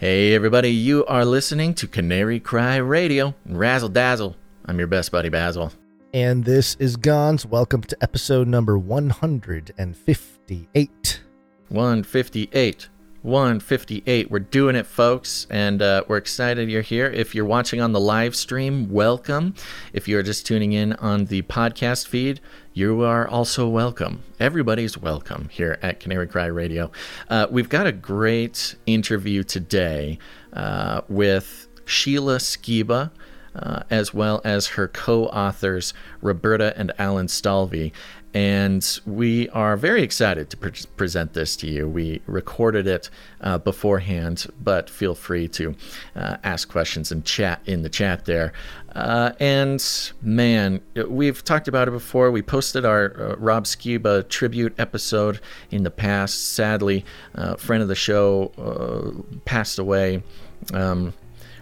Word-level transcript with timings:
Hey, 0.00 0.34
everybody, 0.34 0.70
you 0.70 1.04
are 1.04 1.26
listening 1.26 1.74
to 1.74 1.86
Canary 1.86 2.40
Cry 2.40 2.76
Radio. 2.76 3.34
Razzle 3.44 3.90
dazzle. 3.90 4.34
I'm 4.64 4.78
your 4.78 4.88
best 4.88 5.12
buddy, 5.12 5.28
Basil. 5.28 5.74
And 6.14 6.42
this 6.42 6.74
is 6.76 6.96
Gonz. 6.96 7.44
Welcome 7.44 7.82
to 7.82 7.94
episode 8.00 8.48
number 8.48 8.78
158. 8.78 11.20
158. 11.68 12.88
158. 13.20 14.30
We're 14.30 14.38
doing 14.38 14.74
it, 14.74 14.86
folks, 14.86 15.46
and 15.50 15.82
uh, 15.82 16.04
we're 16.08 16.16
excited 16.16 16.70
you're 16.70 16.80
here. 16.80 17.08
If 17.08 17.34
you're 17.34 17.44
watching 17.44 17.82
on 17.82 17.92
the 17.92 18.00
live 18.00 18.34
stream, 18.34 18.90
welcome. 18.90 19.52
If 19.92 20.08
you're 20.08 20.22
just 20.22 20.46
tuning 20.46 20.72
in 20.72 20.94
on 20.94 21.26
the 21.26 21.42
podcast 21.42 22.08
feed, 22.08 22.40
you 22.72 23.02
are 23.02 23.26
also 23.26 23.68
welcome. 23.68 24.22
Everybody's 24.38 24.96
welcome 24.96 25.48
here 25.50 25.78
at 25.82 25.98
Canary 25.98 26.28
Cry 26.28 26.46
Radio. 26.46 26.92
Uh, 27.28 27.46
we've 27.50 27.68
got 27.68 27.86
a 27.86 27.92
great 27.92 28.76
interview 28.86 29.42
today 29.42 30.18
uh, 30.52 31.00
with 31.08 31.68
Sheila 31.84 32.36
Skiba. 32.36 33.10
Uh, 33.52 33.82
as 33.90 34.14
well 34.14 34.40
as 34.44 34.68
her 34.68 34.86
co 34.86 35.26
authors, 35.26 35.92
Roberta 36.22 36.72
and 36.76 36.92
Allen 37.00 37.26
Stalvey. 37.26 37.90
And 38.32 39.00
we 39.06 39.48
are 39.48 39.76
very 39.76 40.02
excited 40.02 40.50
to 40.50 40.56
pre- 40.56 40.72
present 40.96 41.32
this 41.32 41.56
to 41.56 41.66
you. 41.66 41.88
We 41.88 42.22
recorded 42.26 42.86
it 42.86 43.10
uh, 43.40 43.58
beforehand, 43.58 44.46
but 44.62 44.88
feel 44.88 45.16
free 45.16 45.48
to 45.48 45.74
uh, 46.14 46.36
ask 46.44 46.68
questions 46.68 47.10
and 47.10 47.24
chat 47.24 47.60
in 47.66 47.82
the 47.82 47.88
chat 47.88 48.26
there. 48.26 48.52
Uh, 48.94 49.32
and 49.40 50.12
man, 50.22 50.80
we've 51.08 51.42
talked 51.42 51.66
about 51.66 51.88
it 51.88 51.92
before. 51.92 52.30
We 52.30 52.42
posted 52.42 52.84
our 52.84 53.20
uh, 53.20 53.36
Rob 53.36 53.64
Skiba 53.64 54.28
tribute 54.28 54.74
episode 54.78 55.40
in 55.72 55.82
the 55.82 55.90
past. 55.90 56.52
Sadly, 56.52 57.04
a 57.34 57.56
friend 57.56 57.82
of 57.82 57.88
the 57.88 57.96
show 57.96 58.52
uh, 58.58 59.38
passed 59.44 59.78
away. 59.78 60.22
Um, 60.72 61.14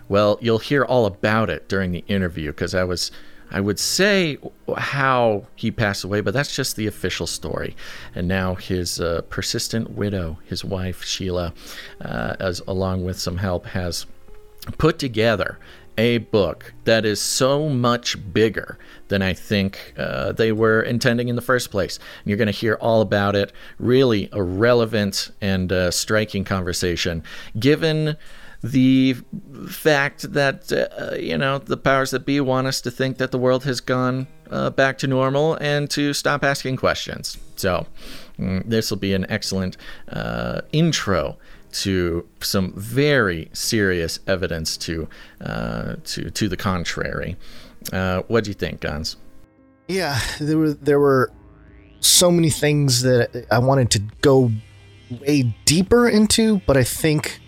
well, 0.08 0.38
you'll 0.40 0.58
hear 0.58 0.84
all 0.84 1.06
about 1.06 1.50
it 1.50 1.68
during 1.68 1.92
the 1.92 2.04
interview 2.08 2.50
because 2.50 2.74
I 2.74 2.84
was 2.84 3.10
I 3.50 3.60
would 3.60 3.78
say 3.78 4.38
how 4.76 5.46
he 5.56 5.70
passed 5.70 6.04
away, 6.04 6.20
but 6.20 6.34
that's 6.34 6.54
just 6.54 6.76
the 6.76 6.86
official 6.86 7.26
story. 7.26 7.76
And 8.14 8.28
now 8.28 8.54
his 8.54 9.00
uh, 9.00 9.22
persistent 9.30 9.90
widow, 9.90 10.38
his 10.44 10.64
wife 10.64 11.02
Sheila, 11.04 11.54
uh, 12.00 12.36
as 12.38 12.60
along 12.68 13.04
with 13.04 13.18
some 13.18 13.38
help, 13.38 13.66
has 13.66 14.06
put 14.76 14.98
together 14.98 15.58
a 15.96 16.18
book 16.18 16.72
that 16.84 17.04
is 17.04 17.20
so 17.20 17.68
much 17.68 18.16
bigger 18.32 18.78
than 19.08 19.20
I 19.20 19.32
think 19.32 19.94
uh, 19.98 20.30
they 20.30 20.52
were 20.52 20.80
intending 20.80 21.28
in 21.28 21.34
the 21.34 21.42
first 21.42 21.72
place. 21.72 21.96
And 21.96 22.26
you're 22.26 22.36
going 22.36 22.46
to 22.46 22.52
hear 22.52 22.74
all 22.80 23.00
about 23.00 23.34
it. 23.34 23.52
Really 23.80 24.28
a 24.32 24.40
relevant 24.40 25.32
and 25.40 25.72
uh, 25.72 25.90
striking 25.90 26.44
conversation, 26.44 27.24
given 27.58 28.16
the 28.62 29.14
fact 29.68 30.32
that 30.32 30.72
uh, 30.72 31.14
you 31.16 31.38
know 31.38 31.58
the 31.58 31.76
powers 31.76 32.10
that 32.10 32.26
be 32.26 32.40
want 32.40 32.66
us 32.66 32.80
to 32.80 32.90
think 32.90 33.18
that 33.18 33.30
the 33.30 33.38
world 33.38 33.64
has 33.64 33.80
gone 33.80 34.26
uh, 34.50 34.70
back 34.70 34.98
to 34.98 35.06
normal 35.06 35.54
and 35.60 35.88
to 35.90 36.12
stop 36.12 36.42
asking 36.42 36.76
questions. 36.76 37.38
So 37.56 37.86
mm, 38.38 38.62
this 38.64 38.90
will 38.90 38.98
be 38.98 39.14
an 39.14 39.26
excellent 39.30 39.76
uh, 40.08 40.62
intro 40.72 41.36
to 41.70 42.26
some 42.40 42.72
very 42.74 43.50
serious 43.52 44.18
evidence 44.26 44.76
to 44.78 45.08
uh, 45.40 45.96
to 46.04 46.30
to 46.30 46.48
the 46.48 46.56
contrary. 46.56 47.36
Uh, 47.92 48.22
what 48.28 48.44
do 48.44 48.50
you 48.50 48.54
think, 48.54 48.80
Gonz? 48.80 49.16
Yeah, 49.86 50.20
there 50.40 50.58
were 50.58 50.72
there 50.72 50.98
were 50.98 51.32
so 52.00 52.30
many 52.30 52.50
things 52.50 53.02
that 53.02 53.46
I 53.50 53.58
wanted 53.58 53.90
to 53.92 54.00
go 54.20 54.50
way 55.10 55.54
deeper 55.64 56.08
into, 56.08 56.60
but 56.66 56.76
I 56.76 56.84
think 56.84 57.40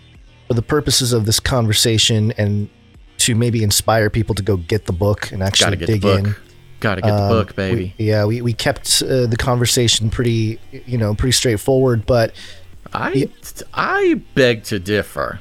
for 0.51 0.55
the 0.55 0.61
purposes 0.61 1.13
of 1.13 1.25
this 1.25 1.39
conversation 1.39 2.33
and 2.33 2.69
to 3.17 3.35
maybe 3.35 3.63
inspire 3.63 4.09
people 4.09 4.35
to 4.35 4.43
go 4.43 4.57
get 4.57 4.85
the 4.85 4.91
book 4.91 5.31
and 5.31 5.41
actually 5.41 5.77
dig 5.77 6.03
in. 6.03 6.35
Got 6.81 6.95
to 6.95 7.01
get 7.01 7.11
um, 7.11 7.29
the 7.29 7.35
book, 7.35 7.55
baby. 7.55 7.95
We, 7.97 8.05
yeah, 8.05 8.25
we, 8.25 8.41
we 8.41 8.51
kept 8.51 9.01
uh, 9.01 9.27
the 9.27 9.37
conversation 9.37 10.09
pretty, 10.09 10.59
you 10.85 10.97
know, 10.97 11.15
pretty 11.15 11.31
straightforward, 11.31 12.05
but 12.05 12.33
I 12.91 13.13
yeah. 13.13 13.27
I 13.73 14.21
beg 14.35 14.65
to 14.65 14.79
differ. 14.79 15.39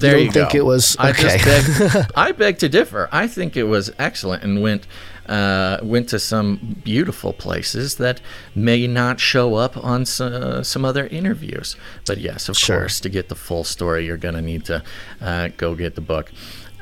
There 0.00 0.18
you, 0.18 0.24
you 0.24 0.32
think 0.32 0.52
go. 0.52 0.58
it 0.58 0.64
was 0.66 0.94
okay. 0.98 1.40
I, 1.40 1.44
beg, 1.44 2.06
I 2.16 2.32
beg 2.32 2.58
to 2.58 2.68
differ. 2.68 3.08
I 3.10 3.28
think 3.28 3.56
it 3.56 3.64
was 3.64 3.90
excellent 3.98 4.42
and 4.42 4.60
went 4.60 4.86
uh, 5.28 5.78
went 5.82 6.08
to 6.10 6.18
some 6.18 6.76
beautiful 6.84 7.32
places 7.32 7.96
that 7.96 8.20
may 8.54 8.86
not 8.86 9.20
show 9.20 9.54
up 9.54 9.76
on 9.76 10.04
some, 10.04 10.32
uh, 10.32 10.62
some 10.62 10.84
other 10.84 11.06
interviews. 11.08 11.76
But 12.06 12.18
yes, 12.18 12.48
of 12.48 12.56
sure. 12.56 12.80
course, 12.80 13.00
to 13.00 13.08
get 13.08 13.28
the 13.28 13.34
full 13.34 13.64
story, 13.64 14.06
you're 14.06 14.16
going 14.16 14.34
to 14.34 14.42
need 14.42 14.64
to 14.66 14.82
uh, 15.20 15.48
go 15.56 15.74
get 15.74 15.94
the 15.94 16.00
book. 16.00 16.32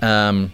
Um, 0.03 0.53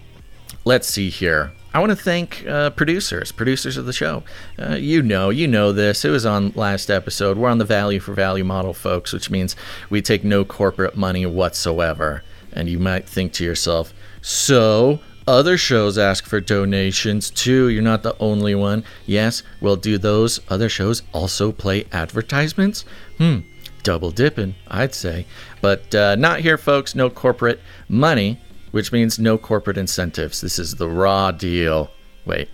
let's 0.64 0.88
see 0.88 1.10
here. 1.10 1.52
I 1.72 1.78
want 1.78 1.90
to 1.90 1.96
thank 1.96 2.44
uh, 2.46 2.70
producers, 2.70 3.30
producers 3.30 3.76
of 3.76 3.86
the 3.86 3.92
show. 3.92 4.24
Uh, 4.58 4.74
you 4.74 5.02
know, 5.02 5.30
you 5.30 5.46
know 5.46 5.72
this. 5.72 6.04
It 6.04 6.10
was 6.10 6.26
on 6.26 6.52
last 6.56 6.90
episode. 6.90 7.38
We're 7.38 7.48
on 7.48 7.58
the 7.58 7.64
value 7.64 8.00
for 8.00 8.12
value 8.12 8.44
model, 8.44 8.74
folks, 8.74 9.12
which 9.12 9.30
means 9.30 9.54
we 9.88 10.02
take 10.02 10.24
no 10.24 10.44
corporate 10.44 10.96
money 10.96 11.24
whatsoever. 11.26 12.24
And 12.52 12.68
you 12.68 12.80
might 12.80 13.08
think 13.08 13.32
to 13.34 13.44
yourself, 13.44 13.94
so 14.20 14.98
other 15.30 15.56
shows 15.56 15.96
ask 15.96 16.26
for 16.26 16.40
donations 16.40 17.30
too. 17.30 17.68
You're 17.68 17.82
not 17.82 18.02
the 18.02 18.16
only 18.18 18.54
one. 18.54 18.84
Yes, 19.06 19.42
well, 19.60 19.76
do 19.76 19.96
those 19.96 20.40
other 20.48 20.68
shows 20.68 21.02
also 21.12 21.52
play 21.52 21.84
advertisements? 21.92 22.84
Hmm, 23.18 23.40
double 23.84 24.10
dipping, 24.10 24.56
I'd 24.66 24.94
say. 24.94 25.26
But 25.60 25.94
uh, 25.94 26.16
not 26.16 26.40
here, 26.40 26.58
folks. 26.58 26.94
No 26.96 27.08
corporate 27.08 27.60
money, 27.88 28.40
which 28.72 28.90
means 28.90 29.18
no 29.18 29.38
corporate 29.38 29.78
incentives. 29.78 30.40
This 30.40 30.58
is 30.58 30.74
the 30.74 30.88
raw 30.88 31.30
deal. 31.30 31.90
Wait, 32.24 32.48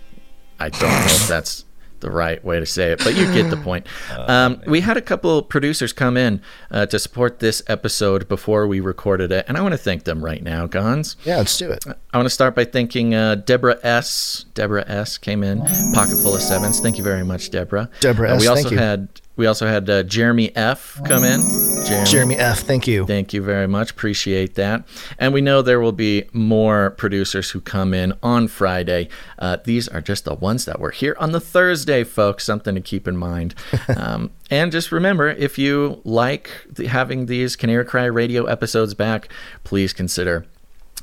I 0.59 0.69
don't 0.69 0.81
know 0.81 1.05
if 1.05 1.27
that's 1.27 1.65
the 1.99 2.11
right 2.11 2.43
way 2.43 2.59
to 2.59 2.65
say 2.65 2.91
it, 2.91 3.03
but 3.03 3.15
you 3.15 3.25
get 3.33 3.49
the 3.49 3.57
point. 3.57 3.87
Um, 4.27 4.61
we 4.67 4.81
had 4.81 4.97
a 4.97 5.01
couple 5.01 5.41
producers 5.41 5.93
come 5.93 6.17
in 6.17 6.41
uh, 6.71 6.85
to 6.87 6.99
support 6.99 7.39
this 7.39 7.61
episode 7.67 8.27
before 8.27 8.67
we 8.67 8.79
recorded 8.79 9.31
it, 9.31 9.45
and 9.47 9.57
I 9.57 9.61
want 9.61 9.73
to 9.73 9.77
thank 9.77 10.03
them 10.03 10.23
right 10.23 10.41
now, 10.43 10.67
Gonz. 10.67 11.15
Yeah, 11.23 11.37
let's 11.37 11.57
do 11.57 11.71
it. 11.71 11.85
I 11.87 12.17
want 12.17 12.25
to 12.25 12.31
start 12.31 12.55
by 12.55 12.65
thanking 12.65 13.15
uh, 13.15 13.35
Deborah 13.35 13.79
S. 13.83 14.45
Deborah 14.53 14.83
S. 14.87 15.17
came 15.17 15.43
in, 15.43 15.61
pocket 15.93 16.17
full 16.17 16.35
of 16.35 16.41
sevens. 16.41 16.79
Thank 16.79 16.97
you 16.97 17.03
very 17.03 17.23
much, 17.23 17.51
Deborah. 17.51 17.89
Deborah 18.01 18.31
uh, 18.31 18.35
S. 18.35 18.41
We 18.41 18.47
also 18.47 18.75
had 18.75 19.07
we 19.37 19.45
also 19.45 19.67
had 19.67 19.89
uh, 19.89 20.03
Jeremy 20.03 20.53
F. 20.55 20.99
come 21.05 21.23
in. 21.23 21.41
Jeremy. 21.85 22.09
Jeremy 22.09 22.35
F. 22.35 22.59
Thank 22.59 22.87
you. 22.87 23.05
Thank 23.05 23.33
you 23.33 23.41
very 23.41 23.67
much. 23.67 23.91
Appreciate 23.91 24.55
that. 24.55 24.85
And 25.17 25.33
we 25.33 25.41
know 25.41 25.61
there 25.61 25.79
will 25.79 25.91
be 25.91 26.25
more 26.33 26.89
producers 26.91 27.51
who 27.51 27.61
come 27.61 27.93
in 27.93 28.13
on 28.21 28.47
Friday. 28.47 29.07
Uh, 29.39 29.57
these 29.63 29.87
are 29.87 30.01
just 30.01 30.25
the 30.25 30.33
ones 30.33 30.65
that 30.65 30.79
were 30.79 30.91
here 30.91 31.15
on 31.19 31.31
the 31.31 31.39
Thursday, 31.39 32.03
folks. 32.03 32.43
Something 32.43 32.75
to 32.75 32.81
keep 32.81 33.07
in 33.07 33.15
mind. 33.15 33.55
Um, 33.95 34.31
and 34.51 34.71
just 34.71 34.91
remember, 34.91 35.29
if 35.29 35.57
you 35.57 36.01
like 36.03 36.51
the, 36.69 36.87
having 36.87 37.25
these 37.25 37.55
Canary 37.55 37.85
Cry 37.85 38.05
radio 38.05 38.45
episodes 38.45 38.93
back, 38.93 39.29
please 39.63 39.93
consider 39.93 40.45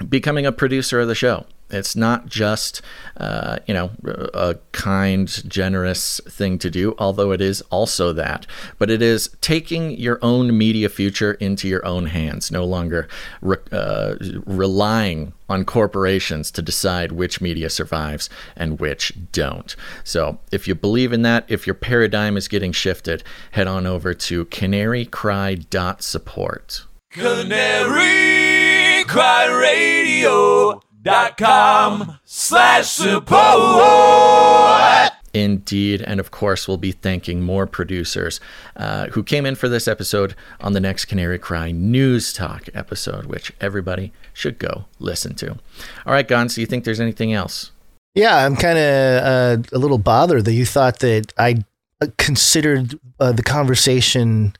becoming 0.08 0.44
a 0.46 0.52
producer 0.52 1.00
of 1.00 1.08
the 1.08 1.14
show. 1.14 1.46
It's 1.70 1.96
not 1.96 2.26
just, 2.26 2.82
uh, 3.16 3.58
you 3.66 3.74
know, 3.74 3.90
a 4.34 4.56
kind, 4.72 5.28
generous 5.50 6.20
thing 6.28 6.58
to 6.58 6.70
do, 6.70 6.94
although 6.98 7.32
it 7.32 7.40
is 7.40 7.62
also 7.70 8.12
that. 8.12 8.46
But 8.78 8.90
it 8.90 9.02
is 9.02 9.30
taking 9.40 9.92
your 9.92 10.18
own 10.22 10.56
media 10.56 10.88
future 10.88 11.32
into 11.34 11.66
your 11.66 11.84
own 11.84 12.06
hands, 12.06 12.50
no 12.50 12.64
longer 12.64 13.08
re- 13.40 13.56
uh, 13.72 14.16
relying 14.46 15.32
on 15.48 15.64
corporations 15.64 16.50
to 16.52 16.62
decide 16.62 17.12
which 17.12 17.40
media 17.40 17.70
survives 17.70 18.28
and 18.56 18.80
which 18.80 19.12
don't. 19.32 19.76
So 20.04 20.38
if 20.52 20.68
you 20.68 20.74
believe 20.74 21.12
in 21.12 21.22
that, 21.22 21.44
if 21.48 21.66
your 21.66 21.74
paradigm 21.74 22.36
is 22.36 22.48
getting 22.48 22.72
shifted, 22.72 23.22
head 23.52 23.66
on 23.66 23.86
over 23.86 24.12
to 24.14 24.44
canarycry.support. 24.46 26.84
Canary 27.10 29.04
Cry 29.04 29.46
Radio 29.46 30.80
dot 31.04 31.36
com 31.36 32.18
slash 32.24 32.88
support. 32.88 33.34
Indeed. 35.32 36.00
And 36.02 36.20
of 36.20 36.30
course, 36.30 36.66
we'll 36.68 36.76
be 36.76 36.92
thanking 36.92 37.42
more 37.42 37.66
producers 37.66 38.40
uh, 38.76 39.08
who 39.08 39.22
came 39.22 39.44
in 39.46 39.56
for 39.56 39.68
this 39.68 39.88
episode 39.88 40.34
on 40.60 40.74
the 40.74 40.80
next 40.80 41.06
Canary 41.06 41.38
Cry 41.38 41.72
News 41.72 42.32
Talk 42.32 42.68
episode, 42.72 43.26
which 43.26 43.52
everybody 43.60 44.12
should 44.32 44.58
go 44.60 44.84
listen 44.98 45.34
to. 45.36 45.50
All 46.06 46.12
right, 46.12 46.26
Gonz, 46.26 46.54
do 46.54 46.60
you 46.60 46.68
think 46.68 46.84
there's 46.84 47.00
anything 47.00 47.32
else? 47.32 47.72
Yeah, 48.14 48.46
I'm 48.46 48.54
kind 48.54 48.78
of 48.78 49.24
uh, 49.24 49.56
a 49.72 49.78
little 49.78 49.98
bothered 49.98 50.44
that 50.44 50.52
you 50.52 50.64
thought 50.64 51.00
that 51.00 51.32
I 51.36 51.64
considered 52.16 52.96
uh, 53.18 53.32
the 53.32 53.42
conversation 53.42 54.54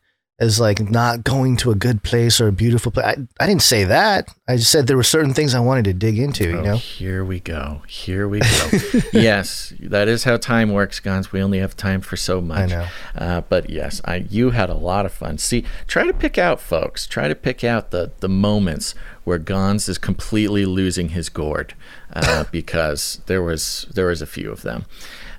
as 0.45 0.61
like 0.61 0.79
not 0.91 1.25
going 1.25 1.57
to 1.57 1.71
a 1.71 1.75
good 1.75 2.03
place 2.03 2.41
or 2.41 2.49
a 2.49 2.53
beautiful 2.53 2.93
place. 2.93 3.07
I, 3.07 3.17
I 3.43 3.47
didn't 3.47 3.63
say 3.63 3.85
that. 3.85 4.29
I 4.47 4.57
just 4.57 4.71
said 4.71 4.87
there 4.87 4.97
were 4.97 5.03
certain 5.03 5.33
things 5.35 5.55
I 5.55 5.61
wanted 5.61 5.87
to 5.87 5.93
dig 5.95 6.19
into, 6.19 6.45
you 6.45 6.59
Oh, 6.59 6.63
know? 6.63 6.77
here 6.77 7.25
we 7.25 7.41
go. 7.41 7.83
Here 7.89 8.29
we 8.29 8.41
go. 8.41 8.71
yes, 9.13 9.73
that 9.81 10.07
is 10.07 10.25
how 10.25 10.37
time 10.37 10.73
works, 10.73 11.01
Gonz. 11.01 11.33
We 11.33 11.43
only 11.43 11.59
have 11.59 11.77
time 11.77 12.01
for 12.03 12.17
so 12.17 12.41
much. 12.41 12.59
I 12.59 12.67
know. 12.67 12.87
Uh, 13.15 13.41
but 13.43 13.71
yes, 13.71 14.01
I 14.05 14.27
you 14.29 14.51
had 14.51 14.71
a 14.71 14.75
lot 14.75 15.07
of 15.07 15.13
fun. 15.13 15.39
See, 15.39 15.65
try 15.87 16.05
to 16.07 16.13
pick 16.13 16.37
out, 16.39 16.61
folks. 16.61 17.07
Try 17.07 17.29
to 17.29 17.35
pick 17.35 17.65
out 17.65 17.91
the 17.91 18.13
the 18.21 18.29
moments 18.29 18.95
where 19.25 19.39
Gonz 19.39 19.89
is 19.89 19.97
completely 19.99 20.67
losing 20.67 21.09
his 21.11 21.29
gourd, 21.31 21.75
uh, 22.13 22.45
because 22.53 23.23
there 23.27 23.43
was 23.43 23.87
there 23.95 24.07
was 24.09 24.21
a 24.21 24.27
few 24.27 24.53
of 24.53 24.61
them. 24.63 24.85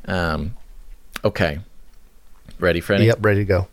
Um, 0.08 0.56
okay, 1.24 1.60
ready, 2.60 2.80
Freddie? 2.82 3.06
Yep, 3.06 3.24
ready 3.24 3.42
to 3.42 3.46
go. 3.46 3.68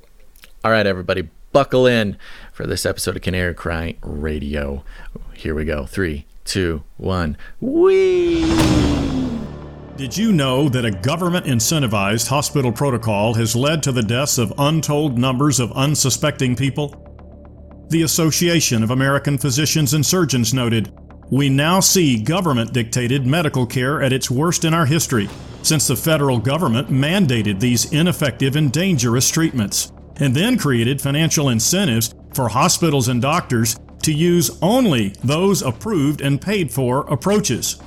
All 0.64 0.70
right, 0.70 0.86
everybody, 0.86 1.28
buckle 1.50 1.88
in 1.88 2.16
for 2.52 2.68
this 2.68 2.86
episode 2.86 3.16
of 3.16 3.22
Canary 3.22 3.52
Cry 3.52 3.96
Radio. 4.00 4.84
Here 5.34 5.56
we 5.56 5.64
go. 5.64 5.86
Three, 5.86 6.24
two, 6.44 6.84
one. 6.98 7.36
Wee. 7.60 8.42
Did 9.96 10.16
you 10.16 10.30
know 10.30 10.68
that 10.68 10.84
a 10.84 10.92
government 10.92 11.46
incentivized 11.46 12.28
hospital 12.28 12.70
protocol 12.70 13.34
has 13.34 13.56
led 13.56 13.82
to 13.82 13.90
the 13.90 14.04
deaths 14.04 14.38
of 14.38 14.52
untold 14.56 15.18
numbers 15.18 15.58
of 15.58 15.72
unsuspecting 15.72 16.54
people? 16.54 16.94
The 17.90 18.02
Association 18.02 18.84
of 18.84 18.92
American 18.92 19.38
Physicians 19.38 19.94
and 19.94 20.06
Surgeons 20.06 20.54
noted 20.54 20.92
We 21.28 21.48
now 21.48 21.80
see 21.80 22.22
government 22.22 22.72
dictated 22.72 23.26
medical 23.26 23.66
care 23.66 24.00
at 24.00 24.12
its 24.12 24.30
worst 24.30 24.64
in 24.64 24.74
our 24.74 24.86
history, 24.86 25.28
since 25.62 25.88
the 25.88 25.96
federal 25.96 26.38
government 26.38 26.88
mandated 26.88 27.58
these 27.58 27.92
ineffective 27.92 28.54
and 28.54 28.70
dangerous 28.72 29.28
treatments, 29.28 29.92
and 30.22 30.36
then 30.36 30.56
created 30.56 31.00
financial 31.00 31.48
incentives 31.48 32.14
for 32.32 32.48
hospitals 32.48 33.08
and 33.08 33.20
doctors 33.20 33.76
to 34.02 34.12
use 34.12 34.56
only 34.62 35.08
those 35.24 35.62
approved 35.62 36.20
and 36.20 36.40
paid 36.40 36.70
for 36.70 37.00
approaches. 37.12 37.82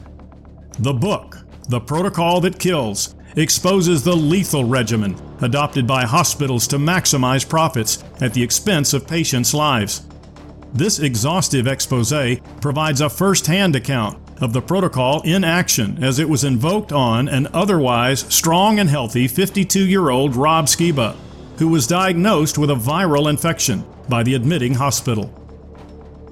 The 0.79 0.93
book, 0.93 1.37
The 1.69 1.79
Protocol 1.79 2.41
That 2.41 2.59
Kills, 2.59 3.15
exposes 3.37 4.03
the 4.03 4.15
lethal 4.15 4.65
regimen 4.65 5.15
adopted 5.41 5.87
by 5.87 6.03
hospitals 6.03 6.67
to 6.67 6.77
maximize 6.77 7.47
profits 7.47 8.03
at 8.19 8.33
the 8.33 8.43
expense 8.43 8.93
of 8.93 9.07
patients' 9.07 9.53
lives. 9.53 10.05
This 10.73 10.99
exhaustive 10.99 11.67
expose 11.67 12.13
provides 12.59 12.99
a 12.99 13.09
first 13.09 13.47
hand 13.47 13.77
account 13.77 14.19
of 14.41 14.51
the 14.51 14.61
protocol 14.61 15.21
in 15.21 15.45
action 15.45 16.03
as 16.03 16.19
it 16.19 16.27
was 16.27 16.43
invoked 16.43 16.91
on 16.91 17.29
an 17.29 17.47
otherwise 17.53 18.25
strong 18.33 18.77
and 18.79 18.89
healthy 18.89 19.25
52 19.29 19.85
year 19.85 20.09
old 20.09 20.35
Rob 20.35 20.65
Skiba, 20.65 21.15
who 21.57 21.67
was 21.67 21.87
diagnosed 21.87 22.57
with 22.57 22.69
a 22.69 22.75
viral 22.75 23.29
infection 23.29 23.83
by 24.09 24.23
the 24.23 24.33
admitting 24.33 24.73
hospital. 24.73 25.33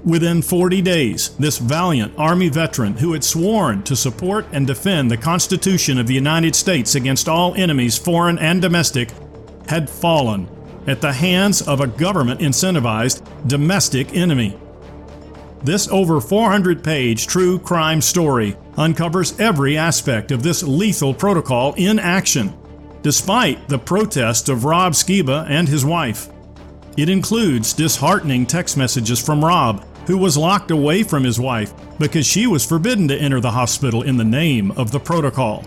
Within 0.05 0.41
40 0.41 0.81
days, 0.81 1.29
this 1.37 1.57
valiant 1.57 2.13
Army 2.17 2.49
veteran 2.49 2.97
who 2.97 3.13
had 3.13 3.23
sworn 3.23 3.83
to 3.83 3.95
support 3.95 4.45
and 4.51 4.67
defend 4.67 5.09
the 5.09 5.15
Constitution 5.15 5.97
of 5.97 6.07
the 6.07 6.13
United 6.13 6.55
States 6.55 6.95
against 6.95 7.29
all 7.29 7.55
enemies, 7.55 7.97
foreign 7.97 8.37
and 8.37 8.61
domestic, 8.61 9.11
had 9.69 9.89
fallen 9.89 10.49
at 10.87 10.99
the 10.99 11.13
hands 11.13 11.61
of 11.61 11.79
a 11.79 11.87
government 11.87 12.41
incentivized 12.41 13.25
domestic 13.47 14.13
enemy. 14.13 14.57
This 15.63 15.87
over 15.87 16.19
400 16.19 16.83
page 16.83 17.25
true 17.25 17.57
crime 17.57 18.01
story 18.01 18.57
uncovers 18.75 19.39
every 19.39 19.77
aspect 19.77 20.31
of 20.31 20.43
this 20.43 20.61
lethal 20.63 21.13
protocol 21.13 21.73
in 21.77 21.99
action, 21.99 22.53
despite 23.03 23.67
the 23.69 23.77
protests 23.77 24.49
of 24.49 24.65
Rob 24.65 24.93
Skiba 24.93 25.45
and 25.49 25.67
his 25.67 25.85
wife. 25.85 26.29
It 26.97 27.09
includes 27.09 27.73
disheartening 27.73 28.45
text 28.45 28.77
messages 28.77 29.23
from 29.23 29.43
Rob, 29.43 29.85
who 30.07 30.17
was 30.17 30.37
locked 30.37 30.71
away 30.71 31.03
from 31.03 31.23
his 31.23 31.39
wife 31.39 31.73
because 31.99 32.25
she 32.25 32.47
was 32.47 32.65
forbidden 32.65 33.07
to 33.07 33.17
enter 33.17 33.39
the 33.39 33.51
hospital 33.51 34.03
in 34.03 34.17
the 34.17 34.23
name 34.23 34.71
of 34.71 34.91
the 34.91 34.99
protocol. 34.99 35.63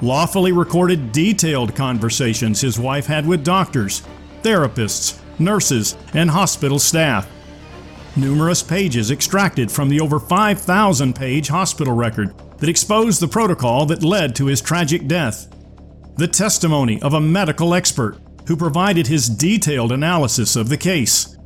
Lawfully 0.00 0.52
recorded 0.52 1.12
detailed 1.12 1.74
conversations 1.74 2.60
his 2.60 2.78
wife 2.78 3.06
had 3.06 3.26
with 3.26 3.44
doctors, 3.44 4.02
therapists, 4.42 5.18
nurses, 5.38 5.96
and 6.14 6.30
hospital 6.30 6.78
staff. 6.78 7.28
Numerous 8.16 8.62
pages 8.62 9.10
extracted 9.10 9.70
from 9.70 9.88
the 9.88 10.00
over 10.00 10.18
5,000 10.18 11.14
page 11.14 11.48
hospital 11.48 11.94
record 11.94 12.34
that 12.58 12.68
exposed 12.68 13.20
the 13.20 13.28
protocol 13.28 13.86
that 13.86 14.02
led 14.02 14.34
to 14.36 14.46
his 14.46 14.60
tragic 14.60 15.06
death. 15.06 15.48
The 16.18 16.26
testimony 16.26 17.00
of 17.00 17.14
a 17.14 17.20
medical 17.20 17.74
expert 17.74 18.18
who 18.48 18.56
provided 18.56 19.06
his 19.06 19.28
detailed 19.28 19.92
analysis 19.92 20.56
of 20.56 20.68
the 20.68 20.76
case. 20.76 21.38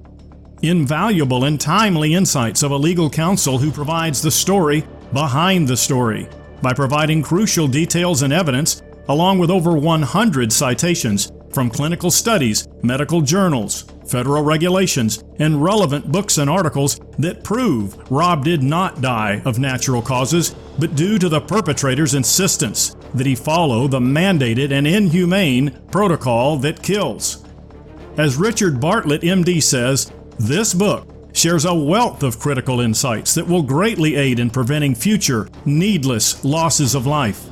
Invaluable 0.62 1.44
and 1.44 1.60
timely 1.60 2.14
insights 2.14 2.62
of 2.62 2.70
a 2.70 2.76
legal 2.78 3.10
counsel 3.10 3.58
who 3.58 3.70
provides 3.70 4.22
the 4.22 4.30
story 4.30 4.82
behind 5.12 5.68
the 5.68 5.76
story 5.76 6.26
by 6.62 6.72
providing 6.72 7.22
crucial 7.22 7.68
details 7.68 8.22
and 8.22 8.32
evidence, 8.32 8.80
along 9.10 9.38
with 9.38 9.50
over 9.50 9.76
100 9.76 10.50
citations 10.50 11.30
from 11.52 11.68
clinical 11.68 12.10
studies, 12.10 12.66
medical 12.82 13.20
journals, 13.20 13.84
federal 14.06 14.42
regulations, 14.42 15.22
and 15.38 15.62
relevant 15.62 16.10
books 16.10 16.38
and 16.38 16.48
articles 16.48 16.98
that 17.18 17.44
prove 17.44 18.10
Rob 18.10 18.42
did 18.42 18.62
not 18.62 19.02
die 19.02 19.42
of 19.44 19.58
natural 19.58 20.00
causes, 20.00 20.54
but 20.78 20.94
due 20.94 21.18
to 21.18 21.28
the 21.28 21.42
perpetrator's 21.42 22.14
insistence 22.14 22.96
that 23.14 23.26
he 23.26 23.34
follow 23.34 23.86
the 23.86 24.00
mandated 24.00 24.72
and 24.72 24.86
inhumane 24.86 25.78
protocol 25.90 26.56
that 26.58 26.82
kills. 26.82 27.44
As 28.16 28.36
Richard 28.36 28.80
Bartlett, 28.80 29.22
MD, 29.22 29.62
says, 29.62 30.12
this 30.38 30.74
book 30.74 31.08
shares 31.32 31.64
a 31.64 31.74
wealth 31.74 32.22
of 32.22 32.38
critical 32.38 32.80
insights 32.80 33.34
that 33.34 33.46
will 33.46 33.62
greatly 33.62 34.16
aid 34.16 34.38
in 34.38 34.50
preventing 34.50 34.94
future 34.94 35.48
needless 35.64 36.44
losses 36.44 36.94
of 36.94 37.06
life. 37.06 37.46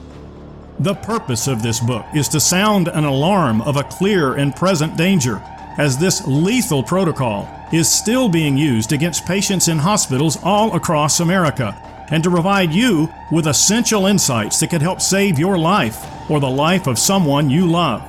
The 0.80 0.94
purpose 0.94 1.46
of 1.46 1.62
this 1.62 1.80
book 1.80 2.04
is 2.14 2.28
to 2.28 2.40
sound 2.40 2.88
an 2.88 3.04
alarm 3.04 3.60
of 3.62 3.76
a 3.76 3.84
clear 3.84 4.34
and 4.34 4.54
present 4.54 4.96
danger, 4.96 5.42
as 5.78 5.98
this 5.98 6.26
lethal 6.26 6.82
protocol 6.82 7.48
is 7.72 7.90
still 7.90 8.28
being 8.28 8.56
used 8.56 8.92
against 8.92 9.26
patients 9.26 9.68
in 9.68 9.78
hospitals 9.78 10.36
all 10.42 10.74
across 10.74 11.20
America, 11.20 11.76
and 12.10 12.24
to 12.24 12.30
provide 12.30 12.72
you 12.72 13.08
with 13.30 13.46
essential 13.46 14.06
insights 14.06 14.58
that 14.60 14.70
could 14.70 14.82
help 14.82 15.00
save 15.00 15.38
your 15.38 15.56
life 15.56 16.04
or 16.30 16.40
the 16.40 16.50
life 16.50 16.86
of 16.86 16.98
someone 16.98 17.48
you 17.50 17.70
love. 17.70 18.02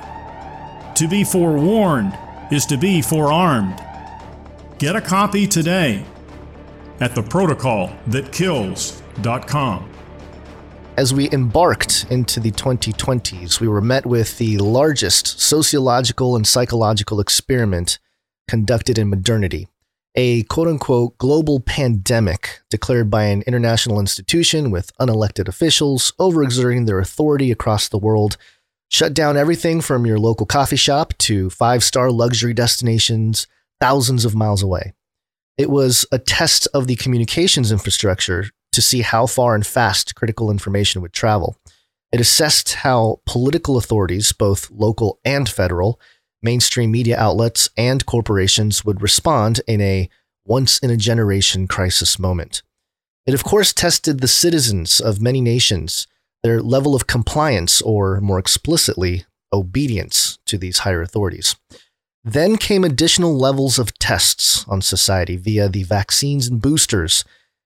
To 0.96 1.08
be 1.08 1.24
forewarned 1.24 2.18
is 2.50 2.66
to 2.66 2.76
be 2.76 3.00
forearmed. 3.00 3.82
Get 4.78 4.96
a 4.96 5.00
copy 5.00 5.46
today 5.46 6.04
at 7.00 7.12
theprotocolthatkills.com. 7.12 9.88
As 10.96 11.14
we 11.14 11.30
embarked 11.30 12.06
into 12.10 12.38
the 12.38 12.50
2020s, 12.50 13.60
we 13.60 13.68
were 13.68 13.80
met 13.80 14.04
with 14.04 14.36
the 14.36 14.58
largest 14.58 15.40
sociological 15.40 16.36
and 16.36 16.46
psychological 16.46 17.18
experiment 17.18 17.98
conducted 18.46 18.98
in 18.98 19.08
modernity. 19.08 19.68
A 20.14 20.42
quote 20.44 20.68
unquote 20.68 21.16
global 21.16 21.60
pandemic 21.60 22.60
declared 22.68 23.10
by 23.10 23.24
an 23.24 23.42
international 23.46 23.98
institution 23.98 24.70
with 24.70 24.94
unelected 24.98 25.48
officials 25.48 26.12
overexerting 26.20 26.86
their 26.86 26.98
authority 26.98 27.50
across 27.50 27.88
the 27.88 27.98
world 27.98 28.36
shut 28.90 29.14
down 29.14 29.38
everything 29.38 29.80
from 29.80 30.04
your 30.04 30.18
local 30.18 30.44
coffee 30.44 30.76
shop 30.76 31.14
to 31.16 31.48
five 31.48 31.82
star 31.82 32.10
luxury 32.10 32.52
destinations 32.52 33.46
thousands 33.80 34.26
of 34.26 34.34
miles 34.34 34.62
away. 34.62 34.92
It 35.56 35.70
was 35.70 36.04
a 36.12 36.18
test 36.18 36.68
of 36.74 36.86
the 36.86 36.96
communications 36.96 37.72
infrastructure 37.72 38.50
to 38.72 38.82
see 38.82 39.00
how 39.00 39.26
far 39.26 39.54
and 39.54 39.66
fast 39.66 40.14
critical 40.14 40.50
information 40.50 41.00
would 41.00 41.14
travel. 41.14 41.56
It 42.12 42.20
assessed 42.20 42.74
how 42.74 43.20
political 43.24 43.78
authorities, 43.78 44.32
both 44.32 44.70
local 44.70 45.18
and 45.24 45.48
federal, 45.48 45.98
mainstream 46.42 46.90
media 46.90 47.18
outlets, 47.18 47.70
and 47.76 48.04
corporations 48.04 48.84
would 48.84 49.02
respond 49.02 49.60
in 49.66 49.80
a 49.80 50.08
once 50.44 50.78
in 50.78 50.90
a 50.90 50.96
generation 50.96 51.68
crisis 51.68 52.18
moment. 52.18 52.62
It, 53.26 53.34
of 53.34 53.44
course, 53.44 53.72
tested 53.72 54.20
the 54.20 54.28
citizens 54.28 55.00
of 55.00 55.20
many 55.20 55.40
nations, 55.40 56.08
their 56.42 56.60
level 56.60 56.94
of 56.94 57.06
compliance, 57.06 57.80
or 57.80 58.20
more 58.20 58.38
explicitly, 58.38 59.24
obedience 59.52 60.38
to 60.46 60.58
these 60.58 60.78
higher 60.78 61.02
authorities. 61.02 61.54
Then 62.24 62.56
came 62.56 62.84
additional 62.84 63.36
levels 63.36 63.78
of 63.78 63.98
tests 63.98 64.64
on 64.68 64.82
society 64.82 65.36
via 65.36 65.68
the 65.68 65.82
vaccines 65.82 66.48
and 66.48 66.60
boosters 66.60 67.24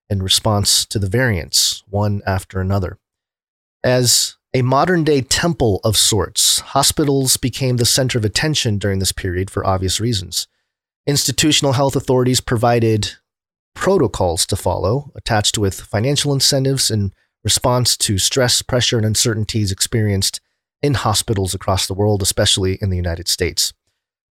in 0.09 0.23
response 0.23 0.87
to 0.87 0.99
the 0.99 1.09
variants, 1.09 1.83
one 1.89 2.23
after 2.27 2.61
another. 2.61 2.99
As 3.85 4.36
a 4.55 4.63
modern 4.63 5.05
day 5.05 5.21
temple 5.21 5.81
of 5.85 5.97
sorts, 5.97 6.61
hospitals 6.61 7.37
became 7.37 7.77
the 7.77 7.85
center 7.85 8.19
of 8.19 8.25
attention 8.25 8.79
during 8.79 8.99
this 8.99 9.13
period 9.13 9.51
for 9.51 9.67
obvious 9.67 10.01
reasons. 10.01 10.47
Institutional 11.07 11.75
health 11.75 11.95
authorities 11.95 12.41
provided 12.41 13.13
protocols 13.75 14.47
to 14.47 14.57
follow, 14.57 15.13
attached 15.15 15.59
with 15.59 15.81
financial 15.81 16.33
incentives 16.33 16.91
in 16.91 17.13
response 17.45 17.97
to 17.97 18.19
stress, 18.19 18.63
pressure, 18.63 18.97
and 18.97 19.07
uncertainties 19.07 19.71
experienced 19.71 20.41
in 20.83 20.95
hospitals 20.95 21.55
across 21.55 21.87
the 21.87 21.95
world, 21.95 22.23
especially 22.23 22.79
in 22.81 22.91
the 22.91 22.97
United 22.97 23.29
States. 23.29 23.73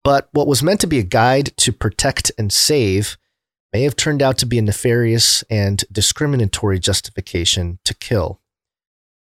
But 0.04 0.28
what 0.32 0.46
was 0.46 0.62
meant 0.62 0.80
to 0.80 0.86
be 0.86 0.98
a 0.98 1.04
guide 1.04 1.56
to 1.58 1.72
protect 1.72 2.32
and 2.38 2.52
save 2.52 3.16
may 3.72 3.82
have 3.82 3.96
turned 3.96 4.22
out 4.22 4.38
to 4.38 4.46
be 4.46 4.58
a 4.58 4.62
nefarious 4.62 5.42
and 5.50 5.84
discriminatory 5.90 6.78
justification 6.78 7.78
to 7.84 7.94
kill. 7.94 8.41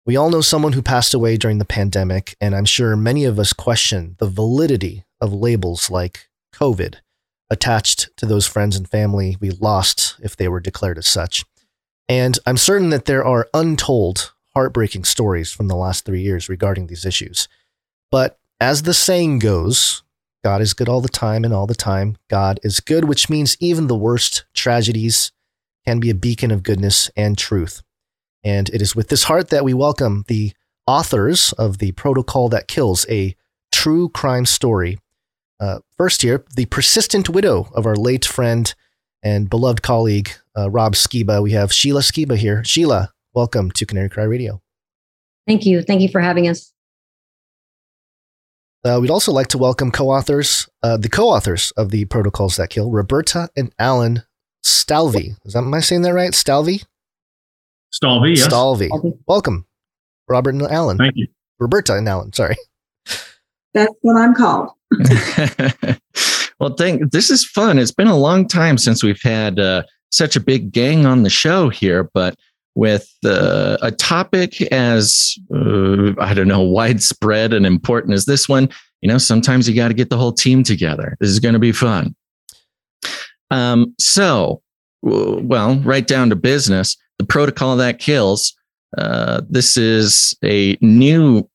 We 0.08 0.16
all 0.16 0.30
know 0.30 0.40
someone 0.40 0.72
who 0.72 0.80
passed 0.80 1.12
away 1.12 1.36
during 1.36 1.58
the 1.58 1.66
pandemic, 1.66 2.34
and 2.40 2.56
I'm 2.56 2.64
sure 2.64 2.96
many 2.96 3.26
of 3.26 3.38
us 3.38 3.52
question 3.52 4.16
the 4.18 4.26
validity 4.26 5.04
of 5.20 5.34
labels 5.34 5.90
like 5.90 6.30
COVID 6.54 6.94
attached 7.50 8.08
to 8.16 8.24
those 8.24 8.46
friends 8.46 8.74
and 8.74 8.88
family 8.88 9.36
we 9.38 9.50
lost 9.50 10.16
if 10.22 10.34
they 10.34 10.48
were 10.48 10.60
declared 10.60 10.96
as 10.96 11.06
such. 11.06 11.44
And 12.08 12.38
I'm 12.46 12.56
certain 12.56 12.88
that 12.88 13.04
there 13.04 13.22
are 13.22 13.50
untold, 13.52 14.32
heartbreaking 14.54 15.04
stories 15.04 15.52
from 15.52 15.68
the 15.68 15.76
last 15.76 16.06
three 16.06 16.22
years 16.22 16.48
regarding 16.48 16.86
these 16.86 17.04
issues. 17.04 17.46
But 18.10 18.38
as 18.62 18.84
the 18.84 18.94
saying 18.94 19.40
goes, 19.40 20.04
God 20.42 20.62
is 20.62 20.72
good 20.72 20.88
all 20.88 21.02
the 21.02 21.10
time, 21.10 21.44
and 21.44 21.52
all 21.52 21.66
the 21.66 21.74
time, 21.74 22.16
God 22.30 22.60
is 22.62 22.80
good, 22.80 23.04
which 23.04 23.28
means 23.28 23.58
even 23.60 23.88
the 23.88 23.94
worst 23.94 24.46
tragedies 24.54 25.32
can 25.84 26.00
be 26.00 26.08
a 26.08 26.14
beacon 26.14 26.50
of 26.50 26.62
goodness 26.62 27.10
and 27.14 27.36
truth. 27.36 27.82
And 28.48 28.70
it 28.70 28.80
is 28.80 28.96
with 28.96 29.08
this 29.08 29.24
heart 29.24 29.50
that 29.50 29.62
we 29.62 29.74
welcome 29.74 30.24
the 30.26 30.54
authors 30.86 31.52
of 31.58 31.76
The 31.76 31.92
Protocol 31.92 32.48
That 32.48 32.66
Kills, 32.66 33.04
a 33.10 33.36
true 33.70 34.08
crime 34.08 34.46
story. 34.46 34.98
Uh, 35.60 35.80
first, 35.98 36.22
here, 36.22 36.46
the 36.56 36.64
persistent 36.64 37.28
widow 37.28 37.68
of 37.74 37.84
our 37.84 37.94
late 37.94 38.24
friend 38.24 38.74
and 39.22 39.50
beloved 39.50 39.82
colleague, 39.82 40.30
uh, 40.56 40.70
Rob 40.70 40.94
Skiba. 40.94 41.42
We 41.42 41.52
have 41.52 41.74
Sheila 41.74 42.00
Skiba 42.00 42.38
here. 42.38 42.64
Sheila, 42.64 43.12
welcome 43.34 43.70
to 43.72 43.84
Canary 43.84 44.08
Cry 44.08 44.24
Radio. 44.24 44.62
Thank 45.46 45.66
you. 45.66 45.82
Thank 45.82 46.00
you 46.00 46.08
for 46.08 46.22
having 46.22 46.48
us. 46.48 46.72
Uh, 48.82 48.98
we'd 48.98 49.10
also 49.10 49.30
like 49.30 49.48
to 49.48 49.58
welcome 49.58 49.90
co-authors, 49.90 50.66
uh, 50.82 50.96
the 50.96 51.10
co-authors 51.10 51.70
of 51.72 51.90
the 51.90 52.06
Protocols 52.06 52.56
That 52.56 52.70
Kill, 52.70 52.90
Roberta 52.90 53.50
and 53.54 53.74
Allen 53.78 54.22
Stalvey. 54.64 55.36
Is 55.44 55.52
that 55.52 55.64
am 55.64 55.74
I 55.74 55.80
saying 55.80 56.00
that 56.00 56.14
right? 56.14 56.32
Stalvey? 56.32 56.86
Stalvey, 57.92 58.36
yes. 58.36 58.48
Stalvey. 58.48 58.88
Welcome, 59.26 59.66
Robert 60.28 60.54
and 60.54 60.62
Allen. 60.62 60.98
Thank 60.98 61.16
you. 61.16 61.26
Roberta 61.58 61.96
and 61.96 62.08
Allen. 62.08 62.32
Sorry. 62.32 62.56
That's 63.74 63.94
what 64.02 64.16
I'm 64.16 64.34
called. 64.34 64.70
well, 66.60 66.74
thank. 66.74 67.10
This 67.12 67.30
is 67.30 67.44
fun. 67.44 67.78
It's 67.78 67.92
been 67.92 68.08
a 68.08 68.16
long 68.16 68.46
time 68.46 68.78
since 68.78 69.02
we've 69.02 69.22
had 69.22 69.58
uh, 69.58 69.82
such 70.10 70.36
a 70.36 70.40
big 70.40 70.72
gang 70.72 71.06
on 71.06 71.22
the 71.22 71.30
show 71.30 71.68
here, 71.68 72.10
but 72.14 72.34
with 72.74 73.12
uh, 73.24 73.76
a 73.82 73.90
topic 73.90 74.62
as 74.72 75.36
uh, 75.54 76.12
I 76.20 76.32
don't 76.34 76.48
know 76.48 76.62
widespread 76.62 77.52
and 77.52 77.66
important 77.66 78.14
as 78.14 78.24
this 78.24 78.48
one, 78.48 78.68
you 79.00 79.08
know, 79.08 79.18
sometimes 79.18 79.68
you 79.68 79.74
got 79.74 79.88
to 79.88 79.94
get 79.94 80.10
the 80.10 80.16
whole 80.16 80.32
team 80.32 80.62
together. 80.62 81.16
This 81.20 81.30
is 81.30 81.40
going 81.40 81.54
to 81.54 81.58
be 81.58 81.72
fun. 81.72 82.14
Um, 83.50 83.94
so, 83.98 84.62
well, 85.02 85.76
right 85.80 86.06
down 86.06 86.30
to 86.30 86.36
business 86.36 86.96
the 87.07 87.07
protocol 87.28 87.76
that 87.76 87.98
kills. 87.98 88.54
Uh, 88.96 89.42
this 89.48 89.76
is 89.76 90.36
a 90.44 90.76
new 90.80 91.48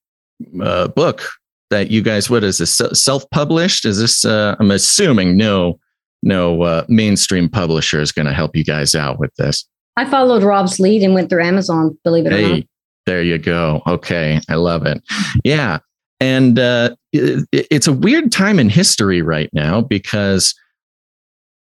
uh, 0.61 0.87
book 0.89 1.23
that 1.69 1.89
you 1.89 2.01
guys. 2.01 2.29
What 2.29 2.43
is 2.43 2.59
this? 2.59 2.79
Self-published? 2.93 3.85
Is 3.85 3.99
this? 3.99 4.23
Uh, 4.23 4.55
I'm 4.59 4.71
assuming 4.71 5.35
no, 5.35 5.79
no 6.21 6.61
uh, 6.61 6.85
mainstream 6.87 7.49
publisher 7.49 7.99
is 8.01 8.11
going 8.11 8.27
to 8.27 8.33
help 8.33 8.55
you 8.55 8.63
guys 8.63 8.93
out 8.93 9.19
with 9.19 9.33
this. 9.35 9.67
I 9.97 10.05
followed 10.05 10.43
Rob's 10.43 10.79
lead 10.79 11.03
and 11.03 11.13
went 11.13 11.29
through 11.29 11.43
Amazon. 11.43 11.97
Believe 12.03 12.25
it 12.25 12.31
hey, 12.31 12.45
or 12.45 12.49
not. 12.49 12.63
There 13.05 13.23
you 13.23 13.37
go. 13.37 13.81
Okay, 13.87 14.39
I 14.49 14.55
love 14.55 14.85
it. 14.85 15.03
Yeah, 15.43 15.79
and 16.19 16.59
uh, 16.59 16.95
it, 17.11 17.47
it's 17.51 17.87
a 17.87 17.93
weird 17.93 18.31
time 18.31 18.59
in 18.59 18.69
history 18.69 19.21
right 19.21 19.49
now 19.53 19.81
because 19.81 20.55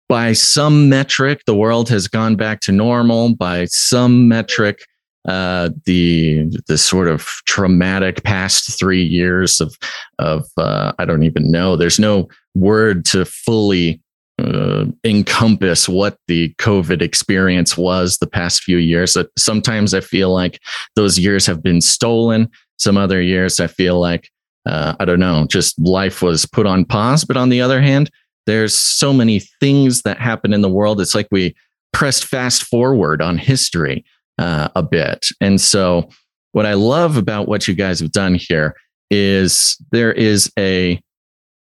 by 0.09 0.33
some 0.33 0.89
metric, 0.89 1.41
the 1.45 1.55
world 1.55 1.89
has 1.89 2.07
gone 2.07 2.35
back 2.35 2.61
to 2.61 2.71
normal. 2.71 3.35
By 3.35 3.65
some 3.65 4.27
metric, 4.27 4.85
uh, 5.27 5.69
the 5.85 6.45
the 6.67 6.77
sort 6.77 7.07
of 7.07 7.25
traumatic 7.45 8.23
past 8.23 8.77
three 8.79 9.03
years 9.03 9.59
of 9.59 9.77
of 10.19 10.45
uh, 10.57 10.93
I 10.97 11.05
don't 11.05 11.23
even 11.23 11.51
know. 11.51 11.75
There's 11.75 11.99
no 11.99 12.29
word 12.55 13.05
to 13.05 13.25
fully 13.25 14.01
uh, 14.39 14.85
encompass 15.03 15.89
what 15.89 16.17
the 16.27 16.53
COVID 16.55 17.01
experience 17.01 17.77
was 17.77 18.17
the 18.17 18.27
past 18.27 18.63
few 18.63 18.77
years. 18.77 19.17
Sometimes 19.37 19.93
I 19.93 20.01
feel 20.01 20.31
like 20.31 20.61
those 20.95 21.19
years 21.19 21.45
have 21.45 21.61
been 21.61 21.81
stolen. 21.81 22.49
Some 22.77 22.97
other 22.97 23.21
years 23.21 23.59
I 23.59 23.67
feel 23.67 23.99
like 23.99 24.29
uh, 24.67 24.95
I 24.99 25.05
don't 25.05 25.19
know, 25.19 25.45
just 25.47 25.79
life 25.79 26.21
was 26.21 26.45
put 26.45 26.65
on 26.65 26.85
pause. 26.85 27.23
But 27.23 27.37
on 27.37 27.49
the 27.49 27.61
other 27.61 27.81
hand, 27.81 28.11
there's 28.47 28.73
so 28.73 29.13
many 29.13 29.39
things 29.59 30.01
that 30.01 30.17
happen 30.17 30.53
in 30.53 30.61
the 30.61 30.69
world. 30.69 30.99
It's 30.99 31.13
like 31.13 31.27
we 31.29 31.55
pressed 31.93 32.25
fast 32.25 32.63
forward 32.63 33.21
on 33.21 33.37
history 33.37 34.03
uh, 34.39 34.69
a 34.75 34.81
bit. 34.81 35.27
And 35.39 35.61
so, 35.61 36.09
what 36.53 36.65
I 36.65 36.73
love 36.73 37.17
about 37.17 37.47
what 37.47 37.67
you 37.67 37.75
guys 37.75 37.99
have 37.99 38.11
done 38.11 38.33
here 38.33 38.75
is 39.11 39.77
there 39.91 40.13
is 40.13 40.51
a, 40.57 40.99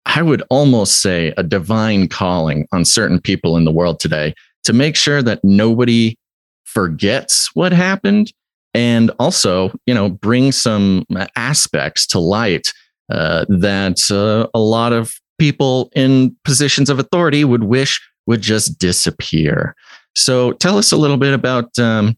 I 0.05 0.23
would 0.23 0.41
almost 0.49 1.01
say, 1.01 1.33
a 1.37 1.43
divine 1.43 2.07
calling 2.07 2.67
on 2.71 2.83
certain 2.83 3.21
people 3.21 3.57
in 3.57 3.65
the 3.65 3.71
world 3.71 3.99
today 3.99 4.33
to 4.63 4.73
make 4.73 4.95
sure 4.95 5.21
that 5.21 5.43
nobody 5.43 6.17
forgets 6.63 7.49
what 7.53 7.71
happened 7.73 8.31
and 8.73 9.11
also, 9.19 9.71
you 9.85 9.93
know, 9.93 10.09
bring 10.09 10.51
some 10.51 11.03
aspects 11.35 12.07
to 12.07 12.19
light 12.19 12.71
uh, 13.11 13.45
that 13.49 14.09
uh, 14.11 14.47
a 14.53 14.59
lot 14.59 14.93
of 14.93 15.19
people 15.37 15.89
in 15.95 16.35
positions 16.43 16.89
of 16.89 16.99
authority 16.99 17.43
would 17.43 17.63
wish 17.63 18.01
would 18.25 18.41
just 18.41 18.77
disappear. 18.77 19.75
So 20.15 20.53
tell 20.53 20.77
us 20.77 20.91
a 20.91 20.97
little 20.97 21.17
bit 21.17 21.33
about 21.33 21.77
um, 21.79 22.17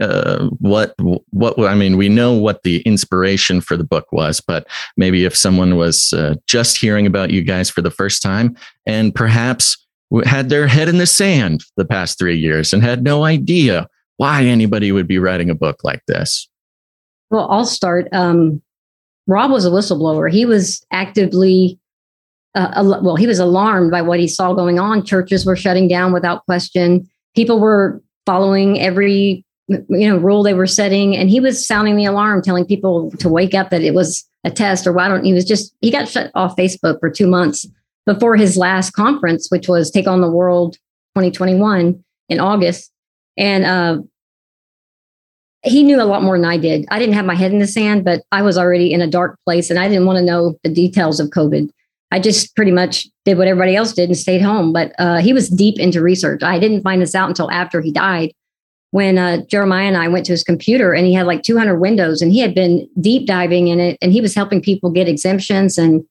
uh, 0.00 0.48
what 0.60 0.94
what 1.30 1.58
I 1.58 1.74
mean. 1.74 1.96
We 1.96 2.08
know 2.08 2.32
what 2.32 2.62
the 2.62 2.80
inspiration 2.82 3.60
for 3.60 3.76
the 3.76 3.84
book 3.84 4.06
was, 4.12 4.40
but 4.40 4.66
maybe 4.96 5.24
if 5.24 5.36
someone 5.36 5.76
was 5.76 6.12
uh, 6.12 6.36
just 6.46 6.76
hearing 6.76 7.06
about 7.06 7.30
you 7.30 7.42
guys 7.42 7.70
for 7.70 7.82
the 7.82 7.90
first 7.90 8.22
time 8.22 8.56
and 8.86 9.14
perhaps 9.14 9.76
had 10.24 10.48
their 10.48 10.66
head 10.66 10.88
in 10.88 10.98
the 10.98 11.06
sand 11.06 11.64
the 11.76 11.84
past 11.84 12.18
three 12.18 12.38
years 12.38 12.72
and 12.72 12.82
had 12.82 13.02
no 13.02 13.24
idea 13.24 13.88
why 14.16 14.44
anybody 14.44 14.92
would 14.92 15.08
be 15.08 15.18
writing 15.18 15.50
a 15.50 15.54
book 15.54 15.82
like 15.82 16.02
this. 16.06 16.48
Well, 17.30 17.50
I'll 17.50 17.64
start. 17.64 18.06
Um, 18.12 18.62
Rob 19.26 19.50
was 19.50 19.66
a 19.66 19.70
whistleblower. 19.70 20.30
He 20.30 20.44
was 20.44 20.86
actively 20.92 21.80
uh, 22.54 23.00
well, 23.02 23.16
he 23.16 23.26
was 23.26 23.38
alarmed 23.38 23.90
by 23.90 24.02
what 24.02 24.20
he 24.20 24.28
saw 24.28 24.52
going 24.52 24.78
on. 24.78 25.04
Churches 25.04 25.44
were 25.44 25.56
shutting 25.56 25.88
down 25.88 26.12
without 26.12 26.44
question. 26.44 27.08
People 27.34 27.58
were 27.58 28.00
following 28.26 28.80
every 28.80 29.44
you 29.68 30.08
know 30.08 30.18
rule 30.18 30.42
they 30.42 30.54
were 30.54 30.66
setting, 30.66 31.16
and 31.16 31.30
he 31.30 31.40
was 31.40 31.66
sounding 31.66 31.96
the 31.96 32.04
alarm, 32.04 32.42
telling 32.42 32.64
people 32.64 33.10
to 33.12 33.28
wake 33.28 33.54
up 33.54 33.70
that 33.70 33.82
it 33.82 33.94
was 33.94 34.24
a 34.44 34.50
test 34.50 34.86
or 34.86 34.92
why 34.92 35.08
don't 35.08 35.24
he 35.24 35.32
was 35.32 35.44
just 35.44 35.74
he 35.80 35.90
got 35.90 36.08
shut 36.08 36.30
off 36.34 36.56
Facebook 36.56 37.00
for 37.00 37.10
two 37.10 37.26
months 37.26 37.66
before 38.06 38.36
his 38.36 38.56
last 38.56 38.90
conference, 38.90 39.48
which 39.50 39.68
was 39.68 39.90
Take 39.90 40.06
on 40.06 40.20
the 40.20 40.30
World 40.30 40.74
2021 41.16 42.04
in 42.28 42.40
August, 42.40 42.92
and 43.36 43.64
uh, 43.64 43.98
he 45.64 45.82
knew 45.82 46.00
a 46.00 46.04
lot 46.04 46.22
more 46.22 46.36
than 46.36 46.44
I 46.44 46.58
did. 46.58 46.84
I 46.90 46.98
didn't 46.98 47.14
have 47.14 47.24
my 47.24 47.34
head 47.34 47.52
in 47.52 47.58
the 47.58 47.66
sand, 47.66 48.04
but 48.04 48.22
I 48.30 48.42
was 48.42 48.58
already 48.58 48.92
in 48.92 49.00
a 49.00 49.06
dark 49.06 49.38
place, 49.44 49.70
and 49.70 49.78
I 49.78 49.88
didn't 49.88 50.06
want 50.06 50.18
to 50.18 50.24
know 50.24 50.56
the 50.62 50.68
details 50.68 51.18
of 51.18 51.30
COVID. 51.30 51.70
I 52.14 52.20
just 52.20 52.54
pretty 52.54 52.70
much 52.70 53.08
did 53.24 53.38
what 53.38 53.48
everybody 53.48 53.74
else 53.74 53.92
did 53.92 54.08
and 54.08 54.16
stayed 54.16 54.40
home. 54.40 54.72
But 54.72 54.92
uh, 55.00 55.16
he 55.16 55.32
was 55.32 55.48
deep 55.48 55.80
into 55.80 56.00
research. 56.00 56.44
I 56.44 56.60
didn't 56.60 56.82
find 56.82 57.02
this 57.02 57.12
out 57.12 57.28
until 57.28 57.50
after 57.50 57.80
he 57.80 57.90
died. 57.90 58.32
When 58.92 59.18
uh, 59.18 59.38
Jeremiah 59.46 59.88
and 59.88 59.96
I 59.96 60.06
went 60.06 60.24
to 60.26 60.32
his 60.32 60.44
computer 60.44 60.92
and 60.92 61.04
he 61.04 61.12
had 61.12 61.26
like 61.26 61.42
200 61.42 61.80
windows 61.80 62.22
and 62.22 62.30
he 62.30 62.38
had 62.38 62.54
been 62.54 62.88
deep 63.00 63.26
diving 63.26 63.66
in 63.66 63.80
it 63.80 63.98
and 64.00 64.12
he 64.12 64.20
was 64.20 64.32
helping 64.32 64.62
people 64.62 64.90
get 64.90 65.08
exemptions 65.08 65.76
and 65.76 66.04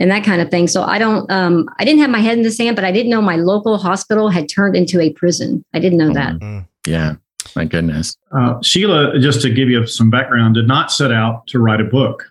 and 0.00 0.10
that 0.10 0.24
kind 0.24 0.42
of 0.42 0.50
thing. 0.50 0.66
So 0.66 0.82
I 0.82 0.98
don't, 0.98 1.30
um, 1.30 1.70
I 1.78 1.84
didn't 1.84 2.00
have 2.00 2.10
my 2.10 2.18
head 2.18 2.36
in 2.36 2.42
the 2.42 2.50
sand, 2.50 2.76
but 2.76 2.84
I 2.84 2.90
didn't 2.90 3.08
know 3.08 3.22
my 3.22 3.36
local 3.36 3.78
hospital 3.78 4.28
had 4.28 4.48
turned 4.48 4.76
into 4.76 5.00
a 5.00 5.10
prison. 5.12 5.64
I 5.72 5.78
didn't 5.78 5.96
know 5.96 6.12
that. 6.12 6.34
Mm-hmm. 6.34 6.58
Yeah, 6.86 7.14
my 7.54 7.64
goodness. 7.64 8.14
Uh, 8.36 8.60
Sheila, 8.62 9.18
just 9.20 9.40
to 9.42 9.50
give 9.50 9.70
you 9.70 9.86
some 9.86 10.10
background, 10.10 10.56
did 10.56 10.66
not 10.66 10.92
set 10.92 11.12
out 11.12 11.46
to 11.46 11.60
write 11.60 11.80
a 11.80 11.84
book. 11.84 12.30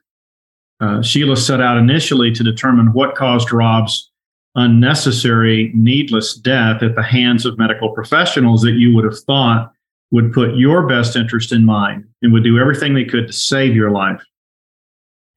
Uh, 0.82 1.02
Sheila 1.02 1.38
set 1.38 1.62
out 1.62 1.78
initially 1.78 2.32
to 2.32 2.44
determine 2.44 2.94
what 2.94 3.16
caused 3.16 3.52
Rob's 3.52 4.12
unnecessary, 4.56 5.72
needless 5.74 6.36
death 6.36 6.82
at 6.82 6.96
the 6.96 7.04
hands 7.04 7.46
of 7.46 7.58
medical 7.58 7.92
professionals 7.92 8.62
that 8.62 8.74
you 8.74 8.94
would 8.96 9.06
have 9.06 9.20
thought 9.20 9.72
would 10.12 10.34
put 10.34 10.56
your 10.56 10.88
best 10.88 11.16
interest 11.16 11.52
in 11.52 11.66
mind 11.66 12.06
and 12.22 12.32
would 12.32 12.44
do 12.44 12.60
everything 12.60 12.94
they 12.94 13.04
could 13.04 13.28
to 13.28 13.34
save 13.34 13.76
your 13.76 13.92
life. 13.92 14.22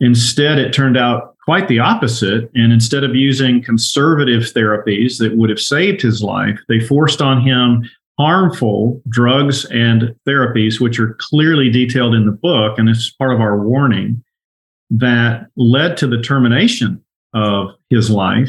Instead, 0.01 0.59
it 0.59 0.73
turned 0.73 0.97
out 0.97 1.35
quite 1.45 1.67
the 1.67 1.79
opposite. 1.79 2.51
And 2.55 2.73
instead 2.73 3.05
of 3.05 3.17
using 3.17 3.63
conservative 3.63 4.43
therapies 4.43 5.19
that 5.19 5.37
would 5.37 5.51
have 5.51 5.59
saved 5.59 6.03
his 6.03 6.23
life, 6.23 6.61
they 6.69 6.79
forced 6.79 7.23
on 7.23 7.41
him 7.41 7.89
harmful 8.19 9.01
drugs 9.09 9.65
and 9.67 10.15
therapies, 10.27 10.81
which 10.81 11.01
are 11.01 11.17
clearly 11.19 11.71
detailed 11.71 12.15
in 12.15 12.27
the 12.27 12.33
book. 12.33 12.79
And 12.79 12.89
it's 12.89 13.11
part 13.11 13.33
of 13.33 13.41
our 13.41 13.61
warning 13.61 14.23
that 14.91 15.49
led 15.57 15.97
to 15.99 16.07
the 16.07 16.21
termination 16.21 17.03
of 17.35 17.71
his 17.91 18.11
life 18.11 18.49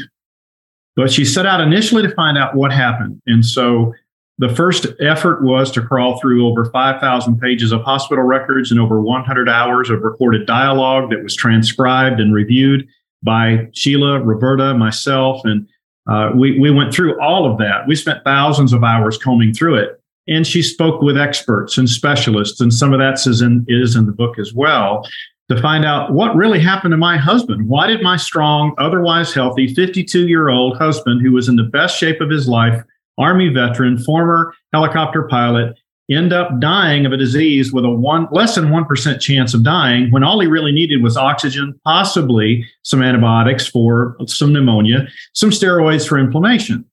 But 0.96 1.12
she 1.12 1.24
set 1.24 1.46
out 1.46 1.60
initially 1.60 2.02
to 2.02 2.14
find 2.14 2.38
out 2.38 2.54
what 2.54 2.72
happened. 2.72 3.20
And 3.26 3.44
so 3.44 3.92
the 4.38 4.54
first 4.54 4.86
effort 5.00 5.42
was 5.44 5.70
to 5.72 5.82
crawl 5.82 6.18
through 6.18 6.48
over 6.48 6.64
5,000 6.70 7.38
pages 7.38 7.72
of 7.72 7.82
hospital 7.82 8.24
records 8.24 8.70
and 8.70 8.80
over 8.80 9.00
100 9.00 9.48
hours 9.50 9.90
of 9.90 10.00
recorded 10.00 10.46
dialogue 10.46 11.10
that 11.10 11.22
was 11.22 11.36
transcribed 11.36 12.20
and 12.20 12.34
reviewed 12.34 12.88
by 13.22 13.68
Sheila, 13.72 14.20
Roberta, 14.20 14.72
myself, 14.74 15.42
and 15.44 15.68
uh, 16.08 16.30
we, 16.34 16.58
we 16.58 16.70
went 16.70 16.92
through 16.92 17.20
all 17.20 17.50
of 17.50 17.58
that. 17.58 17.86
We 17.86 17.94
spent 17.94 18.24
thousands 18.24 18.72
of 18.72 18.82
hours 18.82 19.18
combing 19.18 19.52
through 19.52 19.76
it. 19.76 20.00
And 20.26 20.46
she 20.46 20.62
spoke 20.62 21.02
with 21.02 21.18
experts 21.18 21.76
and 21.76 21.88
specialists, 21.88 22.60
and 22.60 22.72
some 22.72 22.92
of 22.92 22.98
that 22.98 23.26
is 23.26 23.42
in, 23.42 23.64
is 23.68 23.96
in 23.96 24.06
the 24.06 24.12
book 24.12 24.38
as 24.38 24.54
well, 24.54 25.06
to 25.50 25.60
find 25.60 25.84
out 25.84 26.12
what 26.12 26.36
really 26.36 26.60
happened 26.60 26.92
to 26.92 26.96
my 26.96 27.16
husband. 27.16 27.68
Why 27.68 27.88
did 27.88 28.02
my 28.02 28.16
strong, 28.16 28.72
otherwise 28.78 29.34
healthy 29.34 29.74
52 29.74 30.28
year 30.28 30.48
old 30.48 30.78
husband, 30.78 31.22
who 31.22 31.32
was 31.32 31.48
in 31.48 31.56
the 31.56 31.64
best 31.64 31.98
shape 31.98 32.20
of 32.20 32.30
his 32.30 32.48
life, 32.48 32.80
Army 33.18 33.48
veteran, 33.48 33.98
former 33.98 34.54
helicopter 34.72 35.24
pilot, 35.24 35.76
end 36.08 36.32
up 36.32 36.60
dying 36.60 37.04
of 37.04 37.12
a 37.12 37.16
disease 37.16 37.72
with 37.72 37.84
a 37.84 37.90
one 37.90 38.28
less 38.30 38.54
than 38.54 38.66
1% 38.66 39.20
chance 39.20 39.52
of 39.52 39.64
dying 39.64 40.10
when 40.12 40.22
all 40.22 40.38
he 40.38 40.46
really 40.46 40.72
needed 40.72 41.02
was 41.02 41.16
oxygen, 41.16 41.78
possibly 41.84 42.64
some 42.82 43.02
antibiotics 43.02 43.66
for 43.66 44.16
some 44.26 44.52
pneumonia, 44.52 45.08
some 45.34 45.50
steroids 45.50 46.08
for 46.08 46.16
inflammation. 46.16 46.84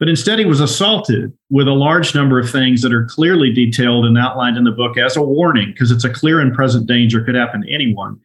But 0.00 0.08
instead, 0.08 0.38
he 0.38 0.46
was 0.46 0.60
assaulted 0.60 1.30
with 1.50 1.68
a 1.68 1.72
large 1.72 2.14
number 2.14 2.40
of 2.40 2.50
things 2.50 2.80
that 2.80 2.92
are 2.92 3.04
clearly 3.04 3.52
detailed 3.52 4.06
and 4.06 4.16
outlined 4.16 4.56
in 4.56 4.64
the 4.64 4.70
book 4.70 4.96
as 4.96 5.14
a 5.14 5.22
warning, 5.22 5.72
because 5.72 5.90
it's 5.90 6.04
a 6.04 6.10
clear 6.10 6.40
and 6.40 6.54
present 6.54 6.86
danger 6.86 7.22
could 7.22 7.34
happen 7.34 7.60
to 7.60 7.72
anyone. 7.72 8.18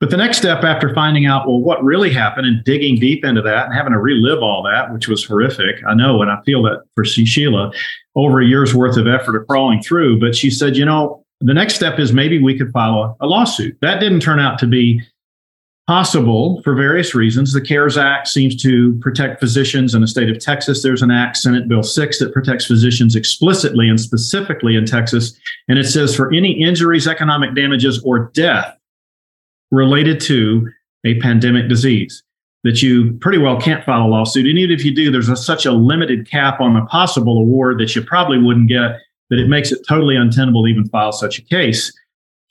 But 0.00 0.10
the 0.10 0.16
next 0.16 0.38
step 0.38 0.64
after 0.64 0.92
finding 0.92 1.26
out, 1.26 1.46
well, 1.46 1.60
what 1.60 1.84
really 1.84 2.12
happened 2.12 2.48
and 2.48 2.64
digging 2.64 2.98
deep 2.98 3.24
into 3.24 3.40
that 3.42 3.66
and 3.66 3.74
having 3.74 3.92
to 3.92 4.00
relive 4.00 4.42
all 4.42 4.64
that, 4.64 4.92
which 4.92 5.06
was 5.06 5.24
horrific, 5.24 5.76
I 5.88 5.94
know, 5.94 6.20
and 6.22 6.30
I 6.30 6.40
feel 6.44 6.60
that 6.64 6.82
for 6.96 7.04
Sheila, 7.04 7.70
over 8.16 8.40
a 8.40 8.44
year's 8.44 8.74
worth 8.74 8.96
of 8.96 9.06
effort 9.06 9.40
of 9.40 9.46
crawling 9.46 9.80
through. 9.80 10.18
But 10.18 10.34
she 10.34 10.50
said, 10.50 10.76
you 10.76 10.84
know, 10.84 11.24
the 11.40 11.54
next 11.54 11.76
step 11.76 12.00
is 12.00 12.12
maybe 12.12 12.42
we 12.42 12.58
could 12.58 12.72
file 12.72 13.16
a, 13.20 13.24
a 13.24 13.28
lawsuit. 13.28 13.78
That 13.80 14.00
didn't 14.00 14.20
turn 14.20 14.40
out 14.40 14.58
to 14.58 14.66
be 14.66 15.00
possible 15.86 16.62
for 16.62 16.74
various 16.74 17.14
reasons. 17.14 17.52
The 17.52 17.60
CARES 17.60 17.98
Act 17.98 18.28
seems 18.28 18.60
to 18.62 18.98
protect 19.00 19.40
physicians 19.40 19.94
in 19.94 20.00
the 20.00 20.06
state 20.06 20.30
of 20.30 20.38
Texas. 20.38 20.82
There's 20.82 21.02
an 21.02 21.10
act, 21.10 21.36
Senate 21.36 21.68
Bill 21.68 21.82
6, 21.82 22.18
that 22.20 22.32
protects 22.32 22.66
physicians 22.66 23.16
explicitly 23.16 23.88
and 23.88 24.00
specifically 24.00 24.76
in 24.76 24.86
Texas. 24.86 25.36
And 25.68 25.78
it 25.78 25.84
says 25.84 26.14
for 26.14 26.32
any 26.32 26.52
injuries, 26.52 27.08
economic 27.08 27.54
damages, 27.54 28.02
or 28.04 28.30
death 28.32 28.76
related 29.70 30.20
to 30.20 30.70
a 31.04 31.18
pandemic 31.20 31.68
disease 31.68 32.22
that 32.64 32.80
you 32.80 33.14
pretty 33.14 33.38
well 33.38 33.60
can't 33.60 33.84
file 33.84 34.06
a 34.06 34.08
lawsuit. 34.08 34.46
And 34.46 34.58
even 34.58 34.72
if 34.72 34.84
you 34.84 34.94
do, 34.94 35.10
there's 35.10 35.28
a, 35.28 35.36
such 35.36 35.66
a 35.66 35.72
limited 35.72 36.30
cap 36.30 36.60
on 36.60 36.74
the 36.74 36.82
possible 36.82 37.38
award 37.38 37.80
that 37.80 37.96
you 37.96 38.02
probably 38.04 38.38
wouldn't 38.38 38.68
get 38.68 39.00
that 39.30 39.40
it 39.40 39.48
makes 39.48 39.72
it 39.72 39.80
totally 39.88 40.14
untenable 40.14 40.62
to 40.62 40.68
even 40.68 40.88
file 40.88 41.10
such 41.10 41.38
a 41.38 41.42
case. 41.42 41.92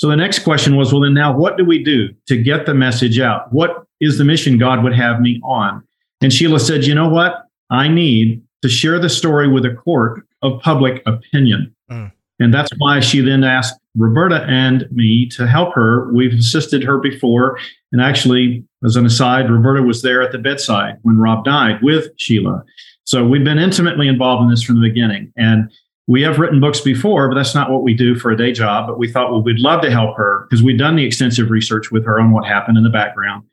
So 0.01 0.09
the 0.09 0.15
next 0.15 0.39
question 0.39 0.77
was, 0.77 0.91
well, 0.91 1.03
then 1.03 1.13
now 1.13 1.31
what 1.31 1.57
do 1.57 1.63
we 1.63 1.83
do 1.83 2.09
to 2.25 2.35
get 2.35 2.65
the 2.65 2.73
message 2.73 3.19
out? 3.19 3.53
What 3.53 3.85
is 3.99 4.17
the 4.17 4.23
mission 4.23 4.57
God 4.57 4.83
would 4.83 4.95
have 4.95 5.21
me 5.21 5.39
on? 5.43 5.83
And 6.21 6.33
Sheila 6.33 6.59
said, 6.59 6.85
you 6.85 6.95
know 6.95 7.07
what? 7.07 7.45
I 7.69 7.87
need 7.87 8.41
to 8.63 8.67
share 8.67 8.97
the 8.97 9.09
story 9.09 9.47
with 9.47 9.63
a 9.63 9.75
court 9.75 10.25
of 10.41 10.59
public 10.61 11.03
opinion. 11.05 11.75
Mm. 11.91 12.11
And 12.39 12.51
that's 12.51 12.71
why 12.79 12.99
she 12.99 13.21
then 13.21 13.43
asked 13.43 13.79
Roberta 13.95 14.43
and 14.49 14.91
me 14.91 15.29
to 15.33 15.45
help 15.45 15.75
her. 15.75 16.11
We've 16.11 16.33
assisted 16.33 16.83
her 16.83 16.97
before. 16.97 17.59
And 17.91 18.01
actually, 18.01 18.65
as 18.83 18.95
an 18.95 19.05
aside, 19.05 19.51
Roberta 19.51 19.83
was 19.83 20.01
there 20.01 20.23
at 20.23 20.31
the 20.31 20.39
bedside 20.39 20.97
when 21.03 21.19
Rob 21.19 21.45
died 21.45 21.77
with 21.83 22.09
Sheila. 22.17 22.63
So 23.03 23.23
we've 23.23 23.43
been 23.43 23.59
intimately 23.59 24.07
involved 24.07 24.41
in 24.41 24.49
this 24.49 24.63
from 24.63 24.81
the 24.81 24.89
beginning. 24.89 25.31
And 25.37 25.69
we 26.07 26.21
have 26.23 26.39
written 26.39 26.59
books 26.59 26.81
before, 26.81 27.29
but 27.29 27.35
that's 27.35 27.55
not 27.55 27.71
what 27.71 27.83
we 27.83 27.93
do 27.93 28.15
for 28.15 28.31
a 28.31 28.37
day 28.37 28.51
job. 28.51 28.87
But 28.87 28.97
we 28.97 29.11
thought, 29.11 29.31
well, 29.31 29.43
we'd 29.43 29.59
love 29.59 29.81
to 29.81 29.91
help 29.91 30.17
her 30.17 30.47
because 30.49 30.63
we'd 30.63 30.77
done 30.79 30.95
the 30.95 31.05
extensive 31.05 31.49
research 31.49 31.91
with 31.91 32.05
her 32.05 32.19
on 32.19 32.31
what 32.31 32.45
happened 32.45 32.77
in 32.77 32.83
the 32.83 32.89
background. 32.89 33.43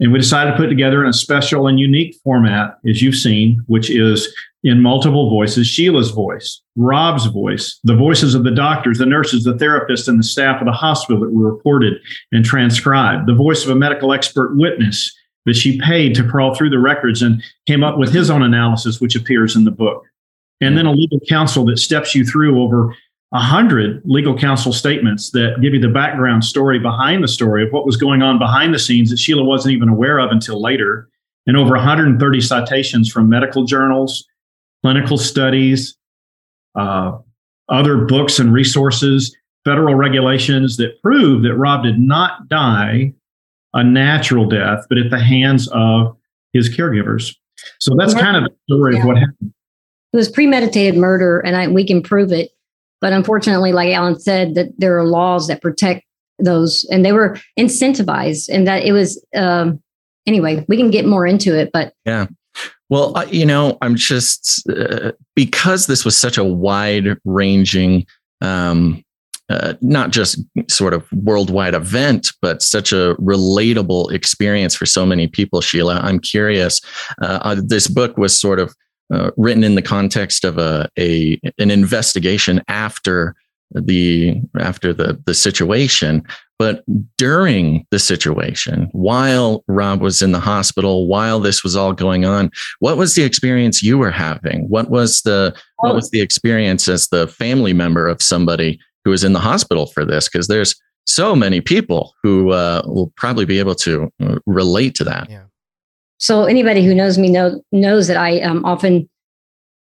And 0.00 0.12
we 0.12 0.18
decided 0.18 0.52
to 0.52 0.56
put 0.56 0.68
together 0.68 1.02
in 1.02 1.10
a 1.10 1.12
special 1.12 1.66
and 1.66 1.78
unique 1.78 2.16
format, 2.24 2.78
as 2.88 3.02
you've 3.02 3.16
seen, 3.16 3.62
which 3.66 3.90
is 3.90 4.34
in 4.62 4.80
multiple 4.80 5.28
voices 5.28 5.66
Sheila's 5.66 6.10
voice, 6.10 6.62
Rob's 6.76 7.26
voice, 7.26 7.78
the 7.84 7.96
voices 7.96 8.34
of 8.34 8.44
the 8.44 8.50
doctors, 8.50 8.98
the 8.98 9.06
nurses, 9.06 9.44
the 9.44 9.54
therapists, 9.54 10.08
and 10.08 10.18
the 10.18 10.24
staff 10.24 10.60
of 10.60 10.66
the 10.66 10.72
hospital 10.72 11.20
that 11.20 11.32
were 11.32 11.52
reported 11.52 11.94
and 12.32 12.44
transcribed, 12.44 13.26
the 13.26 13.34
voice 13.34 13.64
of 13.64 13.70
a 13.70 13.74
medical 13.74 14.12
expert 14.12 14.56
witness 14.56 15.14
that 15.46 15.56
she 15.56 15.80
paid 15.80 16.14
to 16.14 16.26
crawl 16.26 16.54
through 16.54 16.70
the 16.70 16.78
records 16.78 17.22
and 17.22 17.42
came 17.66 17.82
up 17.82 17.98
with 17.98 18.12
his 18.12 18.30
own 18.30 18.42
analysis, 18.42 19.00
which 19.00 19.16
appears 19.16 19.56
in 19.56 19.64
the 19.64 19.70
book. 19.70 20.04
And 20.60 20.76
then 20.76 20.86
a 20.86 20.92
legal 20.92 21.20
counsel 21.28 21.64
that 21.66 21.78
steps 21.78 22.14
you 22.14 22.24
through 22.24 22.62
over 22.62 22.94
a 23.32 23.38
hundred 23.38 24.02
legal 24.04 24.36
counsel 24.36 24.72
statements 24.72 25.30
that 25.30 25.56
give 25.62 25.72
you 25.72 25.80
the 25.80 25.88
background 25.88 26.44
story 26.44 26.78
behind 26.78 27.22
the 27.22 27.28
story 27.28 27.64
of 27.64 27.72
what 27.72 27.86
was 27.86 27.96
going 27.96 28.22
on 28.22 28.38
behind 28.38 28.74
the 28.74 28.78
scenes 28.78 29.10
that 29.10 29.18
Sheila 29.18 29.44
wasn't 29.44 29.74
even 29.74 29.88
aware 29.88 30.18
of 30.18 30.30
until 30.30 30.60
later, 30.60 31.08
and 31.46 31.56
over 31.56 31.74
130 31.74 32.40
citations 32.40 33.10
from 33.10 33.28
medical 33.28 33.64
journals, 33.64 34.26
clinical 34.82 35.16
studies, 35.16 35.96
uh, 36.74 37.16
other 37.68 37.98
books 38.04 38.38
and 38.38 38.52
resources, 38.52 39.34
federal 39.64 39.94
regulations 39.94 40.76
that 40.78 41.00
prove 41.02 41.42
that 41.42 41.54
Rob 41.54 41.84
did 41.84 41.98
not 41.98 42.48
die 42.48 43.14
a 43.74 43.84
natural 43.84 44.46
death, 44.46 44.86
but 44.88 44.98
at 44.98 45.10
the 45.10 45.20
hands 45.20 45.68
of 45.68 46.16
his 46.52 46.68
caregivers. 46.68 47.36
So 47.78 47.94
that's 47.96 48.14
kind 48.14 48.36
of 48.36 48.44
the 48.44 48.50
story 48.68 48.94
yeah. 48.94 49.00
of 49.00 49.06
what 49.06 49.18
happened. 49.18 49.52
It 50.12 50.16
was 50.16 50.28
premeditated 50.28 50.96
murder, 50.96 51.40
and 51.40 51.56
I, 51.56 51.68
we 51.68 51.86
can 51.86 52.02
prove 52.02 52.32
it. 52.32 52.50
But 53.00 53.12
unfortunately, 53.12 53.72
like 53.72 53.94
Allen 53.94 54.18
said, 54.18 54.54
that 54.56 54.68
there 54.78 54.98
are 54.98 55.06
laws 55.06 55.46
that 55.46 55.62
protect 55.62 56.04
those, 56.38 56.86
and 56.90 57.04
they 57.04 57.12
were 57.12 57.38
incentivized, 57.58 58.48
and 58.52 58.66
that 58.66 58.84
it 58.84 58.92
was. 58.92 59.24
Um, 59.34 59.82
anyway, 60.26 60.64
we 60.68 60.76
can 60.76 60.90
get 60.90 61.06
more 61.06 61.26
into 61.26 61.56
it, 61.56 61.70
but 61.72 61.94
yeah. 62.04 62.26
Well, 62.88 63.14
you 63.28 63.46
know, 63.46 63.78
I'm 63.82 63.94
just 63.94 64.68
uh, 64.68 65.12
because 65.36 65.86
this 65.86 66.04
was 66.04 66.16
such 66.16 66.36
a 66.36 66.44
wide 66.44 67.16
ranging, 67.24 68.04
um, 68.40 69.04
uh, 69.48 69.74
not 69.80 70.10
just 70.10 70.42
sort 70.68 70.92
of 70.92 71.10
worldwide 71.12 71.74
event, 71.74 72.32
but 72.42 72.62
such 72.62 72.92
a 72.92 73.14
relatable 73.20 74.12
experience 74.12 74.74
for 74.74 74.86
so 74.86 75.06
many 75.06 75.28
people. 75.28 75.60
Sheila, 75.60 76.00
I'm 76.02 76.18
curious. 76.18 76.80
Uh, 77.22 77.38
uh 77.42 77.60
this 77.64 77.86
book 77.86 78.18
was 78.18 78.38
sort 78.38 78.58
of 78.58 78.74
uh, 79.12 79.30
written 79.36 79.64
in 79.64 79.74
the 79.74 79.82
context 79.82 80.44
of 80.44 80.58
a, 80.58 80.88
a 80.98 81.38
an 81.58 81.70
investigation 81.70 82.62
after 82.68 83.34
the 83.72 84.40
after 84.58 84.92
the 84.92 85.20
the 85.26 85.34
situation. 85.34 86.22
But 86.58 86.84
during 87.16 87.86
the 87.90 87.98
situation 87.98 88.90
while 88.92 89.64
rob 89.66 90.02
was 90.02 90.20
in 90.20 90.32
the 90.32 90.40
hospital 90.40 91.06
while 91.06 91.40
this 91.40 91.64
was 91.64 91.74
all 91.74 91.94
going 91.94 92.26
on 92.26 92.50
what 92.80 92.98
was 92.98 93.14
the 93.14 93.22
experience 93.22 93.82
you 93.82 93.96
were 93.96 94.10
having? 94.10 94.68
What 94.68 94.90
was 94.90 95.22
the 95.22 95.56
what 95.78 95.94
was 95.94 96.10
the 96.10 96.20
experience 96.20 96.86
as 96.88 97.08
the 97.08 97.28
family 97.28 97.72
member 97.72 98.06
of 98.06 98.20
somebody 98.20 98.78
who 99.04 99.10
was 99.10 99.24
in 99.24 99.32
the 99.32 99.40
hospital 99.40 99.86
for 99.86 100.04
this? 100.04 100.28
Because 100.28 100.48
there's 100.48 100.74
so 101.06 101.34
many 101.34 101.60
people 101.60 102.14
who 102.22 102.52
uh, 102.52 102.82
will 102.84 103.12
probably 103.16 103.44
be 103.44 103.58
able 103.58 103.74
to 103.74 104.12
uh, 104.22 104.38
relate 104.46 104.94
to 104.96 105.04
that. 105.04 105.28
Yeah. 105.30 105.44
So 106.20 106.44
anybody 106.44 106.84
who 106.84 106.94
knows 106.94 107.18
me 107.18 107.30
know, 107.30 107.62
knows 107.72 108.06
that 108.06 108.16
i 108.16 108.40
um, 108.40 108.64
often 108.64 109.08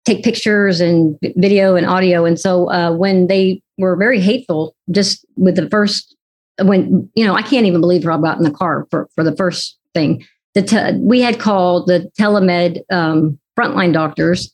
take 0.05 0.25
pictures 0.25 0.81
and 0.81 1.17
video 1.37 1.77
and 1.77 1.87
audio. 1.87 2.25
And 2.25 2.39
so 2.39 2.71
uh, 2.71 2.93
when 2.93 3.29
they 3.29 3.63
were 3.79 3.97
very 3.97 4.21
hateful, 4.21 4.75
just 4.91 5.25
with 5.37 5.57
the 5.57 5.69
first, 5.71 6.17
when, 6.61 7.09
you 7.15 7.25
know, 7.25 7.35
I 7.35 7.43
can't 7.43 7.67
even 7.67 7.81
believe 7.81 8.05
Rob 8.05 8.23
got 8.23 8.37
in 8.37 8.45
the 8.45 8.51
car 8.51 8.87
for, 8.91 9.09
for 9.15 9.23
the 9.23 9.37
first 9.37 9.79
thing. 9.95 10.27
The 10.55 10.63
te- 10.63 10.99
we 10.99 11.21
had 11.21 11.39
called 11.39 11.87
the 11.87 12.11
telemed 12.19 12.81
um, 12.91 13.39
frontline 13.59 13.93
doctors 13.93 14.53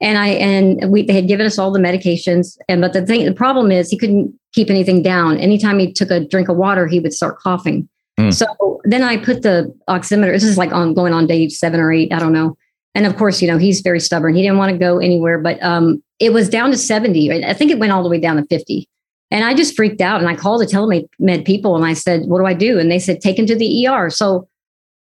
and 0.00 0.18
I 0.18 0.28
and 0.28 0.92
we 0.92 1.04
they 1.04 1.14
had 1.14 1.26
given 1.26 1.46
us 1.46 1.58
all 1.58 1.72
the 1.72 1.80
medications. 1.80 2.56
And 2.68 2.80
but 2.80 2.92
the 2.92 3.04
thing 3.04 3.24
the 3.24 3.32
problem 3.32 3.72
is 3.72 3.90
he 3.90 3.98
couldn't 3.98 4.32
keep 4.52 4.70
anything 4.70 5.02
down. 5.02 5.38
Anytime 5.38 5.78
he 5.78 5.92
took 5.92 6.10
a 6.10 6.20
drink 6.20 6.48
of 6.48 6.56
water, 6.56 6.86
he 6.86 7.00
would 7.00 7.12
start 7.12 7.38
coughing. 7.38 7.88
Mm. 8.18 8.34
So 8.34 8.80
then 8.84 9.02
I 9.02 9.16
put 9.16 9.42
the 9.42 9.72
oximeter. 9.88 10.32
This 10.32 10.44
is 10.44 10.58
like 10.58 10.72
on 10.72 10.92
going 10.92 11.12
on 11.12 11.26
day 11.26 11.48
seven 11.48 11.80
or 11.80 11.92
eight. 11.92 12.12
I 12.12 12.18
don't 12.18 12.32
know. 12.32 12.56
And 12.94 13.06
of 13.06 13.16
course, 13.16 13.40
you 13.40 13.48
know, 13.48 13.58
he's 13.58 13.80
very 13.80 14.00
stubborn. 14.00 14.34
He 14.34 14.42
didn't 14.42 14.58
want 14.58 14.72
to 14.72 14.78
go 14.78 14.98
anywhere, 14.98 15.38
but 15.38 15.62
um, 15.62 16.02
it 16.18 16.32
was 16.32 16.48
down 16.48 16.70
to 16.72 16.76
70. 16.76 17.44
I 17.44 17.54
think 17.54 17.70
it 17.70 17.78
went 17.78 17.92
all 17.92 18.02
the 18.02 18.08
way 18.08 18.18
down 18.18 18.36
to 18.36 18.46
50. 18.46 18.88
And 19.30 19.44
I 19.44 19.54
just 19.54 19.76
freaked 19.76 20.00
out 20.00 20.20
and 20.20 20.28
I 20.28 20.34
called 20.34 20.62
the 20.62 20.66
telemed 20.66 21.44
people 21.44 21.76
and 21.76 21.84
I 21.84 21.92
said, 21.92 22.22
What 22.26 22.38
do 22.38 22.46
I 22.46 22.54
do? 22.54 22.78
And 22.78 22.90
they 22.90 22.98
said, 22.98 23.20
Take 23.20 23.38
him 23.38 23.46
to 23.46 23.54
the 23.54 23.86
ER. 23.86 24.10
So 24.10 24.48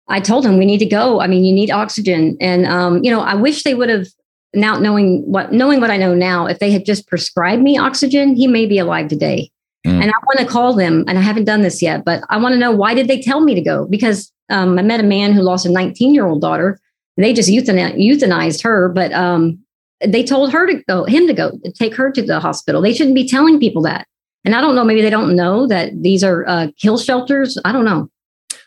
I 0.09 0.21
told 0.21 0.47
him, 0.47 0.57
We 0.57 0.67
need 0.67 0.79
to 0.79 0.87
go. 0.87 1.21
I 1.21 1.27
mean, 1.27 1.45
you 1.45 1.53
need 1.53 1.71
oxygen. 1.71 2.37
And, 2.41 2.65
um, 2.67 3.03
you 3.03 3.11
know, 3.11 3.21
I 3.21 3.35
wish 3.35 3.65
they 3.65 3.75
would 3.75 3.89
have 3.89 4.07
now 4.55 4.79
knowing 4.79 5.23
what 5.31 5.53
knowing 5.53 5.81
what 5.81 5.91
I 5.91 5.97
know 5.97 6.15
now, 6.15 6.47
if 6.47 6.61
they 6.61 6.71
had 6.71 6.87
just 6.87 7.09
prescribed 7.09 7.63
me 7.63 7.77
oxygen, 7.77 8.37
he 8.37 8.47
may 8.47 8.67
be 8.67 8.79
alive 8.79 9.09
today. 9.09 9.51
Mm. 9.87 10.03
And 10.03 10.11
I 10.11 10.15
want 10.27 10.39
to 10.41 10.47
call 10.47 10.75
them, 10.75 11.05
and 11.07 11.19
I 11.19 11.21
haven't 11.21 11.45
done 11.45 11.63
this 11.63 11.83
yet, 11.83 12.05
but 12.05 12.23
I 12.31 12.39
want 12.39 12.55
to 12.55 12.59
know 12.59 12.73
why 12.73 12.95
did 12.95 13.09
they 13.09 13.21
tell 13.21 13.41
me 13.41 13.55
to 13.55 13.61
go? 13.61 13.87
Because 13.87 14.33
um, 14.49 14.79
I 14.79 14.83
met 14.83 15.01
a 15.01 15.05
man 15.05 15.33
who 15.33 15.43
lost 15.43 15.67
a 15.67 15.71
19 15.71 16.15
year 16.15 16.27
old 16.27 16.41
daughter 16.41 16.79
They 17.17 17.33
just 17.33 17.51
euthanized 17.51 18.63
her, 18.63 18.89
but 18.89 19.13
um, 19.13 19.59
they 20.05 20.25
told 20.25 20.53
her 20.53 20.67
to 20.67 20.83
go, 20.89 21.05
him 21.05 21.27
to 21.27 21.35
go, 21.35 21.53
take 21.75 21.95
her 21.95 22.11
to 22.11 22.23
the 22.23 22.41
hospital. 22.41 22.81
They 22.81 22.93
shouldn't 22.93 23.15
be 23.15 23.29
telling 23.29 23.61
people 23.61 23.83
that. 23.83 24.07
And 24.45 24.55
I 24.55 24.61
don't 24.61 24.75
know, 24.75 24.85
maybe 24.85 25.01
they 25.01 25.11
don't 25.11 25.37
know 25.37 25.67
that 25.69 26.03
these 26.03 26.23
are 26.23 26.47
uh, 26.47 26.69
kill 26.79 26.99
shelters. 26.99 27.59
I 27.65 27.73
don't 27.73 27.85
know. 27.85 28.11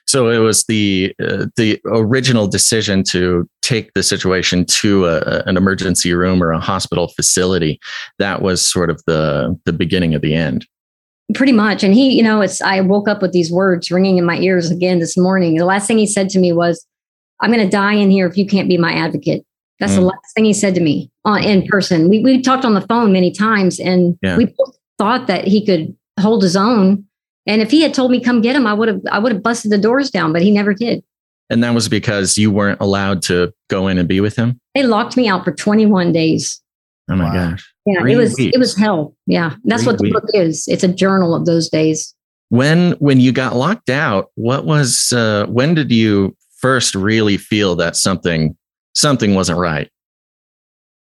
So 0.07 0.29
it 0.29 0.37
was 0.37 0.63
the 0.65 1.13
uh, 1.21 1.47
the 1.57 1.81
original 1.85 2.47
decision 2.47 3.03
to 3.09 3.47
take 3.61 3.93
the 3.93 4.03
situation 4.03 4.65
to 4.65 5.05
a, 5.05 5.43
an 5.45 5.57
emergency 5.57 6.13
room 6.13 6.41
or 6.41 6.53
a 6.53 6.61
hospital 6.61 7.09
facility. 7.09 7.77
That 8.17 8.41
was 8.41 8.65
sort 8.65 8.89
of 8.89 9.03
the 9.05 9.59
the 9.65 9.73
beginning 9.73 10.15
of 10.15 10.21
the 10.21 10.33
end. 10.33 10.65
Pretty 11.33 11.51
much. 11.51 11.83
And 11.83 11.93
he, 11.93 12.15
you 12.15 12.23
know, 12.23 12.41
it's 12.41 12.61
I 12.61 12.79
woke 12.81 13.07
up 13.07 13.21
with 13.21 13.33
these 13.33 13.51
words 13.51 13.91
ringing 13.91 14.17
in 14.17 14.25
my 14.25 14.37
ears 14.37 14.71
again 14.71 14.99
this 14.99 15.17
morning. 15.17 15.55
The 15.55 15.65
last 15.65 15.87
thing 15.87 15.97
he 15.97 16.07
said 16.07 16.29
to 16.29 16.39
me 16.39 16.53
was, 16.53 16.85
"I'm 17.41 17.51
going 17.51 17.63
to 17.63 17.69
die 17.69 17.93
in 17.93 18.09
here 18.09 18.27
if 18.27 18.37
you 18.37 18.47
can't 18.47 18.69
be 18.69 18.77
my 18.77 18.93
advocate." 18.93 19.45
That's 19.79 19.93
mm. 19.93 19.97
the 19.97 20.01
last 20.03 20.33
thing 20.35 20.45
he 20.45 20.53
said 20.53 20.73
to 20.75 20.81
me 20.81 21.11
on 21.25 21.43
in 21.43 21.67
person. 21.67 22.09
We 22.09 22.19
we 22.23 22.41
talked 22.41 22.63
on 22.63 22.75
the 22.75 22.81
phone 22.81 23.11
many 23.11 23.31
times, 23.31 23.79
and 23.79 24.17
yeah. 24.21 24.37
we 24.37 24.45
both 24.45 24.77
thought 24.97 25.27
that 25.27 25.45
he 25.45 25.65
could 25.65 25.95
hold 26.19 26.41
his 26.41 26.55
own 26.55 27.05
and 27.47 27.61
if 27.61 27.71
he 27.71 27.81
had 27.81 27.93
told 27.93 28.11
me 28.11 28.19
come 28.19 28.41
get 28.41 28.55
him, 28.55 28.67
I 28.67 28.73
would 28.73 28.89
have 28.89 29.01
I 29.09 29.17
would 29.17 29.31
have 29.31 29.41
busted 29.41 29.71
the 29.71 29.77
doors 29.77 30.11
down, 30.11 30.33
but 30.33 30.41
he 30.41 30.51
never 30.51 30.73
did. 30.73 31.03
And 31.49 31.63
that 31.63 31.73
was 31.73 31.87
because 31.87 32.37
you 32.37 32.51
weren't 32.51 32.81
allowed 32.81 33.21
to 33.23 33.53
go 33.69 33.87
in 33.87 33.97
and 33.97 34.07
be 34.07 34.19
with 34.19 34.35
him. 34.35 34.59
They 34.75 34.83
locked 34.83 35.15
me 35.15 35.29
out 35.29 35.45
for 35.45 35.53
21 35.53 36.11
days. 36.11 36.61
Oh 37.09 37.15
my 37.15 37.25
wow. 37.25 37.51
gosh! 37.51 37.73
Yeah, 37.85 38.01
Three 38.01 38.13
it 38.13 38.17
was 38.17 38.35
weeks. 38.37 38.55
it 38.55 38.59
was 38.59 38.75
hell. 38.75 39.15
Yeah, 39.27 39.55
that's 39.63 39.83
Three 39.83 39.91
what 39.91 39.97
the 39.97 40.03
weeks. 40.03 40.13
book 40.13 40.29
is. 40.33 40.67
It's 40.67 40.83
a 40.83 40.87
journal 40.89 41.33
of 41.33 41.45
those 41.45 41.69
days. 41.69 42.13
When 42.49 42.91
when 42.93 43.19
you 43.19 43.31
got 43.31 43.55
locked 43.55 43.89
out, 43.89 44.31
what 44.35 44.65
was 44.65 45.13
uh, 45.13 45.45
when 45.47 45.73
did 45.73 45.91
you 45.91 46.35
first 46.57 46.95
really 46.95 47.37
feel 47.37 47.75
that 47.75 47.95
something 47.95 48.57
something 48.93 49.35
wasn't 49.35 49.59
right? 49.59 49.89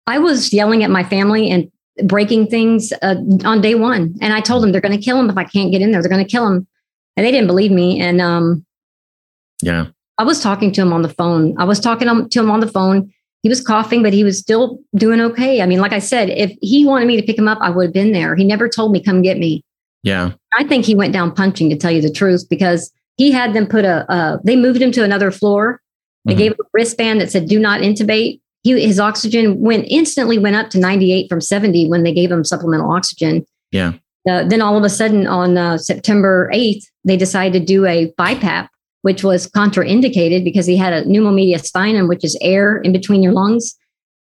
I 0.08 0.20
was 0.20 0.54
yelling 0.54 0.84
at 0.84 0.90
my 0.92 1.04
family 1.04 1.50
and 1.50 1.72
breaking 2.04 2.48
things 2.48 2.94
uh, 3.02 3.16
on 3.44 3.62
day 3.62 3.74
one. 3.74 4.16
And 4.22 4.34
I 4.34 4.42
told 4.42 4.62
them 4.62 4.72
they're 4.72 4.82
going 4.82 4.98
to 4.98 5.04
kill 5.04 5.20
him 5.20 5.30
if 5.30 5.38
I 5.38 5.46
can't 5.46 5.72
get 5.72 5.82
in 5.82 5.92
there. 5.92 6.02
They're 6.02 6.12
going 6.12 6.24
to 6.24 6.30
kill 6.30 6.46
him. 6.46 6.68
And 7.18 7.26
they 7.26 7.32
didn't 7.32 7.48
believe 7.48 7.72
me. 7.72 8.00
And 8.02 8.22
um, 8.22 8.66
yeah, 9.64 9.88
I 10.18 10.24
was 10.24 10.42
talking 10.42 10.72
to 10.74 10.82
him 10.82 10.94
on 10.94 11.02
the 11.02 11.10
phone. 11.10 11.56
I 11.58 11.64
was 11.64 11.80
talking 11.80 12.08
to 12.30 12.40
him 12.40 12.52
on 12.52 12.60
the 12.60 12.68
phone. 12.68 13.12
He 13.46 13.50
was 13.50 13.62
coughing, 13.62 14.02
but 14.02 14.12
he 14.12 14.24
was 14.24 14.40
still 14.40 14.80
doing 14.96 15.22
okay. 15.22 15.62
I 15.62 15.68
mean, 15.68 15.80
like 15.80 15.94
I 15.94 16.00
said, 16.00 16.32
if 16.32 16.52
he 16.62 16.84
wanted 16.84 17.06
me 17.06 17.16
to 17.16 17.22
pick 17.22 17.38
him 17.38 17.48
up, 17.48 17.60
I 17.62 17.70
would 17.70 17.86
have 17.86 17.94
been 17.94 18.12
there. 18.12 18.36
He 18.36 18.44
never 18.44 18.68
told 18.68 18.92
me, 18.92 19.04
come 19.04 19.22
get 19.22 19.38
me. 19.38 19.64
Yeah. 20.02 20.32
I 20.58 20.64
think 20.64 20.84
he 20.84 20.96
went 20.96 21.14
down 21.14 21.32
punching, 21.32 21.70
to 21.70 21.78
tell 21.78 21.92
you 21.92 22.02
the 22.02 22.10
truth, 22.10 22.50
because 22.50 22.92
he 23.18 23.32
had 23.32 23.54
them 23.54 23.68
put 23.68 23.86
a, 23.86 24.12
uh, 24.12 24.40
they 24.44 24.56
moved 24.56 24.82
him 24.82 24.92
to 24.94 25.04
another 25.04 25.30
floor. 25.30 25.80
They 26.24 26.32
mm-hmm. 26.32 26.40
gave 26.40 26.52
him 26.54 26.58
a 26.62 26.68
wristband 26.74 27.22
that 27.22 27.32
said, 27.32 27.48
do 27.48 27.60
not 27.60 27.82
intubate 27.82 28.40
he 28.66 28.84
his 28.84 29.00
oxygen 29.00 29.62
went 29.62 29.86
instantly 29.90 30.40
went 30.40 30.56
up 30.56 30.72
to 30.72 30.80
98 30.80 31.30
from 31.30 31.40
70 31.40 31.88
when 31.88 32.02
they 32.02 32.12
gave 32.12 32.32
him 32.32 32.44
supplemental 32.44 32.92
oxygen. 32.92 33.46
Yeah. 33.72 33.94
Uh, 34.28 34.44
then 34.44 34.60
all 34.60 34.76
of 34.76 34.84
a 34.84 34.90
sudden 34.90 35.28
on 35.28 35.56
uh, 35.56 35.78
September 35.78 36.50
8th, 36.52 36.84
they 37.04 37.16
decided 37.16 37.60
to 37.60 37.64
do 37.64 37.86
a 37.86 38.12
BiPAP, 38.18 38.68
which 39.06 39.24
was 39.24 39.48
contraindicated 39.52 40.44
because 40.44 40.66
he 40.66 40.76
had 40.76 40.92
a 40.92 41.04
pneumomediastinum, 41.04 42.10
which 42.10 42.26
is 42.26 42.36
air 42.42 42.78
in 42.78 42.92
between 42.92 43.22
your 43.22 43.34
lungs. 43.34 43.76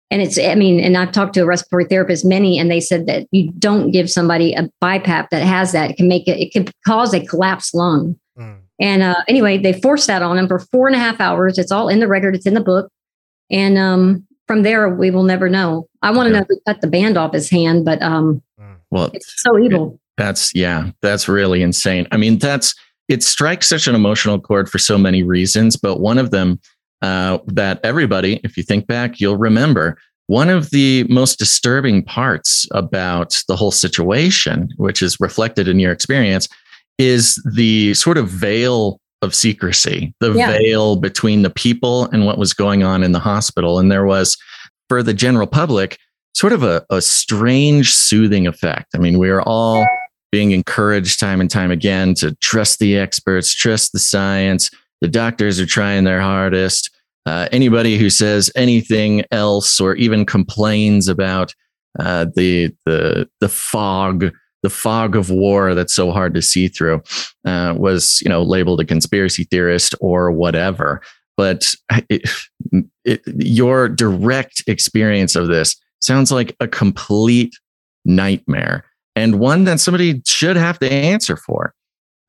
And 0.09 0.21
it's, 0.21 0.39
I 0.39 0.55
mean, 0.55 0.79
and 0.79 0.95
I've 0.95 1.11
talked 1.11 1.33
to 1.33 1.41
a 1.41 1.45
respiratory 1.45 1.83
therapist, 1.83 2.23
many, 2.23 2.57
and 2.57 2.71
they 2.71 2.79
said 2.79 3.05
that 3.07 3.27
you 3.31 3.51
don't 3.59 3.91
give 3.91 4.09
somebody 4.09 4.53
a 4.53 4.69
BiPAP 4.81 5.31
that 5.31 5.43
has 5.43 5.73
that. 5.73 5.91
It 5.91 5.97
can 5.97 6.07
make 6.07 6.29
it, 6.29 6.39
it 6.39 6.53
can 6.53 6.65
cause 6.87 7.13
a 7.13 7.19
collapsed 7.19 7.75
lung. 7.75 8.17
Mm. 8.39 8.59
And 8.79 9.03
uh, 9.03 9.21
anyway, 9.27 9.57
they 9.57 9.73
forced 9.73 10.07
that 10.07 10.21
on 10.21 10.37
him 10.37 10.47
for 10.47 10.59
four 10.59 10.87
and 10.87 10.95
a 10.95 10.99
half 10.99 11.19
hours. 11.19 11.57
It's 11.57 11.73
all 11.73 11.89
in 11.89 11.99
the 11.99 12.07
record, 12.07 12.33
it's 12.33 12.45
in 12.45 12.53
the 12.53 12.61
book. 12.61 12.89
And 13.51 13.77
um, 13.77 14.25
from 14.47 14.63
there 14.63 14.87
we 14.87 15.11
will 15.11 15.23
never 15.23 15.49
know. 15.49 15.89
I 16.01 16.11
want 16.11 16.27
to 16.27 16.33
yeah. 16.33 16.39
know 16.39 16.45
who 16.47 16.57
cut 16.65 16.79
the 16.79 16.87
band 16.87 17.17
off 17.17 17.33
his 17.33 17.49
hand, 17.49 17.83
but 17.83 18.01
um, 18.01 18.41
mm. 18.57 18.77
well, 18.91 19.11
it's 19.13 19.43
so 19.43 19.59
evil. 19.59 19.99
That's 20.15 20.55
yeah, 20.55 20.91
that's 21.01 21.27
really 21.27 21.61
insane. 21.63 22.07
I 22.13 22.17
mean, 22.17 22.37
that's 22.37 22.73
it 23.09 23.23
strikes 23.23 23.67
such 23.67 23.87
an 23.87 23.95
emotional 23.95 24.39
chord 24.39 24.69
for 24.69 24.77
so 24.77 24.97
many 24.97 25.23
reasons, 25.23 25.75
but 25.75 25.99
one 25.99 26.17
of 26.17 26.31
them 26.31 26.59
uh, 27.01 27.39
that 27.47 27.79
everybody, 27.83 28.39
if 28.43 28.55
you 28.55 28.63
think 28.63 28.87
back, 28.87 29.19
you'll 29.19 29.37
remember. 29.37 29.97
One 30.27 30.49
of 30.49 30.69
the 30.69 31.05
most 31.09 31.39
disturbing 31.39 32.03
parts 32.03 32.67
about 32.71 33.41
the 33.47 33.55
whole 33.55 33.71
situation, 33.71 34.69
which 34.77 35.01
is 35.01 35.19
reflected 35.19 35.67
in 35.67 35.79
your 35.79 35.91
experience, 35.91 36.47
is 36.99 37.41
the 37.51 37.95
sort 37.95 38.17
of 38.17 38.29
veil 38.29 38.99
of 39.23 39.33
secrecy, 39.33 40.13
the 40.19 40.33
yeah. 40.33 40.51
veil 40.51 40.97
between 40.97 41.41
the 41.41 41.49
people 41.49 42.05
and 42.11 42.25
what 42.25 42.37
was 42.37 42.53
going 42.53 42.83
on 42.83 43.03
in 43.03 43.11
the 43.11 43.19
hospital. 43.19 43.79
And 43.79 43.91
there 43.91 44.05
was, 44.05 44.37
for 44.87 45.01
the 45.01 45.13
general 45.13 45.47
public, 45.47 45.97
sort 46.35 46.53
of 46.53 46.63
a, 46.63 46.85
a 46.91 47.01
strange 47.01 47.93
soothing 47.93 48.45
effect. 48.45 48.89
I 48.93 48.99
mean, 48.99 49.17
we 49.17 49.29
are 49.29 49.41
all 49.41 49.87
being 50.31 50.51
encouraged 50.51 51.19
time 51.19 51.41
and 51.41 51.49
time 51.49 51.71
again 51.71 52.13
to 52.15 52.35
trust 52.35 52.79
the 52.79 52.97
experts, 52.97 53.53
trust 53.53 53.93
the 53.93 53.99
science. 53.99 54.69
The 55.01 55.07
doctors 55.07 55.59
are 55.59 55.65
trying 55.65 56.03
their 56.03 56.21
hardest. 56.21 56.91
Uh, 57.25 57.47
anybody 57.51 57.97
who 57.97 58.09
says 58.09 58.51
anything 58.55 59.23
else 59.31 59.79
or 59.79 59.95
even 59.95 60.25
complains 60.25 61.07
about 61.07 61.53
uh, 61.99 62.25
the 62.35 62.73
the 62.85 63.29
the 63.39 63.49
fog 63.49 64.31
the 64.61 64.69
fog 64.69 65.15
of 65.15 65.29
war 65.29 65.73
that's 65.73 65.95
so 65.95 66.11
hard 66.11 66.33
to 66.33 66.41
see 66.41 66.67
through 66.67 67.01
uh, 67.45 67.73
was 67.77 68.21
you 68.21 68.29
know 68.29 68.41
labeled 68.43 68.79
a 68.79 68.85
conspiracy 68.85 69.43
theorist 69.45 69.95
or 69.99 70.31
whatever 70.31 71.01
but 71.35 71.73
it, 72.09 72.29
it, 73.05 73.21
your 73.37 73.87
direct 73.87 74.61
experience 74.67 75.35
of 75.35 75.47
this 75.47 75.75
sounds 75.99 76.31
like 76.31 76.55
a 76.59 76.67
complete 76.67 77.53
nightmare 78.05 78.85
and 79.19 79.39
one 79.39 79.65
that 79.65 79.79
somebody 79.79 80.21
should 80.25 80.55
have 80.55 80.79
to 80.79 80.91
answer 80.91 81.37
for 81.37 81.73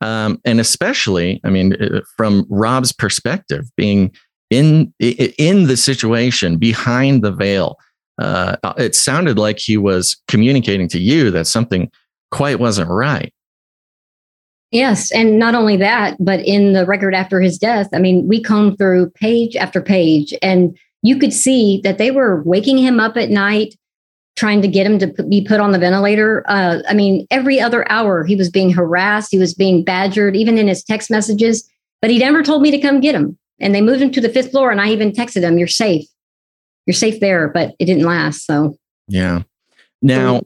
um, 0.01 0.41
and 0.45 0.61
especially 0.61 1.41
i 1.45 1.51
mean 1.51 1.75
uh, 1.83 2.01
from 2.17 2.47
rob's 2.51 2.93
perspective 2.93 3.65
being 3.77 4.11
in 4.51 4.93
in 4.99 5.67
the 5.67 5.77
situation 5.77 6.57
behind 6.57 7.23
the 7.23 7.33
veil 7.33 7.79
uh, 8.21 8.57
it 8.77 8.95
sounded 8.95 9.39
like 9.39 9.59
he 9.59 9.79
was 9.79 10.21
communicating 10.29 10.89
to 10.89 11.01
you 11.01 11.31
that 11.31 11.47
something 11.47 11.91
quite 12.31 12.61
wasn't 12.61 12.91
right. 12.91 13.33
Yes. 14.71 15.11
And 15.11 15.39
not 15.39 15.55
only 15.55 15.77
that, 15.79 16.17
but 16.21 16.41
in 16.41 16.75
the 16.75 16.87
record 16.87 17.15
after 17.15 17.41
his 17.41 17.59
death, 17.59 17.89
I 17.93 17.99
mean, 17.99 18.29
we 18.29 18.41
combed 18.41 18.79
through 18.79 19.11
page 19.11 19.57
after 19.57 19.81
page, 19.81 20.33
and 20.43 20.79
you 21.03 21.19
could 21.19 21.33
see 21.33 21.81
that 21.83 21.99
they 21.99 22.11
were 22.11 22.43
waking 22.45 22.79
him 22.79 23.01
up 23.01 23.17
at 23.17 23.31
night, 23.31 23.75
trying 24.41 24.63
to 24.63 24.69
get 24.69 24.87
him 24.87 24.99
to 24.99 25.23
be 25.25 25.45
put 25.45 25.61
on 25.61 25.71
the 25.71 25.79
ventilator. 25.79 26.43
Uh, 26.49 26.79
I 26.89 26.95
mean, 26.95 27.27
every 27.31 27.61
other 27.61 27.89
hour 27.93 28.25
he 28.25 28.35
was 28.35 28.49
being 28.49 28.73
harassed, 28.73 29.29
he 29.31 29.37
was 29.37 29.53
being 29.53 29.85
badgered, 29.85 30.35
even 30.35 30.57
in 30.57 30.67
his 30.67 30.83
text 30.83 31.11
messages, 31.11 31.69
but 32.01 32.11
he 32.11 32.19
never 32.19 32.43
told 32.43 32.63
me 32.63 32.71
to 32.71 32.79
come 32.79 33.01
get 33.01 33.15
him. 33.15 33.39
And 33.61 33.75
they 33.75 33.83
moved 33.83 34.01
him 34.01 34.11
to 34.13 34.21
the 34.21 34.31
fifth 34.31 34.53
floor, 34.53 34.71
and 34.71 34.81
I 34.81 34.89
even 34.89 35.13
texted 35.13 35.43
him, 35.43 35.59
You're 35.59 35.69
safe. 35.69 36.07
You're 36.87 36.95
safe 36.95 37.21
there, 37.21 37.49
but 37.49 37.75
it 37.79 37.85
didn't 37.85 38.05
last. 38.05 38.47
So, 38.47 38.75
yeah. 39.09 39.43
Now, 40.01 40.41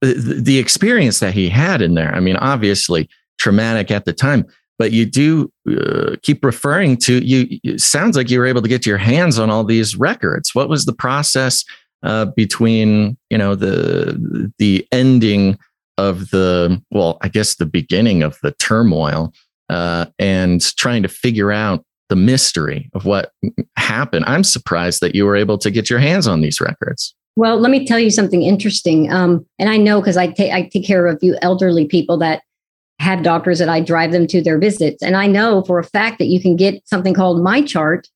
the, 0.00 0.14
the 0.40 0.58
experience 0.58 1.18
that 1.18 1.34
he 1.34 1.48
had 1.48 1.82
in 1.82 1.94
there. 1.94 2.14
I 2.14 2.20
mean, 2.20 2.36
obviously 2.36 3.08
traumatic 3.40 3.90
at 3.90 4.04
the 4.04 4.12
time, 4.12 4.46
but 4.78 4.92
you 4.92 5.04
do 5.04 5.52
uh, 5.68 6.14
keep 6.22 6.44
referring 6.44 6.96
to 6.98 7.18
you. 7.18 7.76
Sounds 7.76 8.16
like 8.16 8.30
you 8.30 8.38
were 8.38 8.46
able 8.46 8.62
to 8.62 8.68
get 8.68 8.86
your 8.86 8.98
hands 8.98 9.40
on 9.40 9.50
all 9.50 9.64
these 9.64 9.96
records. 9.96 10.54
What 10.54 10.68
was 10.68 10.84
the 10.84 10.92
process 10.92 11.64
uh, 12.02 12.26
between 12.26 13.16
you 13.30 13.38
know 13.38 13.54
the 13.54 14.52
the 14.58 14.86
ending 14.92 15.58
of 15.98 16.30
the 16.30 16.82
well, 16.90 17.18
I 17.20 17.28
guess 17.28 17.56
the 17.56 17.66
beginning 17.66 18.22
of 18.22 18.38
the 18.42 18.52
turmoil 18.52 19.32
uh, 19.68 20.06
and 20.18 20.60
trying 20.76 21.02
to 21.02 21.08
figure 21.08 21.52
out 21.52 21.84
the 22.08 22.16
mystery 22.16 22.90
of 22.92 23.06
what 23.06 23.32
happened? 23.76 24.24
I'm 24.26 24.44
surprised 24.44 25.00
that 25.00 25.14
you 25.14 25.24
were 25.24 25.36
able 25.36 25.56
to 25.58 25.70
get 25.70 25.88
your 25.88 25.98
hands 25.98 26.26
on 26.26 26.42
these 26.42 26.60
records. 26.60 27.14
Well, 27.36 27.58
let 27.58 27.70
me 27.70 27.86
tell 27.86 27.98
you 27.98 28.10
something 28.10 28.42
interesting. 28.42 29.10
Um, 29.10 29.46
and 29.58 29.70
I 29.70 29.78
know 29.78 30.00
because 30.00 30.18
I 30.18 30.26
take 30.26 30.52
I 30.52 30.68
take 30.68 30.84
care 30.84 31.06
of 31.06 31.16
a 31.16 31.18
few 31.18 31.36
elderly 31.40 31.86
people 31.86 32.18
that 32.18 32.42
have 32.98 33.22
doctors 33.22 33.58
that 33.58 33.70
I 33.70 33.80
drive 33.80 34.12
them 34.12 34.26
to 34.28 34.42
their 34.42 34.58
visits, 34.58 35.02
and 35.02 35.16
I 35.16 35.26
know 35.26 35.62
for 35.64 35.78
a 35.78 35.84
fact 35.84 36.18
that 36.18 36.26
you 36.26 36.40
can 36.40 36.56
get 36.56 36.86
something 36.86 37.14
called 37.14 37.40
MyChart, 37.40 38.06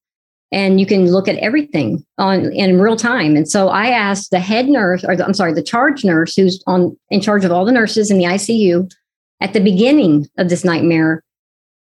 and 0.52 0.78
you 0.78 0.86
can 0.86 1.10
look 1.10 1.28
at 1.28 1.36
everything 1.38 2.04
on 2.18 2.52
in 2.52 2.80
real 2.80 2.96
time. 2.96 3.36
And 3.36 3.48
so 3.48 3.68
I 3.68 3.88
asked 3.88 4.30
the 4.30 4.38
head 4.38 4.68
nurse, 4.68 5.04
or 5.04 5.16
the, 5.16 5.24
I'm 5.24 5.34
sorry, 5.34 5.52
the 5.52 5.62
charge 5.62 6.04
nurse 6.04 6.36
who's 6.36 6.62
on 6.66 6.96
in 7.10 7.20
charge 7.20 7.44
of 7.44 7.52
all 7.52 7.64
the 7.64 7.72
nurses 7.72 8.10
in 8.10 8.18
the 8.18 8.24
ICU 8.24 8.90
at 9.40 9.52
the 9.52 9.60
beginning 9.60 10.28
of 10.38 10.48
this 10.48 10.64
nightmare. 10.64 11.22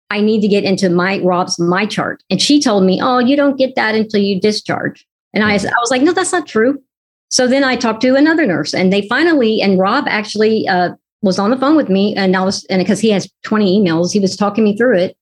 I 0.09 0.21
need 0.21 0.41
to 0.41 0.47
get 0.47 0.63
into 0.63 0.89
my 0.89 1.19
Rob's 1.19 1.59
my 1.59 1.85
chart, 1.85 2.23
and 2.29 2.41
she 2.41 2.61
told 2.61 2.83
me, 2.83 3.01
"Oh, 3.01 3.19
you 3.19 3.35
don't 3.35 3.57
get 3.57 3.75
that 3.75 3.95
until 3.95 4.21
you 4.21 4.39
discharge." 4.39 5.05
And 5.33 5.43
I, 5.43 5.53
I 5.53 5.79
was 5.79 5.91
like, 5.91 6.03
"No, 6.03 6.13
that's 6.13 6.31
not 6.31 6.47
true." 6.47 6.81
So 7.29 7.47
then 7.47 7.63
I 7.63 7.75
talked 7.75 8.01
to 8.01 8.15
another 8.15 8.45
nurse, 8.45 8.73
and 8.73 8.93
they 8.93 9.07
finally, 9.07 9.61
and 9.61 9.79
Rob 9.79 10.05
actually 10.07 10.67
uh, 10.67 10.91
was 11.21 11.39
on 11.39 11.49
the 11.49 11.57
phone 11.57 11.75
with 11.75 11.89
me, 11.89 12.15
and 12.15 12.35
I 12.35 12.43
was, 12.43 12.63
and 12.65 12.79
because 12.79 12.99
he 12.99 13.09
has 13.09 13.29
20 13.43 13.79
emails, 13.79 14.13
he 14.13 14.19
was 14.19 14.37
talking 14.37 14.63
me 14.63 14.77
through 14.77 14.99
it, 14.99 15.17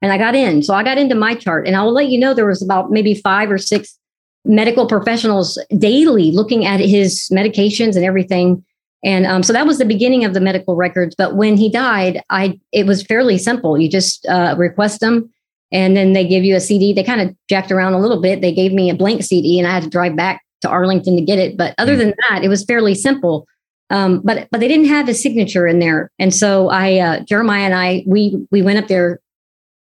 and 0.00 0.12
I 0.12 0.18
got 0.18 0.34
in. 0.34 0.62
So 0.62 0.74
I 0.74 0.82
got 0.82 0.98
into 0.98 1.14
my 1.14 1.34
chart, 1.34 1.66
and 1.66 1.76
I 1.76 1.82
will 1.82 1.92
let 1.92 2.08
you 2.08 2.18
know 2.18 2.34
there 2.34 2.46
was 2.46 2.62
about 2.62 2.90
maybe 2.90 3.14
five 3.14 3.50
or 3.50 3.58
six 3.58 3.98
medical 4.44 4.86
professionals 4.86 5.58
daily 5.76 6.30
looking 6.32 6.64
at 6.64 6.80
his 6.80 7.28
medications 7.32 7.96
and 7.96 8.04
everything. 8.04 8.64
And 9.04 9.26
um, 9.26 9.42
so 9.42 9.52
that 9.52 9.66
was 9.66 9.78
the 9.78 9.84
beginning 9.84 10.24
of 10.24 10.34
the 10.34 10.40
medical 10.40 10.74
records. 10.74 11.14
But 11.16 11.36
when 11.36 11.56
he 11.56 11.70
died, 11.70 12.20
I 12.30 12.58
it 12.72 12.86
was 12.86 13.02
fairly 13.02 13.38
simple. 13.38 13.78
You 13.78 13.88
just 13.88 14.26
uh, 14.26 14.54
request 14.58 15.00
them, 15.00 15.30
and 15.70 15.96
then 15.96 16.14
they 16.14 16.26
give 16.26 16.44
you 16.44 16.56
a 16.56 16.60
CD. 16.60 16.92
They 16.92 17.04
kind 17.04 17.20
of 17.20 17.34
jacked 17.48 17.70
around 17.70 17.94
a 17.94 18.00
little 18.00 18.20
bit. 18.20 18.40
They 18.40 18.52
gave 18.52 18.72
me 18.72 18.90
a 18.90 18.94
blank 18.94 19.22
CD, 19.22 19.58
and 19.58 19.68
I 19.68 19.72
had 19.72 19.84
to 19.84 19.88
drive 19.88 20.16
back 20.16 20.42
to 20.62 20.68
Arlington 20.68 21.16
to 21.16 21.22
get 21.22 21.38
it. 21.38 21.56
But 21.56 21.74
other 21.78 21.94
mm. 21.94 21.98
than 21.98 22.14
that, 22.28 22.42
it 22.42 22.48
was 22.48 22.64
fairly 22.64 22.94
simple. 22.94 23.46
Um, 23.90 24.20
but 24.24 24.48
but 24.50 24.60
they 24.60 24.68
didn't 24.68 24.88
have 24.88 25.06
his 25.06 25.22
signature 25.22 25.66
in 25.66 25.78
there, 25.78 26.10
and 26.18 26.34
so 26.34 26.68
I 26.68 26.98
uh, 26.98 27.20
Jeremiah 27.20 27.62
and 27.62 27.74
I 27.74 28.02
we 28.06 28.46
we 28.50 28.62
went 28.62 28.78
up 28.78 28.88
there 28.88 29.20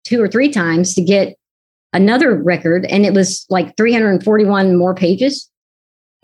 two 0.04 0.22
or 0.22 0.28
three 0.28 0.50
times 0.50 0.94
to 0.94 1.02
get 1.02 1.36
another 1.92 2.34
record, 2.34 2.84
and 2.86 3.04
it 3.04 3.14
was 3.14 3.46
like 3.50 3.76
341 3.76 4.76
more 4.76 4.94
pages. 4.94 5.48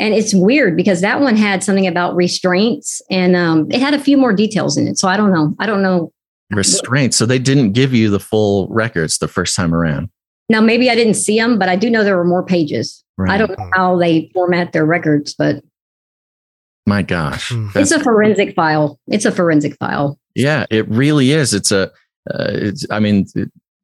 And 0.00 0.14
it's 0.14 0.32
weird 0.32 0.76
because 0.76 1.00
that 1.00 1.20
one 1.20 1.36
had 1.36 1.64
something 1.64 1.86
about 1.86 2.14
restraints, 2.14 3.02
and 3.10 3.34
um, 3.34 3.70
it 3.70 3.80
had 3.80 3.94
a 3.94 3.98
few 3.98 4.16
more 4.16 4.32
details 4.32 4.76
in 4.76 4.86
it. 4.86 4.98
So 4.98 5.08
I 5.08 5.16
don't 5.16 5.32
know. 5.32 5.56
I 5.58 5.66
don't 5.66 5.82
know 5.82 6.12
restraints. 6.50 7.16
So 7.16 7.26
they 7.26 7.38
didn't 7.38 7.72
give 7.72 7.92
you 7.92 8.10
the 8.10 8.20
full 8.20 8.68
records 8.68 9.18
the 9.18 9.28
first 9.28 9.54
time 9.54 9.74
around. 9.74 10.08
Now 10.48 10.60
maybe 10.60 10.88
I 10.88 10.94
didn't 10.94 11.14
see 11.14 11.38
them, 11.38 11.58
but 11.58 11.68
I 11.68 11.76
do 11.76 11.90
know 11.90 12.04
there 12.04 12.16
were 12.16 12.24
more 12.24 12.44
pages. 12.44 13.04
Right. 13.18 13.30
I 13.30 13.38
don't 13.38 13.50
know 13.50 13.70
how 13.74 13.98
they 13.98 14.30
format 14.32 14.72
their 14.72 14.86
records, 14.86 15.34
but 15.34 15.62
my 16.86 17.02
gosh, 17.02 17.50
hmm. 17.50 17.68
it's 17.74 17.90
a 17.90 18.02
forensic 18.02 18.54
file. 18.54 18.98
It's 19.08 19.26
a 19.26 19.32
forensic 19.32 19.76
file. 19.76 20.18
Yeah, 20.34 20.64
it 20.70 20.88
really 20.88 21.32
is. 21.32 21.52
It's 21.52 21.70
a. 21.70 21.90
Uh, 22.30 22.48
it's. 22.48 22.86
I 22.90 22.98
mean, 22.98 23.26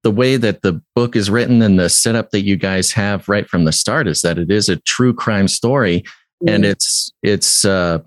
the 0.05 0.11
way 0.11 0.37
that 0.37 0.63
the 0.63 0.81
book 0.95 1.17
is 1.17 1.31
written 1.31 1.61
and 1.63 1.79
the 1.79 1.89
setup 1.89 2.31
that 2.31 2.43
you 2.43 2.57
guys 2.57 2.93
have 2.93 3.29
right 3.29 3.49
from 3.49 3.65
the 3.65 3.73
start 3.73 4.07
is 4.07 4.21
that 4.21 4.39
it 4.39 4.51
is 4.51 4.69
a 4.69 4.77
true 4.77 5.13
crime 5.13 5.49
story, 5.49 6.05
and 6.47 6.65
it's 6.65 7.13
it's. 7.23 7.65
Uh, 7.65 7.99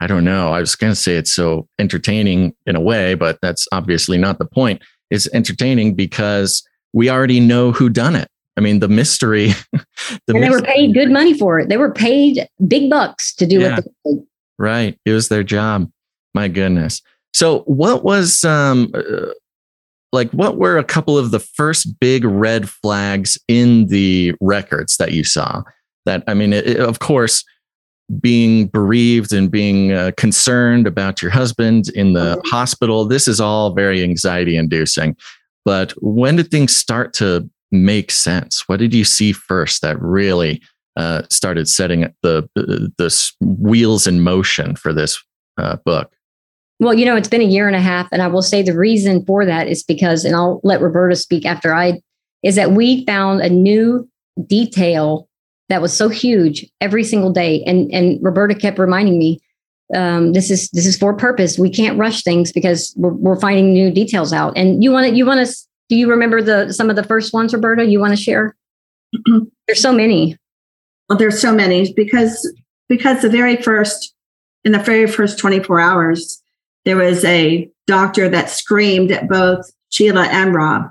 I 0.00 0.08
don't 0.08 0.24
know. 0.24 0.52
I 0.52 0.58
was 0.58 0.74
going 0.74 0.90
to 0.90 0.96
say 0.96 1.14
it's 1.14 1.32
so 1.32 1.68
entertaining 1.78 2.56
in 2.66 2.74
a 2.74 2.80
way, 2.80 3.14
but 3.14 3.38
that's 3.40 3.68
obviously 3.70 4.18
not 4.18 4.38
the 4.38 4.44
point. 4.44 4.82
It's 5.12 5.32
entertaining 5.32 5.94
because 5.94 6.66
we 6.92 7.08
already 7.08 7.38
know 7.38 7.70
who 7.70 7.88
done 7.88 8.16
it. 8.16 8.26
I 8.56 8.62
mean, 8.62 8.80
the 8.80 8.88
mystery. 8.88 9.52
the 9.72 9.84
and 10.10 10.20
they 10.26 10.40
mystery. 10.40 10.60
were 10.60 10.66
paid 10.66 10.94
good 10.94 11.10
money 11.10 11.38
for 11.38 11.60
it. 11.60 11.68
They 11.68 11.76
were 11.76 11.92
paid 11.92 12.48
big 12.66 12.90
bucks 12.90 13.32
to 13.36 13.46
do 13.46 13.60
yeah, 13.60 13.76
what 13.76 13.84
they 14.04 14.10
did. 14.10 14.26
Right. 14.58 14.98
It 15.04 15.12
was 15.12 15.28
their 15.28 15.44
job. 15.44 15.88
My 16.34 16.48
goodness. 16.48 17.00
So, 17.32 17.60
what 17.60 18.02
was 18.02 18.42
um, 18.42 18.90
uh, 18.94 19.32
like? 20.12 20.30
What 20.30 20.58
were 20.58 20.78
a 20.78 20.84
couple 20.84 21.18
of 21.18 21.30
the 21.30 21.40
first 21.40 21.98
big 22.00 22.24
red 22.24 22.68
flags 22.68 23.38
in 23.48 23.86
the 23.86 24.34
records 24.40 24.96
that 24.98 25.12
you 25.12 25.24
saw? 25.24 25.62
That 26.04 26.24
I 26.26 26.34
mean, 26.34 26.52
it, 26.52 26.78
of 26.78 26.98
course, 26.98 27.44
being 28.20 28.66
bereaved 28.66 29.32
and 29.32 29.50
being 29.50 29.92
uh, 29.92 30.12
concerned 30.16 30.86
about 30.86 31.22
your 31.22 31.30
husband 31.30 31.88
in 31.90 32.12
the 32.12 32.36
mm-hmm. 32.36 32.48
hospital. 32.48 33.04
This 33.04 33.26
is 33.26 33.40
all 33.40 33.74
very 33.74 34.02
anxiety 34.02 34.56
inducing. 34.56 35.16
But 35.64 35.92
when 36.02 36.36
did 36.36 36.50
things 36.50 36.76
start 36.76 37.14
to 37.14 37.48
make 37.70 38.10
sense? 38.10 38.64
What 38.68 38.80
did 38.80 38.92
you 38.92 39.04
see 39.04 39.32
first 39.32 39.82
that 39.82 40.00
really 40.00 40.60
uh, 40.96 41.22
started 41.30 41.68
setting 41.68 42.12
the, 42.22 42.48
the, 42.54 42.92
the 42.98 43.32
wheels 43.40 44.06
in 44.06 44.20
motion 44.20 44.76
for 44.76 44.92
this 44.92 45.22
uh, 45.56 45.76
book? 45.84 46.12
Well, 46.82 46.94
you 46.94 47.04
know, 47.04 47.14
it's 47.14 47.28
been 47.28 47.40
a 47.40 47.44
year 47.44 47.68
and 47.68 47.76
a 47.76 47.80
half, 47.80 48.08
and 48.10 48.20
I 48.20 48.26
will 48.26 48.42
say 48.42 48.60
the 48.60 48.76
reason 48.76 49.24
for 49.24 49.46
that 49.46 49.68
is 49.68 49.84
because, 49.84 50.24
and 50.24 50.34
I'll 50.34 50.60
let 50.64 50.80
Roberta 50.80 51.14
speak 51.14 51.46
after 51.46 51.72
I, 51.72 52.02
is 52.42 52.56
that 52.56 52.72
we 52.72 53.06
found 53.06 53.40
a 53.40 53.48
new 53.48 54.10
detail 54.48 55.28
that 55.68 55.80
was 55.80 55.96
so 55.96 56.08
huge 56.08 56.66
every 56.80 57.04
single 57.04 57.30
day, 57.30 57.62
and 57.68 57.88
and 57.94 58.18
Roberta 58.20 58.56
kept 58.56 58.80
reminding 58.80 59.16
me, 59.16 59.38
um, 59.94 60.32
this 60.32 60.50
is 60.50 60.70
this 60.70 60.84
is 60.84 60.98
for 60.98 61.14
purpose. 61.14 61.56
We 61.56 61.70
can't 61.70 61.96
rush 61.96 62.24
things 62.24 62.50
because 62.50 62.92
we're, 62.96 63.12
we're 63.12 63.40
finding 63.40 63.72
new 63.72 63.92
details 63.92 64.32
out. 64.32 64.52
And 64.56 64.82
you 64.82 64.90
want 64.90 65.06
to 65.08 65.14
you 65.14 65.24
want 65.24 65.46
to 65.46 65.54
do 65.88 65.94
you 65.94 66.10
remember 66.10 66.42
the 66.42 66.72
some 66.72 66.90
of 66.90 66.96
the 66.96 67.04
first 67.04 67.32
ones, 67.32 67.54
Roberta? 67.54 67.84
You 67.84 68.00
want 68.00 68.10
to 68.10 68.20
share? 68.20 68.56
there's 69.68 69.80
so 69.80 69.92
many. 69.92 70.36
Well, 71.08 71.16
there's 71.16 71.40
so 71.40 71.54
many 71.54 71.92
because 71.92 72.52
because 72.88 73.22
the 73.22 73.30
very 73.30 73.54
first 73.54 74.16
in 74.64 74.72
the 74.72 74.80
very 74.80 75.06
first 75.06 75.38
24 75.38 75.78
hours, 75.78 76.41
there 76.84 76.96
was 76.96 77.24
a 77.24 77.70
doctor 77.86 78.28
that 78.28 78.50
screamed 78.50 79.12
at 79.12 79.28
both 79.28 79.70
Sheila 79.90 80.26
and 80.26 80.54
Rob 80.54 80.90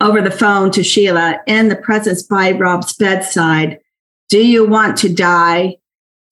over 0.00 0.20
the 0.20 0.30
phone 0.30 0.70
to 0.72 0.82
Sheila 0.82 1.40
in 1.46 1.68
the 1.68 1.76
presence 1.76 2.22
by 2.22 2.52
Rob's 2.52 2.94
bedside. 2.94 3.78
Do 4.28 4.44
you 4.44 4.66
want 4.66 4.96
to 4.98 5.12
die? 5.12 5.76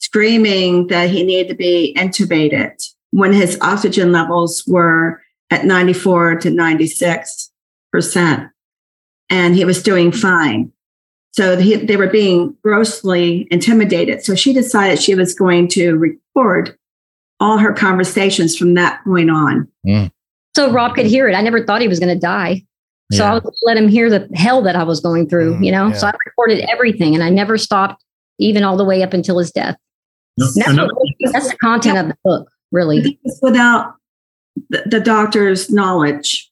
Screaming 0.00 0.88
that 0.88 1.10
he 1.10 1.22
needed 1.22 1.48
to 1.48 1.54
be 1.54 1.94
intubated 1.96 2.82
when 3.12 3.32
his 3.32 3.56
oxygen 3.60 4.10
levels 4.10 4.64
were 4.66 5.22
at 5.50 5.64
94 5.64 6.36
to 6.36 6.48
96%. 6.48 8.50
And 9.30 9.54
he 9.54 9.64
was 9.64 9.82
doing 9.82 10.10
fine. 10.10 10.72
So 11.32 11.56
he, 11.56 11.76
they 11.76 11.96
were 11.96 12.08
being 12.08 12.56
grossly 12.62 13.46
intimidated. 13.50 14.24
So 14.24 14.34
she 14.34 14.52
decided 14.52 15.00
she 15.00 15.14
was 15.14 15.34
going 15.34 15.68
to 15.68 15.96
record 15.96 16.76
all 17.42 17.58
her 17.58 17.72
conversations 17.72 18.56
from 18.56 18.74
that 18.74 19.02
point 19.02 19.28
on. 19.28 19.68
Mm. 19.84 20.12
So 20.54 20.70
Rob 20.70 20.94
could 20.94 21.06
hear 21.06 21.28
it. 21.28 21.34
I 21.34 21.42
never 21.42 21.66
thought 21.66 21.80
he 21.80 21.88
was 21.88 21.98
going 21.98 22.14
to 22.14 22.20
die. 22.20 22.62
So 23.10 23.24
yeah. 23.24 23.30
I 23.30 23.34
would 23.34 23.54
let 23.64 23.76
him 23.76 23.88
hear 23.88 24.08
the 24.08 24.28
hell 24.34 24.62
that 24.62 24.76
I 24.76 24.84
was 24.84 25.00
going 25.00 25.28
through, 25.28 25.56
mm, 25.56 25.64
you 25.64 25.72
know? 25.72 25.88
Yeah. 25.88 25.94
So 25.94 26.06
I 26.06 26.12
recorded 26.24 26.64
everything 26.70 27.14
and 27.14 27.24
I 27.24 27.30
never 27.30 27.58
stopped 27.58 28.02
even 28.38 28.62
all 28.62 28.76
the 28.76 28.84
way 28.84 29.02
up 29.02 29.12
until 29.12 29.38
his 29.38 29.50
death. 29.50 29.76
No, 30.38 30.46
that's, 30.54 30.76
what, 30.76 31.32
that's, 31.32 31.50
the 31.50 31.56
content 31.56 31.96
yeah. 31.96 32.00
of 32.02 32.08
the 32.08 32.16
book, 32.24 32.48
really. 32.70 33.18
Without 33.42 33.96
the, 34.70 34.84
the 34.86 35.00
doctor's 35.00 35.68
knowledge 35.68 36.48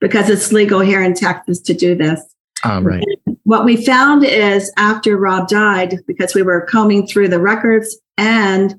because 0.00 0.30
it's 0.30 0.50
legal 0.52 0.80
here 0.80 1.02
in 1.02 1.14
Texas 1.14 1.60
to 1.60 1.74
do 1.74 1.94
this. 1.94 2.20
Oh, 2.64 2.80
right. 2.80 3.04
And 3.26 3.36
what 3.44 3.64
we 3.64 3.84
found 3.84 4.24
is 4.24 4.72
after 4.78 5.16
Rob 5.16 5.48
died, 5.48 5.98
because 6.06 6.34
we 6.34 6.42
were 6.42 6.62
combing 6.62 7.06
through 7.06 7.28
the 7.28 7.38
records 7.38 7.96
and 8.16 8.74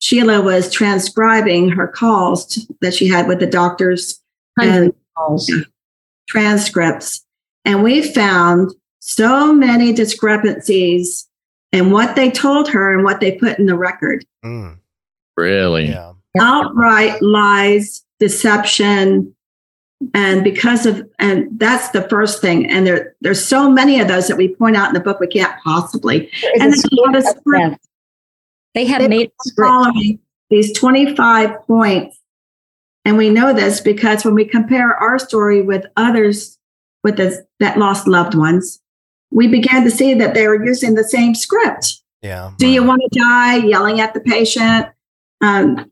Sheila 0.00 0.40
was 0.40 0.72
transcribing 0.72 1.68
her 1.70 1.88
calls 1.88 2.46
to, 2.46 2.60
that 2.80 2.94
she 2.94 3.08
had 3.08 3.26
with 3.26 3.40
the 3.40 3.46
doctors 3.46 4.20
and 4.60 4.92
calls. 5.16 5.50
transcripts. 6.28 7.24
And 7.64 7.82
we 7.82 8.02
found 8.12 8.72
so 9.00 9.52
many 9.52 9.92
discrepancies 9.92 11.28
in 11.72 11.90
what 11.90 12.16
they 12.16 12.30
told 12.30 12.68
her 12.68 12.94
and 12.94 13.04
what 13.04 13.20
they 13.20 13.32
put 13.32 13.58
in 13.58 13.66
the 13.66 13.76
record. 13.76 14.24
Mm. 14.44 14.78
Really? 15.36 15.88
Yeah 15.88 16.12
outright 16.40 17.20
lies, 17.22 18.04
deception, 18.18 19.34
and 20.14 20.44
because 20.44 20.86
of 20.86 21.02
and 21.18 21.48
that's 21.58 21.90
the 21.90 22.02
first 22.08 22.40
thing. 22.40 22.70
And 22.70 22.86
there 22.86 23.14
there's 23.20 23.44
so 23.44 23.70
many 23.70 24.00
of 24.00 24.08
those 24.08 24.28
that 24.28 24.36
we 24.36 24.54
point 24.54 24.76
out 24.76 24.88
in 24.88 24.94
the 24.94 25.00
book 25.00 25.18
we 25.20 25.26
can't 25.26 25.60
possibly. 25.62 26.30
And 26.60 26.72
then 26.72 26.80
they 28.74 28.84
had 28.84 29.02
they 29.02 29.08
made 29.08 29.32
following 29.56 30.18
these 30.50 30.72
25 30.72 31.66
points. 31.66 32.18
And 33.04 33.16
we 33.16 33.30
know 33.30 33.52
this 33.52 33.80
because 33.80 34.24
when 34.24 34.34
we 34.34 34.44
compare 34.44 34.94
our 34.94 35.18
story 35.18 35.62
with 35.62 35.86
others 35.96 36.58
with 37.02 37.16
this, 37.16 37.38
that 37.60 37.78
lost 37.78 38.06
loved 38.06 38.34
ones, 38.34 38.80
we 39.30 39.46
began 39.46 39.84
to 39.84 39.90
see 39.90 40.14
that 40.14 40.34
they 40.34 40.46
were 40.46 40.64
using 40.64 40.94
the 40.94 41.04
same 41.04 41.34
script. 41.34 42.02
Yeah. 42.22 42.52
Do 42.58 42.66
you 42.66 42.82
want 42.82 43.02
to 43.10 43.18
die? 43.18 43.56
Yelling 43.56 44.00
at 44.00 44.14
the 44.14 44.20
patient. 44.20 44.88
Um, 45.40 45.90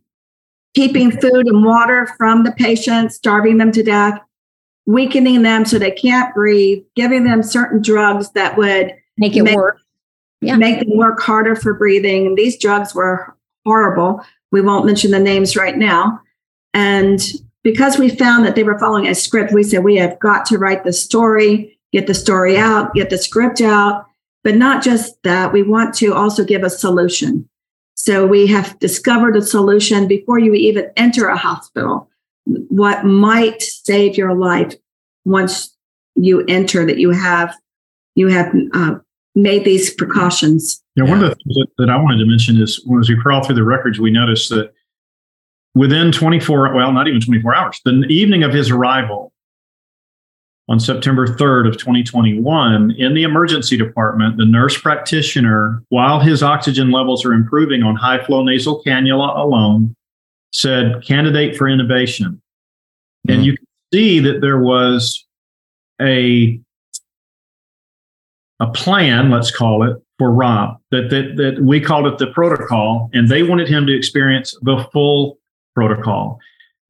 keeping 0.77 1.11
food 1.11 1.47
and 1.47 1.65
water 1.65 2.07
from 2.19 2.45
the 2.45 2.53
patient, 2.53 3.11
starving 3.11 3.57
them 3.57 3.73
to 3.73 3.83
death, 3.83 4.21
weakening 4.85 5.43
them 5.43 5.65
so 5.65 5.79
they 5.79 5.91
can't 5.91 6.35
breathe, 6.35 6.85
giving 6.95 7.25
them 7.25 7.43
certain 7.43 7.81
drugs 7.81 8.31
that 8.33 8.59
would 8.59 8.95
make 9.17 9.35
it 9.37 9.43
make, 9.43 9.57
work. 9.57 9.79
Yeah. 10.47 10.57
Make 10.57 10.81
them 10.81 10.97
work 10.97 11.21
harder 11.21 11.57
for 11.57 11.75
breathing. 11.75 12.27
And 12.27 12.37
these 12.37 12.59
drugs 12.59 12.95
were 12.95 13.35
horrible. 13.65 14.21
We 14.53 14.61
won't 14.61 14.87
mention 14.87 15.11
the 15.11 15.19
names 15.19 15.57
right 15.57 15.77
now. 15.77 16.21
And 16.75 17.21
because 17.63 17.99
we 17.99 18.09
found 18.09 18.47
that 18.47 18.55
they 18.55 18.63
were 18.63 18.79
following 18.79 19.09
a 19.09 19.15
script, 19.15 19.53
we 19.53 19.63
said 19.63 19.83
we 19.83 19.97
have 19.97 20.19
got 20.21 20.47
to 20.47 20.59
write 20.59 20.85
the 20.85 20.93
story, 20.93 21.79
get 21.93 22.07
the 22.07 22.15
story 22.15 22.57
out, 22.57 22.95
get 22.95 23.11
the 23.11 23.19
script 23.19 23.61
out. 23.61 24.07
But 24.45 24.55
not 24.57 24.83
just 24.83 25.21
that, 25.25 25.53
we 25.53 25.63
want 25.63 25.95
to 25.97 26.15
also 26.15 26.45
give 26.45 26.63
a 26.63 26.71
solution. 26.71 27.49
So 27.95 28.27
we 28.27 28.47
have 28.47 28.79
discovered 28.79 29.37
a 29.37 29.43
solution 29.43 30.07
before 30.07 30.39
you 30.39 30.55
even 30.55 30.91
enter 30.97 31.27
a 31.27 31.37
hospital. 31.37 32.09
What 32.45 33.05
might 33.05 33.63
save 33.63 34.17
your 34.17 34.35
life 34.35 34.75
once 35.25 35.75
you 36.15 36.45
enter 36.47 36.87
that 36.87 36.99
you 36.99 37.11
have 37.11 37.55
you 38.17 38.29
have 38.29 38.53
uh, 38.73 38.97
made 39.37 39.65
these 39.65 39.95
precautions. 39.95 40.83
Yeah, 40.97 41.05
one 41.05 41.23
of 41.23 41.31
the 41.31 41.37
things 41.37 41.55
that, 41.57 41.67
that 41.79 41.91
I 41.91 41.97
wanted 41.97 42.19
to 42.19 42.27
mention 42.27 42.61
is 42.61 42.83
when 42.87 43.01
as 43.01 43.09
we 43.09 43.17
crawl 43.17 43.45
through 43.45 43.55
the 43.55 43.65
records, 43.65 44.01
we 44.01 44.11
noticed 44.11 44.49
that 44.51 44.73
within 45.75 46.11
24, 46.11 46.75
well, 46.75 46.93
not 46.93 47.07
even 47.07 47.21
24 47.21 47.55
hours, 47.55 47.81
the 47.85 48.07
evening 48.09 48.43
of 48.43 48.53
his 48.53 48.71
arrival, 48.71 49.33
on 50.69 50.81
September 50.81 51.27
3rd 51.27 51.69
of 51.69 51.79
2021 51.79 52.91
in 52.99 53.15
the 53.15 53.23
emergency 53.23 53.77
department, 53.77 54.37
the 54.37 54.45
nurse 54.45 54.77
practitioner, 54.77 55.83
while 55.91 56.19
his 56.19 56.43
oxygen 56.43 56.91
levels 56.91 57.25
are 57.25 57.33
improving 57.33 57.83
on 57.83 57.95
high 57.95 58.23
flow 58.25 58.43
nasal 58.43 58.83
cannula 58.85 59.37
alone, 59.39 59.95
said 60.53 61.05
candidate 61.05 61.57
for 61.57 61.67
intubation. 61.67 62.33
Mm-hmm. 62.33 63.33
And 63.33 63.45
you 63.45 63.57
can 63.57 63.67
see 63.93 64.19
that 64.21 64.41
there 64.41 64.59
was 64.59 65.25
a 66.01 66.61
a 68.61 68.71
plan, 68.71 69.31
let's 69.31 69.51
call 69.51 69.83
it, 69.89 70.03
for 70.19 70.33
Rob 70.33 70.79
that, 70.91 71.11
that 71.11 71.37
that 71.37 71.63
we 71.63 71.81
called 71.81 72.07
it 72.07 72.19
the 72.19 72.29
protocol, 72.29 73.11
and 73.13 73.29
they 73.29 73.43
wanted 73.43 73.69
him 73.69 73.87
to 73.87 73.97
experience 73.97 74.57
the 74.63 74.87
full 74.93 75.39
protocol. 75.75 76.39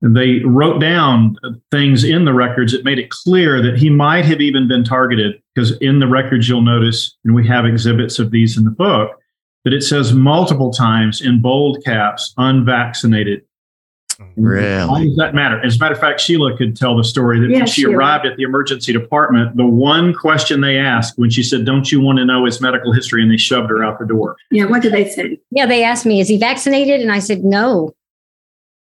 And 0.02 0.16
they 0.16 0.40
wrote 0.44 0.78
down 0.78 1.36
things 1.70 2.04
in 2.04 2.24
the 2.26 2.34
records 2.34 2.72
that 2.72 2.84
made 2.84 2.98
it 2.98 3.10
clear 3.10 3.62
that 3.62 3.78
he 3.78 3.90
might 3.90 4.26
have 4.26 4.40
even 4.40 4.68
been 4.68 4.84
targeted. 4.84 5.42
Because 5.54 5.76
in 5.78 6.00
the 6.00 6.06
records, 6.06 6.48
you'll 6.48 6.60
notice, 6.60 7.16
and 7.24 7.34
we 7.34 7.46
have 7.48 7.64
exhibits 7.64 8.18
of 8.18 8.30
these 8.30 8.58
in 8.58 8.64
the 8.64 8.70
book, 8.70 9.10
that 9.64 9.72
it 9.72 9.82
says 9.82 10.12
multiple 10.12 10.70
times 10.70 11.20
in 11.20 11.40
bold 11.40 11.82
caps, 11.84 12.34
unvaccinated. 12.36 13.42
Really? 14.36 14.88
Why 14.88 15.04
does 15.04 15.16
that 15.16 15.34
matter? 15.34 15.64
As 15.64 15.76
a 15.76 15.78
matter 15.78 15.94
of 15.94 16.00
fact, 16.00 16.20
Sheila 16.20 16.56
could 16.56 16.76
tell 16.76 16.96
the 16.96 17.04
story 17.04 17.40
that 17.40 17.50
when 17.50 17.66
she 17.66 17.82
Sheila. 17.82 17.96
arrived 17.96 18.26
at 18.26 18.36
the 18.36 18.42
emergency 18.42 18.92
department, 18.92 19.56
the 19.56 19.66
one 19.66 20.14
question 20.14 20.60
they 20.60 20.78
asked 20.78 21.18
when 21.18 21.30
she 21.30 21.42
said, 21.42 21.64
Don't 21.64 21.90
you 21.90 22.00
want 22.00 22.18
to 22.18 22.24
know 22.24 22.44
his 22.44 22.60
medical 22.60 22.92
history? 22.92 23.22
And 23.22 23.30
they 23.30 23.36
shoved 23.36 23.70
her 23.70 23.84
out 23.84 23.98
the 23.98 24.06
door. 24.06 24.36
Yeah, 24.50 24.64
what 24.64 24.82
did 24.82 24.92
they 24.92 25.08
say? 25.08 25.38
Yeah, 25.50 25.66
they 25.66 25.84
asked 25.84 26.06
me, 26.06 26.20
Is 26.20 26.28
he 26.28 26.38
vaccinated? 26.38 27.00
And 27.00 27.12
I 27.12 27.18
said, 27.18 27.44
No. 27.44 27.94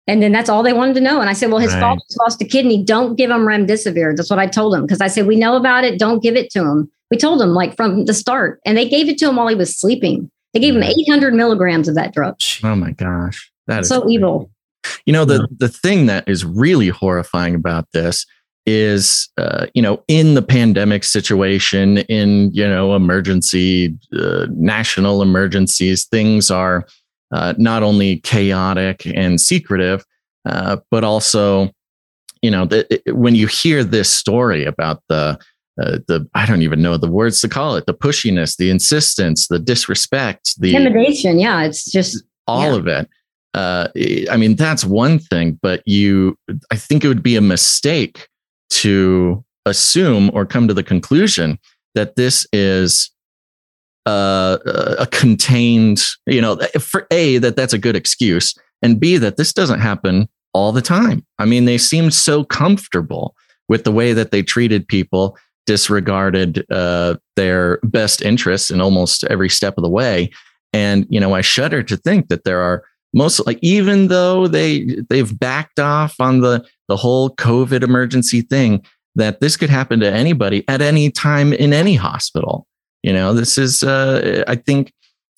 And 0.08 0.20
then 0.20 0.32
that's 0.32 0.48
all 0.48 0.62
they 0.62 0.72
wanted 0.72 0.94
to 0.94 1.00
know. 1.00 1.20
And 1.20 1.30
I 1.30 1.32
said, 1.32 1.50
well, 1.50 1.60
his 1.60 1.72
right. 1.74 1.80
father 1.80 2.00
lost 2.18 2.42
a 2.42 2.44
kidney. 2.44 2.82
Don't 2.82 3.14
give 3.14 3.30
him 3.30 3.42
remdesivir. 3.42 4.16
That's 4.16 4.30
what 4.30 4.40
I 4.40 4.48
told 4.48 4.74
him. 4.74 4.82
Because 4.82 5.00
I 5.00 5.06
said, 5.06 5.26
we 5.26 5.36
know 5.36 5.54
about 5.54 5.84
it. 5.84 5.96
Don't 5.96 6.20
give 6.20 6.34
it 6.34 6.50
to 6.50 6.60
him. 6.60 6.90
We 7.12 7.16
told 7.16 7.40
him 7.40 7.50
like 7.50 7.76
from 7.76 8.06
the 8.06 8.14
start. 8.14 8.60
And 8.66 8.76
they 8.76 8.88
gave 8.88 9.08
it 9.08 9.16
to 9.18 9.28
him 9.28 9.36
while 9.36 9.46
he 9.46 9.54
was 9.54 9.78
sleeping. 9.78 10.28
They 10.54 10.60
gave 10.60 10.74
him 10.74 10.82
mm. 10.82 10.92
800 11.08 11.34
milligrams 11.34 11.88
of 11.88 11.94
that 11.94 12.12
drug. 12.12 12.36
Oh 12.64 12.74
my 12.74 12.90
gosh. 12.90 13.50
That 13.68 13.82
is 13.82 13.88
so 13.88 14.02
crazy. 14.02 14.14
evil. 14.14 14.50
You 15.06 15.12
know, 15.12 15.24
the, 15.24 15.46
the 15.58 15.68
thing 15.68 16.06
that 16.06 16.28
is 16.28 16.44
really 16.44 16.88
horrifying 16.88 17.54
about 17.54 17.86
this 17.92 18.26
is, 18.64 19.28
uh, 19.38 19.66
you 19.74 19.82
know, 19.82 20.02
in 20.08 20.34
the 20.34 20.42
pandemic 20.42 21.04
situation, 21.04 21.98
in, 21.98 22.50
you 22.52 22.66
know, 22.66 22.94
emergency, 22.94 23.96
uh, 24.16 24.46
national 24.50 25.22
emergencies, 25.22 26.06
things 26.06 26.50
are 26.50 26.86
uh, 27.32 27.54
not 27.58 27.82
only 27.82 28.18
chaotic 28.20 29.06
and 29.06 29.40
secretive, 29.40 30.04
uh, 30.44 30.76
but 30.90 31.02
also, 31.02 31.70
you 32.42 32.50
know, 32.50 32.66
the, 32.66 32.86
it, 32.92 33.16
when 33.16 33.34
you 33.34 33.46
hear 33.46 33.82
this 33.82 34.12
story 34.12 34.64
about 34.64 35.02
the 35.08 35.38
uh, 35.80 35.98
the 36.06 36.28
I 36.34 36.44
don't 36.44 36.62
even 36.62 36.82
know 36.82 36.98
the 36.98 37.10
words 37.10 37.40
to 37.40 37.48
call 37.48 37.76
it, 37.76 37.86
the 37.86 37.94
pushiness, 37.94 38.56
the 38.56 38.68
insistence, 38.70 39.48
the 39.48 39.58
disrespect, 39.58 40.60
the 40.60 40.76
intimidation. 40.76 41.38
Yeah, 41.38 41.62
it's 41.62 41.90
just 41.90 42.22
all 42.46 42.72
yeah. 42.72 42.76
of 42.76 42.86
it. 42.86 43.08
Uh, 43.54 43.88
I 44.30 44.36
mean, 44.36 44.56
that's 44.56 44.84
one 44.84 45.18
thing, 45.18 45.58
but 45.60 45.82
you, 45.86 46.38
I 46.70 46.76
think 46.76 47.04
it 47.04 47.08
would 47.08 47.22
be 47.22 47.36
a 47.36 47.42
mistake 47.42 48.28
to 48.70 49.44
assume 49.66 50.30
or 50.32 50.46
come 50.46 50.68
to 50.68 50.74
the 50.74 50.82
conclusion 50.82 51.58
that 51.94 52.16
this 52.16 52.46
is 52.52 53.10
uh, 54.06 54.58
a 54.98 55.06
contained, 55.06 56.02
you 56.26 56.40
know, 56.40 56.56
for 56.80 57.06
A, 57.10 57.38
that 57.38 57.54
that's 57.56 57.74
a 57.74 57.78
good 57.78 57.94
excuse, 57.94 58.54
and 58.80 58.98
B, 58.98 59.18
that 59.18 59.36
this 59.36 59.52
doesn't 59.52 59.80
happen 59.80 60.28
all 60.54 60.72
the 60.72 60.82
time. 60.82 61.24
I 61.38 61.44
mean, 61.44 61.66
they 61.66 61.78
seemed 61.78 62.14
so 62.14 62.44
comfortable 62.44 63.34
with 63.68 63.84
the 63.84 63.92
way 63.92 64.12
that 64.12 64.30
they 64.30 64.42
treated 64.42 64.88
people, 64.88 65.36
disregarded 65.66 66.64
uh, 66.70 67.16
their 67.36 67.78
best 67.84 68.22
interests 68.22 68.70
in 68.70 68.80
almost 68.80 69.24
every 69.24 69.48
step 69.48 69.74
of 69.76 69.82
the 69.82 69.90
way. 69.90 70.30
And, 70.72 71.06
you 71.08 71.20
know, 71.20 71.34
I 71.34 71.42
shudder 71.42 71.82
to 71.82 71.96
think 71.96 72.28
that 72.28 72.44
there 72.44 72.60
are 72.60 72.82
most 73.14 73.46
like 73.46 73.58
even 73.62 74.08
though 74.08 74.46
they 74.46 74.84
they've 75.08 75.38
backed 75.38 75.78
off 75.78 76.14
on 76.18 76.40
the 76.40 76.64
the 76.88 76.96
whole 76.96 77.30
covid 77.36 77.82
emergency 77.82 78.40
thing 78.40 78.82
that 79.14 79.40
this 79.40 79.56
could 79.56 79.70
happen 79.70 80.00
to 80.00 80.10
anybody 80.10 80.64
at 80.68 80.80
any 80.80 81.10
time 81.10 81.52
in 81.52 81.72
any 81.72 81.94
hospital. 81.94 82.66
You 83.02 83.12
know, 83.12 83.34
this 83.34 83.58
is, 83.58 83.82
uh, 83.82 84.44
I 84.46 84.56
think, 84.56 84.92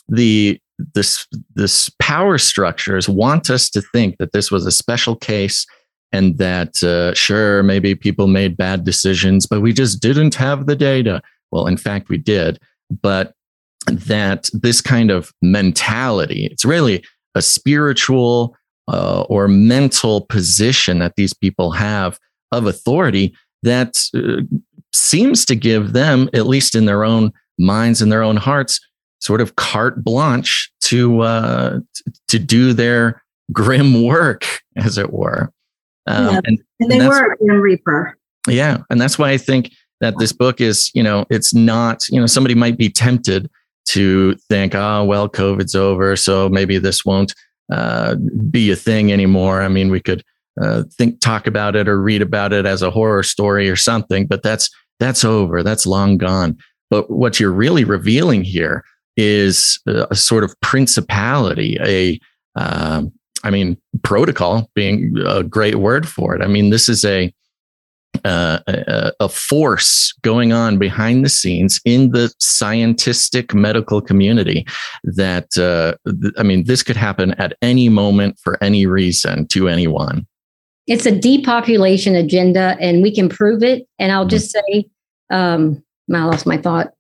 the 0.09 0.61
this 0.95 1.27
this 1.55 1.89
power 2.01 2.37
structures 2.37 3.09
want 3.09 3.49
us 3.49 3.71
to 3.71 3.81
think 3.81 4.19
that 4.19 4.33
this 4.33 4.51
was 4.51 4.67
a 4.67 4.73
special 4.73 5.15
case 5.17 5.67
and 6.13 6.37
that 6.39 6.83
uh, 6.83 7.15
sure 7.15 7.63
maybe 7.63 7.95
people 7.95 8.27
made 8.27 8.57
bad 8.57 8.85
decisions 8.85 9.47
but 9.47 9.61
we 9.63 9.73
just 9.73 10.03
didn't 10.03 10.35
have 10.35 10.67
the 10.67 10.75
data. 10.75 11.23
Well 11.53 11.69
in 11.69 11.77
fact 11.77 12.09
we 12.09 12.19
did. 12.19 12.59
But 12.91 13.35
that 13.87 14.51
this 14.53 14.81
kind 14.81 15.11
of 15.11 15.33
mentality 15.41 16.49
it's 16.51 16.65
really 16.65 17.05
a 17.35 17.43
spiritual 17.43 18.57
uh, 18.89 19.23
or 19.29 19.49
mental 19.49 20.23
position 20.23 20.99
that 20.99 21.17
these 21.17 21.33
people 21.33 21.71
have 21.73 22.19
of 22.53 22.67
authority 22.67 23.35
that 23.63 23.97
uh, 24.15 24.43
seems 24.93 25.45
to 25.47 25.55
give 25.55 25.93
them 25.93 26.29
at 26.35 26.47
least 26.47 26.75
in 26.75 26.85
their 26.85 27.05
own 27.05 27.33
minds 27.59 28.03
and 28.03 28.13
their 28.13 28.23
own 28.23 28.37
hearts 28.37 28.81
sort 29.21 29.41
of 29.41 29.57
carte 29.57 30.05
blanche 30.05 30.71
to 30.83 31.21
uh, 31.21 31.81
to 32.29 32.39
do 32.39 32.73
their 32.73 33.23
grim 33.53 34.05
work, 34.05 34.47
as 34.77 34.99
it 34.99 35.13
were. 35.13 35.51
Um, 36.07 36.27
yeah. 36.27 36.41
and, 36.45 36.59
and, 36.81 36.91
they 36.91 36.99
and 36.99 37.09
were 37.09 37.33
a 37.33 37.37
grim 37.39 37.61
reaper. 37.61 38.19
Yeah, 38.47 38.83
and 38.91 39.01
that's 39.01 39.19
why 39.19 39.31
I 39.31 39.39
think 39.39 39.73
that 40.01 40.19
this 40.19 40.33
book 40.33 40.61
is, 40.61 40.91
you 40.95 41.03
know, 41.03 41.25
it's 41.31 41.55
not, 41.55 42.07
you 42.09 42.21
know, 42.21 42.27
somebody 42.27 42.55
might 42.55 42.77
be 42.77 42.91
tempted 42.91 43.51
to 43.87 44.35
think, 44.49 44.75
oh, 44.75 45.05
well, 45.05 45.29
COVID's 45.29 45.75
over, 45.75 46.17
so 46.17 46.49
maybe 46.49 46.79
this 46.79 47.05
won't 47.05 47.35
uh, 47.73 48.17
be 48.51 48.71
a 48.71 48.77
thing 48.77 49.13
anymore. 49.13 49.63
I 49.63 49.69
mean, 49.69 49.91
we 49.91 50.01
could 50.01 50.23
uh, 50.61 50.85
think, 50.93 51.21
talk 51.21 51.47
about 51.47 51.77
it 51.77 51.89
or 51.89 52.01
read 52.01 52.23
about 52.23 52.53
it 52.53 52.67
as 52.67 52.83
a 52.83 52.91
horror 52.91 53.23
story 53.23 53.69
or 53.69 53.77
something, 53.77 54.27
but 54.27 54.43
that's 54.43 54.71
that's 55.01 55.25
over. 55.25 55.63
That's 55.63 55.87
long 55.87 56.17
gone. 56.19 56.57
But 56.91 57.11
what 57.11 57.41
you're 57.41 57.53
really 57.53 57.85
revealing 57.85 58.45
here 58.45 58.85
is 59.17 59.81
a 59.87 60.15
sort 60.15 60.45
of 60.45 60.55
principality, 60.61 61.77
a, 61.81 62.21
um, 62.57 63.13
I 63.43 63.51
mean, 63.51 63.77
protocol 64.03 64.71
being 64.75 65.17
a 65.27 65.43
great 65.43 65.77
word 65.77 66.09
for 66.09 66.35
it. 66.35 66.43
I 66.43 66.47
mean, 66.47 66.71
this 66.71 66.89
is 66.89 67.05
a, 67.05 67.33
uh, 68.25 68.61
a, 68.67 69.13
a 69.21 69.29
force 69.29 70.13
going 70.23 70.53
on 70.53 70.79
behind 70.79 71.25
the 71.25 71.29
scenes 71.29 71.81
in 71.85 72.11
the 72.11 72.33
scientific 72.39 73.55
medical 73.55 74.01
community 74.01 74.67
that 75.03 75.57
uh, 75.59 75.95
th- 76.11 76.35
i 76.39 76.43
mean 76.43 76.65
this 76.65 76.83
could 76.83 76.97
happen 76.97 77.33
at 77.35 77.57
any 77.63 77.89
moment 77.89 78.39
for 78.43 78.63
any 78.63 78.87
reason 78.87 79.47
to 79.47 79.69
anyone 79.69 80.27
it's 80.87 81.07
a 81.07 81.19
depopulation 81.19 82.15
agenda 82.15 82.77
and 82.81 83.03
we 83.03 83.15
can 83.15 83.29
prove 83.29 83.63
it 83.63 83.87
and 83.99 84.13
i'll 84.13 84.27
just 84.27 84.55
mm-hmm. 84.55 84.79
say 84.81 84.91
um, 85.31 85.83
I 86.13 86.25
lost 86.25 86.47
my 86.47 86.57
thought. 86.57 86.93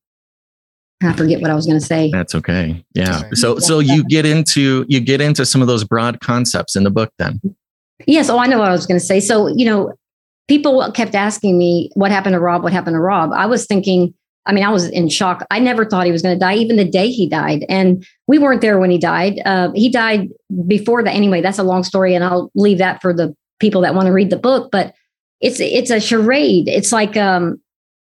I 1.03 1.13
forget 1.13 1.41
what 1.41 1.51
I 1.51 1.55
was 1.55 1.67
going 1.67 1.79
to 1.79 1.85
say. 1.85 2.11
That's 2.11 2.35
okay. 2.35 2.83
Yeah. 2.95 3.23
So 3.35 3.59
so 3.59 3.79
you 3.79 4.05
get 4.05 4.25
into 4.25 4.87
you 4.89 5.01
get 5.01 5.21
into 5.21 5.45
some 5.45 5.61
of 5.61 5.69
those 5.69 5.85
broad 5.85 6.21
concepts 6.21 6.77
in 6.77 6.85
the 6.85 6.91
book 6.91 7.13
then. 7.19 7.41
Yes. 8.07 8.31
Oh, 8.31 8.39
I 8.39 8.47
know 8.47 8.59
what 8.59 8.69
I 8.69 8.73
was 8.73 8.87
going 8.87 8.99
to 8.99 9.05
say. 9.05 9.21
So 9.21 9.49
you 9.49 9.67
know, 9.67 9.93
people 10.49 10.91
kept 10.93 11.15
asking 11.15 11.59
me 11.59 11.91
what 11.95 12.11
happened 12.11 12.35
to 12.35 12.41
Rob. 12.41 12.63
What 12.63 12.73
happened 12.73 12.95
to 12.95 13.01
Rob? 13.01 13.33
I 13.33 13.47
was 13.47 13.67
thinking. 13.67 14.15
I 14.47 14.53
mean, 14.53 14.63
I 14.63 14.69
was 14.69 14.91
in 14.91 15.09
shock. 15.09 15.47
I 15.51 15.59
never 15.59 15.87
thought 15.87 16.05
he 16.05 16.13
was 16.13 16.21
going 16.21 16.35
to 16.35 16.39
die, 16.39 16.57
even 16.57 16.77
the 16.77 16.85
day 16.85 17.09
he 17.09 17.27
died. 17.27 17.65
And 17.67 18.07
we 18.27 18.39
weren't 18.39 18.61
there 18.61 18.79
when 18.79 18.91
he 18.91 18.99
died. 18.99 19.41
Uh, 19.47 19.71
he 19.75 19.89
died 19.89 20.29
before 20.67 21.03
that. 21.03 21.15
Anyway, 21.15 21.41
that's 21.41 21.59
a 21.59 21.63
long 21.63 21.83
story, 21.83 22.15
and 22.15 22.23
I'll 22.23 22.51
leave 22.55 22.77
that 22.77 23.01
for 23.01 23.15
the 23.15 23.35
people 23.59 23.81
that 23.81 23.95
want 23.95 24.05
to 24.05 24.13
read 24.13 24.29
the 24.29 24.37
book. 24.37 24.71
But 24.71 24.95
it's 25.41 25.61
it's 25.61 25.91
a 25.91 26.01
charade. 26.01 26.69
It's 26.69 26.93
like 26.93 27.17
um, 27.17 27.59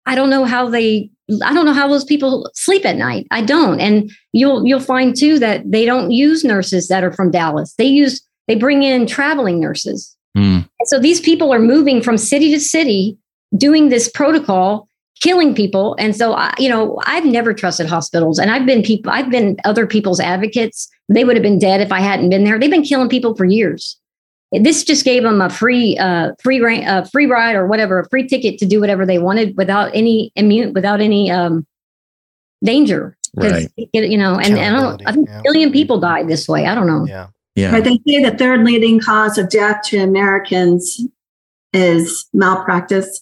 I 0.06 0.16
don't 0.16 0.32
know 0.32 0.46
how 0.46 0.70
they 0.70 1.12
I 1.44 1.54
don't 1.54 1.66
know 1.66 1.74
how 1.74 1.88
those 1.88 2.04
people 2.04 2.50
sleep 2.54 2.86
at 2.86 2.98
night. 2.98 3.28
I 3.32 3.42
don't. 3.42 3.80
And 3.80 4.12
you'll 4.34 4.66
you'll 4.66 4.80
find 4.80 5.16
too 5.16 5.40
that 5.40 5.70
they 5.70 5.86
don't 5.86 6.12
use 6.12 6.44
nurses 6.44 6.88
that 6.88 7.04
are 7.04 7.14
from 7.14 7.32
Dallas. 7.32 7.74
They 7.78 7.86
use 7.86 8.22
they 8.48 8.56
bring 8.56 8.84
in 8.84 9.08
traveling 9.08 9.60
nurses. 9.60 10.16
Mm. 10.38 10.68
And 10.80 10.88
so 10.88 11.00
these 11.00 11.20
people 11.20 11.54
are 11.54 11.60
moving 11.60 12.02
from 12.02 12.18
city 12.18 12.52
to 12.52 12.60
city 12.60 13.18
doing 13.56 13.90
this 13.90 14.10
protocol 14.10 14.88
killing 15.22 15.54
people 15.54 15.96
and 16.00 16.16
so 16.16 16.34
I, 16.34 16.54
you 16.58 16.68
know 16.68 17.00
i've 17.06 17.24
never 17.24 17.54
trusted 17.54 17.86
hospitals 17.86 18.40
and 18.40 18.50
i've 18.50 18.66
been 18.66 18.82
people 18.82 19.12
i've 19.12 19.30
been 19.30 19.58
other 19.64 19.86
people's 19.86 20.20
advocates 20.20 20.90
they 21.08 21.24
would 21.24 21.36
have 21.36 21.44
been 21.44 21.60
dead 21.60 21.82
if 21.82 21.92
i 21.92 22.00
hadn't 22.00 22.32
been 22.32 22.44
there 22.44 22.60
they've 22.60 22.72
been 22.72 22.84
killing 22.84 23.08
people 23.08 23.36
for 23.36 23.46
years 23.46 24.02
this 24.62 24.84
just 24.84 25.04
gave 25.04 25.24
them 25.24 25.42
a 25.42 25.50
free 25.50 25.98
uh, 25.98 26.32
free 26.42 26.62
uh, 26.86 27.06
free 27.06 27.26
ride 27.26 27.56
or 27.56 27.66
whatever, 27.66 28.00
a 28.00 28.10
free 28.10 28.28
ticket 28.28 28.60
to 28.60 28.66
do 28.66 28.80
whatever 28.80 29.06
they 29.06 29.18
wanted 29.18 29.58
without 29.58 29.90
any 29.96 30.32
immune, 30.36 30.74
without 30.74 31.02
any 31.02 31.32
um, 31.32 31.66
danger. 32.64 33.18
Right. 33.36 33.68
You 33.94 34.18
know, 34.18 34.36
and, 34.36 34.56
and 34.56 34.78
I, 34.78 34.80
don't, 34.80 35.02
I 35.08 35.12
think 35.12 35.28
yeah. 35.28 35.40
a 35.40 35.42
billion 35.42 35.72
people 35.72 36.00
died 36.00 36.28
this 36.28 36.48
way. 36.48 36.68
I 36.68 36.76
don't 36.76 36.86
know. 36.86 37.08
Yeah. 37.08 37.30
Yeah. 37.56 37.72
But 37.72 37.84
they 37.84 38.00
say 38.08 38.24
the 38.24 38.36
third 38.38 38.64
leading 38.64 39.00
cause 39.00 39.38
of 39.38 39.50
death 39.50 39.82
to 39.86 39.98
Americans 39.98 41.00
is 41.72 42.28
malpractice. 42.34 43.22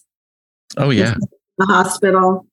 Oh 0.76 0.90
yeah. 0.90 1.14
The 1.58 1.66
hospital. 1.66 2.46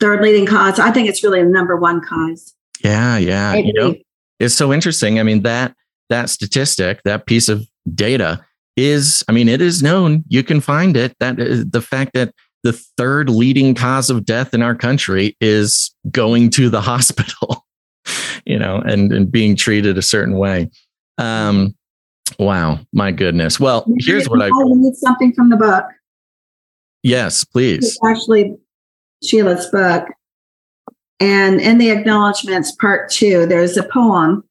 Third 0.00 0.22
leading 0.22 0.46
cause. 0.46 0.78
I 0.78 0.90
think 0.90 1.08
it's 1.08 1.22
really 1.22 1.42
the 1.42 1.48
number 1.48 1.76
one 1.76 2.00
cause. 2.00 2.54
Yeah, 2.82 3.18
yeah. 3.18 3.54
You 3.54 3.72
know, 3.74 3.94
it's 4.38 4.54
so 4.54 4.72
interesting. 4.72 5.20
I 5.20 5.22
mean, 5.22 5.42
that 5.42 5.74
that 6.08 6.30
statistic, 6.30 7.02
that 7.04 7.26
piece 7.26 7.48
of 7.48 7.66
data 7.94 8.44
is, 8.76 9.22
I 9.28 9.32
mean, 9.32 9.48
it 9.48 9.60
is 9.60 9.82
known. 9.82 10.24
You 10.28 10.42
can 10.42 10.60
find 10.60 10.96
it. 10.96 11.14
That 11.20 11.38
is 11.38 11.68
the 11.68 11.82
fact 11.82 12.14
that 12.14 12.34
the 12.62 12.72
third 12.72 13.30
leading 13.30 13.74
cause 13.74 14.10
of 14.10 14.24
death 14.24 14.52
in 14.52 14.62
our 14.62 14.74
country 14.74 15.36
is 15.40 15.94
going 16.10 16.50
to 16.50 16.68
the 16.68 16.80
hospital, 16.82 17.64
you 18.44 18.58
know, 18.58 18.76
and, 18.76 19.12
and 19.12 19.30
being 19.30 19.56
treated 19.56 19.98
a 19.98 20.02
certain 20.02 20.36
way. 20.36 20.70
Um, 21.18 21.74
wow, 22.38 22.80
my 22.92 23.12
goodness. 23.12 23.60
Well, 23.60 23.84
here's 23.98 24.28
what 24.28 24.42
I, 24.42 24.50
need 24.52 24.94
something 24.96 25.32
from 25.32 25.50
the 25.50 25.56
book. 25.56 25.84
yes, 27.02 27.44
please. 27.44 27.84
It's 27.84 27.98
actually 28.04 28.56
Sheila's 29.22 29.66
book. 29.66 30.08
And 31.18 31.60
in 31.60 31.78
the 31.78 31.90
acknowledgments, 31.90 32.72
part 32.72 33.10
two, 33.10 33.44
there's 33.46 33.76
a 33.76 33.82
poem 33.82 34.42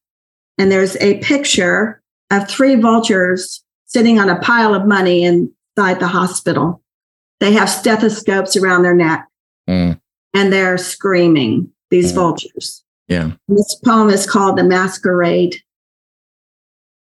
and 0.59 0.71
there's 0.71 0.95
a 0.97 1.17
picture 1.19 2.01
of 2.29 2.47
three 2.47 2.75
vultures 2.75 3.63
sitting 3.85 4.19
on 4.19 4.29
a 4.29 4.39
pile 4.39 4.75
of 4.75 4.85
money 4.85 5.23
inside 5.23 5.99
the 5.99 6.07
hospital. 6.07 6.83
They 7.39 7.53
have 7.53 7.69
stethoscopes 7.69 8.55
around 8.55 8.83
their 8.83 8.93
neck 8.93 9.25
Mm, 9.67 9.99
and 10.33 10.51
they're 10.51 10.77
screaming, 10.79 11.71
these 11.91 12.11
Mm. 12.11 12.15
vultures. 12.15 12.83
Yeah. 13.09 13.31
This 13.47 13.75
poem 13.83 14.09
is 14.09 14.29
called 14.29 14.57
The 14.57 14.63
Masquerade. 14.63 15.57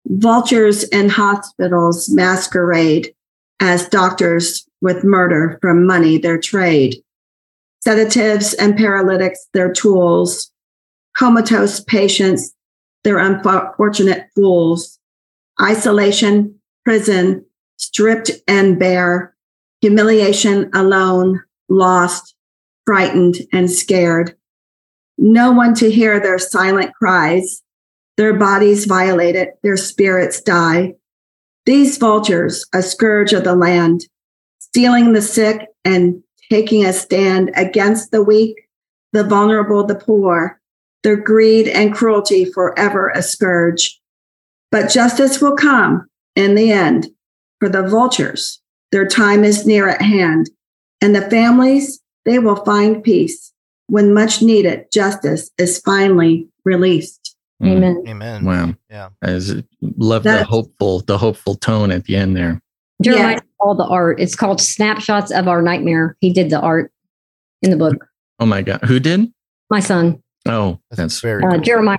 Vultures 0.06 0.84
in 0.84 1.08
hospitals 1.08 2.10
masquerade 2.10 3.14
as 3.58 3.88
doctors 3.88 4.68
with 4.82 5.02
murder 5.02 5.58
from 5.62 5.86
money, 5.86 6.18
their 6.18 6.38
trade. 6.38 6.96
Sedatives 7.82 8.52
and 8.54 8.76
paralytics, 8.76 9.48
their 9.54 9.72
tools. 9.72 10.50
Comatose 11.16 11.80
patients, 11.80 12.54
their 13.02 13.18
unfortunate 13.18 14.26
fools. 14.34 14.98
Isolation, 15.62 16.54
prison, 16.84 17.46
stripped 17.78 18.30
and 18.46 18.78
bare. 18.78 19.34
Humiliation 19.80 20.70
alone, 20.74 21.42
lost, 21.70 22.34
frightened, 22.84 23.36
and 23.54 23.70
scared 23.70 24.36
no 25.18 25.52
one 25.52 25.74
to 25.74 25.90
hear 25.90 26.20
their 26.20 26.38
silent 26.38 26.94
cries. 26.94 27.62
Their 28.16 28.34
bodies 28.34 28.84
violated, 28.84 29.48
their 29.62 29.76
spirits 29.76 30.40
die. 30.40 30.94
These 31.66 31.98
vultures, 31.98 32.66
a 32.72 32.82
scourge 32.82 33.32
of 33.32 33.44
the 33.44 33.56
land, 33.56 34.06
stealing 34.60 35.12
the 35.12 35.22
sick 35.22 35.66
and 35.84 36.22
taking 36.50 36.84
a 36.84 36.92
stand 36.92 37.50
against 37.56 38.10
the 38.10 38.22
weak, 38.22 38.68
the 39.12 39.24
vulnerable, 39.24 39.84
the 39.84 39.94
poor, 39.94 40.60
their 41.02 41.16
greed 41.16 41.68
and 41.68 41.94
cruelty 41.94 42.44
forever 42.44 43.10
a 43.14 43.22
scourge. 43.22 44.00
But 44.70 44.90
justice 44.90 45.40
will 45.40 45.56
come 45.56 46.06
in 46.36 46.54
the 46.54 46.70
end 46.70 47.08
for 47.60 47.68
the 47.68 47.82
vultures. 47.82 48.60
Their 48.92 49.06
time 49.06 49.42
is 49.42 49.66
near 49.66 49.88
at 49.88 50.02
hand, 50.02 50.50
and 51.00 51.16
the 51.16 51.28
families, 51.30 52.00
they 52.24 52.38
will 52.38 52.64
find 52.64 53.02
peace 53.02 53.53
when 53.88 54.12
much 54.14 54.42
needed 54.42 54.86
justice 54.92 55.50
is 55.58 55.78
finally 55.80 56.48
released. 56.64 57.36
Mm, 57.62 57.76
Amen. 57.76 58.04
Amen. 58.08 58.44
Wow. 58.44 58.74
Yeah. 58.90 59.08
I 59.22 59.26
just 59.26 59.56
love 59.80 60.24
the 60.24 60.44
hopeful, 60.44 61.00
the 61.00 61.18
hopeful 61.18 61.54
tone 61.54 61.90
at 61.90 62.04
the 62.04 62.16
end 62.16 62.36
there. 62.36 62.60
Jeremiah 63.02 63.34
Yeah. 63.34 63.40
all 63.60 63.74
the 63.74 63.84
art. 63.86 64.20
It's 64.20 64.34
called 64.34 64.60
Snapshots 64.60 65.30
of 65.30 65.48
Our 65.48 65.62
Nightmare. 65.62 66.16
He 66.20 66.32
did 66.32 66.50
the 66.50 66.60
art 66.60 66.92
in 67.62 67.70
the 67.70 67.76
book. 67.76 68.06
Oh 68.40 68.46
my 68.46 68.62
God. 68.62 68.80
Who 68.84 68.98
did? 68.98 69.32
My 69.70 69.80
son, 69.80 70.22
Oh, 70.46 70.78
That's, 70.90 70.98
that's 71.00 71.20
very 71.20 71.42
uh, 71.42 71.52
cool. 71.52 71.60
Jeremiah. 71.60 71.98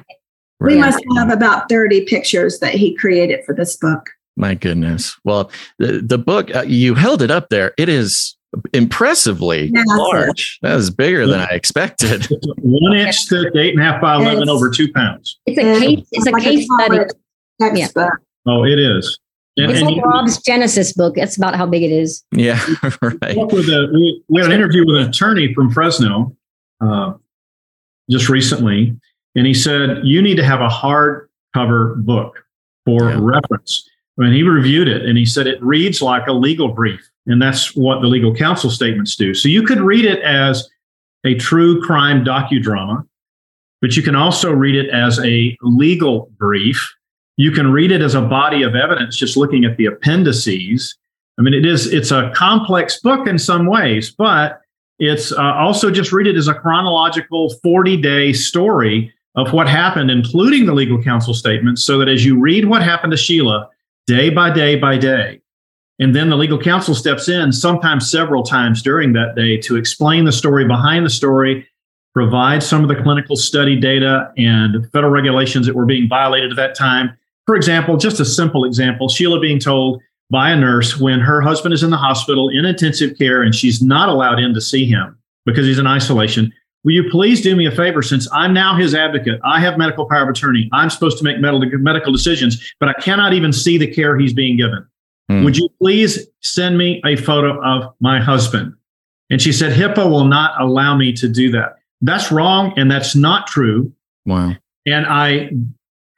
We 0.60 0.78
must 0.78 1.04
have 1.18 1.32
about 1.32 1.68
30 1.68 2.06
pictures 2.06 2.60
that 2.60 2.74
he 2.74 2.96
created 2.96 3.44
for 3.46 3.54
this 3.54 3.76
book. 3.76 4.10
My 4.38 4.54
goodness. 4.54 5.18
Well, 5.24 5.50
the, 5.80 6.02
the 6.02 6.18
book, 6.18 6.54
uh, 6.56 6.62
you 6.68 6.94
held 6.96 7.22
it 7.22 7.32
up 7.32 7.50
there. 7.50 7.74
It 7.78 7.90
is 7.90 8.36
impressively 8.74 9.70
Massive. 9.72 9.98
large. 9.98 10.60
That 10.62 10.76
was 10.76 10.90
bigger 10.90 11.26
than 11.28 11.40
I 11.42 11.48
expected. 11.52 12.28
One 12.60 12.96
inch 12.98 13.28
thick, 13.28 13.56
eight 13.56 13.74
and 13.74 13.82
a 13.82 13.86
half 13.86 14.02
by 14.02 14.16
11, 14.16 14.44
It's- 14.44 14.50
over 14.50 14.70
two 14.70 14.92
pounds. 14.94 15.40
It's 15.46 15.58
a 15.58 15.62
And 15.62 15.82
case. 15.84 16.08
It's 16.12 16.28
a 16.28 16.32
like 16.32 16.44
case 16.44 16.66
study. 16.66 16.98
college 16.98 17.10
Textbook. 17.62 18.12
Oh, 18.48 18.64
it 18.66 18.78
is. 18.80 19.18
And, 19.58 19.72
It's 19.72 19.80
and 19.80 19.88
like 19.90 19.96
you- 19.98 20.02
Rob's 20.04 20.42
Genesis 20.42 20.92
book. 20.94 21.16
That's 21.16 21.38
about 21.38 21.56
how 21.56 21.66
big 21.66 21.84
it 21.84 21.92
is. 21.92 22.24
Yeah, 22.32 22.60
right. 23.02 23.38
Up 23.38 23.54
with 23.54 23.70
a, 23.70 23.90
we, 23.94 24.22
we 24.28 24.42
had 24.42 24.52
an 24.52 24.56
interview 24.56 24.86
with 24.86 24.98
an 24.98 25.10
attorney 25.10 25.54
from 25.54 25.72
Fresno 25.72 26.36
uh, 26.82 27.14
just 28.12 28.28
recently, 28.30 28.96
and 29.36 29.46
he 29.48 29.54
said 29.54 30.00
you 30.04 30.22
need 30.22 30.36
to 30.36 30.44
have 30.44 30.60
a 30.62 30.68
hardcover 30.68 31.96
book 32.04 32.44
for 32.86 33.10
Yeah. 33.10 33.18
reference. 33.22 33.90
And 34.18 34.34
he 34.34 34.44
reviewed 34.44 34.88
it, 34.88 35.06
and 35.06 35.18
he 35.18 35.26
said 35.26 35.46
it 35.48 35.62
reads 35.62 36.02
like 36.02 36.28
a 36.28 36.32
legal 36.34 36.70
brief, 36.70 37.02
and 37.28 37.42
that's 37.42 37.76
what 37.76 38.02
the 38.02 38.08
legal 38.08 38.34
counsel 38.34 38.70
statements 38.70 39.16
do. 39.16 39.34
So 39.34 39.50
you 39.50 39.64
could 39.64 39.80
read 39.80 40.06
it 40.06 40.22
as 40.22 40.70
a 41.26 41.36
true 41.36 41.82
crime 41.82 42.24
docudrama, 42.24 43.06
but 43.82 43.96
you 43.96 44.04
can 44.04 44.16
also 44.16 44.52
read 44.52 44.76
it 44.76 44.90
as 44.90 45.20
a 45.20 45.58
legal 45.62 46.32
brief. 46.38 46.94
You 47.38 47.52
can 47.52 47.72
read 47.72 47.92
it 47.92 48.02
as 48.02 48.16
a 48.16 48.22
body 48.22 48.64
of 48.64 48.76
evidence, 48.76 49.18
just 49.18 49.36
looking 49.36 49.66
at 49.66 49.78
the 49.78 49.86
appendices. 49.86 50.96
I 51.38 51.42
mean, 51.42 51.54
it 51.54 51.66
is 51.66 51.92
it's 51.92 52.12
a 52.12 52.32
complex 52.36 53.00
book 53.02 53.28
in 53.28 53.38
some 53.38 53.66
ways, 53.66 54.12
but 54.12 54.62
it's 55.00 55.32
uh, 55.32 55.54
also 55.56 55.92
just 55.92 56.14
read 56.14 56.28
it 56.28 56.38
as 56.38 56.48
a 56.48 56.54
chronological 56.54 57.50
40 57.62 57.98
day 57.98 58.32
story 58.32 59.14
of 59.36 59.52
what 59.52 59.68
happened, 59.68 60.10
including 60.10 60.66
the 60.66 60.74
legal 60.74 61.02
counsel 61.02 61.34
statements, 61.34 61.84
so 61.84 61.98
that 61.98 62.08
as 62.08 62.24
you 62.24 62.40
read 62.40 62.66
what 62.66 62.82
happened 62.82 63.12
to 63.12 63.18
Sheila 63.18 63.70
day 64.08 64.30
by 64.30 64.50
day 64.50 64.78
by 64.78 64.98
day, 64.98 65.42
and 66.00 66.16
then 66.16 66.30
the 66.30 66.36
legal 66.36 66.60
counsel 66.60 66.94
steps 66.94 67.30
in 67.30 67.52
sometimes 67.52 68.10
several 68.10 68.44
times 68.44 68.82
during 68.82 69.14
that 69.14 69.36
day 69.36 69.58
to 69.58 69.78
explain 69.78 70.26
the 70.26 70.32
story 70.32 70.66
behind 70.66 71.06
the 71.06 71.10
story, 71.10 71.68
provide 72.14 72.64
some 72.64 72.82
of 72.82 72.90
the 72.90 73.02
clinical 73.02 73.36
study 73.36 73.80
data 73.80 74.32
and 74.38 74.90
federal 74.92 75.12
regulations 75.12 75.66
that 75.66 75.76
were 75.76 75.86
being 75.86 76.08
violated 76.10 76.52
at 76.52 76.58
that 76.58 76.76
time. 76.76 77.16
For 77.46 77.56
example, 77.56 77.98
just 77.98 78.20
a 78.20 78.26
simple 78.26 78.66
example 78.66 79.08
Sheila 79.08 79.40
being 79.40 79.60
told 79.60 80.02
by 80.30 80.50
a 80.50 80.56
nurse 80.56 81.00
when 81.00 81.20
her 81.20 81.42
husband 81.42 81.74
is 81.74 81.84
in 81.84 81.92
the 81.92 81.98
hospital 81.98 82.50
in 82.50 82.66
intensive 82.66 83.18
care 83.18 83.42
and 83.42 83.54
she's 83.54 83.82
not 83.82 84.10
allowed 84.10 84.40
in 84.40 84.54
to 84.54 84.62
see 84.62 84.86
him 84.86 85.18
because 85.46 85.66
he's 85.66 85.80
in 85.80 85.88
isolation. 85.88 86.52
Will 86.84 86.94
you 86.94 87.10
please 87.10 87.42
do 87.42 87.56
me 87.56 87.66
a 87.66 87.72
favor 87.72 88.02
since 88.02 88.28
I'm 88.32 88.54
now 88.54 88.76
his 88.76 88.94
advocate? 88.94 89.40
I 89.44 89.60
have 89.60 89.78
medical 89.78 90.08
power 90.08 90.24
of 90.24 90.30
attorney. 90.30 90.70
I'm 90.72 90.90
supposed 90.90 91.18
to 91.18 91.24
make 91.24 91.40
medical, 91.40 92.12
decisions, 92.12 92.74
but 92.80 92.90
I 92.90 92.94
cannot 92.94 93.34
even 93.34 93.52
see 93.52 93.78
the 93.78 93.92
care 93.92 94.18
he's 94.18 94.34
being 94.34 94.56
given. 94.56 94.86
Hmm. 95.30 95.44
Would 95.44 95.58
you 95.58 95.70
please 95.80 96.28
send 96.42 96.78
me 96.78 97.02
a 97.06 97.16
photo 97.16 97.62
of 97.64 97.94
my 98.00 98.20
husband? 98.20 98.74
And 99.30 99.42
she 99.42 99.52
said, 99.52 99.74
HIPAA 99.74 100.10
will 100.10 100.26
not 100.26 100.60
allow 100.62 100.96
me 100.96 101.12
to 101.14 101.28
do 101.28 101.52
that. 101.52 101.78
That's 102.02 102.32
wrong 102.32 102.74
and 102.78 102.92
that's 102.92 103.16
not 103.16 103.48
true. 103.48 103.92
Wow. 104.26 104.54
And 104.86 105.06
I 105.08 105.50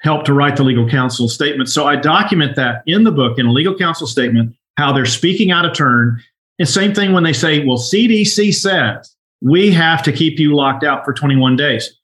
helped 0.01 0.25
to 0.25 0.33
write 0.33 0.57
the 0.57 0.63
legal 0.63 0.87
counsel 0.87 1.29
statement. 1.29 1.69
So 1.69 1.87
I 1.87 1.95
document 1.95 2.55
that 2.55 2.83
in 2.85 3.03
the 3.03 3.11
book 3.11 3.39
in 3.39 3.45
a 3.45 3.51
legal 3.51 3.75
counsel 3.75 4.07
statement, 4.07 4.55
how 4.75 4.91
they're 4.91 5.05
speaking 5.05 5.51
out 5.51 5.65
of 5.65 5.73
turn. 5.73 6.21
And 6.59 6.67
same 6.67 6.93
thing 6.93 7.13
when 7.13 7.23
they 7.23 7.33
say, 7.33 7.65
well, 7.65 7.77
CDC 7.77 8.53
says 8.53 9.15
we 9.41 9.71
have 9.71 10.03
to 10.03 10.11
keep 10.11 10.39
you 10.39 10.55
locked 10.55 10.83
out 10.83 11.05
for 11.05 11.13
21 11.13 11.55
days. 11.55 11.97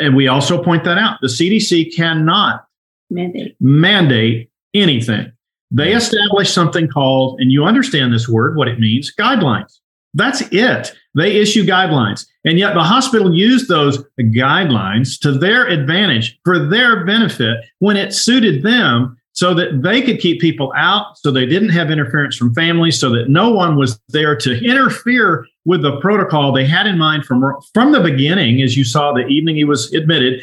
And 0.00 0.14
we 0.14 0.28
also 0.28 0.62
point 0.62 0.84
that 0.84 0.98
out. 0.98 1.18
The 1.20 1.28
CDC 1.28 1.94
cannot 1.94 2.66
Mandate. 3.08 3.56
mandate 3.60 4.50
anything. 4.74 5.32
They 5.70 5.92
establish 5.92 6.52
something 6.52 6.88
called, 6.88 7.40
and 7.40 7.52
you 7.52 7.64
understand 7.64 8.12
this 8.12 8.28
word, 8.28 8.56
what 8.56 8.68
it 8.68 8.80
means, 8.80 9.12
guidelines. 9.14 9.78
That's 10.14 10.42
it. 10.50 10.92
They 11.14 11.36
issue 11.36 11.64
guidelines. 11.64 12.26
And 12.44 12.58
yet 12.58 12.74
the 12.74 12.82
hospital 12.82 13.34
used 13.34 13.68
those 13.68 14.02
guidelines 14.18 15.18
to 15.20 15.32
their 15.32 15.66
advantage 15.66 16.38
for 16.44 16.58
their 16.58 17.04
benefit 17.04 17.58
when 17.78 17.96
it 17.96 18.12
suited 18.12 18.62
them 18.62 19.16
so 19.32 19.54
that 19.54 19.82
they 19.82 20.02
could 20.02 20.18
keep 20.18 20.40
people 20.40 20.72
out, 20.76 21.16
so 21.16 21.30
they 21.30 21.46
didn't 21.46 21.68
have 21.68 21.90
interference 21.90 22.36
from 22.36 22.52
families, 22.52 22.98
so 22.98 23.10
that 23.10 23.28
no 23.28 23.50
one 23.50 23.76
was 23.76 24.00
there 24.08 24.34
to 24.36 24.64
interfere 24.64 25.46
with 25.64 25.82
the 25.82 26.00
protocol 26.00 26.52
they 26.52 26.66
had 26.66 26.86
in 26.86 26.98
mind 26.98 27.24
from, 27.24 27.42
from 27.72 27.92
the 27.92 28.00
beginning, 28.00 28.60
as 28.60 28.76
you 28.76 28.84
saw 28.84 29.12
the 29.12 29.26
evening 29.26 29.54
he 29.56 29.64
was 29.64 29.92
admitted. 29.94 30.42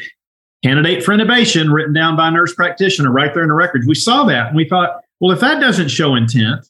Candidate 0.64 1.04
for 1.04 1.14
intubation, 1.14 1.72
written 1.72 1.92
down 1.92 2.16
by 2.16 2.30
nurse 2.30 2.54
practitioner 2.54 3.12
right 3.12 3.32
there 3.34 3.42
in 3.42 3.50
the 3.50 3.54
records. 3.54 3.86
We 3.86 3.94
saw 3.94 4.24
that 4.24 4.48
and 4.48 4.56
we 4.56 4.68
thought, 4.68 5.02
well, 5.20 5.32
if 5.32 5.40
that 5.40 5.60
doesn't 5.60 5.88
show 5.88 6.14
intent, 6.14 6.66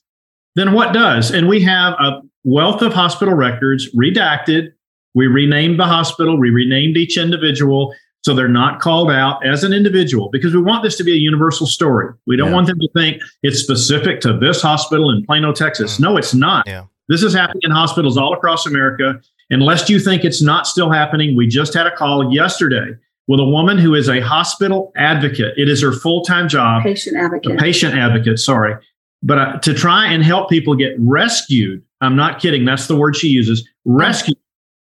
then 0.55 0.73
what 0.73 0.93
does? 0.93 1.31
And 1.31 1.47
we 1.47 1.61
have 1.61 1.93
a 1.99 2.21
wealth 2.43 2.81
of 2.81 2.93
hospital 2.93 3.33
records 3.33 3.93
redacted. 3.95 4.69
We 5.15 5.27
renamed 5.27 5.79
the 5.79 5.85
hospital, 5.85 6.37
we 6.39 6.49
renamed 6.49 6.97
each 6.97 7.17
individual 7.17 7.93
so 8.21 8.33
they're 8.33 8.49
not 8.49 8.81
called 8.81 9.09
out 9.09 9.45
as 9.45 9.63
an 9.63 9.71
individual 9.71 10.29
because 10.29 10.53
we 10.53 10.61
want 10.61 10.83
this 10.83 10.97
to 10.97 11.03
be 11.05 11.13
a 11.13 11.17
universal 11.17 11.65
story. 11.65 12.13
We 12.27 12.35
don't 12.35 12.49
Yeah. 12.49 12.53
want 12.53 12.67
them 12.67 12.77
to 12.79 12.89
think 12.93 13.21
it's 13.43 13.59
specific 13.59 14.19
to 14.21 14.33
this 14.33 14.61
hospital 14.61 15.09
in 15.09 15.25
Plano, 15.25 15.53
Texas. 15.53 15.97
Mm. 15.97 15.99
No, 16.01 16.17
it's 16.17 16.33
not. 16.33 16.67
Yeah. 16.67 16.83
This 17.07 17.23
is 17.23 17.33
happening 17.33 17.61
in 17.63 17.71
hospitals 17.71 18.17
all 18.17 18.33
across 18.33 18.65
America. 18.65 19.19
Unless 19.51 19.89
you 19.89 19.99
think 19.99 20.25
it's 20.25 20.41
not 20.41 20.67
still 20.67 20.91
happening, 20.91 21.35
we 21.35 21.47
just 21.47 21.73
had 21.73 21.87
a 21.87 21.95
call 21.95 22.31
yesterday 22.33 22.91
with 23.29 23.39
a 23.39 23.45
woman 23.45 23.77
who 23.77 23.93
is 23.93 24.09
a 24.09 24.19
hospital 24.19 24.91
advocate. 24.97 25.53
It 25.55 25.69
is 25.69 25.83
her 25.83 25.93
full 25.93 26.23
time 26.23 26.49
job. 26.49 26.81
Patient 26.81 27.15
advocate. 27.15 27.51
A 27.51 27.55
patient 27.57 27.95
advocate, 27.95 28.39
sorry. 28.39 28.75
But 29.21 29.37
uh, 29.37 29.59
to 29.59 29.73
try 29.73 30.11
and 30.11 30.23
help 30.23 30.49
people 30.49 30.75
get 30.75 30.95
rescued, 30.97 31.83
I'm 32.01 32.15
not 32.15 32.41
kidding, 32.41 32.65
that's 32.65 32.87
the 32.87 32.95
word 32.95 33.15
she 33.15 33.27
uses, 33.27 33.67
rescued 33.85 34.37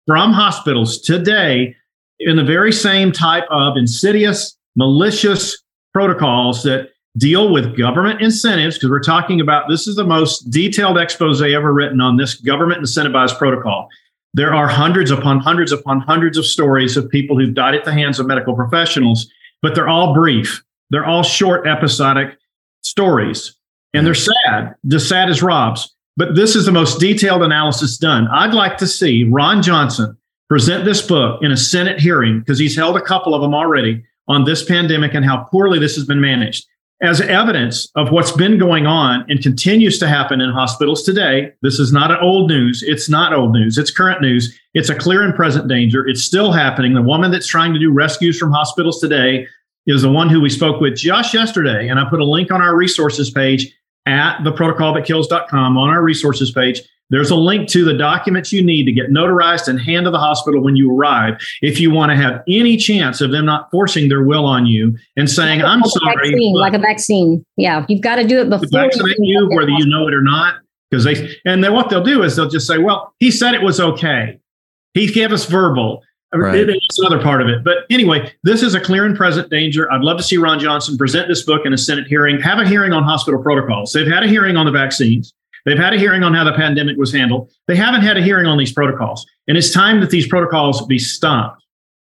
from 0.08 0.32
hospitals 0.32 1.02
today 1.02 1.76
in 2.20 2.38
the 2.38 2.44
very 2.44 2.72
same 2.72 3.12
type 3.12 3.44
of 3.52 3.76
insidious, 3.76 4.58
malicious 4.78 5.62
protocols 5.94 6.64
that 6.64 6.92
deal 7.18 7.52
with 7.52 7.78
government 7.78 8.22
incentives, 8.22 8.78
because 8.78 8.90
we're 8.90 9.02
talking 9.02 9.42
about 9.42 9.68
this 9.68 9.88
is 9.88 9.98
the 9.98 10.06
most 10.06 10.50
detailed 10.50 10.98
expose 10.98 11.42
ever 11.42 11.74
written 11.74 12.00
on 12.00 12.16
this 12.16 12.36
government 12.36 12.82
incentivized 12.82 13.38
protocol. 13.38 13.90
There 14.38 14.54
are 14.54 14.68
hundreds 14.68 15.10
upon 15.10 15.40
hundreds 15.40 15.72
upon 15.72 16.00
hundreds 16.00 16.38
of 16.38 16.46
stories 16.46 16.96
of 16.96 17.10
people 17.10 17.40
who've 17.40 17.56
died 17.56 17.74
at 17.74 17.86
the 17.86 17.92
hands 17.92 18.20
of 18.20 18.28
medical 18.28 18.56
professionals, 18.56 19.28
but 19.64 19.74
they're 19.74 19.90
all 19.90 20.14
brief. 20.14 20.64
They're 20.92 21.08
all 21.08 21.24
short 21.24 21.66
episodic 21.66 22.38
stories. 22.84 23.56
And 23.96 24.06
they're 24.06 24.14
sad, 24.14 24.76
just 24.86 25.10
sad 25.10 25.32
as 25.32 25.42
Rob's. 25.42 25.92
But 26.18 26.36
this 26.36 26.56
is 26.56 26.68
the 26.68 26.72
most 26.72 27.00
detailed 27.00 27.42
analysis 27.42 27.98
done. 27.98 28.28
I'd 28.28 28.54
like 28.54 28.78
to 28.78 28.86
see 28.86 29.24
Ron 29.24 29.64
Johnson 29.64 30.16
present 30.50 30.86
this 30.86 31.02
book 31.02 31.42
in 31.42 31.52
a 31.52 31.58
Senate 31.58 32.00
hearing 32.00 32.38
because 32.38 32.60
he's 32.60 32.76
held 32.76 32.96
a 32.96 33.02
couple 33.02 33.34
of 33.34 33.42
them 33.42 33.56
already 33.56 34.04
on 34.28 34.44
this 34.44 34.64
pandemic 34.64 35.16
and 35.16 35.26
how 35.26 35.46
poorly 35.46 35.80
this 35.80 35.96
has 35.96 36.06
been 36.06 36.22
managed 36.22 36.68
as 37.02 37.22
evidence 37.22 37.90
of 37.96 38.12
what's 38.12 38.32
been 38.32 38.58
going 38.58 38.88
on 38.88 39.24
and 39.30 39.42
continues 39.42 40.00
to 40.00 40.08
happen 40.08 40.42
in 40.42 40.50
hospitals 40.50 41.04
today. 41.04 41.52
This 41.62 41.80
is 41.80 41.94
not 41.94 42.22
old 42.24 42.50
news. 42.50 42.84
It's 42.84 43.08
not 43.08 43.34
old 43.34 43.54
news. 43.54 43.78
It's 43.78 43.92
current 43.92 44.22
news. 44.22 44.58
It's 44.74 44.90
a 44.90 44.96
clear 44.96 45.22
and 45.22 45.36
present 45.36 45.68
danger. 45.68 46.08
It's 46.08 46.24
still 46.24 46.52
happening. 46.52 46.94
The 46.94 47.02
woman 47.02 47.30
that's 47.30 47.46
trying 47.48 47.74
to 47.74 47.80
do 47.80 47.92
rescues 47.92 48.40
from 48.40 48.52
hospitals 48.52 49.00
today 49.00 49.48
is 49.86 50.02
the 50.02 50.12
one 50.12 50.30
who 50.30 50.42
we 50.42 50.50
spoke 50.50 50.82
with 50.82 50.96
just 50.96 51.34
yesterday. 51.34 51.88
And 51.88 52.00
I 52.00 52.10
put 52.10 52.20
a 52.20 52.26
link 52.26 52.52
on 52.52 52.62
our 52.62 52.76
resources 52.76 53.30
page 53.30 53.72
at 54.08 54.40
theprotocolthatkills.com 54.40 55.78
on 55.78 55.90
our 55.90 56.02
resources 56.02 56.52
page. 56.52 56.82
There's 57.10 57.30
a 57.30 57.36
link 57.36 57.70
to 57.70 57.86
the 57.86 57.94
documents 57.94 58.52
you 58.52 58.64
need 58.64 58.86
to 58.86 58.92
get 58.92 59.10
notarized 59.10 59.68
and 59.68 59.80
hand 59.80 60.06
to 60.06 60.12
the 60.12 60.20
hospital 60.20 60.62
when 60.62 60.76
you 60.76 60.94
arrive. 60.94 61.36
If 61.62 61.80
you 61.80 61.90
want 61.92 62.12
to 62.12 62.16
have 62.18 62.44
any 62.48 62.76
chance 62.76 63.22
of 63.22 63.32
them 63.32 63.46
not 63.46 63.72
forcing 63.72 64.10
their 64.10 64.24
will 64.24 64.46
on 64.46 64.66
you 64.66 64.98
and 65.16 65.30
saying, 65.30 65.64
"I'm 65.64 65.80
like 65.80 65.92
sorry," 65.92 66.32
vaccine, 66.32 66.56
like 66.56 66.74
a 66.74 66.80
vaccine. 66.80 67.46
Yeah, 67.56 67.86
you've 67.88 68.02
got 68.02 68.18
to 68.18 68.28
do 68.28 68.42
it 68.42 68.50
before 68.50 68.68
vaccinate 68.72 69.18
you, 69.20 69.48
whether 69.50 69.70
you 69.70 69.86
know 69.86 70.08
it 70.08 70.14
or 70.14 70.22
not, 70.22 70.56
because 70.92 71.06
they 71.06 71.36
and 71.46 71.64
then 71.64 71.74
what 71.74 71.90
they'll 71.90 72.04
do 72.04 72.24
is 72.24 72.36
they'll 72.36 72.50
just 72.50 72.68
say, 72.68 72.78
"Well, 72.78 73.14
he 73.20 73.32
said 73.32 73.54
it 73.54 73.62
was 73.62 73.80
okay. 73.80 74.38
He 74.94 75.08
gave 75.08 75.32
us 75.32 75.46
verbal." 75.46 76.04
Right. 76.34 76.70
It's 76.70 77.00
another 77.00 77.24
part 77.24 77.42
of 77.42 77.48
it. 77.48 77.64
But 77.64 77.86
anyway, 77.90 78.34
this 78.44 78.62
is 78.62 78.76
a 78.76 78.82
clear 78.82 79.06
and 79.06 79.16
present 79.16 79.50
danger. 79.50 79.90
I'd 79.92 80.02
love 80.02 80.18
to 80.18 80.24
see 80.24 80.36
Ron 80.38 80.60
Johnson 80.60 80.98
present 80.98 81.30
this 81.30 81.44
book 81.44 81.62
in 81.66 81.72
a 81.72 81.78
Senate 81.78 82.06
hearing, 82.06 82.38
have 82.42 82.60
a 82.60 82.68
hearing 82.68 82.92
on 82.92 83.04
hospital 83.04 83.42
protocols. 83.42 83.94
They've 83.94 84.06
had 84.06 84.24
a 84.24 84.28
hearing 84.28 84.58
on 84.58 84.66
the 84.66 84.72
vaccines. 84.74 85.34
They've 85.68 85.78
had 85.78 85.94
a 85.94 86.00
hearing 86.00 86.24
on 86.24 86.34
how 86.34 86.46
the 86.46 86.54
pandemic 86.54 86.96
was 86.96 87.12
handled. 87.12 87.52
They 87.68 87.76
haven't 87.76 88.00
had 88.00 88.16
a 88.16 88.22
hearing 88.22 88.46
on 88.46 88.58
these 88.58 88.72
protocols. 88.72 89.26
And 89.50 89.58
it's 89.58 89.70
time 89.70 90.00
that 90.00 90.10
these 90.10 90.26
protocols 90.26 90.86
be 90.88 90.98
stopped. 90.98 91.62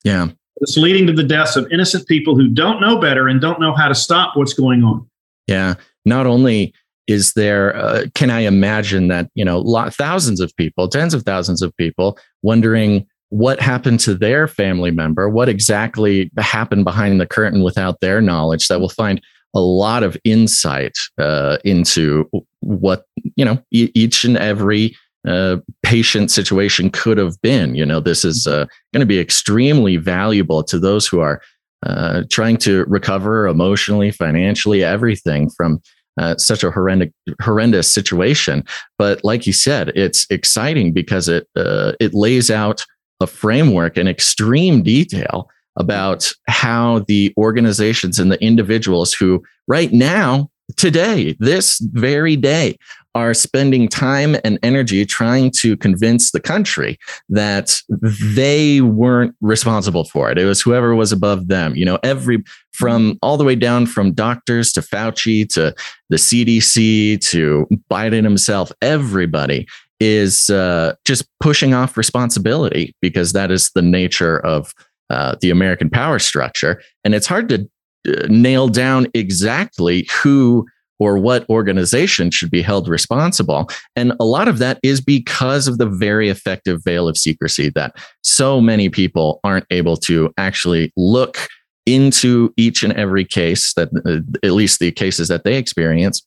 Yeah. 0.04 0.28
It's 0.58 0.78
leading 0.78 1.08
to 1.08 1.14
the 1.14 1.24
deaths 1.24 1.56
of 1.56 1.68
innocent 1.72 2.08
people 2.08 2.36
who 2.36 2.50
don't 2.50 2.80
know 2.80 3.00
better 3.00 3.28
and 3.28 3.42
don't 3.42 3.60
know 3.60 3.74
how 3.74 3.88
to 3.88 3.96
stop 3.96 4.38
what's 4.38 4.54
going 4.54 4.84
on. 4.84 5.10
Yeah. 5.48 5.74
Not 6.06 6.28
only 6.28 6.72
is 7.08 7.34
there, 7.34 7.76
uh, 7.76 8.06
can 8.14 8.30
I 8.30 8.42
imagine 8.42 9.08
that, 9.08 9.32
you 9.34 9.44
know, 9.44 9.60
lot, 9.60 9.92
thousands 9.92 10.40
of 10.40 10.56
people, 10.56 10.88
tens 10.88 11.16
of 11.16 11.24
thousands 11.24 11.64
of 11.64 11.76
people 11.78 12.20
wondering 12.44 13.08
what 13.30 13.60
happened 13.60 14.00
to 14.02 14.14
their 14.14 14.48
family 14.48 14.92
member, 14.92 15.30
what 15.30 15.50
exactly 15.50 16.30
happened 16.38 16.84
behind 16.84 17.20
the 17.20 17.26
curtain 17.26 17.64
without 17.64 18.02
their 18.02 18.22
knowledge 18.22 18.68
that 18.68 18.80
will 18.80 18.90
find 18.90 19.20
a 19.54 19.60
lot 19.60 20.04
of 20.04 20.18
insight 20.24 20.98
uh, 21.18 21.58
into 21.64 22.30
what 22.62 23.06
you 23.36 23.46
know 23.46 23.60
e- 23.72 23.92
each 23.94 24.24
and 24.24 24.38
every 24.38 24.96
uh, 25.28 25.58
patient 25.84 26.32
situation 26.32 26.90
could 26.90 27.18
have 27.18 27.42
been. 27.42 27.76
You 27.76 27.86
know, 27.86 28.00
this 28.00 28.24
is 28.24 28.48
uh, 28.48 28.66
going 28.94 29.02
to 29.02 29.06
be 29.06 29.20
extremely 29.20 29.98
valuable 29.98 30.64
to 30.64 30.80
those 30.80 31.08
who 31.08 31.20
are 31.20 31.42
uh, 31.86 32.24
trying 32.30 32.58
to 32.58 32.86
recover 32.86 33.48
emotionally, 33.48 34.12
financially, 34.12 34.84
everything 34.84 35.50
from 35.50 35.82
uh, 36.20 36.36
such 36.38 36.64
a 36.64 36.72
horrendous, 36.72 37.12
horrendous 37.42 37.94
situation. 37.94 38.64
But 38.98 39.24
like 39.24 39.46
you 39.46 39.54
said, 39.54 39.90
it's 39.90 40.26
exciting 40.30 40.94
because 40.94 41.28
it 41.28 41.48
uh, 41.56 41.94
it 42.00 42.14
lays 42.14 42.50
out 42.50 42.86
a 43.20 43.28
framework 43.28 43.98
in 43.98 44.08
extreme 44.08 44.84
detail 44.84 45.50
about 45.78 46.32
how 46.48 47.00
the 47.08 47.34
organizations 47.38 48.20
and 48.20 48.32
the 48.32 48.42
individuals 48.44 49.14
who 49.14 49.44
right 49.68 49.94
now 49.94 50.50
today 50.76 51.36
this 51.40 51.80
very 51.94 52.36
day 52.36 52.78
are 53.18 53.34
spending 53.34 53.88
time 53.88 54.36
and 54.44 54.60
energy 54.62 55.04
trying 55.04 55.50
to 55.50 55.76
convince 55.78 56.30
the 56.30 56.40
country 56.40 57.00
that 57.30 57.82
they 57.90 58.80
weren't 58.80 59.34
responsible 59.42 60.04
for 60.04 60.30
it. 60.30 60.38
It 60.38 60.46
was 60.46 60.62
whoever 60.62 60.94
was 60.94 61.12
above 61.12 61.48
them. 61.48 61.76
You 61.76 61.84
know, 61.84 61.98
every 62.04 62.44
from 62.74 63.18
all 63.24 63.38
the 63.38 63.44
way 63.44 63.56
down 63.56 63.88
from 63.88 64.14
doctors 64.14 64.72
to 64.74 64.82
Fauci 64.82 65.50
to 65.56 65.74
the 66.10 66.18
CDC 66.18 67.20
to 67.30 67.66
Biden 67.90 68.24
himself, 68.24 68.72
everybody 68.84 69.68
is 70.00 70.52
uh, 70.52 70.94
just 71.04 71.28
pushing 71.40 71.74
off 71.74 71.98
responsibility 71.98 72.96
because 73.02 73.34
that 73.34 73.50
is 73.50 73.72
the 73.72 73.82
nature 73.82 74.40
of 74.46 74.76
uh, 75.10 75.36
the 75.42 75.50
American 75.50 75.90
power 75.90 76.20
structure. 76.20 76.82
And 77.04 77.16
it's 77.16 77.28
hard 77.28 77.50
to 77.50 77.70
uh, 78.08 78.28
nail 78.30 78.68
down 78.68 79.08
exactly 79.14 80.08
who 80.22 80.66
or 81.00 81.18
what 81.18 81.48
organization 81.50 82.32
should 82.32 82.50
be 82.50 82.62
held 82.62 82.88
responsible. 82.88 83.70
And 83.96 84.14
a 84.20 84.26
lot 84.26 84.48
of 84.48 84.58
that 84.60 84.80
is 84.82 85.00
because 85.00 85.68
of 85.68 85.78
the 85.78 85.86
very 85.86 86.30
effective 86.30 86.84
veil 86.84 87.08
of 87.08 87.18
secrecy 87.18 87.70
that 87.76 87.96
so 88.24 88.60
many 88.60 88.90
people 88.90 89.40
aren't 89.44 89.66
able 89.70 89.98
to 89.98 90.34
actually 90.38 90.92
look 90.98 91.38
into 91.86 92.54
each 92.58 92.84
and 92.84 92.94
every 92.94 93.24
case 93.24 93.74
that, 93.76 93.90
uh, 94.06 94.20
at 94.46 94.54
least 94.54 94.80
the 94.80 94.92
cases 94.92 95.28
that 95.30 95.44
they 95.44 95.56
experience. 95.56 96.26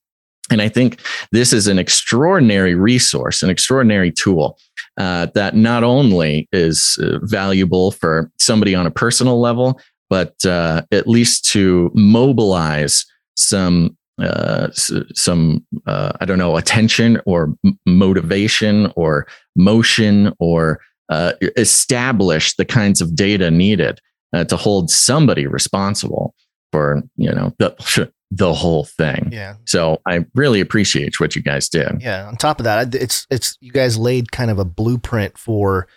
And 0.50 0.60
I 0.60 0.68
think 0.68 1.00
this 1.32 1.52
is 1.52 1.68
an 1.68 1.78
extraordinary 1.78 2.74
resource, 2.74 3.42
an 3.42 3.50
extraordinary 3.50 4.10
tool 4.10 4.58
uh, 4.98 5.26
that 5.34 5.54
not 5.54 5.84
only 5.84 6.48
is 6.52 6.98
uh, 7.02 7.18
valuable 7.22 7.92
for 7.92 8.30
somebody 8.38 8.74
on 8.74 8.86
a 8.86 8.90
personal 8.90 9.40
level, 9.40 9.80
but 10.08 10.34
uh, 10.44 10.82
at 10.90 11.06
least 11.06 11.44
to 11.46 11.90
mobilize 11.94 13.06
some 13.36 13.96
uh, 14.20 14.68
some 14.72 15.64
uh, 15.86 16.12
I 16.20 16.26
don't 16.26 16.36
know 16.36 16.58
attention 16.58 17.22
or 17.24 17.54
motivation 17.86 18.92
or 18.94 19.26
motion 19.56 20.34
or 20.38 20.80
uh, 21.08 21.32
establish 21.56 22.54
the 22.56 22.66
kinds 22.66 23.00
of 23.00 23.16
data 23.16 23.50
needed 23.50 23.98
to 24.46 24.56
hold 24.56 24.90
somebody 24.90 25.46
responsible 25.46 26.34
for 26.70 27.02
you 27.16 27.32
know 27.32 27.54
the 27.58 28.12
the 28.30 28.54
whole 28.54 28.84
thing. 28.84 29.28
Yeah. 29.32 29.56
So 29.66 30.00
I 30.06 30.24
really 30.34 30.60
appreciate 30.60 31.18
what 31.18 31.34
you 31.34 31.42
guys 31.42 31.68
did. 31.68 32.00
Yeah. 32.00 32.26
On 32.28 32.36
top 32.36 32.60
of 32.60 32.64
that, 32.64 32.94
it's 32.94 33.26
it's 33.30 33.58
you 33.60 33.72
guys 33.72 33.98
laid 33.98 34.30
kind 34.30 34.50
of 34.50 34.58
a 34.58 34.64
blueprint 34.64 35.36
for, 35.36 35.88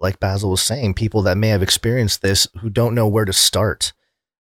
like 0.00 0.18
Basil 0.18 0.50
was 0.50 0.62
saying, 0.62 0.94
people 0.94 1.22
that 1.22 1.36
may 1.36 1.48
have 1.48 1.62
experienced 1.62 2.22
this 2.22 2.48
who 2.60 2.70
don't 2.70 2.94
know 2.94 3.06
where 3.06 3.24
to 3.24 3.32
start. 3.32 3.92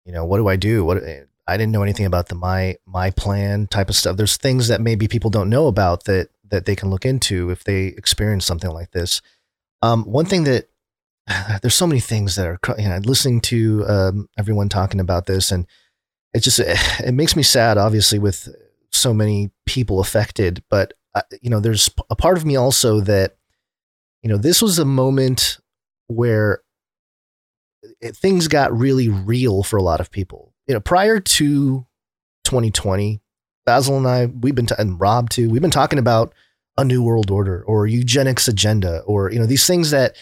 You 0.06 0.12
know, 0.12 0.26
what 0.26 0.38
do 0.38 0.48
I 0.48 0.58
do? 0.58 0.84
What 0.84 1.02
I 1.48 1.58
didn't 1.58 1.72
know 1.72 1.84
anything 1.84 2.06
about 2.06 2.28
the 2.28 2.36
my 2.36 2.76
my 2.86 3.12
plan 3.12 3.68
type 3.68 3.90
of 3.90 3.96
stuff. 3.96 4.18
There's 4.18 4.38
things 4.38 4.68
that 4.68 4.82
maybe 4.82 5.08
people 5.08 5.30
don't 5.30 5.50
know 5.50 5.68
about 5.68 6.04
that 6.06 6.30
that 6.50 6.66
they 6.66 6.76
can 6.76 6.90
look 6.90 7.06
into 7.06 7.50
if 7.50 7.64
they 7.64 7.88
experience 7.88 8.46
something 8.46 8.70
like 8.70 8.92
this. 8.92 9.22
Um, 9.82 10.04
one 10.04 10.26
thing 10.26 10.44
that 10.44 10.68
there's 11.62 11.76
so 11.76 11.88
many 11.88 12.02
things 12.02 12.36
that 12.36 12.46
are 12.46 12.60
you 12.78 12.90
know 12.90 13.00
listening 13.06 13.40
to 13.42 13.86
um, 13.88 14.30
everyone 14.38 14.68
talking 14.68 15.00
about 15.00 15.28
this 15.28 15.52
and 15.52 15.66
it 16.34 16.40
just 16.40 16.60
it 16.60 17.14
makes 17.14 17.36
me 17.36 17.44
sad 17.44 17.78
obviously 17.78 18.20
with 18.20 18.50
so 18.92 19.14
many 19.14 19.52
people 19.66 20.00
affected 20.00 20.64
but 20.70 20.94
uh, 21.16 21.22
you 21.42 21.50
know 21.50 21.60
there's 21.60 21.90
a 22.10 22.16
part 22.16 22.38
of 22.38 22.46
me 22.46 22.56
also 22.56 23.00
that 23.02 23.36
you 24.22 24.30
know 24.30 24.38
this 24.38 24.62
was 24.62 24.80
a 24.80 24.86
moment 24.86 25.58
where 26.08 26.62
it, 28.00 28.16
things 28.16 28.48
got 28.48 28.78
really 28.78 29.10
real 29.10 29.64
for 29.64 29.78
a 29.78 29.84
lot 29.84 30.00
of 30.00 30.12
people. 30.12 30.54
You 30.68 30.76
know 30.76 30.80
prior 30.80 31.20
to 31.20 31.86
2020 32.46 33.22
basil 33.66 33.98
and 33.98 34.08
i 34.08 34.26
we've 34.26 34.56
been 34.56 34.66
t- 34.66 34.76
and 34.80 35.00
rob 35.00 35.30
too 35.30 35.50
we've 35.50 35.62
been 35.62 35.70
talking 35.70 36.00
about 36.00 36.34
a 36.78 36.84
new 36.84 37.04
world 37.04 37.30
order 37.30 37.64
or 37.68 37.86
eugenics 37.86 38.48
agenda 38.48 39.02
or 39.02 39.32
you 39.32 39.38
know 39.38 39.46
these 39.46 39.68
things 39.68 39.92
that 39.92 40.16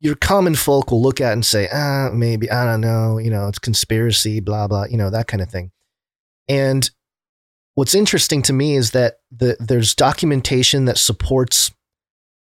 your 0.00 0.14
common 0.14 0.54
folk 0.54 0.90
will 0.90 1.02
look 1.02 1.20
at 1.20 1.32
and 1.32 1.44
say, 1.44 1.68
ah, 1.72 2.10
maybe, 2.12 2.50
I 2.50 2.64
don't 2.64 2.80
know, 2.80 3.18
you 3.18 3.30
know, 3.30 3.48
it's 3.48 3.58
conspiracy, 3.58 4.40
blah, 4.40 4.68
blah, 4.68 4.84
you 4.84 4.96
know, 4.96 5.10
that 5.10 5.26
kind 5.26 5.42
of 5.42 5.50
thing. 5.50 5.72
And 6.48 6.88
what's 7.74 7.94
interesting 7.94 8.42
to 8.42 8.52
me 8.52 8.76
is 8.76 8.92
that 8.92 9.18
the, 9.30 9.56
there's 9.58 9.94
documentation 9.94 10.84
that 10.84 10.98
supports 10.98 11.72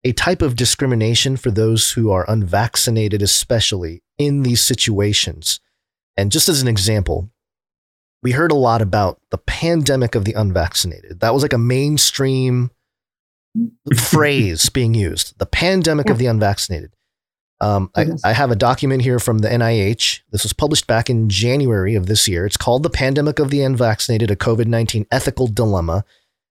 a 0.05 0.12
type 0.12 0.43
of 0.43 0.57
discrimination 0.57 1.36
for 1.36 1.51
those 1.51 1.93
who 1.93 2.11
are 2.11 2.28
unvaccinated, 2.28 3.22
especially 3.22 4.03
in 4.18 4.43
these 4.43 4.61
situations. 4.61 5.61
And 6.16 6.32
just 6.32 6.49
as 6.49 6.62
an 6.62 6.68
example, 6.68 7.30
we 8.22 8.32
heard 8.32 8.53
a 8.53 8.57
lot 8.57 8.82
about 8.82 9.20
the 9.30 9.38
pandemic 9.38 10.14
of 10.14 10.24
the 10.24 10.32
unvaccinated. 10.32 11.20
That 11.20 11.34
was 11.34 11.43
like 11.43 11.53
a 11.53 11.59
mainstream 11.59 12.70
phrase 13.97 14.68
being 14.70 14.95
used 14.95 15.38
the 15.38 15.47
pandemic 15.47 16.09
of 16.09 16.18
the 16.18 16.26
unvaccinated. 16.26 16.93
Um, 17.63 17.91
I, 17.95 18.07
I, 18.25 18.33
have 18.33 18.51
a 18.51 18.57
document 18.57 19.03
here 19.03 19.21
from 19.21 19.39
the 19.39 19.49
NIH. 19.49 20.23
This 20.33 20.43
was 20.43 20.53
published 20.53 20.89
back 20.89 21.09
in 21.09 21.29
January 21.29 21.95
of 21.95 22.07
this 22.07 22.27
year. 22.27 22.45
It's 22.45 22.57
called 22.57 22.83
The 22.83 22.91
Pandemic 22.91 23.39
of 23.39 23.51
the 23.51 23.63
Unvaccinated, 23.63 24.33
a 24.33 24.37
COVID 24.37 24.67
19 24.67 25.07
Ethical 25.13 25.47
Dilemma. 25.47 26.05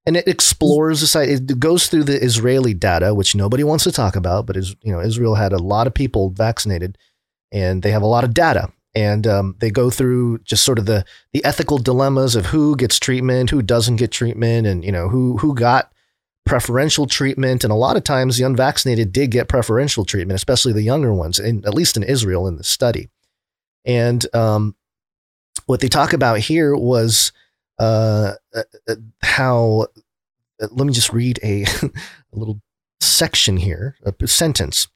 And 0.06 0.16
it 0.16 0.26
explores 0.26 1.02
the 1.02 1.08
site. 1.08 1.28
it 1.28 1.60
goes 1.60 1.88
through 1.88 2.06
the 2.06 2.24
Israeli 2.24 2.74
data, 2.74 3.14
which 3.14 3.36
nobody 3.36 3.66
wants 3.66 3.84
to 3.84 3.92
talk 3.92 4.16
about, 4.16 4.46
but 4.46 4.56
is, 4.56 4.74
you 4.84 4.94
know, 4.94 5.02
Israel 5.02 5.36
had 5.36 5.52
a 5.52 5.60
lot 5.60 5.86
of 5.86 5.94
people 5.94 6.30
vaccinated 6.30 6.98
and 7.52 7.84
they 7.84 7.92
have 7.92 8.02
a 8.02 8.08
lot 8.08 8.24
of 8.24 8.34
data. 8.34 8.72
And 8.96 9.28
um, 9.28 9.56
they 9.60 9.70
go 9.70 9.90
through 9.90 10.40
just 10.40 10.64
sort 10.64 10.80
of 10.80 10.86
the 10.86 11.04
the 11.34 11.44
ethical 11.44 11.78
dilemmas 11.78 12.38
of 12.38 12.48
who 12.48 12.78
gets 12.78 13.00
treatment, 13.00 13.50
who 13.50 13.62
doesn't 13.62 13.98
get 13.98 14.12
treatment, 14.12 14.66
and 14.66 14.84
you 14.84 14.92
know 14.92 15.10
who 15.10 15.38
who 15.38 15.56
got 15.56 15.92
preferential 16.46 17.08
treatment. 17.08 17.64
And 17.64 17.72
a 17.72 17.76
lot 17.76 17.98
of 17.98 18.04
times 18.04 18.38
the 18.38 18.46
unvaccinated 18.46 19.12
did 19.12 19.32
get 19.32 19.48
preferential 19.48 20.06
treatment, 20.06 20.36
especially 20.36 20.74
the 20.74 20.82
younger 20.82 21.14
ones, 21.14 21.40
in, 21.40 21.66
at 21.66 21.74
least 21.74 21.98
in 21.98 22.04
Israel 22.04 22.48
in 22.48 22.58
the 22.58 22.64
study. 22.64 23.10
And 23.86 24.26
um, 24.36 24.76
what 25.66 25.80
they 25.80 25.88
talk 25.88 26.14
about 26.14 26.40
here 26.40 26.76
was 26.76 27.32
uh, 27.80 28.34
uh, 28.54 28.64
uh 28.88 28.96
how, 29.22 29.88
uh, 30.62 30.68
let 30.72 30.86
me 30.86 30.94
just 30.94 31.14
read 31.14 31.40
a, 31.44 31.64
a 31.84 31.92
little 32.34 32.62
section 33.00 33.58
here, 33.58 33.96
a 34.04 34.28
sentence. 34.28 34.88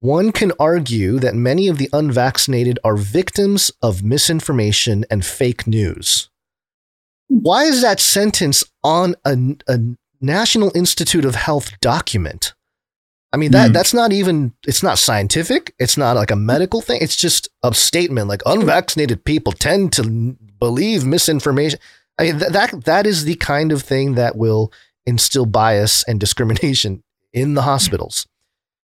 One 0.00 0.32
can 0.32 0.52
argue 0.60 1.18
that 1.20 1.34
many 1.34 1.66
of 1.68 1.78
the 1.78 1.88
unvaccinated 1.92 2.78
are 2.84 2.96
victims 2.96 3.72
of 3.80 4.02
misinformation 4.02 5.06
and 5.10 5.24
fake 5.24 5.66
news. 5.66 6.28
Why 7.28 7.64
is 7.64 7.80
that 7.80 8.00
sentence 8.00 8.64
on 8.82 9.14
a, 9.24 9.56
a 9.66 9.78
National 10.20 10.72
Institute 10.74 11.24
of 11.24 11.34
Health 11.34 11.78
document. 11.80 12.54
I 13.32 13.36
mean 13.36 13.50
that 13.50 13.70
mm. 13.70 13.72
that's 13.72 13.92
not 13.92 14.12
even 14.12 14.52
it's 14.64 14.82
not 14.82 14.98
scientific. 14.98 15.74
It's 15.78 15.96
not 15.96 16.14
like 16.14 16.30
a 16.30 16.36
medical 16.36 16.80
thing. 16.80 17.00
It's 17.02 17.16
just 17.16 17.48
a 17.64 17.74
statement 17.74 18.28
like 18.28 18.42
unvaccinated 18.46 19.24
people 19.24 19.52
tend 19.52 19.92
to 19.94 20.36
believe 20.60 21.04
misinformation. 21.04 21.80
I 22.16 22.24
mean, 22.24 22.38
th- 22.38 22.52
that 22.52 22.84
that 22.84 23.06
is 23.06 23.24
the 23.24 23.34
kind 23.34 23.72
of 23.72 23.82
thing 23.82 24.14
that 24.14 24.36
will 24.36 24.72
instill 25.04 25.46
bias 25.46 26.04
and 26.04 26.20
discrimination 26.20 27.02
in 27.32 27.54
the 27.54 27.62
hospitals. 27.62 28.26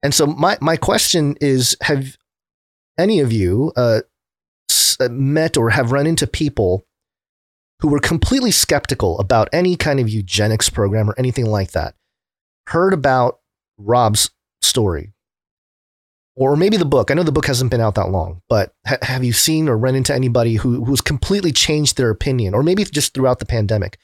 And 0.02 0.12
so 0.12 0.26
my 0.26 0.58
my 0.60 0.76
question 0.76 1.36
is 1.40 1.76
have 1.80 2.18
any 2.98 3.20
of 3.20 3.32
you 3.32 3.72
uh, 3.76 4.00
met 5.10 5.56
or 5.56 5.70
have 5.70 5.90
run 5.90 6.06
into 6.06 6.26
people 6.26 6.86
who 7.80 7.88
were 7.88 7.98
completely 7.98 8.50
skeptical 8.50 9.18
about 9.18 9.48
any 9.52 9.76
kind 9.76 10.00
of 10.00 10.08
eugenics 10.08 10.70
program 10.70 11.08
or 11.10 11.14
anything 11.18 11.46
like 11.46 11.72
that 11.72 11.94
heard 12.68 12.94
about 12.94 13.40
Rob's 13.76 14.30
story 14.62 15.14
or 16.36 16.56
maybe 16.56 16.76
the 16.76 16.84
book. 16.84 17.10
I 17.10 17.14
know 17.14 17.22
the 17.22 17.32
book 17.32 17.46
hasn't 17.46 17.70
been 17.70 17.80
out 17.80 17.94
that 17.94 18.10
long, 18.10 18.42
but 18.48 18.74
ha- 18.86 18.98
have 19.02 19.24
you 19.24 19.32
seen 19.32 19.68
or 19.68 19.78
run 19.78 19.94
into 19.94 20.14
anybody 20.14 20.56
who 20.56 20.84
who's 20.84 21.00
completely 21.00 21.52
changed 21.52 21.96
their 21.96 22.10
opinion, 22.10 22.54
or 22.54 22.62
maybe 22.62 22.84
just 22.84 23.14
throughout 23.14 23.38
the 23.38 23.46
pandemic, 23.46 23.98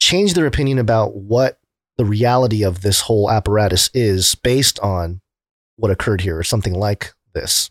changed 0.00 0.34
their 0.34 0.46
opinion 0.46 0.78
about 0.78 1.14
what 1.14 1.58
the 1.96 2.04
reality 2.04 2.64
of 2.64 2.82
this 2.82 3.02
whole 3.02 3.30
apparatus 3.30 3.90
is 3.94 4.34
based 4.34 4.78
on 4.80 5.20
what 5.76 5.90
occurred 5.90 6.22
here, 6.22 6.38
or 6.38 6.44
something 6.44 6.74
like 6.74 7.12
this? 7.32 7.70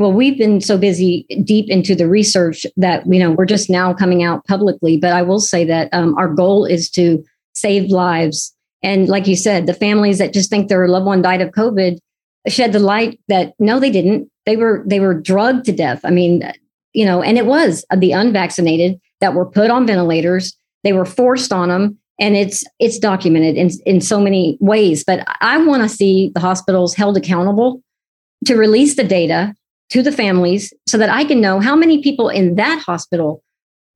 Well 0.00 0.12
we've 0.12 0.38
been 0.38 0.62
so 0.62 0.78
busy 0.78 1.26
deep 1.44 1.68
into 1.68 1.94
the 1.94 2.08
research 2.08 2.66
that 2.76 3.06
you 3.06 3.20
know 3.20 3.30
we're 3.30 3.44
just 3.44 3.70
now 3.70 3.94
coming 3.94 4.24
out 4.24 4.44
publicly. 4.46 4.96
But 4.96 5.12
i 5.12 5.22
will 5.22 5.38
say 5.38 5.64
that 5.66 5.88
um, 5.92 6.16
our 6.16 6.26
goal 6.26 6.64
is 6.64 6.90
to 6.92 7.22
save 7.54 7.90
lives. 7.90 8.52
And 8.82 9.08
like 9.08 9.28
you 9.28 9.36
said 9.36 9.66
the 9.66 9.74
families 9.74 10.18
that 10.18 10.32
just 10.32 10.50
think 10.50 10.68
their 10.68 10.88
loved 10.88 11.06
one 11.06 11.22
died 11.22 11.42
of 11.42 11.50
covid 11.50 11.98
shed 12.48 12.72
the 12.72 12.80
light 12.80 13.20
that 13.28 13.52
no 13.60 13.78
they 13.78 13.90
didn't. 13.90 14.28
They 14.46 14.56
were 14.56 14.82
they 14.86 14.98
were 14.98 15.14
drugged 15.14 15.66
to 15.66 15.72
death. 15.72 16.00
I 16.02 16.10
mean 16.10 16.50
you 16.94 17.04
know 17.04 17.22
and 17.22 17.38
it 17.38 17.46
was 17.46 17.84
the 17.96 18.12
unvaccinated 18.12 18.98
that 19.20 19.34
were 19.34 19.46
put 19.46 19.70
on 19.70 19.86
ventilators 19.86 20.56
they 20.82 20.94
were 20.94 21.04
forced 21.04 21.52
on 21.52 21.68
them 21.68 21.98
and 22.18 22.36
it's 22.36 22.64
it's 22.78 22.98
documented 22.98 23.56
in 23.56 23.70
in 23.84 24.00
so 24.00 24.18
many 24.18 24.56
ways. 24.60 25.04
But 25.04 25.26
i 25.42 25.62
want 25.62 25.82
to 25.82 25.88
see 25.90 26.30
the 26.34 26.40
hospitals 26.40 26.94
held 26.94 27.18
accountable 27.18 27.82
to 28.46 28.56
release 28.56 28.96
the 28.96 29.04
data 29.04 29.54
to 29.90 30.02
the 30.02 30.12
families 30.12 30.72
so 30.86 30.96
that 30.98 31.10
I 31.10 31.24
can 31.24 31.40
know 31.40 31.60
how 31.60 31.76
many 31.76 32.02
people 32.02 32.28
in 32.28 32.54
that 32.54 32.82
hospital 32.82 33.42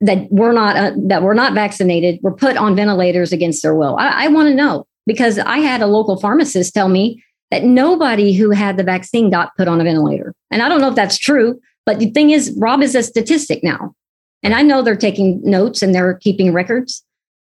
that 0.01 0.31
were 0.31 0.53
not 0.53 0.77
uh, 0.77 0.93
that 1.07 1.23
were 1.23 1.35
not 1.35 1.55
vaccinated 1.55 2.19
were 2.23 2.35
put 2.35 2.57
on 2.57 2.77
ventilators 2.77 3.33
against 3.33 3.63
their 3.63 3.75
will. 3.75 3.97
I, 3.97 4.25
I 4.25 4.29
want 4.29 4.49
to 4.49 4.55
know 4.55 4.87
because 5.07 5.39
I 5.39 5.59
had 5.59 5.81
a 5.81 5.87
local 5.87 6.19
pharmacist 6.19 6.75
tell 6.75 6.89
me 6.89 7.23
that 7.51 7.65
nobody 7.65 8.33
who 8.33 8.51
had 8.51 8.77
the 8.77 8.83
vaccine 8.83 9.31
got 9.31 9.57
put 9.57 9.69
on 9.69 9.81
a 9.81 9.85
ventilator, 9.85 10.35
and 10.51 10.63
I 10.63 10.69
don't 10.69 10.81
know 10.81 10.89
if 10.89 10.97
that's 10.97 11.19
true. 11.19 11.61
But 11.87 11.99
the 11.99 12.11
thing 12.11 12.31
is, 12.31 12.55
Rob 12.59 12.83
is 12.83 12.95
a 12.95 13.03
statistic 13.03 13.63
now, 13.63 13.95
and 14.43 14.55
I 14.55 14.63
know 14.63 14.83
they're 14.83 14.97
taking 14.97 15.41
notes 15.45 15.81
and 15.81 15.95
they're 15.95 16.15
keeping 16.15 16.53
records. 16.53 17.05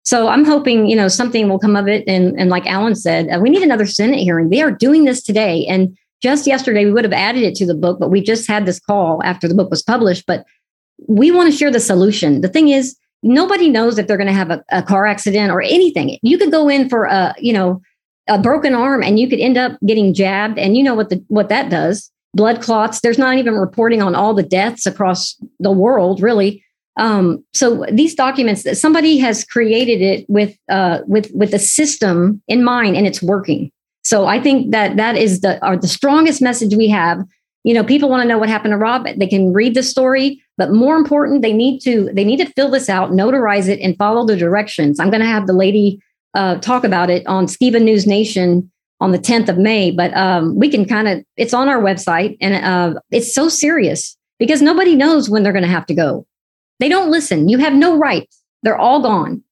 So 0.05 0.29
I'm 0.29 0.45
hoping 0.45 0.87
you 0.87 0.95
know 0.95 1.09
something 1.09 1.49
will 1.49 1.59
come 1.59 1.75
of 1.75 1.87
it. 1.87 2.05
And 2.07 2.39
and 2.39 2.49
like 2.49 2.65
Allen 2.65 2.95
said, 2.95 3.27
uh, 3.29 3.39
we 3.39 3.49
need 3.49 3.63
another 3.63 3.85
Senate 3.85 4.19
hearing. 4.19 4.49
They 4.49 4.61
are 4.61 4.71
doing 4.71 5.03
this 5.03 5.21
today, 5.21 5.65
and 5.67 5.97
just 6.21 6.47
yesterday 6.47 6.85
we 6.85 6.91
would 6.91 7.03
have 7.03 7.13
added 7.13 7.43
it 7.43 7.55
to 7.55 7.65
the 7.65 7.75
book 7.75 7.99
but 7.99 8.09
we 8.09 8.21
just 8.21 8.47
had 8.47 8.65
this 8.65 8.79
call 8.79 9.21
after 9.23 9.47
the 9.47 9.55
book 9.55 9.69
was 9.69 9.83
published 9.83 10.25
but 10.25 10.45
we 11.07 11.31
want 11.31 11.51
to 11.51 11.57
share 11.57 11.71
the 11.71 11.79
solution. 11.79 12.41
The 12.41 12.47
thing 12.47 12.69
is 12.69 12.97
nobody 13.23 13.69
knows 13.69 13.97
if 13.97 14.07
they're 14.07 14.17
going 14.17 14.27
to 14.27 14.33
have 14.33 14.51
a, 14.51 14.63
a, 14.69 14.81
car 14.81 15.05
accident 15.05 15.51
or 15.51 15.61
anything. 15.61 16.17
You 16.21 16.37
could 16.37 16.51
go 16.51 16.69
in 16.69 16.89
for 16.89 17.05
a 17.05 17.35
you 17.39 17.53
know 17.53 17.81
a 18.27 18.39
broken 18.39 18.75
arm 18.75 19.03
and 19.03 19.19
you 19.19 19.27
could 19.27 19.39
end 19.39 19.57
up 19.57 19.77
getting 19.85 20.13
jabbed 20.13 20.59
and 20.59 20.77
you 20.77 20.83
know 20.83 20.95
what 20.95 21.09
the 21.09 21.23
what 21.27 21.49
that 21.49 21.69
does. 21.69 22.11
Blood 22.33 22.61
clots 22.61 23.01
there's 23.01 23.17
not 23.17 23.37
even 23.37 23.55
reporting 23.55 24.01
on 24.01 24.15
all 24.15 24.33
the 24.33 24.43
deaths 24.43 24.85
across 24.85 25.35
the 25.59 25.71
world 25.71 26.21
really. 26.21 26.63
Um, 26.97 27.45
so 27.53 27.85
these 27.91 28.13
documents 28.13 28.63
that 28.63 28.77
somebody 28.77 29.17
has 29.19 29.45
created 29.45 30.01
it 30.01 30.29
with 30.29 30.57
uh, 30.69 30.99
with 31.07 31.31
with 31.33 31.53
a 31.53 31.59
system 31.59 32.41
in 32.47 32.63
mind 32.63 32.97
and 32.97 33.07
it's 33.07 33.21
working 33.21 33.71
so 34.09 34.25
I 34.25 34.41
think 34.41 34.71
that 34.71 34.97
that 34.97 35.15
is 35.15 35.41
the 35.41 35.63
are 35.63 35.77
the 35.77 35.87
strongest 35.87 36.41
message 36.41 36.73
we 36.73 36.89
have. 36.89 37.23
You 37.63 37.75
know, 37.75 37.83
people 37.83 38.09
want 38.09 38.23
to 38.23 38.27
know 38.27 38.39
what 38.39 38.49
happened 38.49 38.71
to 38.71 38.77
Rob. 38.77 39.05
They 39.05 39.27
can 39.27 39.53
read 39.53 39.75
the 39.75 39.83
story, 39.83 40.41
but 40.57 40.71
more 40.71 40.95
important, 40.95 41.43
they 41.43 41.53
need 41.53 41.79
to 41.81 42.09
they 42.11 42.23
need 42.23 42.37
to 42.37 42.51
fill 42.53 42.71
this 42.71 42.89
out, 42.89 43.11
notarize 43.11 43.67
it, 43.67 43.79
and 43.81 43.95
follow 43.97 44.25
the 44.25 44.35
directions. 44.35 44.99
I'm 44.99 45.11
going 45.11 45.21
to 45.21 45.27
have 45.27 45.45
the 45.45 45.53
lady 45.53 46.01
uh, 46.33 46.55
talk 46.55 46.83
about 46.83 47.11
it 47.11 47.23
on 47.27 47.45
Skiba 47.45 47.79
News 47.79 48.07
Nation 48.07 48.71
on 48.99 49.11
the 49.11 49.19
10th 49.19 49.47
of 49.47 49.59
May. 49.59 49.91
But 49.91 50.11
um, 50.17 50.57
we 50.57 50.69
can 50.69 50.85
kind 50.85 51.07
of 51.07 51.23
it's 51.37 51.53
on 51.53 51.69
our 51.69 51.79
website, 51.79 52.35
and 52.41 52.65
uh, 52.65 52.99
it's 53.11 53.31
so 53.31 53.47
serious 53.47 54.17
because 54.39 54.63
nobody 54.63 54.95
knows 54.95 55.29
when 55.29 55.43
they're 55.43 55.53
going 55.53 55.61
to 55.61 55.69
have 55.69 55.85
to 55.85 55.93
go. 55.93 56.25
They 56.79 56.89
don't 56.89 57.11
listen. 57.11 57.47
You 57.47 57.59
have 57.59 57.73
no 57.73 57.95
rights. 57.95 58.41
They're 58.63 58.75
all 58.75 59.03
gone 59.03 59.43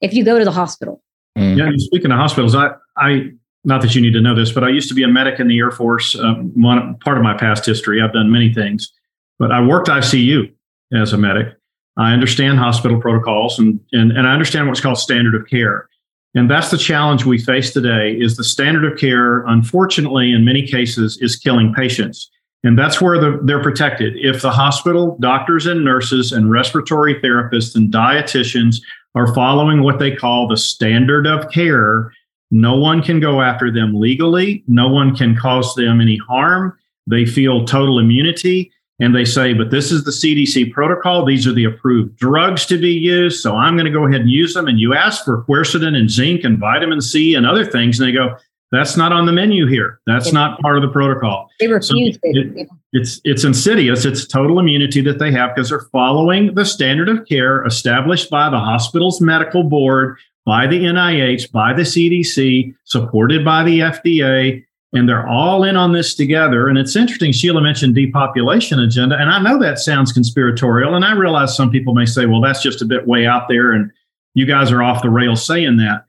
if 0.00 0.12
you 0.12 0.24
go 0.24 0.40
to 0.40 0.44
the 0.44 0.50
hospital. 0.50 1.04
Mm. 1.38 1.56
Yeah, 1.56 1.70
speaking 1.76 2.10
of 2.10 2.18
hospitals, 2.18 2.56
I 2.56 2.70
I 2.96 3.30
not 3.66 3.82
that 3.82 3.94
you 3.94 4.00
need 4.00 4.12
to 4.12 4.20
know 4.20 4.34
this, 4.34 4.52
but 4.52 4.64
I 4.64 4.68
used 4.68 4.88
to 4.88 4.94
be 4.94 5.02
a 5.02 5.08
medic 5.08 5.40
in 5.40 5.48
the 5.48 5.58
Air 5.58 5.72
Force. 5.72 6.16
Uh, 6.16 6.34
one 6.54 6.96
part 6.98 7.18
of 7.18 7.24
my 7.24 7.36
past 7.36 7.66
history, 7.66 8.00
I've 8.00 8.12
done 8.12 8.30
many 8.30 8.54
things, 8.54 8.92
but 9.38 9.50
I 9.50 9.60
worked 9.60 9.88
ICU 9.88 10.52
as 10.94 11.12
a 11.12 11.18
medic. 11.18 11.48
I 11.96 12.12
understand 12.12 12.58
hospital 12.58 13.00
protocols 13.00 13.58
and, 13.58 13.80
and, 13.92 14.12
and 14.12 14.26
I 14.26 14.32
understand 14.32 14.68
what's 14.68 14.80
called 14.80 14.98
standard 14.98 15.34
of 15.34 15.48
care. 15.48 15.88
And 16.34 16.50
that's 16.50 16.70
the 16.70 16.78
challenge 16.78 17.24
we 17.24 17.38
face 17.38 17.72
today 17.72 18.12
is 18.12 18.36
the 18.36 18.44
standard 18.44 18.84
of 18.90 18.98
care, 18.98 19.44
unfortunately, 19.46 20.32
in 20.32 20.44
many 20.44 20.66
cases, 20.66 21.18
is 21.20 21.34
killing 21.34 21.74
patients. 21.74 22.30
And 22.62 22.78
that's 22.78 23.00
where 23.00 23.18
the, 23.18 23.40
they're 23.42 23.62
protected. 23.62 24.14
If 24.16 24.42
the 24.42 24.50
hospital, 24.50 25.16
doctors 25.18 25.66
and 25.66 25.84
nurses 25.84 26.32
and 26.32 26.50
respiratory 26.50 27.14
therapists 27.20 27.74
and 27.74 27.92
dietitians 27.92 28.76
are 29.14 29.32
following 29.34 29.82
what 29.82 29.98
they 29.98 30.14
call 30.14 30.46
the 30.46 30.56
standard 30.56 31.26
of 31.26 31.50
care, 31.50 32.12
no 32.56 32.74
one 32.74 33.02
can 33.02 33.20
go 33.20 33.42
after 33.42 33.70
them 33.70 34.00
legally. 34.00 34.64
No 34.66 34.88
one 34.88 35.14
can 35.14 35.36
cause 35.36 35.74
them 35.74 36.00
any 36.00 36.16
harm. 36.16 36.76
They 37.06 37.26
feel 37.26 37.66
total 37.66 37.98
immunity. 37.98 38.72
And 38.98 39.14
they 39.14 39.26
say, 39.26 39.52
but 39.52 39.70
this 39.70 39.92
is 39.92 40.04
the 40.04 40.10
CDC 40.10 40.72
protocol. 40.72 41.26
These 41.26 41.46
are 41.46 41.52
the 41.52 41.64
approved 41.64 42.16
drugs 42.16 42.64
to 42.66 42.78
be 42.78 42.92
used. 42.92 43.42
So 43.42 43.54
I'm 43.54 43.74
going 43.74 43.84
to 43.84 43.92
go 43.92 44.06
ahead 44.06 44.22
and 44.22 44.30
use 44.30 44.54
them. 44.54 44.68
And 44.68 44.80
you 44.80 44.94
ask 44.94 45.22
for 45.22 45.44
quercetin 45.44 45.94
and 45.94 46.10
zinc 46.10 46.44
and 46.44 46.58
vitamin 46.58 47.02
C 47.02 47.34
and 47.34 47.46
other 47.46 47.64
things. 47.64 48.00
And 48.00 48.08
they 48.08 48.12
go, 48.12 48.34
that's 48.72 48.96
not 48.96 49.12
on 49.12 49.26
the 49.26 49.32
menu 49.32 49.66
here. 49.66 50.00
That's 50.06 50.32
not 50.32 50.58
part 50.60 50.76
of 50.76 50.82
the 50.82 50.88
protocol. 50.88 51.50
They 51.60 51.68
refuse 51.68 52.14
so 52.14 52.20
it. 52.22 52.68
It's 52.92 53.20
it's 53.24 53.44
insidious. 53.44 54.04
It's 54.04 54.26
total 54.26 54.58
immunity 54.58 55.02
that 55.02 55.18
they 55.18 55.30
have 55.30 55.54
because 55.54 55.68
they're 55.68 55.88
following 55.92 56.54
the 56.54 56.64
standard 56.64 57.08
of 57.08 57.26
care 57.26 57.64
established 57.64 58.28
by 58.28 58.48
the 58.50 58.58
hospital's 58.58 59.20
medical 59.20 59.62
board, 59.62 60.16
by 60.46 60.66
the 60.66 60.84
NIH, 60.84 61.52
by 61.52 61.74
the 61.74 61.82
CDC, 61.82 62.74
supported 62.84 63.44
by 63.44 63.64
the 63.64 63.80
FDA, 63.80 64.64
and 64.92 65.06
they're 65.06 65.28
all 65.28 65.64
in 65.64 65.76
on 65.76 65.92
this 65.92 66.14
together. 66.14 66.68
And 66.68 66.78
it's 66.78 66.96
interesting. 66.96 67.32
Sheila 67.32 67.60
mentioned 67.60 67.94
depopulation 67.94 68.78
agenda, 68.78 69.18
and 69.18 69.28
I 69.30 69.42
know 69.42 69.58
that 69.58 69.78
sounds 69.78 70.12
conspiratorial, 70.12 70.94
and 70.94 71.04
I 71.04 71.12
realize 71.12 71.54
some 71.54 71.70
people 71.70 71.92
may 71.92 72.06
say, 72.06 72.24
"Well, 72.24 72.40
that's 72.40 72.62
just 72.62 72.80
a 72.80 72.86
bit 72.86 73.06
way 73.06 73.26
out 73.26 73.48
there," 73.48 73.72
and 73.72 73.90
you 74.32 74.46
guys 74.46 74.72
are 74.72 74.82
off 74.82 75.02
the 75.02 75.10
rails 75.10 75.44
saying 75.44 75.76
that. 75.78 76.04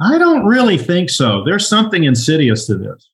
I 0.00 0.18
don't 0.18 0.44
really 0.44 0.78
think 0.78 1.10
so. 1.10 1.44
There's 1.44 1.68
something 1.68 2.02
insidious 2.02 2.66
to 2.66 2.76
this. 2.76 3.08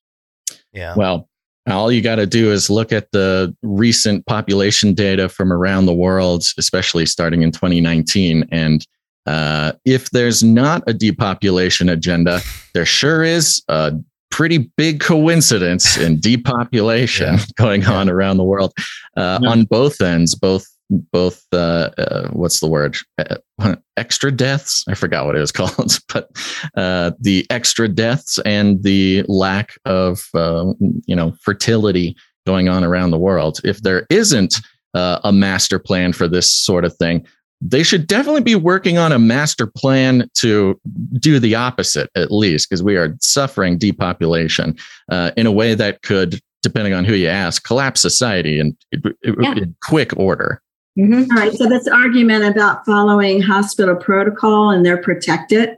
Yeah. 0.73 0.95
Well, 0.97 1.29
all 1.67 1.93
you 1.93 2.01
got 2.01 2.17
to 2.17 2.27
do 2.27 2.51
is 2.51 2.71
look 2.71 2.93
at 2.93 3.11
the 3.13 3.55
recent 3.63 4.25
population 4.27 4.95
data 4.95 5.29
from 5.29 5.53
around 5.53 5.85
the 5.85 5.93
world, 5.93 6.45
especially 6.57 7.05
starting 7.05 7.43
in 7.43 7.53
2019. 7.53 8.47
And 8.51 8.87
uh, 9.29 9.73
if 9.85 10.11
there's 10.11 10.43
not 10.43 10.83
a 10.87 10.93
depopulation 10.95 11.89
agenda, 11.89 12.41
there 12.75 12.87
sure 12.87 13.23
is 13.23 13.63
a 13.69 13.93
pretty 14.31 14.59
big 14.77 15.01
coincidence 15.01 15.97
in 15.99 16.19
depopulation 16.31 17.35
Yeah. 17.35 17.45
going 17.57 17.83
Yeah. 17.83 17.93
on 17.93 18.09
around 18.09 18.37
the 18.39 18.45
world. 18.45 18.73
Uh, 19.17 19.39
on 19.47 19.65
both 19.65 20.01
ends, 20.01 20.35
both 20.35 20.65
both 21.13 21.43
uh, 21.53 21.91
uh, 21.99 22.29
what's 22.31 22.61
the 22.61 22.67
word? 22.67 22.97
Uh, 23.19 23.77
extra 23.99 24.33
deaths? 24.33 24.85
I 24.89 24.95
forgot 24.95 25.27
what 25.27 25.37
it 25.37 25.41
was 25.41 25.53
called 25.61 25.99
but 26.13 26.31
uh, 26.77 27.11
the 27.21 27.47
extra 27.51 27.89
deaths 27.89 28.39
and 28.47 28.83
the 28.83 29.23
lack 29.29 29.73
of 29.85 30.29
uh, 30.35 30.73
you 31.07 31.15
know 31.17 31.35
fertility 31.43 32.17
going 32.47 32.69
on 32.71 32.85
around 32.85 33.11
the 33.11 33.19
world. 33.19 33.61
If 33.65 33.83
there 33.83 34.07
isn't 34.09 34.55
uh, 34.95 35.19
a 35.25 35.33
master 35.33 35.79
plan 35.79 36.15
for 36.15 36.27
this 36.27 36.51
sort 36.51 36.85
of 36.87 36.97
thing 36.97 37.27
they 37.61 37.83
should 37.83 38.07
definitely 38.07 38.43
be 38.43 38.55
working 38.55 38.99
on 38.99 39.11
a 39.13 39.19
master 39.19 39.67
plan 39.67 40.29
to 40.35 40.81
do 41.15 41.39
the 41.41 41.55
opposite 41.55 42.09
at 42.15 42.31
least 42.31 42.69
because 42.69 42.83
we 42.83 42.97
are 42.97 43.17
suffering 43.21 43.77
depopulation 43.79 44.77
uh, 45.11 45.31
in 45.37 45.47
a 45.47 45.53
way 45.53 45.75
that 45.75 46.03
could 46.03 46.41
depending 46.63 46.93
on 46.93 47.05
who 47.05 47.15
you 47.15 47.29
ask 47.29 47.65
collapse 47.65 48.01
society 48.01 48.61
in, 48.61 48.77
in, 48.93 49.03
Yeah. 49.41 49.53
in 49.57 49.75
quick 49.83 50.17
order 50.17 50.61
hmm 50.97 51.23
All 51.31 51.37
right. 51.37 51.53
So 51.53 51.69
this 51.69 51.87
argument 51.87 52.45
about 52.45 52.85
following 52.85 53.41
hospital 53.41 53.95
protocol 53.95 54.71
and 54.71 54.85
they're 54.85 55.01
protected. 55.01 55.77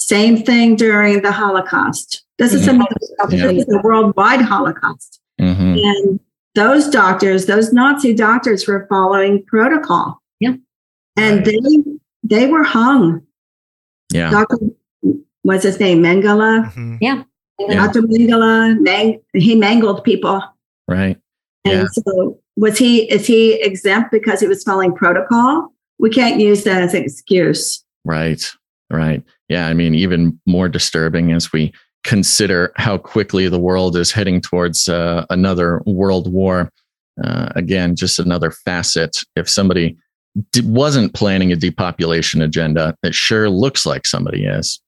Same 0.00 0.42
thing 0.42 0.74
during 0.74 1.22
the 1.22 1.30
Holocaust. 1.30 2.24
This 2.38 2.52
is, 2.52 2.66
Mhm. 2.66 2.82
a, 2.82 3.28
this 3.28 3.42
is 3.42 3.74
a 3.74 3.80
worldwide 3.84 4.40
Holocaust. 4.40 5.20
Mhm. 5.40 5.80
And 5.84 6.20
those 6.56 6.88
doctors, 6.88 7.46
those 7.46 7.72
Nazi 7.72 8.12
doctors 8.12 8.66
were 8.66 8.86
following 8.88 9.44
protocol. 9.46 10.20
Yeah. 11.18 11.24
And 11.28 11.44
they 11.44 11.58
they 12.24 12.46
were 12.46 12.62
hung. 12.64 13.22
yeah 14.12 14.30
Dr. 14.30 14.56
What's 15.42 15.64
his 15.64 15.78
name? 15.80 16.02
Mengele. 16.02 16.70
Mhm. 16.74 16.98
Yeah. 17.00 17.22
Dr. 17.68 18.02
Mengele, 18.02 18.78
mang- 18.80 19.20
he 19.34 19.54
mangled 19.54 20.04
people. 20.04 20.42
right 20.86 21.16
And 21.64 21.72
Yeah. 21.82 21.86
so 21.92 22.38
was 22.56 22.78
he 22.78 23.10
is 23.10 23.26
he 23.26 23.54
exempt 23.62 24.10
because 24.12 24.40
he 24.40 24.46
was 24.48 24.62
following 24.62 24.94
protocol? 24.94 25.72
We 25.98 26.10
can't 26.10 26.40
use 26.40 26.64
that 26.64 26.82
as 26.82 26.94
an 26.94 27.02
excuse. 27.04 27.84
Right. 28.04 28.42
Right. 28.90 29.22
Yeah. 29.48 29.66
I 29.68 29.74
mean, 29.74 29.94
even 29.94 30.40
more 30.46 30.68
disturbing 30.68 31.32
as 31.32 31.52
we 31.52 31.72
consider 32.04 32.72
how 32.76 32.96
quickly 32.98 33.48
the 33.48 33.58
world 33.58 33.96
is 33.96 34.12
heading 34.12 34.40
towards 34.40 34.88
uh, 34.88 35.26
another 35.30 35.82
world 35.86 36.32
war. 36.32 36.70
Uh, 37.22 37.48
again, 37.56 37.96
just 37.96 38.18
another 38.18 38.50
facet. 38.50 39.18
If 39.34 39.48
somebody 39.48 39.90
d- 39.90 39.98
wasn't 40.64 41.14
planning 41.14 41.52
a 41.52 41.56
depopulation 41.56 42.42
agenda, 42.42 42.94
it 43.02 43.14
sure 43.14 43.48
looks 43.48 43.84
like 43.86 44.06
somebody 44.06 44.44
is. 44.44 44.80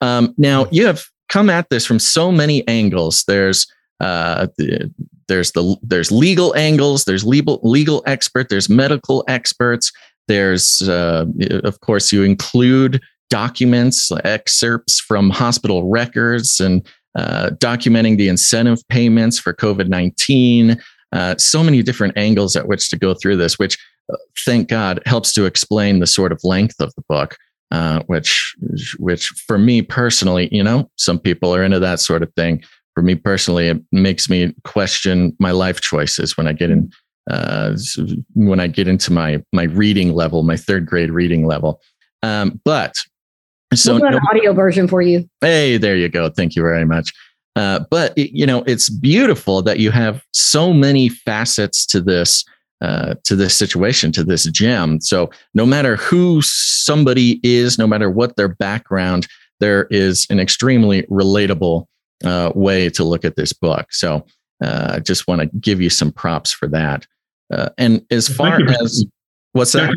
Um, 0.00 0.34
now, 0.36 0.66
you 0.70 0.86
have 0.86 1.04
come 1.28 1.48
at 1.48 1.68
this 1.70 1.86
from 1.86 1.98
so 1.98 2.32
many 2.32 2.66
angles. 2.68 3.24
There's 3.26 3.66
uh, 4.00 4.48
the, 4.58 4.92
there's 5.28 5.52
the 5.52 5.76
there's 5.82 6.10
legal 6.10 6.54
angles. 6.56 7.04
There's 7.04 7.24
legal 7.24 7.60
legal 7.62 8.02
expert. 8.06 8.48
There's 8.48 8.68
medical 8.68 9.24
experts. 9.28 9.92
There's 10.28 10.82
uh, 10.82 11.26
of 11.64 11.80
course 11.80 12.12
you 12.12 12.22
include 12.22 13.00
documents, 13.30 14.10
excerpts 14.24 15.00
from 15.00 15.30
hospital 15.30 15.88
records, 15.88 16.60
and 16.60 16.86
uh, 17.16 17.50
documenting 17.54 18.16
the 18.18 18.28
incentive 18.28 18.80
payments 18.88 19.38
for 19.38 19.54
COVID 19.54 19.88
nineteen. 19.88 20.80
Uh, 21.12 21.36
so 21.36 21.62
many 21.62 21.82
different 21.82 22.16
angles 22.16 22.56
at 22.56 22.66
which 22.66 22.88
to 22.90 22.98
go 22.98 23.14
through 23.14 23.36
this, 23.36 23.58
which 23.58 23.78
thank 24.44 24.68
God 24.68 25.00
helps 25.06 25.32
to 25.34 25.44
explain 25.44 26.00
the 26.00 26.06
sort 26.06 26.32
of 26.32 26.40
length 26.44 26.76
of 26.80 26.94
the 26.94 27.02
book. 27.08 27.36
Uh, 27.70 28.02
which, 28.02 28.54
which 28.98 29.28
for 29.46 29.56
me 29.56 29.80
personally, 29.80 30.46
you 30.52 30.62
know, 30.62 30.90
some 30.96 31.18
people 31.18 31.54
are 31.54 31.64
into 31.64 31.78
that 31.78 32.00
sort 32.00 32.22
of 32.22 32.30
thing. 32.34 32.62
For 32.94 33.02
me 33.02 33.14
personally, 33.14 33.68
it 33.68 33.78
makes 33.92 34.28
me 34.28 34.54
question 34.64 35.34
my 35.40 35.52
life 35.52 35.80
choices 35.80 36.36
when 36.36 36.46
I 36.46 36.52
get 36.52 36.68
in, 36.68 36.90
uh, 37.30 37.74
when 38.34 38.60
I 38.60 38.66
get 38.66 38.88
into 38.88 39.10
my 39.10 39.42
my 39.54 39.62
reading 39.62 40.12
level, 40.12 40.42
my 40.42 40.58
third 40.58 40.84
grade 40.84 41.10
reading 41.10 41.46
level. 41.46 41.80
Um, 42.22 42.60
but 42.62 42.94
so 43.72 43.94
we'll 43.94 44.10
no- 44.10 44.18
an 44.18 44.22
audio 44.30 44.52
version 44.52 44.86
for 44.86 45.00
you. 45.00 45.26
Hey, 45.40 45.78
there 45.78 45.96
you 45.96 46.10
go. 46.10 46.28
Thank 46.28 46.54
you 46.54 46.60
very 46.60 46.84
much. 46.84 47.10
Uh, 47.56 47.80
but 47.90 48.12
you 48.16 48.44
know, 48.44 48.64
it's 48.66 48.90
beautiful 48.90 49.62
that 49.62 49.78
you 49.78 49.90
have 49.90 50.22
so 50.32 50.74
many 50.74 51.08
facets 51.08 51.86
to 51.86 52.02
this 52.02 52.44
uh, 52.82 53.14
to 53.24 53.36
this 53.36 53.56
situation, 53.56 54.10
to 54.12 54.24
this 54.24 54.44
gem. 54.44 55.00
So 55.00 55.30
no 55.54 55.64
matter 55.64 55.96
who 55.96 56.42
somebody 56.42 57.40
is, 57.42 57.78
no 57.78 57.86
matter 57.86 58.10
what 58.10 58.36
their 58.36 58.48
background, 58.48 59.28
there 59.60 59.86
is 59.90 60.26
an 60.28 60.40
extremely 60.40 61.02
relatable 61.04 61.86
uh, 62.24 62.50
way 62.54 62.90
to 62.90 63.04
look 63.04 63.24
at 63.24 63.36
this 63.36 63.52
book. 63.52 63.92
So 63.92 64.26
uh, 64.62 64.94
I 64.94 64.98
just 64.98 65.28
want 65.28 65.40
to 65.42 65.46
give 65.58 65.80
you 65.80 65.90
some 65.90 66.10
props 66.10 66.52
for 66.52 66.66
that. 66.68 67.06
Uh, 67.52 67.68
and 67.78 68.04
as 68.10 68.28
far 68.28 68.60
as 68.82 69.04
what's 69.52 69.72
that? 69.72 69.94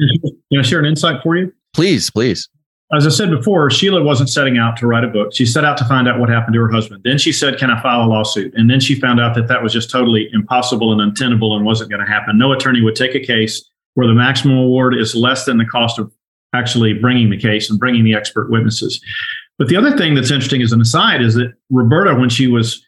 Can 0.52 0.60
I 0.60 0.62
share 0.62 0.80
an 0.80 0.86
insight 0.86 1.24
for 1.24 1.36
you? 1.36 1.52
Please, 1.74 2.12
please. 2.12 2.48
As 2.94 3.08
I 3.08 3.10
said 3.10 3.32
before, 3.32 3.72
Sheila 3.72 4.04
wasn't 4.04 4.30
setting 4.30 4.60
out 4.60 4.78
to 4.78 4.86
write 4.86 5.04
a 5.04 5.08
book. 5.08 5.34
She 5.34 5.46
set 5.46 5.66
out 5.66 5.76
to 5.78 5.86
find 5.86 6.08
out 6.08 6.20
what 6.20 6.30
happened 6.30 6.54
to 6.54 6.60
her 6.62 6.72
husband. 6.72 7.02
Then 7.04 7.18
she 7.18 7.32
said, 7.32 7.58
Can 7.58 7.72
I 7.72 7.82
file 7.82 8.04
a 8.04 8.08
lawsuit? 8.08 8.54
And 8.56 8.70
then 8.70 8.80
she 8.80 9.00
found 9.00 9.20
out 9.20 9.34
that 9.36 9.48
that 9.48 9.64
was 9.64 9.74
just 9.74 9.90
totally 9.90 10.30
impossible 10.34 10.92
and 10.92 11.02
untenable 11.02 11.56
and 11.56 11.66
wasn't 11.66 11.90
going 11.90 12.06
to 12.06 12.12
happen. 12.12 12.38
No 12.38 12.54
attorney 12.54 12.82
would 12.82 12.96
take 12.96 13.16
a 13.16 13.20
case 13.20 13.68
where 13.96 14.06
the 14.08 14.14
maximum 14.14 14.58
award 14.58 14.94
is 14.96 15.16
less 15.16 15.46
than 15.46 15.58
the 15.58 15.66
cost 15.66 15.98
of 15.98 16.12
actually 16.54 16.94
bringing 16.94 17.32
the 17.32 17.38
case 17.38 17.70
and 17.70 17.80
bringing 17.80 18.04
the 18.04 18.14
expert 18.14 18.52
witnesses. 18.52 19.02
But 19.58 19.68
the 19.68 19.78
other 19.78 19.98
thing 19.98 20.14
that's 20.14 20.32
interesting 20.32 20.62
as 20.62 20.72
an 20.72 20.82
aside 20.82 21.22
is 21.22 21.34
that 21.36 21.54
Roberta, 21.72 22.14
when 22.14 22.30
she 22.30 22.48
was 22.48 22.86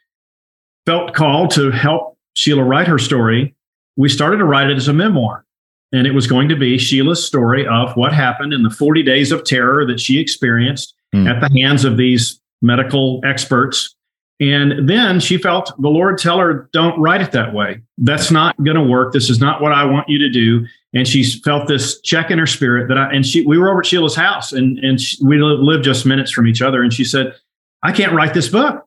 felt 0.86 1.14
called 1.16 1.52
to 1.52 1.72
help 1.72 2.18
Sheila 2.34 2.64
write 2.64 2.88
her 2.88 3.00
story, 3.00 3.56
we 3.96 4.10
started 4.10 4.38
to 4.38 4.46
write 4.46 4.70
it 4.70 4.78
as 4.78 4.88
a 4.88 4.94
memoir. 4.94 5.44
And 5.94 6.06
it 6.06 6.14
was 6.14 6.28
going 6.28 6.50
to 6.50 6.56
be 6.56 6.78
Sheila's 6.78 7.26
story 7.26 7.66
of 7.66 7.96
what 7.96 8.14
happened 8.14 8.54
in 8.54 8.64
the 8.64 8.70
40 8.70 9.04
days 9.04 9.32
of 9.32 9.44
terror 9.46 9.86
that 9.86 10.00
she 10.00 10.20
experienced 10.20 10.94
Hmm. 11.14 11.28
at 11.28 11.40
the 11.40 11.50
hands 11.60 11.86
of 11.86 11.98
these 11.98 12.40
medical 12.62 13.22
experts. 13.24 13.96
And 14.40 14.88
then 14.88 15.20
she 15.20 15.38
felt 15.38 15.72
the 15.82 15.90
Lord 15.90 16.18
tell 16.18 16.38
her, 16.38 16.70
don't 16.74 17.00
write 17.00 17.22
it 17.22 17.32
that 17.32 17.54
way. 17.54 17.82
That's 17.98 18.30
not 18.30 18.62
going 18.64 18.76
to 18.76 18.84
work. 18.84 19.14
This 19.14 19.30
is 19.30 19.40
not 19.40 19.62
what 19.62 19.72
I 19.72 19.86
want 19.86 20.10
you 20.10 20.20
to 20.20 20.30
do. 20.30 20.66
And 20.94 21.08
she 21.08 21.24
felt 21.24 21.68
this 21.68 22.00
check 22.02 22.30
in 22.30 22.38
her 22.40 22.46
spirit 22.46 22.88
that 22.90 22.98
I, 22.98 23.12
and 23.12 23.26
she, 23.26 23.46
we 23.46 23.58
were 23.58 23.70
over 23.70 23.80
at 23.80 23.86
Sheila's 23.86 24.16
house 24.16 24.52
and, 24.52 24.78
and 24.80 25.00
she, 25.00 25.18
we 25.24 25.38
lived 25.42 25.84
just 25.84 26.06
minutes 26.06 26.32
from 26.32 26.46
each 26.46 26.62
other. 26.62 26.84
And 26.84 26.94
she 26.94 27.04
said, 27.04 27.34
I 27.84 27.92
can't 27.92 28.14
write 28.14 28.34
this 28.34 28.50
book. 28.50 28.86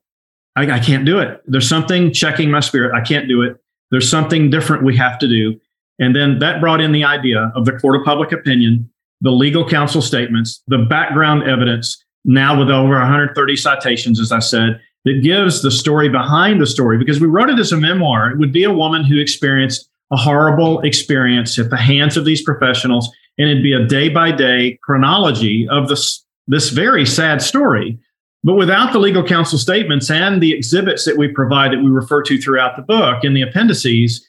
I, 0.56 0.70
I 0.70 0.78
can't 0.78 1.04
do 1.04 1.18
it. 1.18 1.42
There's 1.46 1.68
something 1.68 2.12
checking 2.12 2.50
my 2.50 2.60
spirit. 2.60 2.94
I 2.94 3.00
can't 3.00 3.28
do 3.28 3.42
it. 3.42 3.56
There's 3.90 4.08
something 4.08 4.50
different 4.50 4.84
we 4.84 4.96
have 4.98 5.18
to 5.20 5.28
do. 5.28 5.58
And 6.00 6.16
then 6.16 6.38
that 6.40 6.60
brought 6.60 6.80
in 6.80 6.92
the 6.92 7.04
idea 7.04 7.52
of 7.54 7.66
the 7.66 7.78
court 7.78 7.94
of 7.94 8.04
public 8.04 8.32
opinion, 8.32 8.90
the 9.20 9.30
legal 9.30 9.68
counsel 9.68 10.02
statements, 10.02 10.62
the 10.66 10.78
background 10.78 11.44
evidence, 11.44 12.02
now 12.24 12.58
with 12.58 12.70
over 12.70 12.98
130 12.98 13.56
citations, 13.56 14.18
as 14.18 14.32
I 14.32 14.38
said, 14.40 14.80
that 15.04 15.22
gives 15.22 15.62
the 15.62 15.70
story 15.70 16.08
behind 16.08 16.60
the 16.60 16.66
story. 16.66 16.98
Because 16.98 17.20
we 17.20 17.26
wrote 17.26 17.50
it 17.50 17.58
as 17.58 17.72
a 17.72 17.76
memoir. 17.76 18.30
It 18.30 18.38
would 18.38 18.52
be 18.52 18.64
a 18.64 18.72
woman 18.72 19.04
who 19.04 19.18
experienced 19.18 19.88
a 20.10 20.16
horrible 20.16 20.80
experience 20.80 21.58
at 21.58 21.70
the 21.70 21.76
hands 21.76 22.16
of 22.16 22.24
these 22.24 22.42
professionals, 22.42 23.10
and 23.38 23.48
it'd 23.48 23.62
be 23.62 23.72
a 23.72 23.86
day 23.86 24.08
by 24.08 24.32
day 24.32 24.78
chronology 24.82 25.68
of 25.70 25.88
this, 25.88 26.24
this 26.46 26.70
very 26.70 27.06
sad 27.06 27.40
story. 27.40 27.98
But 28.42 28.54
without 28.54 28.92
the 28.92 28.98
legal 28.98 29.22
counsel 29.22 29.58
statements 29.58 30.10
and 30.10 30.42
the 30.42 30.52
exhibits 30.52 31.04
that 31.04 31.18
we 31.18 31.28
provide 31.28 31.72
that 31.72 31.82
we 31.82 31.90
refer 31.90 32.22
to 32.22 32.40
throughout 32.40 32.76
the 32.76 32.82
book 32.82 33.22
in 33.22 33.34
the 33.34 33.42
appendices, 33.42 34.26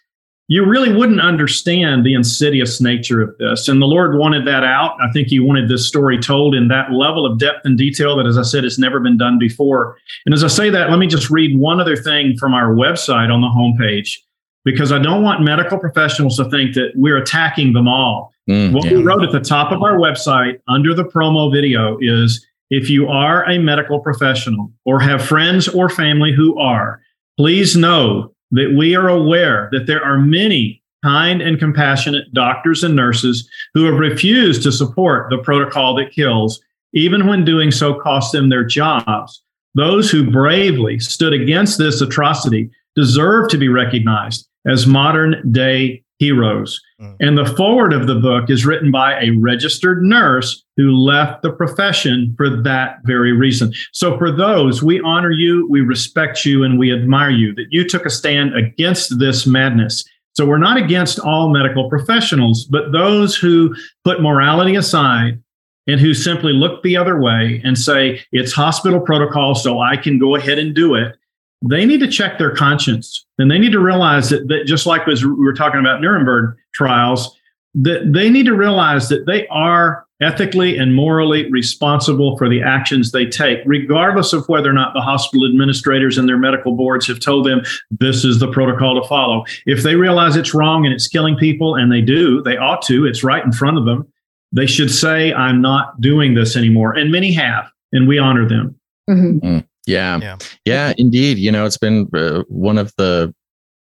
you 0.52 0.66
really 0.66 0.93
wouldn't 0.93 1.22
understand 1.22 2.06
the 2.06 2.14
insidious 2.14 2.82
nature 2.82 3.22
of 3.22 3.38
this. 3.38 3.70
And 3.70 3.82
the 3.82 3.86
Lord 3.86 4.18
wanted 4.18 4.45
that 4.47 4.66
out. 4.66 4.97
I 5.02 5.10
think 5.14 5.30
He 5.30 5.39
wanted 5.39 5.70
this 5.70 5.88
story 5.88 6.20
told 6.20 6.54
in 6.54 6.68
that 6.68 6.91
level 6.91 7.26
of 7.26 7.39
depth 7.39 7.62
and 7.64 7.78
detail 7.78 8.18
that, 8.18 8.28
as 8.28 8.38
I 8.38 8.41
said, 8.41 8.66
has 8.66 8.78
never 8.78 8.99
been 8.99 9.18
done 9.18 9.39
before. 9.39 9.95
And 10.26 10.34
as 10.36 10.43
I 10.43 10.49
say 10.49 10.70
that, 10.70 10.89
let 10.89 10.99
me 10.99 11.08
just 11.08 11.30
read 11.30 11.58
one 11.58 11.80
other 11.80 11.95
thing 11.95 12.36
from 12.38 12.54
our 12.54 12.76
website 12.76 13.34
on 13.34 13.39
the 13.39 13.47
homepage. 13.47 14.18
because 14.66 14.91
I 14.91 14.99
don't 14.99 15.24
want 15.24 15.41
medical 15.41 15.80
professionals 15.80 16.36
to 16.36 16.49
think 16.49 16.76
that 16.76 16.91
we're 16.95 17.18
attacking 17.18 17.72
them 17.72 17.88
all. 17.88 18.34
Mm, 18.49 18.74
what 18.74 18.84
yeah. 18.86 18.97
we 18.97 19.04
wrote 19.04 19.24
at 19.24 19.32
the 19.32 19.39
top 19.39 19.72
of 19.72 19.82
our 19.82 19.97
website 19.97 20.60
under 20.68 20.93
the 20.93 21.06
promo 21.06 21.49
video 21.49 21.97
is 22.02 22.45
if 22.70 22.89
you 22.89 23.08
are 23.08 23.49
a 23.49 23.58
medical 23.58 24.02
professional 24.02 24.70
or 24.86 24.99
have 24.99 25.26
friends 25.26 25.70
or 25.70 25.89
family 25.89 26.34
who 26.34 26.60
are, 26.60 27.02
please 27.38 27.78
know 27.78 28.34
that 28.52 28.76
we 28.78 28.95
are 28.95 29.08
aware 29.08 29.70
that 29.72 29.88
there 29.88 30.04
are 30.04 30.18
many 30.18 30.82
kind 31.04 31.41
and 31.41 31.60
compassionate 31.60 32.32
doctors 32.34 32.84
and 32.84 32.95
nurses 32.95 33.49
who 33.74 33.86
have 33.86 33.99
refused 33.99 34.64
to 34.64 34.72
support 34.72 35.30
the 35.30 35.38
protocol 35.39 35.95
that 35.95 36.12
kills, 36.12 36.62
even 36.93 37.28
when 37.28 37.43
doing 37.43 37.72
so 37.72 37.93
cost 37.99 38.32
them 38.32 38.49
their 38.49 38.64
jobs. 38.64 39.41
Those 39.74 40.12
who 40.12 40.30
bravely 40.30 40.99
stood 40.99 41.34
against 41.34 41.78
this 41.78 42.02
atrocity 42.02 42.70
deserve 42.95 43.49
to 43.49 43.58
be 43.58 43.70
recognized 43.70 44.47
as 44.68 44.86
modern 44.86 45.52
day 45.52 46.04
heroes. 46.22 46.80
Mm. 47.02 47.16
And 47.20 47.38
the 47.38 47.48
forward 47.58 47.94
of 47.94 48.06
the 48.06 48.16
book 48.16 48.52
is 48.52 48.64
written 48.64 48.92
by 48.92 49.20
a 49.20 49.32
registered 49.32 50.04
nurse 50.04 50.64
who 50.78 50.96
left 50.96 51.42
the 51.42 51.52
profession 51.52 52.36
for 52.38 52.48
that 52.62 52.98
very 53.06 53.32
reason. 53.32 53.74
So, 53.92 54.20
for 54.20 54.32
those, 54.32 54.84
we 54.84 55.02
honor 55.02 55.32
you, 55.32 55.68
we 55.70 55.82
respect 55.82 56.46
you, 56.46 56.64
and 56.64 56.78
we 56.78 56.94
admire 56.94 57.32
you 57.32 57.56
that 57.56 57.66
you 57.72 57.90
took 57.90 58.06
a 58.06 58.12
stand 58.12 58.56
against 58.56 59.18
this 59.18 59.48
madness. 59.48 60.06
So, 60.34 60.46
we're 60.46 60.60
not 60.60 60.78
against 60.78 61.20
all 61.20 61.50
medical 61.50 61.90
professionals, 61.90 62.66
but 62.66 62.92
those 62.92 63.36
who 63.36 63.76
put 64.04 64.22
morality 64.22 64.76
aside 64.76 65.42
and 65.88 66.00
who 66.00 66.14
simply 66.14 66.54
look 66.54 66.84
the 66.84 66.98
other 66.98 67.20
way 67.20 67.60
and 67.66 67.76
say, 67.76 68.22
it's 68.32 68.54
hospital 68.54 69.00
protocol, 69.00 69.56
so 69.56 69.80
I 69.80 69.98
can 69.98 70.20
go 70.20 70.36
ahead 70.36 70.60
and 70.60 70.76
do 70.76 70.94
it 70.94 71.18
they 71.62 71.86
need 71.86 71.99
to 71.99 72.07
check 72.07 72.38
their 72.38 72.55
conscience 72.55 73.26
and 73.38 73.51
they 73.51 73.59
need 73.59 73.72
to 73.72 73.80
realize 73.80 74.30
that, 74.30 74.47
that 74.47 74.66
just 74.66 74.86
like 74.86 75.07
as 75.07 75.24
we 75.24 75.32
were 75.32 75.53
talking 75.53 75.80
about 75.80 76.01
Nuremberg 76.01 76.57
trials, 76.74 77.38
that 77.74 78.12
they 78.12 78.30
need 78.30 78.45
to 78.45 78.55
realize 78.55 79.09
that 79.09 79.26
they 79.26 79.47
are 79.47 80.05
ethically 80.22 80.78
and 80.78 80.93
morally 80.93 81.49
responsible 81.51 82.38
for 82.38 82.47
the 82.47 82.62
actions 82.62 83.12
they 83.12 83.26
take, 83.26 83.59
regardless 83.66 84.34
of 84.34 84.47
whether 84.47 84.70
or 84.70 84.74
not 84.74 84.93
the 84.93 85.01
hospital 85.01 85.47
administrators 85.47 86.18
and 86.18 86.30
their 86.30 86.38
medical 86.38 86.74
boards 86.74 87.07
have 87.07 87.20
told 87.20 87.45
them 87.45 87.62
this 87.91 88.24
is 88.24 88.39
the 88.39 88.51
protocol 88.51 89.01
to 89.01 89.07
follow. 89.07 89.43
If 89.66 89.84
they 89.84 89.95
realize 89.95 90.36
it's 90.36 90.53
wrong 90.53 90.86
and 90.86 90.93
it's 90.93 91.07
killing 91.07 91.36
people, 91.38 91.76
and 91.76 91.91
they 91.91 92.01
do, 92.01 92.41
they 92.43 92.57
ought 92.57 92.84
to, 92.84 93.05
it's 93.05 93.24
right 93.24 93.43
in 93.43 93.51
front 93.51 93.78
of 93.78 93.86
them, 93.86 94.07
they 94.51 94.68
should 94.68 94.91
say, 94.91 95.34
I'm 95.34 95.62
not 95.62 95.99
doing 96.01 96.36
this 96.36 96.55
anymore. 96.55 96.93
And 96.93 97.12
many 97.12 97.32
have, 97.32 97.72
and 97.91 98.07
we 98.07 98.20
honor 98.20 98.47
them. 98.47 98.76
Mhm. 99.09 99.66
Yeah. 99.92 100.20
Yeah. 100.22 100.38
Yeah, 100.66 100.94
indeed. 100.98 101.38
You 101.38 101.52
know, 101.52 101.66
it's 101.66 101.78
been 101.78 102.10
uh, 102.14 102.44
one 102.48 102.78
of 102.78 102.94
the 102.98 103.34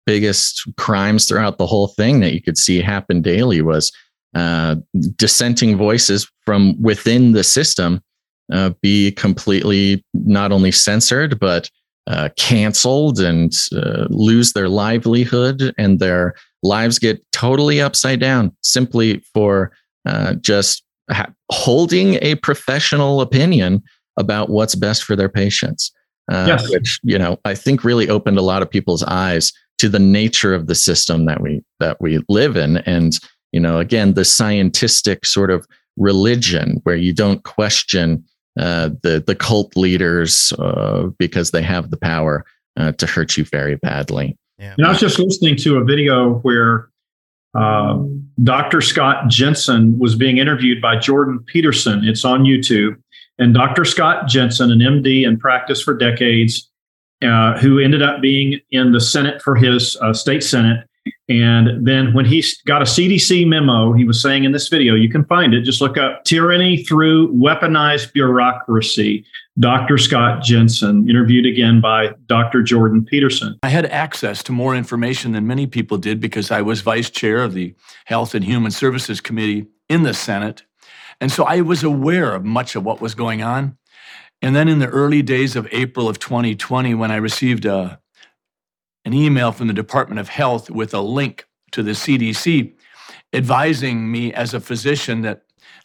biggest 0.05 0.63
crimes 0.77 1.27
throughout 1.27 1.57
the 1.57 1.67
whole 1.67 1.89
thing 1.89 2.21
that 2.21 2.33
you 2.33 2.41
could 2.41 2.57
see 2.57 2.81
happen 2.81 3.21
daily 3.21 3.61
was 3.61 3.91
uh, 4.35 4.75
dissenting 5.15 5.77
voices 5.77 6.29
from 6.45 6.81
within 6.81 7.33
the 7.33 7.43
system 7.43 8.01
uh, 8.51 8.71
be 8.81 9.11
completely 9.11 10.03
not 10.13 10.51
only 10.51 10.71
censored, 10.71 11.39
but 11.39 11.69
uh, 12.07 12.29
canceled 12.37 13.19
and 13.19 13.51
uh, 13.75 14.05
lose 14.09 14.53
their 14.53 14.69
livelihood 14.69 15.73
and 15.77 15.99
their 15.99 16.33
lives 16.63 16.99
get 16.99 17.21
totally 17.33 17.81
upside 17.81 18.19
down 18.19 18.55
simply 18.61 19.21
for 19.33 19.71
uh, 20.05 20.33
just 20.35 20.83
ha- 21.11 21.31
holding 21.51 22.15
a 22.21 22.35
professional 22.35 23.19
opinion 23.19 23.83
about 24.17 24.49
what's 24.49 24.75
best 24.75 25.03
for 25.03 25.15
their 25.15 25.29
patients. 25.29 25.91
Uh, 26.31 26.45
Yes. 26.47 26.69
Which 26.69 26.99
you 27.03 27.17
know, 27.17 27.39
I 27.45 27.55
think 27.55 27.83
really 27.83 28.09
opened 28.09 28.37
a 28.37 28.41
lot 28.41 28.61
of 28.61 28.69
people's 28.69 29.03
eyes 29.03 29.53
to 29.77 29.89
the 29.89 29.99
nature 29.99 30.53
of 30.53 30.67
the 30.67 30.75
system 30.75 31.25
that 31.25 31.41
we 31.41 31.61
that 31.79 32.01
we 32.01 32.19
live 32.29 32.57
in, 32.57 32.77
and 32.77 33.17
you 33.51 33.59
know, 33.59 33.79
again, 33.79 34.13
the 34.13 34.25
scientific 34.25 35.25
sort 35.25 35.51
of 35.51 35.65
religion 35.97 36.79
where 36.83 36.95
you 36.95 37.13
don't 37.13 37.43
question 37.43 38.23
uh, 38.59 38.89
the 39.03 39.23
the 39.25 39.35
cult 39.35 39.75
leaders 39.77 40.51
uh, 40.59 41.07
because 41.17 41.51
they 41.51 41.61
have 41.61 41.91
the 41.91 41.97
power 41.97 42.45
uh, 42.77 42.91
to 42.93 43.05
hurt 43.05 43.37
you 43.37 43.45
very 43.45 43.75
badly. 43.75 44.37
Yeah. 44.57 44.73
And 44.77 44.85
I 44.85 44.89
was 44.89 44.99
just 44.99 45.19
listening 45.19 45.55
to 45.57 45.77
a 45.77 45.83
video 45.83 46.35
where 46.39 46.89
uh, 47.53 47.99
Dr. 48.43 48.81
Scott 48.81 49.27
Jensen 49.27 49.97
was 49.99 50.15
being 50.15 50.37
interviewed 50.37 50.81
by 50.81 50.97
Jordan 50.97 51.39
Peterson. 51.45 52.03
It's 52.03 52.25
on 52.25 52.43
YouTube. 52.43 52.95
And 53.39 53.53
Dr. 53.53 53.85
Scott 53.85 54.27
Jensen, 54.27 54.71
an 54.71 54.79
MD 54.79 55.25
in 55.25 55.37
practice 55.37 55.81
for 55.81 55.93
decades, 55.93 56.69
uh, 57.23 57.57
who 57.57 57.79
ended 57.79 58.01
up 58.01 58.21
being 58.21 58.59
in 58.71 58.91
the 58.91 59.01
Senate 59.01 59.41
for 59.41 59.55
his 59.55 59.95
uh, 60.01 60.13
state 60.13 60.43
Senate. 60.43 60.87
And 61.29 61.85
then 61.85 62.13
when 62.13 62.25
he 62.25 62.43
got 62.65 62.81
a 62.81 62.85
CDC 62.85 63.47
memo, 63.47 63.93
he 63.93 64.03
was 64.03 64.21
saying 64.21 64.43
in 64.43 64.51
this 64.51 64.67
video, 64.67 64.93
you 64.93 65.09
can 65.09 65.25
find 65.25 65.53
it, 65.53 65.61
just 65.61 65.81
look 65.81 65.97
up 65.97 66.23
tyranny 66.25 66.83
through 66.83 67.33
weaponized 67.33 68.13
bureaucracy. 68.13 69.25
Dr. 69.59 69.97
Scott 69.97 70.43
Jensen, 70.43 71.09
interviewed 71.09 71.45
again 71.45 71.81
by 71.81 72.13
Dr. 72.27 72.61
Jordan 72.61 73.03
Peterson. 73.03 73.57
I 73.63 73.69
had 73.69 73.87
access 73.87 74.43
to 74.43 74.51
more 74.51 74.75
information 74.75 75.31
than 75.31 75.47
many 75.47 75.65
people 75.65 75.97
did 75.97 76.19
because 76.19 76.51
I 76.51 76.61
was 76.61 76.81
vice 76.81 77.09
chair 77.09 77.43
of 77.43 77.53
the 77.53 77.73
Health 78.05 78.35
and 78.35 78.45
Human 78.45 78.69
Services 78.69 79.19
Committee 79.19 79.65
in 79.89 80.03
the 80.03 80.13
Senate. 80.13 80.63
And 81.19 81.31
so 81.31 81.43
I 81.43 81.61
was 81.61 81.83
aware 81.83 82.33
of 82.33 82.45
much 82.45 82.75
of 82.75 82.83
what 82.83 83.01
was 83.01 83.15
going 83.15 83.41
on. 83.41 83.77
And 84.41 84.55
then 84.55 84.67
in 84.67 84.79
the 84.79 84.87
early 84.87 85.21
days 85.21 85.55
of 85.55 85.67
April 85.71 86.07
of 86.07 86.19
2020, 86.19 86.93
when 86.93 87.11
I 87.11 87.15
received 87.15 87.65
a, 87.65 87.99
an 89.03 89.13
email 89.13 89.51
from 89.51 89.67
the 89.67 89.73
Department 89.73 90.19
of 90.19 90.29
Health 90.29 90.69
with 90.69 90.93
a 90.93 91.01
link 91.01 91.47
to 91.71 91.81
the 91.81 91.91
CDC 91.91 92.73
advising 93.33 94.11
me 94.11 94.33
as 94.33 94.53
a 94.53 94.59
physician 94.59 95.21
that 95.21 95.43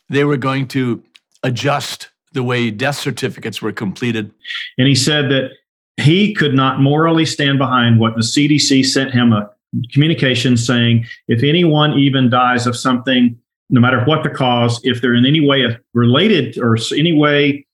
they 0.09 0.25
were 0.25 0.37
going 0.37 0.69
to 0.69 1.03
adjust 1.43 2.11
the 2.33 2.43
way 2.43 2.71
death 2.71 2.97
certificates 2.99 3.61
were 3.61 3.73
completed 3.73 4.33
And 4.79 4.87
he 4.89 4.95
said 4.95 5.31
that 5.31 5.51
he 5.97 6.35
could 6.35 6.55
not 6.55 6.81
morally 6.81 7.27
stand 7.27 7.59
behind 7.59 7.99
what 7.99 8.15
the 8.15 8.23
CDC 8.23 8.87
sent 8.87 9.13
him 9.13 9.33
a 9.33 9.51
communication 9.93 10.57
saying 10.57 11.07
if 11.29 11.43
anyone 11.43 11.99
even 11.99 12.31
dies 12.31 12.67
of 12.67 12.77
something, 12.77 13.39
no 13.73 13.81
matter 13.81 14.05
what 14.05 14.23
the 14.23 14.31
cause, 14.31 14.81
if 14.85 15.01
they're 15.01 15.15
in 15.15 15.27
any 15.27 15.41
way 15.41 15.67
related 15.95 16.59
or 16.59 16.77
any 16.97 17.13
way 17.13 17.67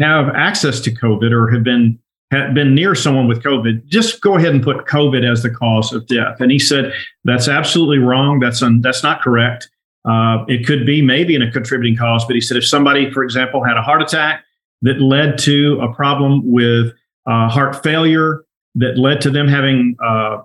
have 0.00 0.28
access 0.28 0.78
to 0.80 0.90
COVID 0.92 1.32
or 1.32 1.50
have 1.50 1.64
been 1.64 1.98
been 2.30 2.74
near 2.74 2.94
someone 2.94 3.26
with 3.26 3.42
COVID, 3.42 3.86
just 3.86 4.20
go 4.20 4.36
ahead 4.36 4.54
and 4.54 4.62
put 4.62 4.86
COVID 4.86 5.28
as 5.28 5.42
the 5.42 5.50
cause 5.50 5.94
of 5.94 6.06
death. 6.06 6.38
And 6.40 6.52
he 6.52 6.58
said 6.58 6.92
that's 7.24 7.48
absolutely 7.48 7.98
wrong. 7.98 8.38
That's 8.38 8.62
un, 8.62 8.82
that's 8.82 9.02
not 9.02 9.22
correct. 9.22 9.70
Uh, 10.04 10.44
it 10.46 10.66
could 10.66 10.84
be 10.84 11.00
maybe 11.00 11.34
in 11.34 11.42
a 11.42 11.50
contributing 11.50 11.96
cause, 11.96 12.24
but 12.26 12.34
he 12.34 12.40
said 12.40 12.58
if 12.58 12.66
somebody, 12.66 13.10
for 13.10 13.24
example, 13.24 13.64
had 13.64 13.76
a 13.78 13.82
heart 13.82 14.02
attack 14.02 14.44
that 14.82 15.00
led 15.00 15.38
to 15.38 15.80
a 15.80 15.92
problem 15.94 16.42
with 16.44 16.92
uh, 17.26 17.48
heart 17.48 17.82
failure, 17.82 18.44
that 18.74 18.98
led 18.98 19.20
to 19.22 19.30
them 19.30 19.48
having 19.48 19.96
uh, 20.04 20.38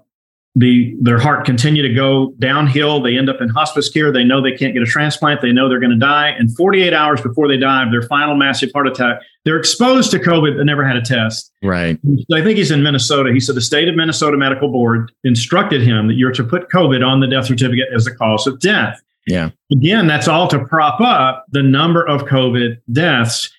the 0.55 0.95
their 1.01 1.17
heart 1.17 1.45
continue 1.45 1.81
to 1.81 1.93
go 1.93 2.33
downhill. 2.37 3.01
They 3.01 3.17
end 3.17 3.29
up 3.29 3.41
in 3.41 3.49
hospice 3.49 3.89
care. 3.89 4.11
They 4.11 4.23
know 4.23 4.39
they 4.39 4.51
can't 4.51 4.73
get 4.73 4.83
a 4.83 4.85
transplant. 4.85 5.41
They 5.41 5.51
know 5.51 5.67
they're 5.67 5.79
going 5.79 5.91
to 5.91 5.97
die. 5.97 6.29
And 6.29 6.55
48 6.55 6.93
hours 6.93 7.21
before 7.21 7.47
they 7.47 7.57
die 7.57 7.83
of 7.83 7.91
their 7.91 8.03
final 8.03 8.35
massive 8.35 8.71
heart 8.71 8.87
attack, 8.87 9.21
they're 9.45 9.57
exposed 9.57 10.11
to 10.11 10.19
COVID 10.19 10.57
but 10.57 10.65
never 10.65 10.85
had 10.85 10.95
a 10.95 11.01
test. 11.01 11.51
Right. 11.63 11.99
I 12.31 12.43
think 12.43 12.57
he's 12.57 12.69
in 12.69 12.83
Minnesota. 12.83 13.33
He 13.33 13.39
said 13.39 13.55
the 13.55 13.61
state 13.61 13.87
of 13.87 13.95
Minnesota 13.95 14.37
Medical 14.37 14.69
Board 14.71 15.11
instructed 15.23 15.81
him 15.81 16.07
that 16.07 16.15
you're 16.15 16.31
to 16.31 16.43
put 16.43 16.69
COVID 16.69 17.05
on 17.05 17.19
the 17.19 17.27
death 17.27 17.47
certificate 17.47 17.87
as 17.93 18.05
the 18.05 18.15
cause 18.15 18.45
of 18.45 18.59
death. 18.59 19.01
Yeah. 19.25 19.49
Again, 19.71 20.05
that's 20.05 20.27
all 20.27 20.47
to 20.49 20.63
prop 20.65 21.01
up 21.01 21.45
the 21.49 21.63
number 21.63 22.07
of 22.07 22.23
COVID 22.23 22.79
deaths. 22.91 23.51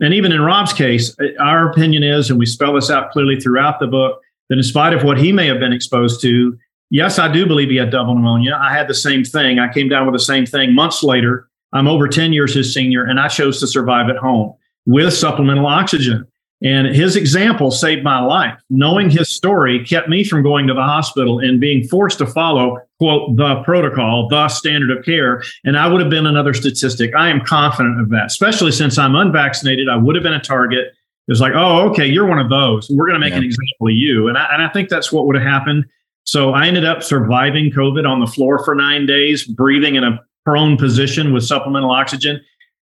And 0.00 0.12
even 0.12 0.32
in 0.32 0.42
Rob's 0.42 0.72
case, 0.72 1.16
our 1.38 1.70
opinion 1.70 2.02
is, 2.02 2.28
and 2.28 2.38
we 2.38 2.44
spell 2.44 2.74
this 2.74 2.90
out 2.90 3.12
clearly 3.12 3.40
throughout 3.40 3.78
the 3.78 3.86
book, 3.86 4.20
that 4.52 4.58
in 4.58 4.62
spite 4.62 4.92
of 4.92 5.02
what 5.02 5.16
he 5.16 5.32
may 5.32 5.46
have 5.46 5.58
been 5.58 5.72
exposed 5.72 6.20
to, 6.20 6.58
yes, 6.90 7.18
I 7.18 7.32
do 7.32 7.46
believe 7.46 7.70
he 7.70 7.76
had 7.76 7.88
double 7.88 8.14
pneumonia. 8.14 8.60
I 8.60 8.70
had 8.70 8.86
the 8.86 8.92
same 8.92 9.24
thing. 9.24 9.58
I 9.58 9.72
came 9.72 9.88
down 9.88 10.04
with 10.04 10.14
the 10.14 10.22
same 10.22 10.44
thing 10.44 10.74
months 10.74 11.02
later. 11.02 11.48
I'm 11.72 11.88
over 11.88 12.06
10 12.06 12.34
years 12.34 12.52
his 12.52 12.74
senior, 12.74 13.02
and 13.02 13.18
I 13.18 13.28
chose 13.28 13.60
to 13.60 13.66
survive 13.66 14.10
at 14.10 14.18
home 14.18 14.52
with 14.84 15.14
supplemental 15.14 15.66
oxygen. 15.66 16.26
And 16.62 16.86
his 16.86 17.16
example 17.16 17.70
saved 17.70 18.04
my 18.04 18.20
life. 18.20 18.60
Knowing 18.68 19.08
his 19.08 19.30
story 19.30 19.82
kept 19.86 20.10
me 20.10 20.22
from 20.22 20.42
going 20.42 20.66
to 20.66 20.74
the 20.74 20.82
hospital 20.82 21.38
and 21.38 21.58
being 21.58 21.88
forced 21.88 22.18
to 22.18 22.26
follow, 22.26 22.78
quote, 22.98 23.34
the 23.38 23.62
protocol, 23.62 24.28
the 24.28 24.48
standard 24.48 24.94
of 24.94 25.02
care. 25.02 25.42
And 25.64 25.78
I 25.78 25.88
would 25.88 26.02
have 26.02 26.10
been 26.10 26.26
another 26.26 26.52
statistic. 26.52 27.14
I 27.16 27.30
am 27.30 27.40
confident 27.40 28.02
of 28.02 28.10
that, 28.10 28.26
especially 28.26 28.70
since 28.70 28.98
I'm 28.98 29.14
unvaccinated. 29.14 29.88
I 29.88 29.96
would 29.96 30.14
have 30.14 30.22
been 30.22 30.34
a 30.34 30.40
target. 30.40 30.92
It's 31.28 31.40
like, 31.40 31.52
oh, 31.54 31.88
okay, 31.90 32.06
you're 32.06 32.26
one 32.26 32.38
of 32.38 32.50
those. 32.50 32.90
We're 32.90 33.06
going 33.06 33.14
to 33.14 33.20
make 33.20 33.30
Yeah. 33.32 33.38
an 33.38 33.44
example 33.44 33.88
of 33.88 33.92
you. 33.94 34.28
And 34.28 34.36
I, 34.36 34.48
and 34.52 34.62
I 34.62 34.68
think 34.68 34.88
that's 34.88 35.12
what 35.12 35.26
would 35.26 35.36
have 35.36 35.44
happened. 35.44 35.84
So 36.24 36.52
I 36.52 36.66
ended 36.66 36.84
up 36.84 37.02
surviving 37.02 37.70
COVID 37.70 38.08
on 38.08 38.20
the 38.20 38.26
floor 38.26 38.64
for 38.64 38.74
nine 38.74 39.06
days, 39.06 39.44
breathing 39.44 39.94
in 39.96 40.04
a 40.04 40.20
prone 40.44 40.76
position 40.76 41.32
with 41.32 41.44
supplemental 41.44 41.90
oxygen. 41.90 42.40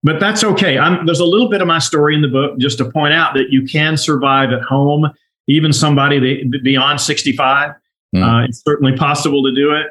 But 0.04 0.20
that's 0.20 0.44
okay. 0.44 0.78
I'm, 0.78 1.06
there's 1.06 1.20
a 1.20 1.26
little 1.26 1.50
bit 1.50 1.62
of 1.62 1.68
my 1.68 1.80
story 1.80 2.16
in 2.16 2.22
the 2.22 2.28
book 2.28 2.58
just 2.58 2.78
to 2.78 2.90
point 2.90 3.14
out 3.14 3.34
that 3.34 3.50
you 3.50 3.64
can 3.66 3.98
survive 3.98 4.52
at 4.52 4.62
home, 4.62 5.10
even 5.48 5.74
somebody 5.74 6.44
beyond 6.64 7.02
65. 7.02 7.72
Mm. 8.16 8.24
Uh, 8.24 8.46
it's 8.46 8.62
certainly 8.64 8.96
possible 8.96 9.44
to 9.44 9.54
do 9.54 9.72
it. 9.72 9.88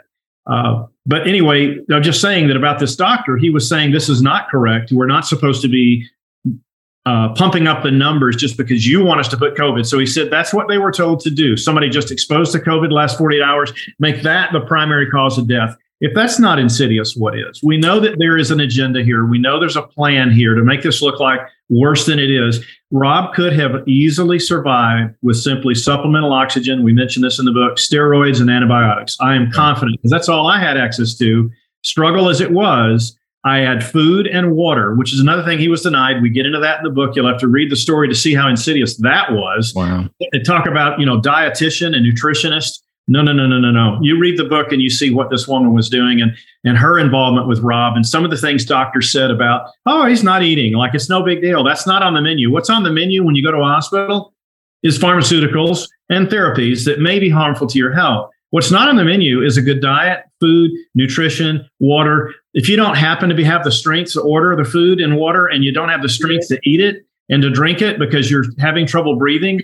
Uh, 0.47 0.87
but 1.05 1.27
anyway, 1.29 1.79
I'm 1.93 2.03
just 2.03 2.21
saying 2.23 2.49
that 2.49 2.57
about 2.57 2.79
this 2.79 2.97
doctor, 2.97 3.37
he 3.37 3.51
was 3.51 3.69
saying 3.69 3.91
this 3.93 4.09
is 4.09 4.23
not 4.23 4.49
correct. 4.49 4.91
We're 4.93 5.07
not 5.07 5.27
supposed 5.27 5.61
to 5.63 5.69
be 5.69 6.07
uh, 7.09 7.33
pumping 7.33 7.67
up 7.67 7.83
the 7.83 7.91
numbers 7.91 8.37
just 8.37 8.59
because 8.59 8.87
you 8.87 9.03
want 9.03 9.19
us 9.19 9.29
to 9.29 9.37
put 9.37 9.55
COVID. 9.55 9.87
So 9.87 9.99
he 9.99 10.05
said 10.05 10.31
that's 10.31 10.53
what 10.53 10.69
they 10.69 10.77
were 10.77 10.93
told 10.93 11.21
to 11.21 11.31
do. 11.31 11.57
Somebody 11.57 11.89
just 11.89 12.11
exposed 12.11 12.53
to 12.53 12.59
COVID 12.59 12.93
last 12.93 13.17
48 13.17 13.43
hours, 13.43 13.73
make 13.99 14.21
that 14.25 14.53
the 14.53 14.61
primary 14.61 15.09
cause 15.09 15.39
of 15.39 15.49
death. 15.49 15.75
If 16.03 16.15
that's 16.15 16.39
not 16.39 16.59
insidious, 16.59 17.17
what 17.17 17.37
is? 17.37 17.63
We 17.63 17.79
know 17.79 17.99
that 17.99 18.19
there 18.19 18.37
is 18.37 18.51
an 18.51 18.61
agenda 18.61 19.03
here. 19.03 19.25
We 19.25 19.39
know 19.39 19.59
there's 19.59 19.75
a 19.75 19.83
plan 19.83 20.31
here 20.31 20.55
to 20.55 20.63
make 20.63 20.83
this 20.83 21.01
look 21.01 21.19
like 21.19 21.41
worse 21.71 22.05
than 22.05 22.19
it 22.19 22.31
is. 22.31 22.63
Rob 22.91 23.35
could 23.35 23.55
have 23.55 23.89
easily 23.89 24.39
survived 24.39 25.15
with 25.23 25.39
simply 25.39 25.75
supplemental 25.75 26.35
oxygen. 26.35 26.85
We 26.85 26.93
mentioned 26.93 27.25
this 27.25 27.39
in 27.39 27.47
the 27.47 27.53
book, 27.53 27.79
steroids 27.79 28.39
and 28.39 28.51
antibiotics. 28.51 29.17
I 29.19 29.35
am 29.35 29.51
confident 29.51 29.97
because 29.97 30.11
that's 30.11 30.29
all 30.29 30.47
I 30.47 30.61
had 30.61 30.77
access 30.77 31.17
to. 31.17 31.51
Struggle 31.83 32.29
as 32.29 32.43
it 32.43 32.53
was, 32.53 33.19
I 33.49 33.59
had 33.59 33.85
food 33.85 34.27
and 34.27 34.53
water, 34.53 34.95
which 34.95 35.13
is 35.13 35.21
another 35.21 35.43
thing 35.45 35.59
he 35.59 35.69
was 35.69 35.83
denied. 35.83 36.23
We 36.23 36.31
get 36.31 36.47
into 36.47 36.59
that 36.61 36.79
in 36.79 36.85
the 36.85 36.91
book. 36.91 37.17
You'll 37.17 37.29
have 37.29 37.41
to 37.41 37.49
read 37.49 37.71
the 37.71 37.77
story 37.77 38.09
to 38.09 38.15
see 38.15 38.35
how 38.35 38.49
insidious 38.49 38.97
that 38.99 39.33
was. 39.33 39.73
Wow. 39.75 40.09
And 40.33 40.45
talk 40.45 40.67
about, 40.67 40.99
you 40.99 41.07
know, 41.07 41.21
dietitian 41.21 41.97
and 41.97 42.05
nutritionist. 42.05 42.81
No, 43.11 43.23
no, 43.23 43.33
no, 43.33 43.47
no, 43.47 43.59
no, 43.59 43.71
no. 43.71 43.99
You 44.03 44.19
read 44.21 44.39
the 44.39 44.45
book 44.45 44.71
and 44.71 44.83
you 44.83 44.91
see 44.91 45.11
what 45.11 45.31
this 45.31 45.49
woman 45.49 45.73
was 45.73 45.89
doing 45.89 46.21
and 46.21 46.37
and 46.65 46.77
her 46.77 46.99
involvement 46.99 47.49
with 47.49 47.61
Rob 47.61 47.97
and 47.97 48.07
some 48.07 48.25
of 48.25 48.31
the 48.31 48.37
things 48.37 48.67
doctors 48.67 49.11
said 49.11 49.31
about, 49.31 49.71
oh, 49.87 50.07
he's 50.07 50.23
not 50.23 50.43
eating. 50.43 50.75
Like 50.75 50.95
it's 50.95 51.09
no 51.09 51.23
big 51.23 51.41
deal. 51.41 51.65
That's 51.65 51.87
not 51.87 52.03
on 52.03 52.13
the 52.13 52.21
menu. 52.21 52.51
What's 52.51 52.69
on 52.69 52.83
the 52.83 52.93
menu 52.93 53.25
when 53.25 53.35
you 53.35 53.43
go 53.43 53.51
to 53.51 53.59
a 53.59 53.65
hospital 53.65 54.35
is 54.83 54.99
pharmaceuticals 54.99 55.89
and 56.11 56.29
therapies 56.29 56.85
that 56.85 57.01
may 57.01 57.19
be 57.19 57.31
harmful 57.31 57.67
to 57.69 57.79
your 57.79 57.93
health. 57.93 58.31
What's 58.51 58.71
not 58.71 58.89
on 58.89 58.97
the 58.97 59.05
menu 59.05 59.43
is 59.43 59.57
a 59.57 59.63
good 59.63 59.81
diet, 59.81 60.25
food, 60.41 60.71
nutrition, 60.95 61.69
water. 61.81 62.35
If 62.55 62.69
you 62.69 62.77
don't 62.77 62.97
happen 62.97 63.29
to 63.29 63.35
be, 63.35 63.45
have 63.45 63.65
the 63.65 63.73
strength 63.73 64.13
to 64.13 64.23
order 64.23 64.57
the 64.57 64.65
food 64.65 65.01
and 65.01 65.17
water 65.17 65.47
and 65.47 65.65
you 65.65 65.73
don't 65.73 65.89
have 65.89 66.03
the 66.03 66.09
strength 66.09 66.49
to 66.49 66.59
eat 66.65 66.81
it 66.81 67.05
and 67.29 67.43
to 67.43 67.51
drink 67.51 67.83
it 67.83 67.99
because 67.99 68.31
you're 68.31 68.45
having 68.59 68.87
trouble 68.87 69.17
breathing, 69.17 69.61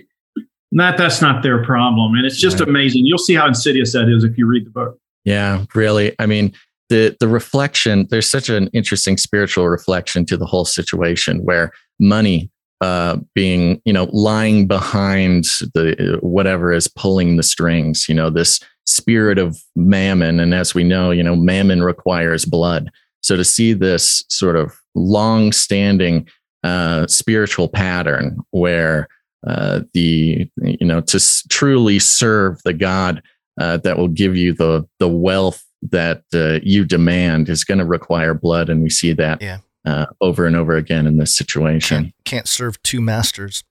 that 0.71 0.97
that's 0.97 1.21
not 1.21 1.41
their 1.41 1.63
problem. 1.63 2.13
And 2.15 2.25
it's 2.25 2.39
just 2.39 2.59
right. 2.59 2.69
amazing. 2.69 3.05
You'll 3.05 3.17
see 3.17 3.33
how 3.33 3.47
insidious 3.47 3.93
that 3.93 4.09
is 4.09 4.23
if 4.23 4.37
you 4.37 4.45
read 4.45 4.65
the 4.65 4.71
book. 4.71 4.99
Yeah, 5.23 5.65
really. 5.73 6.15
I 6.19 6.27
mean, 6.27 6.53
the 6.89 7.17
the 7.19 7.27
reflection, 7.27 8.07
there's 8.11 8.29
such 8.29 8.49
an 8.49 8.67
interesting 8.67 9.17
spiritual 9.17 9.67
reflection 9.67 10.25
to 10.27 10.37
the 10.37 10.45
whole 10.45 10.65
situation 10.65 11.43
where 11.43 11.71
money 11.99 12.51
uh, 12.81 13.17
being, 13.33 13.81
you 13.85 13.93
know, 13.93 14.07
lying 14.11 14.67
behind 14.67 15.45
the 15.73 16.19
whatever 16.21 16.71
is 16.71 16.87
pulling 16.87 17.37
the 17.37 17.43
strings, 17.43 18.07
you 18.07 18.13
know, 18.13 18.29
this 18.29 18.59
spirit 18.85 19.37
of 19.37 19.61
mammon. 19.75 20.39
And 20.39 20.53
as 20.53 20.73
we 20.73 20.83
know, 20.83 21.11
you 21.11 21.23
know, 21.23 21.35
mammon 21.35 21.83
requires 21.83 22.45
blood. 22.45 22.91
So 23.21 23.35
to 23.35 23.43
see 23.43 23.73
this 23.73 24.23
sort 24.29 24.55
of 24.55 24.73
long 24.93 25.51
standing 25.51 26.27
uh, 26.63 27.05
spiritual 27.07 27.67
pattern 27.67 28.39
where 28.51 29.07
uh, 29.45 29.81
the 29.93 30.49
you 30.57 30.85
know 30.85 31.01
to 31.01 31.17
s- 31.17 31.43
truly 31.49 31.99
serve 31.99 32.59
the 32.65 32.73
God 32.73 33.21
uh, 33.59 33.77
that 33.77 33.97
will 33.97 34.07
give 34.07 34.35
you 34.35 34.53
the 34.53 34.87
the 34.99 35.07
wealth 35.07 35.63
that 35.83 36.23
uh, 36.33 36.59
you 36.63 36.83
demand 36.83 37.49
is 37.49 37.63
going 37.63 37.77
to 37.77 37.85
require 37.85 38.33
blood, 38.33 38.69
and 38.69 38.81
we 38.81 38.89
see 38.89 39.13
that 39.13 39.41
yeah. 39.41 39.59
Uh, 39.85 40.07
over 40.19 40.47
and 40.47 40.55
over 40.55 40.75
again 40.75 41.05
in 41.05 41.17
this 41.17 41.35
situation. 41.35 42.05
Can't, 42.05 42.13
can't 42.25 42.47
serve 42.47 42.81
two 42.81 43.01
masters. 43.01 43.63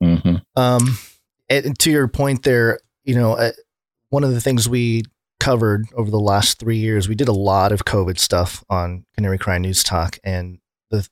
Mm-hmm. 0.00 0.36
Um, 0.54 0.98
and 1.50 1.76
to 1.80 1.90
your 1.90 2.06
point 2.06 2.44
there, 2.44 2.78
you 3.02 3.16
know, 3.16 3.32
uh, 3.32 3.50
one 4.10 4.24
of 4.24 4.32
the 4.32 4.40
things 4.40 4.68
we 4.68 5.04
covered 5.40 5.86
over 5.94 6.10
the 6.10 6.20
last 6.20 6.58
three 6.58 6.78
years, 6.78 7.08
we 7.08 7.14
did 7.14 7.28
a 7.28 7.32
lot 7.32 7.72
of 7.72 7.84
COVID 7.84 8.18
stuff 8.18 8.64
on 8.68 9.04
Canary 9.14 9.38
Cry 9.38 9.58
News 9.58 9.82
Talk, 9.82 10.18
and 10.24 10.58
the 10.90 11.08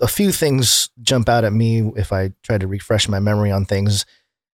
a, 0.00 0.08
few 0.08 0.32
things 0.32 0.90
jump 1.00 1.28
out 1.28 1.44
at 1.44 1.52
me 1.52 1.92
if 1.96 2.12
I 2.12 2.32
try 2.42 2.58
to 2.58 2.66
refresh 2.66 3.08
my 3.08 3.20
memory 3.20 3.50
on 3.50 3.64
things, 3.64 4.04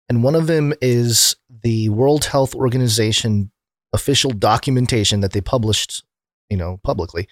and 0.07 0.23
one 0.23 0.35
of 0.35 0.47
them 0.47 0.73
is 0.81 1.35
the 1.63 1.89
World 1.89 2.25
Health 2.25 2.53
Organization 2.55 3.51
official 3.93 4.31
documentation 4.31 5.19
that 5.19 5.33
they 5.33 5.41
published, 5.41 6.03
you 6.49 6.57
know, 6.57 6.79
publicly 6.83 7.27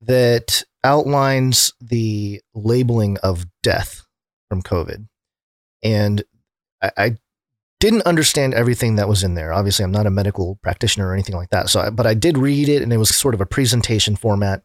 that 0.00 0.64
outlines 0.84 1.72
the 1.80 2.40
labeling 2.54 3.18
of 3.18 3.46
death 3.62 4.06
from 4.48 4.62
COVID, 4.62 5.06
and 5.82 6.24
I, 6.82 6.90
I 6.96 7.16
didn't 7.80 8.02
understand 8.02 8.54
everything 8.54 8.96
that 8.96 9.08
was 9.08 9.22
in 9.22 9.34
there. 9.34 9.52
Obviously, 9.52 9.84
I'm 9.84 9.92
not 9.92 10.06
a 10.06 10.10
medical 10.10 10.56
practitioner 10.62 11.08
or 11.08 11.12
anything 11.12 11.36
like 11.36 11.50
that. 11.50 11.68
So, 11.68 11.90
but 11.90 12.06
I 12.06 12.14
did 12.14 12.36
read 12.36 12.68
it, 12.68 12.82
and 12.82 12.92
it 12.92 12.96
was 12.96 13.14
sort 13.14 13.34
of 13.34 13.40
a 13.40 13.46
presentation 13.46 14.16
format. 14.16 14.62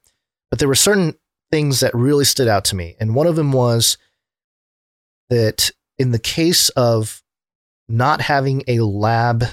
But 0.49 0.59
there 0.59 0.67
were 0.67 0.75
certain 0.75 1.15
things 1.51 1.81
that 1.81 1.93
really 1.93 2.25
stood 2.25 2.47
out 2.47 2.65
to 2.65 2.75
me. 2.75 2.95
And 2.99 3.13
one 3.13 3.27
of 3.27 3.35
them 3.35 3.51
was 3.51 3.97
that 5.29 5.69
in 5.97 6.11
the 6.11 6.19
case 6.19 6.69
of 6.69 7.21
not 7.87 8.21
having 8.21 8.63
a 8.67 8.79
lab 8.79 9.45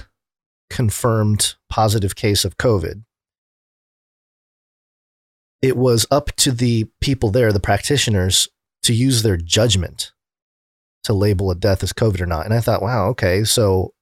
confirmed 0.69 1.55
positive 1.69 2.15
case 2.15 2.43
of 2.43 2.57
COVID, 2.57 3.03
it 5.61 5.77
was 5.77 6.07
up 6.09 6.31
to 6.37 6.51
the 6.51 6.85
people 7.01 7.29
there, 7.29 7.53
the 7.53 7.59
practitioners, 7.59 8.49
to 8.81 8.93
use 8.93 9.21
their 9.21 9.37
judgment 9.37 10.11
to 11.03 11.13
label 11.13 11.51
a 11.51 11.55
death 11.55 11.83
as 11.83 11.93
COVID 11.93 12.21
or 12.21 12.25
not. 12.25 12.45
And 12.45 12.53
I 12.53 12.59
thought, 12.59 12.81
wow, 12.81 13.07
okay, 13.09 13.43
so 13.43 13.93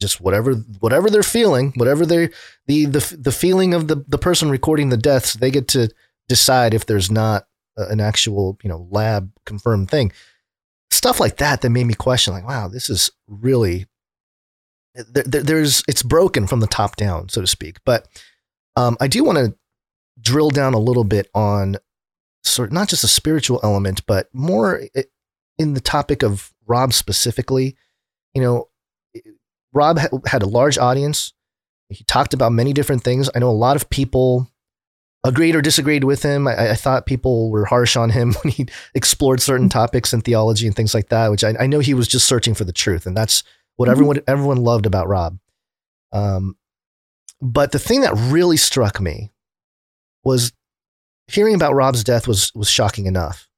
just 0.00 0.20
whatever 0.20 0.54
whatever 0.80 1.10
they're 1.10 1.22
feeling, 1.22 1.72
whatever 1.76 2.06
they 2.06 2.30
the 2.66 2.86
the 2.86 3.16
the 3.18 3.32
feeling 3.32 3.74
of 3.74 3.88
the 3.88 4.04
the 4.08 4.18
person 4.18 4.50
recording 4.50 4.88
the 4.88 4.96
deaths, 4.96 5.34
they 5.34 5.50
get 5.50 5.68
to 5.68 5.90
decide 6.28 6.74
if 6.74 6.86
there's 6.86 7.10
not 7.10 7.46
an 7.76 8.00
actual, 8.00 8.58
you 8.62 8.68
know, 8.68 8.86
lab 8.90 9.30
confirmed 9.46 9.90
thing. 9.90 10.12
Stuff 10.90 11.20
like 11.20 11.36
that 11.36 11.60
that 11.60 11.70
made 11.70 11.84
me 11.84 11.94
question, 11.94 12.34
like, 12.34 12.46
wow, 12.46 12.68
this 12.68 12.90
is 12.90 13.10
really 13.28 13.86
there, 14.94 15.42
there's 15.42 15.82
it's 15.86 16.02
broken 16.02 16.46
from 16.46 16.60
the 16.60 16.66
top 16.66 16.96
down, 16.96 17.28
so 17.28 17.40
to 17.40 17.46
speak. 17.46 17.78
But 17.84 18.08
um, 18.76 18.96
I 19.00 19.06
do 19.06 19.22
want 19.22 19.38
to 19.38 19.54
drill 20.20 20.50
down 20.50 20.74
a 20.74 20.78
little 20.80 21.04
bit 21.04 21.28
on 21.34 21.76
sort 22.42 22.70
of 22.70 22.72
not 22.72 22.88
just 22.88 23.04
a 23.04 23.08
spiritual 23.08 23.60
element, 23.62 24.04
but 24.06 24.28
more 24.32 24.82
in 25.60 25.74
the 25.74 25.80
topic 25.80 26.22
of 26.22 26.54
Rob 26.66 26.94
specifically. 26.94 27.76
You 28.34 28.40
know, 28.40 28.68
Rob 29.74 29.98
had 30.26 30.42
a 30.42 30.46
large 30.46 30.78
audience. 30.78 31.34
He 31.90 32.02
talked 32.04 32.32
about 32.32 32.52
many 32.52 32.72
different 32.72 33.04
things. 33.04 33.28
I 33.34 33.40
know 33.40 33.50
a 33.50 33.52
lot 33.52 33.76
of 33.76 33.90
people 33.90 34.48
agreed 35.22 35.54
or 35.54 35.60
disagreed 35.60 36.04
with 36.04 36.22
him. 36.22 36.48
I, 36.48 36.70
I, 36.70 36.74
thought 36.74 37.04
people 37.04 37.50
were 37.50 37.66
harsh 37.66 37.94
on 37.94 38.08
him 38.08 38.32
when 38.42 38.52
he 38.52 38.66
explored 38.94 39.42
certain 39.42 39.68
mm-hmm. 39.68 39.78
topics 39.78 40.14
in 40.14 40.22
theology 40.22 40.66
and 40.66 40.74
things 40.74 40.94
like 40.94 41.10
that, 41.10 41.30
which 41.30 41.44
I, 41.44 41.54
I 41.60 41.66
know 41.66 41.80
he 41.80 41.92
was 41.92 42.08
just 42.08 42.26
searching 42.26 42.54
for 42.54 42.64
the 42.64 42.72
truth. 42.72 43.04
And 43.04 43.14
that's 43.14 43.42
what 43.76 43.86
mm-hmm. 43.86 43.92
everyone, 43.92 44.20
everyone 44.26 44.56
loved 44.58 44.86
about 44.86 45.08
Rob. 45.08 45.38
Um, 46.10 46.56
but 47.42 47.72
the 47.72 47.78
thing 47.78 48.00
that 48.00 48.14
really 48.14 48.56
struck 48.56 48.98
me 48.98 49.30
was 50.24 50.52
hearing 51.26 51.54
about 51.54 51.74
Rob's 51.74 52.02
death 52.02 52.26
was, 52.26 52.50
was 52.54 52.70
shocking 52.70 53.04
enough. 53.04 53.49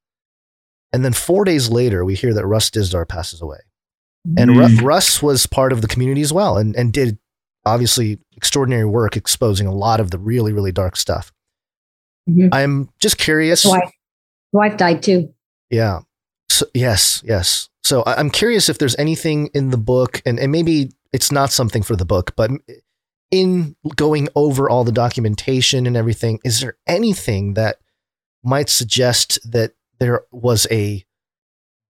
And 0.93 1.05
then 1.05 1.13
four 1.13 1.45
days 1.45 1.71
later, 1.71 2.05
we 2.05 2.15
hear 2.15 2.35
that 2.35 2.47
Russ 2.47 2.71
Dizdar 2.71 3.09
passes 3.09 3.41
away. 3.41 3.59
And 4.37 4.51
mm. 4.51 4.83
Russ 4.83 5.23
was 5.23 5.47
part 5.47 5.73
of 5.73 5.81
the 5.81 5.89
community 5.89 6.21
as 6.21 6.33
well 6.33 6.57
and, 6.57 6.77
and 6.77 6.93
did 6.93 7.19
obviously 7.65 8.19
extraordinary 8.37 8.85
work 8.85 9.17
exposing 9.17 9.67
a 9.67 9.75
lot 9.75 10.01
of 10.01 10.11
the 10.11 10.19
really, 10.19 10.53
really 10.53 10.73
dark 10.73 10.97
stuff. 10.97 11.33
Mm-hmm. 12.29 12.49
I'm 12.53 12.91
just 13.01 13.19
curious. 13.19 13.65
Wife, 13.65 13.91
wife 14.53 14.77
died 14.77 15.03
too. 15.03 15.35
Yeah. 15.71 16.01
So, 16.49 16.67
yes, 16.75 17.23
yes. 17.25 17.69
So 17.83 18.05
I'm 18.07 18.31
curious 18.31 18.69
if 18.69 18.79
there's 18.79 18.97
anything 18.97 19.49
in 19.55 19.71
the 19.71 19.77
book, 19.77 20.23
and, 20.25 20.39
and 20.39 20.53
maybe 20.53 20.93
it's 21.13 21.33
not 21.33 21.51
something 21.51 21.83
for 21.83 21.97
the 21.97 22.05
book, 22.05 22.37
but 22.37 22.51
in 23.33 23.75
going 23.97 24.29
over 24.37 24.71
all 24.71 24.85
the 24.85 24.93
documentation 24.93 25.87
and 25.87 25.97
everything, 25.97 26.39
is 26.45 26.61
there 26.61 26.77
anything 26.87 27.55
that 27.55 27.79
might 28.45 28.69
suggest 28.69 29.39
that 29.51 29.73
there 30.03 30.25
was 30.33 30.67
a 30.71 31.05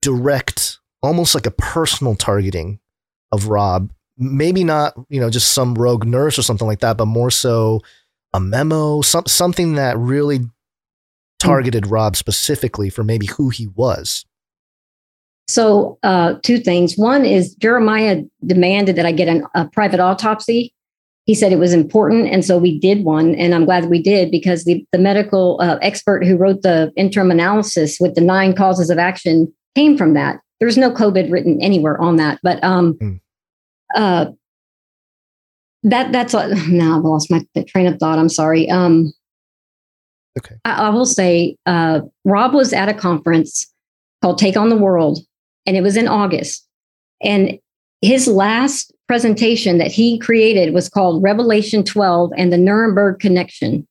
direct, 0.01 0.81
almost 1.03 1.35
like 1.35 1.47
a 1.47 1.51
personal 1.51 2.15
targeting 2.15 2.81
of 3.31 3.49
Rob? 3.49 3.93
Maybe 4.17 4.65
not, 4.65 4.95
you 5.11 5.21
know, 5.21 5.31
just 5.31 5.53
some 5.53 5.75
rogue 5.75 6.05
nurse 6.05 6.39
or 6.39 6.43
something 6.43 6.67
like 6.67 6.81
that, 6.81 6.97
but 6.97 7.07
more 7.07 7.31
so 7.31 7.83
a 8.33 8.41
memo, 8.41 9.03
some, 9.03 9.27
something 9.27 9.75
that 9.75 9.97
really 9.99 10.41
targeted. 11.39 11.87
Rob 11.87 12.17
specifically 12.17 12.91
for 12.91 13.05
maybe 13.05 13.27
who 13.27 13.51
he 13.51 13.69
was? 13.69 14.25
So, 15.47 15.99
uh, 16.03 16.35
two 16.43 16.59
things. 16.59 16.97
One 16.97 17.25
is 17.25 17.55
Jeremiah 17.55 18.23
demanded 18.45 18.97
that 18.97 19.07
I 19.07 19.13
get 19.13 19.29
an, 19.29 19.47
a 19.55 19.67
private 19.67 20.01
autopsy. 20.01 20.75
He 21.29 21.35
said 21.35 21.53
it 21.53 21.61
was 21.61 21.73
important. 21.73 22.27
And 22.27 22.45
so 22.45 22.59
we 22.59 22.77
did 22.77 23.05
one. 23.05 23.37
And 23.37 23.55
I'm 23.55 23.65
glad 23.65 23.85
we 23.85 24.03
did 24.03 24.33
because 24.33 24.65
the, 24.65 24.85
the 24.91 24.99
medical 24.99 25.61
uh, 25.63 25.79
expert 25.81 26.27
who 26.27 26.37
wrote 26.37 26.63
the 26.63 26.91
interim 26.97 27.31
analysis 27.31 27.99
with 28.01 28.17
the 28.17 28.21
nine 28.21 28.57
causes 28.57 28.91
of 28.91 28.99
action 28.99 29.53
came 29.77 29.97
from 29.97 30.15
that. 30.15 30.41
There's 30.59 30.79
no 30.79 30.91
COVID 30.91 31.31
written 31.31 31.63
anywhere 31.63 32.01
on 32.01 32.17
that. 32.17 32.41
But 32.43 32.65
um, 32.65 32.95
mm. 32.95 33.21
uh, 33.95 34.33
that 35.83 36.11
that's 36.11 36.35
a, 36.35 36.49
now 36.69 36.99
I've 36.99 37.05
lost 37.05 37.31
my 37.31 37.45
train 37.69 37.87
of 37.87 37.99
thought. 37.99 38.19
I'm 38.19 38.31
sorry. 38.31 38.69
Um, 38.69 39.13
Okay. 40.39 40.55
I, 40.65 40.87
I 40.87 40.89
will 40.91 41.07
say, 41.07 41.57
uh, 41.67 42.01
Rob 42.25 42.55
was 42.55 42.73
at 42.73 42.89
a 42.89 42.95
conference 42.95 43.73
called 44.23 44.39
Take 44.39 44.57
on 44.57 44.69
the 44.69 44.77
World, 44.77 45.19
and 45.67 45.77
it 45.77 45.83
was 45.83 45.97
in 45.97 46.09
August. 46.09 46.67
And 47.23 47.59
his 48.03 48.29
last 48.29 48.93
presentation 49.09 49.79
that 49.79 49.91
he 49.91 50.19
created 50.19 50.75
was 50.75 50.89
called 50.89 51.23
Revelation 51.23 51.83
12 51.83 52.31
and 52.37 52.53
the 52.53 52.59
Nuremberg 52.59 53.19
Connection. 53.19 53.89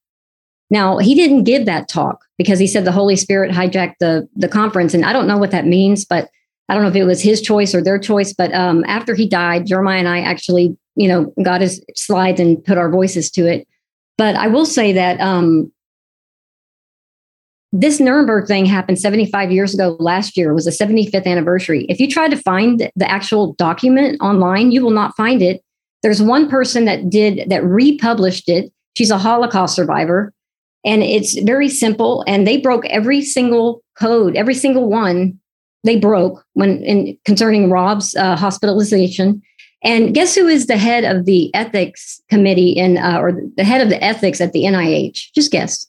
Now, 0.69 0.97
he 0.97 1.15
didn't 1.15 1.43
give 1.43 1.65
that 1.65 1.89
talk 1.89 2.23
because 2.37 2.59
he 2.59 2.67
said 2.67 2.85
the 2.85 2.91
Holy 2.91 3.15
Spirit 3.15 3.51
hijacked 3.51 3.95
the, 3.99 4.27
the 4.35 4.47
conference. 4.47 4.93
And 4.93 5.05
I 5.05 5.13
don't 5.13 5.27
know 5.27 5.37
what 5.37 5.51
that 5.51 5.65
means, 5.65 6.05
but 6.05 6.29
I 6.69 6.73
don't 6.73 6.83
know 6.83 6.89
if 6.89 6.95
it 6.95 7.05
was 7.05 7.21
his 7.21 7.41
choice 7.41 7.73
or 7.73 7.81
their 7.81 7.97
choice. 7.97 8.33
But 8.33 8.53
um, 8.53 8.83
after 8.85 9.15
he 9.15 9.27
died, 9.27 9.65
Jeremiah 9.65 9.99
and 9.99 10.07
I 10.07 10.19
actually, 10.19 10.77
you 10.95 11.07
know, 11.07 11.33
got 11.41 11.61
his 11.61 11.83
slides 11.95 12.39
and 12.39 12.63
put 12.63 12.77
our 12.77 12.91
voices 12.91 13.31
to 13.31 13.47
it. 13.47 13.67
But 14.17 14.35
I 14.35 14.47
will 14.47 14.65
say 14.65 14.93
that 14.93 15.19
um, 15.21 15.71
this 17.71 17.99
Nuremberg 17.99 18.47
thing 18.47 18.65
happened 18.65 18.99
75 18.99 19.51
years 19.51 19.73
ago 19.73 19.97
last 19.99 20.37
year. 20.37 20.53
Was 20.53 20.65
the 20.65 20.71
75th 20.71 21.25
anniversary. 21.25 21.85
If 21.89 21.99
you 21.99 22.09
try 22.09 22.27
to 22.29 22.37
find 22.37 22.89
the 22.95 23.11
actual 23.11 23.53
document 23.53 24.21
online, 24.21 24.71
you 24.71 24.81
will 24.81 24.91
not 24.91 25.15
find 25.15 25.41
it. 25.41 25.61
There's 26.03 26.21
one 26.21 26.49
person 26.49 26.85
that 26.85 27.09
did 27.09 27.49
that 27.49 27.63
republished 27.63 28.47
it. 28.47 28.71
She's 28.95 29.11
a 29.11 29.17
Holocaust 29.17 29.75
survivor. 29.75 30.33
And 30.85 31.03
it's 31.03 31.37
very 31.41 31.67
simple. 31.67 32.23
And 32.27 32.47
they 32.47 32.57
broke 32.57 32.85
every 32.85 33.21
single 33.21 33.81
code, 33.99 34.35
every 34.35 34.53
single 34.53 34.89
one 34.89 35.39
they 35.83 35.97
broke 35.97 36.43
when 36.53 36.83
in 36.83 37.17
concerning 37.25 37.69
Rob's 37.69 38.15
uh, 38.15 38.35
hospitalization. 38.35 39.41
And 39.83 40.13
guess 40.13 40.35
who 40.35 40.47
is 40.47 40.67
the 40.67 40.77
head 40.77 41.03
of 41.03 41.25
the 41.25 41.53
ethics 41.53 42.21
committee 42.29 42.71
in, 42.71 42.97
uh, 42.97 43.19
or 43.19 43.39
the 43.55 43.63
head 43.63 43.81
of 43.81 43.89
the 43.89 44.03
ethics 44.03 44.41
at 44.41 44.53
the 44.53 44.63
NIH? 44.63 45.31
Just 45.33 45.51
guess. 45.51 45.85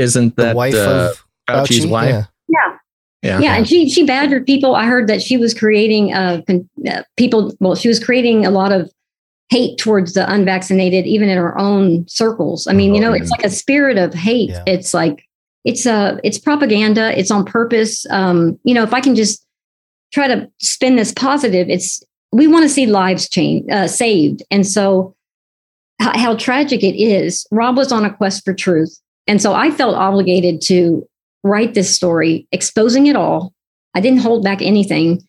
Isn't 0.00 0.36
The 0.36 0.54
wife 0.54 0.74
uh, 0.74 1.12
of 1.48 1.66
Fauci's 1.66 1.84
Fauci? 1.84 1.90
wife? 1.90 2.08
Yeah. 2.08 2.24
Yeah. 2.48 2.76
Yeah. 3.22 3.38
Yeah, 3.40 3.56
and 3.56 3.68
she 3.68 3.90
she 3.90 4.04
badgered 4.04 4.46
people. 4.46 4.74
I 4.74 4.86
heard 4.86 5.06
that 5.08 5.20
she 5.20 5.36
was 5.36 5.52
creating 5.52 6.14
uh, 6.14 6.40
con- 6.46 6.68
uh, 6.90 7.02
people. 7.18 7.54
Well, 7.60 7.74
she 7.74 7.88
was 7.88 8.02
creating 8.02 8.46
a 8.46 8.50
lot 8.50 8.72
of 8.72 8.90
hate 9.50 9.76
towards 9.78 10.14
the 10.14 10.32
unvaccinated, 10.32 11.06
even 11.06 11.28
in 11.28 11.36
her 11.36 11.58
own 11.58 12.08
circles. 12.08 12.66
I 12.66 12.72
mean, 12.72 12.94
you 12.94 13.00
know, 13.00 13.12
it's 13.12 13.30
like 13.30 13.44
a 13.44 13.50
spirit 13.50 13.98
of 13.98 14.14
hate. 14.14 14.50
Yeah. 14.50 14.64
It's 14.66 14.94
like 14.94 15.26
it's 15.64 15.84
uh 15.84 16.18
it's 16.24 16.38
propaganda. 16.38 17.18
It's 17.18 17.30
on 17.30 17.44
purpose. 17.44 18.06
Um, 18.08 18.58
you 18.64 18.72
know, 18.72 18.84
if 18.84 18.94
I 18.94 19.02
can 19.02 19.14
just 19.14 19.44
try 20.14 20.26
to 20.26 20.50
spin 20.58 20.96
this 20.96 21.12
positive, 21.12 21.68
it's 21.68 22.02
we 22.32 22.46
want 22.46 22.62
to 22.62 22.68
see 22.70 22.86
lives 22.86 23.28
change, 23.28 23.70
uh, 23.70 23.86
saved, 23.86 24.42
and 24.50 24.66
so 24.66 25.14
how, 26.00 26.16
how 26.16 26.36
tragic 26.36 26.82
it 26.82 26.96
is. 26.96 27.46
Rob 27.50 27.76
was 27.76 27.92
on 27.92 28.04
a 28.04 28.14
quest 28.14 28.44
for 28.44 28.54
truth, 28.54 28.98
and 29.30 29.40
so 29.40 29.54
I 29.54 29.70
felt 29.70 29.94
obligated 29.94 30.60
to 30.62 31.06
write 31.44 31.74
this 31.74 31.94
story, 31.94 32.48
exposing 32.50 33.06
it 33.06 33.14
all. 33.14 33.54
I 33.94 34.00
didn't 34.00 34.18
hold 34.18 34.42
back 34.42 34.60
anything, 34.60 35.22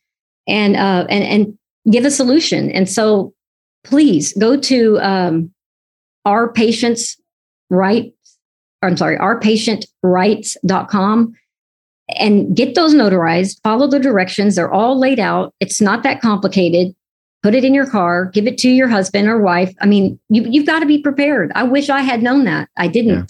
and 0.47 0.75
uh, 0.75 1.05
and 1.07 1.23
and 1.23 1.55
give 1.91 2.03
a 2.03 2.09
solution. 2.09 2.71
And 2.71 2.89
so, 2.89 3.35
please 3.83 4.33
go 4.33 4.59
to 4.59 4.99
um, 5.01 5.53
our 6.25 6.51
patients 6.51 7.15
right. 7.69 8.11
I'm 8.81 8.97
sorry, 8.97 9.19
ourpatientrights.com 9.19 11.35
and 12.17 12.57
get 12.57 12.73
those 12.73 12.95
notarized. 12.95 13.61
Follow 13.61 13.85
the 13.85 13.99
directions; 13.99 14.55
they're 14.55 14.73
all 14.73 14.99
laid 14.99 15.19
out. 15.19 15.53
It's 15.59 15.79
not 15.79 16.01
that 16.01 16.21
complicated. 16.21 16.95
Put 17.43 17.53
it 17.53 17.63
in 17.63 17.75
your 17.75 17.87
car. 17.87 18.25
Give 18.25 18.47
it 18.47 18.57
to 18.59 18.69
your 18.71 18.87
husband 18.87 19.27
or 19.27 19.39
wife. 19.39 19.75
I 19.79 19.85
mean, 19.85 20.19
you, 20.29 20.47
you've 20.49 20.65
got 20.65 20.79
to 20.79 20.87
be 20.87 20.97
prepared. 20.97 21.51
I 21.53 21.61
wish 21.61 21.91
I 21.91 22.01
had 22.01 22.23
known 22.23 22.45
that. 22.45 22.67
I 22.77 22.87
didn't. 22.87 23.13
Yeah. 23.13 23.25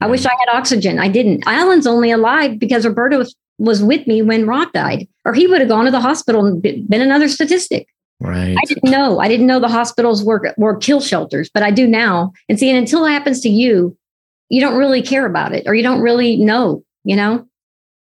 I 0.00 0.06
wish 0.06 0.26
I 0.26 0.30
had 0.30 0.56
oxygen. 0.56 0.98
I 0.98 1.08
didn't. 1.08 1.44
Allen's 1.46 1.86
only 1.86 2.10
alive 2.10 2.58
because 2.58 2.84
Roberta 2.84 3.18
was, 3.18 3.34
was 3.58 3.82
with 3.82 4.06
me 4.06 4.22
when 4.22 4.46
Rob 4.46 4.72
died, 4.72 5.08
or 5.24 5.32
he 5.32 5.46
would 5.46 5.60
have 5.60 5.68
gone 5.68 5.84
to 5.84 5.90
the 5.90 6.00
hospital 6.00 6.44
and 6.44 6.60
been 6.60 7.00
another 7.00 7.28
statistic. 7.28 7.86
Right. 8.20 8.56
I 8.56 8.64
didn't 8.66 8.90
know. 8.90 9.20
I 9.20 9.28
didn't 9.28 9.46
know 9.46 9.60
the 9.60 9.68
hospitals 9.68 10.24
were 10.24 10.54
were 10.56 10.76
kill 10.76 11.00
shelters, 11.00 11.50
but 11.52 11.62
I 11.62 11.70
do 11.70 11.86
now. 11.86 12.32
And 12.48 12.58
see, 12.58 12.70
and 12.70 12.78
until 12.78 13.04
it 13.04 13.10
happens 13.10 13.40
to 13.40 13.48
you, 13.48 13.96
you 14.48 14.60
don't 14.60 14.78
really 14.78 15.02
care 15.02 15.26
about 15.26 15.52
it, 15.52 15.64
or 15.66 15.74
you 15.74 15.82
don't 15.82 16.00
really 16.00 16.36
know. 16.36 16.82
You 17.04 17.16
know. 17.16 17.46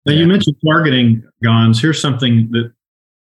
Now, 0.07 0.12
you 0.12 0.26
mentioned 0.26 0.57
targeting, 0.64 1.22
Gonz. 1.45 1.80
Here's 1.80 2.01
something 2.01 2.49
that 2.53 2.72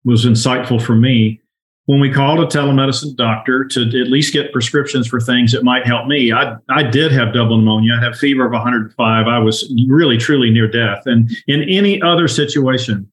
was 0.04 0.26
insightful 0.26 0.80
for 0.80 0.94
me. 0.94 1.40
When 1.86 2.00
we 2.00 2.10
called 2.10 2.40
a 2.40 2.46
telemedicine 2.46 3.14
doctor 3.14 3.64
to 3.66 3.82
at 3.82 4.08
least 4.08 4.32
get 4.32 4.52
prescriptions 4.52 5.06
for 5.06 5.20
things 5.20 5.52
that 5.52 5.64
might 5.64 5.86
help 5.86 6.06
me, 6.06 6.32
I, 6.32 6.56
I 6.70 6.82
did 6.82 7.12
have 7.12 7.34
double 7.34 7.58
pneumonia. 7.58 7.94
I 7.94 8.02
had 8.02 8.12
a 8.12 8.16
fever 8.16 8.46
of 8.46 8.52
105. 8.52 9.26
I 9.26 9.38
was 9.38 9.70
really, 9.86 10.16
truly 10.16 10.50
near 10.50 10.66
death. 10.66 11.02
And 11.04 11.30
in 11.46 11.62
any 11.68 12.00
other 12.00 12.26
situation, 12.26 13.10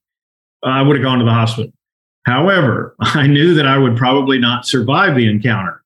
I 0.62 0.80
would 0.80 0.96
have 0.96 1.04
gone 1.04 1.18
to 1.18 1.24
the 1.24 1.32
hospital. 1.32 1.70
However, 2.24 2.96
I 3.00 3.26
knew 3.26 3.52
that 3.54 3.66
I 3.66 3.76
would 3.76 3.96
probably 3.96 4.38
not 4.38 4.66
survive 4.66 5.16
the 5.16 5.28
encounter. 5.28 5.82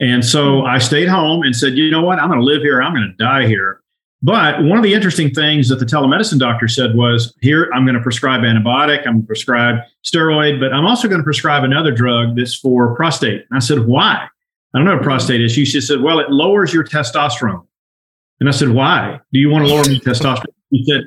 And 0.00 0.24
so 0.24 0.60
hmm. 0.60 0.66
I 0.66 0.78
stayed 0.78 1.08
home 1.08 1.42
and 1.42 1.56
said, 1.56 1.76
you 1.76 1.90
know 1.90 2.02
what? 2.02 2.18
I'm 2.18 2.28
going 2.28 2.40
to 2.40 2.44
live 2.44 2.62
here. 2.62 2.82
I'm 2.82 2.92
going 2.92 3.08
to 3.08 3.24
die 3.24 3.46
here. 3.46 3.80
But 4.22 4.62
one 4.62 4.78
of 4.78 4.82
the 4.82 4.94
interesting 4.94 5.30
things 5.30 5.68
that 5.68 5.76
the 5.76 5.84
telemedicine 5.84 6.38
doctor 6.38 6.68
said 6.68 6.94
was 6.94 7.34
here, 7.42 7.70
I'm 7.74 7.84
going 7.84 7.96
to 7.96 8.02
prescribe 8.02 8.40
antibiotic, 8.40 9.00
I'm 9.00 9.14
going 9.14 9.20
to 9.22 9.26
prescribe 9.26 9.76
steroid, 10.04 10.58
but 10.58 10.72
I'm 10.72 10.86
also 10.86 11.06
going 11.06 11.20
to 11.20 11.24
prescribe 11.24 11.64
another 11.64 11.92
drug 11.92 12.36
that's 12.36 12.54
for 12.54 12.94
prostate. 12.96 13.44
And 13.50 13.56
I 13.56 13.60
said, 13.60 13.86
why? 13.86 14.26
I 14.74 14.78
don't 14.78 14.84
know 14.84 14.98
prostate 14.98 15.40
is. 15.40 15.52
She 15.52 15.80
said, 15.80 16.00
well, 16.00 16.18
it 16.18 16.30
lowers 16.30 16.72
your 16.72 16.84
testosterone. 16.84 17.66
And 18.40 18.48
I 18.48 18.52
said, 18.52 18.70
why? 18.70 19.20
Do 19.32 19.38
you 19.38 19.50
want 19.50 19.66
to 19.66 19.72
lower 19.72 19.84
my 19.84 19.98
testosterone? 19.98 20.44
She 20.72 20.84
said, 20.84 21.04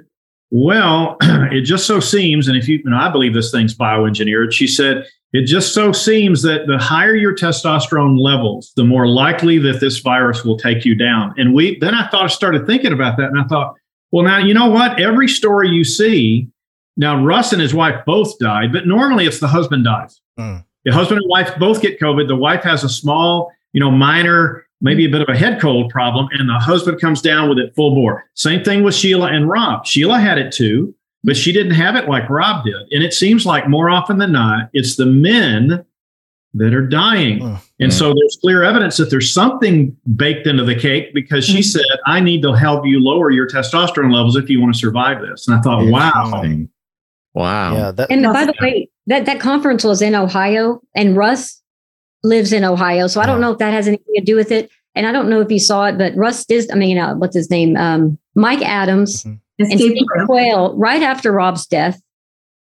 well, 0.51 1.17
it 1.21 1.61
just 1.61 1.85
so 1.85 1.99
seems, 1.99 2.47
and 2.47 2.57
if 2.57 2.67
you, 2.67 2.81
and 2.85 2.95
I 2.95 3.09
believe 3.09 3.33
this 3.33 3.51
thing's 3.51 3.75
bioengineered, 3.75 4.51
she 4.51 4.67
said, 4.67 5.05
it 5.31 5.45
just 5.45 5.73
so 5.73 5.91
seems 5.91 6.41
that 6.41 6.65
the 6.67 6.77
higher 6.77 7.15
your 7.15 7.35
testosterone 7.35 8.19
levels, 8.19 8.73
the 8.75 8.83
more 8.83 9.07
likely 9.07 9.59
that 9.59 9.79
this 9.79 9.99
virus 9.99 10.43
will 10.43 10.57
take 10.57 10.85
you 10.85 10.95
down. 10.95 11.33
And 11.37 11.53
we 11.53 11.77
then 11.79 11.93
I 11.93 12.07
thought 12.09 12.23
I 12.23 12.27
started 12.27 12.65
thinking 12.65 12.93
about 12.93 13.17
that, 13.17 13.29
and 13.29 13.39
I 13.39 13.43
thought, 13.43 13.75
well, 14.11 14.25
now 14.25 14.39
you 14.39 14.53
know 14.53 14.69
what? 14.69 14.99
Every 14.99 15.27
story 15.27 15.69
you 15.69 15.83
see, 15.83 16.47
now 16.97 17.23
Russ 17.23 17.53
and 17.53 17.61
his 17.61 17.73
wife 17.73 18.03
both 18.05 18.39
died, 18.39 18.73
but 18.73 18.87
normally 18.87 19.25
it's 19.25 19.39
the 19.39 19.47
husband 19.47 19.83
dies. 19.83 20.19
Mm. 20.39 20.65
The 20.85 20.93
husband 20.93 21.21
and 21.21 21.29
wife 21.29 21.51
both 21.59 21.81
get 21.81 21.99
COVID. 21.99 22.27
The 22.27 22.35
wife 22.35 22.63
has 22.63 22.83
a 22.83 22.89
small, 22.89 23.51
you 23.73 23.79
know, 23.79 23.91
minor, 23.91 24.65
maybe 24.81 25.05
a 25.05 25.09
bit 25.09 25.21
of 25.21 25.29
a 25.29 25.37
head 25.37 25.61
cold 25.61 25.91
problem, 25.91 26.27
and 26.31 26.49
the 26.49 26.57
husband 26.57 26.99
comes 26.99 27.21
down 27.21 27.49
with 27.49 27.59
it 27.59 27.75
full 27.75 27.93
bore. 27.93 28.25
Same 28.33 28.63
thing 28.63 28.81
with 28.81 28.95
Sheila 28.95 29.27
and 29.27 29.47
Rob. 29.47 29.85
Sheila 29.85 30.19
had 30.19 30.39
it 30.39 30.51
too 30.51 30.95
but 31.23 31.35
she 31.35 31.51
didn't 31.51 31.73
have 31.73 31.95
it 31.95 32.07
like 32.07 32.29
Rob 32.29 32.65
did. 32.65 32.87
And 32.91 33.03
it 33.03 33.13
seems 33.13 33.45
like 33.45 33.67
more 33.67 33.89
often 33.89 34.17
than 34.17 34.31
not, 34.31 34.69
it's 34.73 34.95
the 34.95 35.05
men 35.05 35.85
that 36.53 36.73
are 36.73 36.85
dying. 36.87 37.39
Mm. 37.39 37.61
And 37.79 37.93
so 37.93 38.07
there's 38.07 38.37
clear 38.41 38.63
evidence 38.63 38.97
that 38.97 39.09
there's 39.09 39.31
something 39.31 39.95
baked 40.15 40.47
into 40.47 40.63
the 40.63 40.75
cake 40.75 41.13
because 41.13 41.45
she 41.45 41.61
said, 41.61 41.85
I 42.07 42.19
need 42.19 42.41
to 42.41 42.53
help 42.53 42.85
you 42.85 42.99
lower 42.99 43.29
your 43.29 43.47
testosterone 43.47 44.13
levels 44.13 44.35
if 44.35 44.49
you 44.49 44.59
want 44.59 44.73
to 44.73 44.79
survive 44.79 45.21
this. 45.21 45.47
And 45.47 45.57
I 45.57 45.61
thought, 45.61 45.85
wow. 45.85 46.43
Wow. 47.33 47.73
Yeah, 47.75 47.91
that, 47.91 48.11
And 48.11 48.23
by 48.23 48.45
the 48.45 48.53
way, 48.59 48.89
that 49.07 49.25
that 49.25 49.39
conference 49.39 49.83
was 49.83 50.01
in 50.01 50.15
Ohio, 50.15 50.81
and 50.95 51.15
Russ 51.15 51.61
lives 52.23 52.51
in 52.51 52.63
Ohio, 52.63 53.07
so 53.07 53.21
I 53.21 53.25
don't 53.25 53.39
know 53.39 53.51
if 53.51 53.59
that 53.59 53.71
has 53.71 53.87
anything 53.87 54.13
to 54.15 54.23
do 54.23 54.35
with 54.35 54.51
it. 54.51 54.69
And 54.95 55.05
I 55.05 55.11
don't 55.11 55.29
know 55.29 55.39
if 55.39 55.51
you 55.51 55.59
saw 55.59 55.85
it, 55.85 55.97
but 55.97 56.15
Russ 56.15 56.45
is. 56.49 56.67
I 56.71 56.75
mean, 56.75 56.97
uh, 56.97 57.15
what's 57.15 57.35
his 57.35 57.49
name? 57.49 57.77
Um, 57.77 58.17
Mike 58.35 58.61
Adams 58.63 59.23
Mhm. 59.23 59.39
And 59.59 59.71
and 59.71 59.79
Steve 59.79 59.97
Quayle. 60.13 60.25
Quayle, 60.25 60.77
right 60.77 61.03
after 61.03 61.31
Rob's 61.31 61.65
death, 61.67 62.01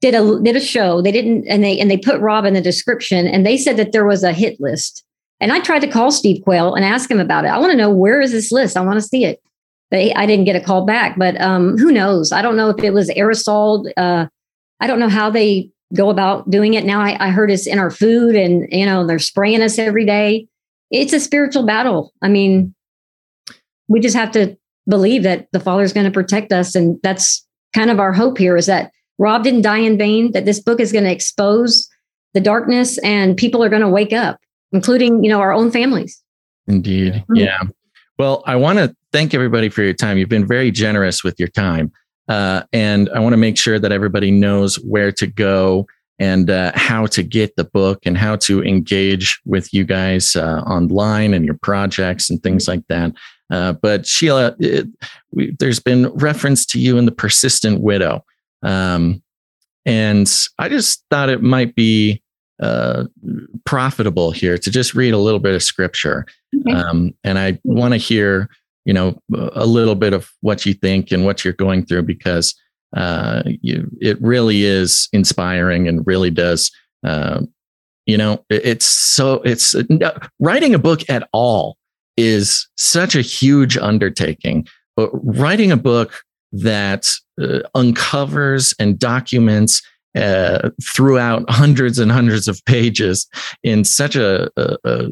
did 0.02 0.16
a 0.16 0.40
did 0.42 0.56
a 0.56 0.60
show. 0.62 1.02
They 1.02 1.12
didn't, 1.12 1.48
and 1.48 1.64
they 1.64 1.80
and 1.80 1.90
they 1.90 1.98
put 1.98 2.22
Rob 2.22 2.46
in 2.46 2.54
the 2.54 2.62
description, 2.62 3.28
and 3.28 3.46
they 3.46 3.58
said 3.58 3.78
that 3.78 3.92
there 3.92 4.06
was 4.06 4.24
a 4.24 4.34
hit 4.34 4.60
list. 4.60 5.04
And 5.40 5.52
I 5.52 5.60
tried 5.60 5.80
to 5.80 5.88
call 5.88 6.12
Steve 6.12 6.44
Quayle 6.44 6.74
and 6.74 6.86
ask 6.86 7.10
him 7.12 7.20
about 7.20 7.44
it. 7.46 7.50
I 7.50 7.58
want 7.58 7.72
to 7.72 7.78
know 7.78 7.90
where 7.90 8.22
is 8.22 8.32
this 8.32 8.52
list? 8.52 8.78
I 8.78 8.82
want 8.82 8.98
to 9.02 9.08
see 9.08 9.26
it. 9.26 9.42
But 9.92 10.00
he- 10.00 10.16
I 10.16 10.26
didn't 10.26 10.46
get 10.46 10.56
a 10.56 10.62
call 10.62 10.86
back. 10.86 11.18
But 11.18 11.40
um, 11.42 11.78
who 11.78 11.92
knows? 11.92 12.32
I 12.32 12.42
don't 12.42 12.56
know 12.56 12.70
if 12.70 12.84
it 12.84 12.94
was 12.94 13.10
aerosol. 13.10 13.92
Uh, 13.98 14.28
I 14.80 14.88
don't 14.88 15.00
know 15.00 15.10
how 15.10 15.30
they 15.30 15.70
go 15.94 16.10
about 16.10 16.50
doing 16.50 16.74
it. 16.76 16.86
Now 16.86 17.02
I, 17.02 17.18
I 17.20 17.30
heard 17.30 17.52
it's 17.52 17.68
in 17.68 17.80
our 17.80 17.92
food, 17.92 18.36
and 18.36 18.68
you 18.72 18.86
know 18.86 19.06
they're 19.06 19.20
spraying 19.20 19.62
us 19.62 19.78
every 19.80 20.06
day. 20.06 20.48
It's 20.92 21.14
a 21.14 21.20
spiritual 21.20 21.66
battle. 21.66 22.14
I 22.22 22.30
mean, 22.30 22.74
we 23.88 24.00
just 24.00 24.16
have 24.16 24.32
to 24.32 24.56
believe 24.88 25.24
that 25.24 25.48
the 25.52 25.60
Father 25.60 25.84
is 25.84 25.94
going 25.94 26.06
to 26.06 26.12
protect 26.12 26.52
us, 26.52 26.76
and 26.76 27.00
that's 27.04 27.46
kind 27.74 27.90
of 27.90 28.00
our 28.00 28.14
hope 28.14 28.38
here. 28.38 28.58
Is 28.58 28.66
that 28.66 28.92
Rob 29.18 29.44
didn't 29.44 29.62
die 29.62 29.80
in 29.80 29.98
vain? 29.98 30.32
That 30.32 30.46
this 30.46 30.60
book 30.60 30.80
is 30.80 30.92
going 30.92 31.06
to 31.06 31.12
expose 31.12 31.88
the 32.34 32.42
darkness, 32.42 32.98
and 33.00 33.38
people 33.38 33.64
are 33.64 33.70
going 33.70 33.82
to 33.82 33.90
wake 33.90 34.14
up, 34.14 34.40
including 34.72 35.24
you 35.24 35.30
know 35.30 35.40
our 35.40 35.54
own 35.54 35.72
families. 35.72 36.22
Indeed. 36.68 37.24
Yeah. 37.34 37.44
Yeah. 37.44 37.62
Well, 38.18 38.44
I 38.46 38.56
want 38.56 38.80
to 38.80 38.96
thank 39.12 39.34
everybody 39.34 39.70
for 39.70 39.82
your 39.82 39.94
time. 39.94 40.18
You've 40.18 40.30
been 40.30 40.48
very 40.48 40.72
generous 40.72 41.24
with 41.24 41.40
your 41.40 41.50
time. 41.50 41.92
Uh, 42.28 42.64
and 42.72 43.10
I 43.10 43.20
want 43.20 43.34
to 43.34 43.38
make 43.38 43.58
sure 43.58 43.80
that 43.80 43.92
everybody 43.92 44.32
knows 44.32 44.76
where 44.78 45.12
to 45.14 45.28
go 45.28 45.88
and 46.20 46.50
uh, 46.50 46.72
how 46.76 47.06
to 47.08 47.24
get 47.24 47.56
the 47.56 47.64
book 47.64 48.00
and 48.06 48.18
how 48.18 48.36
to 48.38 48.64
engage 48.64 49.42
with 49.46 49.74
you 49.74 49.84
guys 49.84 50.36
uh, 50.36 50.62
online 50.66 51.34
and 51.34 51.44
your 51.46 51.58
projects 51.58 52.30
and 52.30 52.42
things 52.42 52.68
like 52.68 52.88
that. 52.88 53.12
Uh, 53.54 53.74
but 53.74 54.08
Sheila, 54.08 54.56
it, 54.58 54.88
we, 55.32 55.56
there's 55.60 55.80
been 55.80 56.08
reference 56.14 56.66
to 56.66 56.80
you 56.80 56.98
in 56.98 57.06
the 57.06 57.12
persistent 57.12 57.82
widow. 57.82 58.26
Um, 58.64 59.22
and 59.86 60.28
I 60.58 60.70
just 60.70 61.06
thought 61.12 61.30
it 61.30 61.44
might 61.44 61.76
be 61.76 62.24
uh, 62.60 63.04
profitable 63.64 64.32
here 64.32 64.58
to 64.58 64.72
just 64.72 64.96
read 64.96 65.14
a 65.14 65.20
little 65.20 65.40
bit 65.40 65.54
of 65.54 65.62
scripture. 65.62 66.26
Okay. 66.62 66.74
Um, 66.74 67.14
and 67.24 67.38
I 67.38 67.60
want 67.64 67.94
to 67.94 67.98
hear, 67.98 68.50
you 68.86 68.94
know, 68.94 69.22
a 69.54 69.68
little 69.68 69.96
bit 69.96 70.14
of 70.14 70.32
what 70.42 70.66
you 70.66 70.74
think 70.74 71.12
and 71.12 71.24
what 71.24 71.46
you're 71.46 71.54
going 71.54 71.86
through 71.86 72.04
because 72.04 72.56
uh, 72.98 73.44
you, 73.46 73.88
it 74.02 74.20
really 74.20 74.64
is 74.64 75.10
inspiring 75.14 75.88
and 75.88 76.08
really 76.08 76.32
does, 76.32 76.72
uh, 77.06 77.42
you 78.08 78.18
know, 78.18 78.44
it, 78.50 78.66
it's 78.66 78.88
so, 78.88 79.44
it's 79.44 79.76
uh, 79.76 80.28
writing 80.40 80.74
a 80.74 80.80
book 80.80 81.08
at 81.08 81.30
all 81.34 81.78
is 82.18 82.68
such 82.78 83.16
a 83.16 83.22
huge 83.22 83.78
undertaking, 83.78 84.68
but 84.96 85.10
writing 85.14 85.72
a 85.72 85.78
book 85.78 86.24
that 86.52 87.12
uh, 87.42 87.60
uncovers 87.74 88.74
and 88.80 89.00
documents 89.00 89.82
uh, 90.16 90.70
throughout 90.84 91.50
hundreds 91.50 91.98
and 91.98 92.12
hundreds 92.12 92.48
of 92.48 92.64
pages 92.66 93.28
in 93.64 93.84
such 93.84 94.16
a, 94.16 94.50
a, 94.58 95.10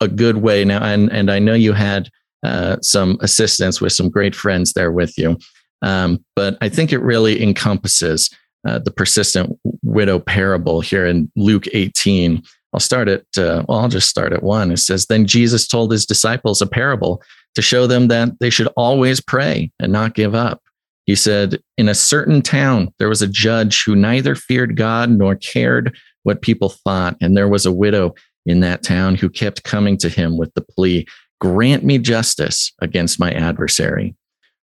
a 0.00 0.08
good 0.08 0.38
way 0.38 0.64
now. 0.64 0.82
And, 0.82 1.10
and 1.12 1.30
I 1.30 1.38
know 1.38 1.54
you 1.54 1.72
had 1.72 2.08
uh, 2.42 2.78
some 2.82 3.16
assistance 3.20 3.80
with 3.80 3.92
some 3.92 4.10
great 4.10 4.34
friends 4.34 4.72
there 4.72 4.90
with 4.90 5.16
you. 5.16 5.38
Um, 5.82 6.24
but 6.34 6.58
I 6.60 6.68
think 6.68 6.92
it 6.92 6.98
really 6.98 7.42
encompasses 7.42 8.30
uh, 8.66 8.78
the 8.78 8.90
persistent 8.90 9.58
widow 9.82 10.18
parable 10.18 10.80
here 10.80 11.06
in 11.06 11.30
Luke 11.36 11.66
18. 11.72 12.42
I'll 12.72 12.80
start 12.80 13.08
at, 13.08 13.24
uh, 13.36 13.64
well, 13.68 13.80
I'll 13.80 13.88
just 13.88 14.08
start 14.08 14.32
at 14.32 14.42
one. 14.42 14.70
It 14.70 14.78
says, 14.78 15.06
Then 15.06 15.26
Jesus 15.26 15.66
told 15.66 15.90
his 15.90 16.06
disciples 16.06 16.62
a 16.62 16.66
parable 16.66 17.22
to 17.54 17.62
show 17.62 17.86
them 17.86 18.08
that 18.08 18.38
they 18.38 18.50
should 18.50 18.68
always 18.76 19.20
pray 19.20 19.72
and 19.80 19.92
not 19.92 20.14
give 20.14 20.34
up. 20.34 20.62
He 21.06 21.16
said, 21.16 21.60
In 21.76 21.88
a 21.88 21.94
certain 21.94 22.42
town, 22.42 22.94
there 22.98 23.08
was 23.08 23.22
a 23.22 23.26
judge 23.26 23.82
who 23.84 23.96
neither 23.96 24.34
feared 24.34 24.76
God 24.76 25.10
nor 25.10 25.34
cared 25.34 25.96
what 26.22 26.42
people 26.42 26.68
thought. 26.68 27.16
And 27.20 27.36
there 27.36 27.48
was 27.48 27.66
a 27.66 27.72
widow 27.72 28.14
in 28.46 28.60
that 28.60 28.82
town 28.82 29.16
who 29.16 29.28
kept 29.28 29.64
coming 29.64 29.96
to 29.98 30.08
him 30.08 30.38
with 30.38 30.52
the 30.54 30.62
plea, 30.62 31.06
Grant 31.40 31.84
me 31.84 31.98
justice 31.98 32.72
against 32.82 33.18
my 33.18 33.32
adversary. 33.32 34.14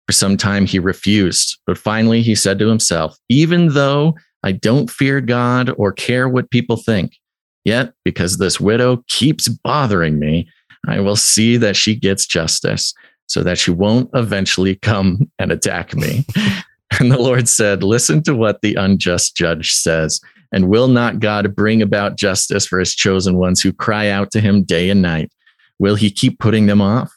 For 0.07 0.13
some 0.13 0.37
time, 0.37 0.65
he 0.65 0.77
refused. 0.77 1.57
But 1.65 1.77
finally, 1.77 2.21
he 2.21 2.35
said 2.35 2.59
to 2.59 2.67
himself, 2.67 3.17
Even 3.29 3.69
though 3.69 4.15
I 4.43 4.51
don't 4.51 4.91
fear 4.91 5.21
God 5.21 5.71
or 5.77 5.91
care 5.91 6.29
what 6.29 6.51
people 6.51 6.77
think, 6.77 7.17
yet 7.65 7.93
because 8.03 8.37
this 8.37 8.59
widow 8.59 9.03
keeps 9.07 9.47
bothering 9.47 10.19
me, 10.19 10.47
I 10.87 10.99
will 10.99 11.15
see 11.15 11.57
that 11.57 11.75
she 11.75 11.95
gets 11.95 12.25
justice 12.25 12.93
so 13.27 13.43
that 13.43 13.57
she 13.57 13.71
won't 13.71 14.09
eventually 14.13 14.75
come 14.75 15.29
and 15.39 15.51
attack 15.51 15.95
me. 15.95 16.25
and 16.99 17.11
the 17.11 17.19
Lord 17.19 17.49
said, 17.49 17.83
Listen 17.83 18.21
to 18.23 18.35
what 18.35 18.61
the 18.61 18.75
unjust 18.75 19.35
judge 19.35 19.73
says. 19.73 20.21
And 20.51 20.69
will 20.69 20.87
not 20.87 21.19
God 21.19 21.55
bring 21.55 21.81
about 21.81 22.17
justice 22.17 22.65
for 22.65 22.79
his 22.79 22.95
chosen 22.95 23.35
ones 23.35 23.61
who 23.61 23.73
cry 23.73 24.09
out 24.09 24.31
to 24.31 24.39
him 24.39 24.63
day 24.63 24.89
and 24.89 25.01
night? 25.01 25.31
Will 25.79 25.95
he 25.95 26.09
keep 26.09 26.39
putting 26.39 26.67
them 26.67 26.81
off? 26.81 27.11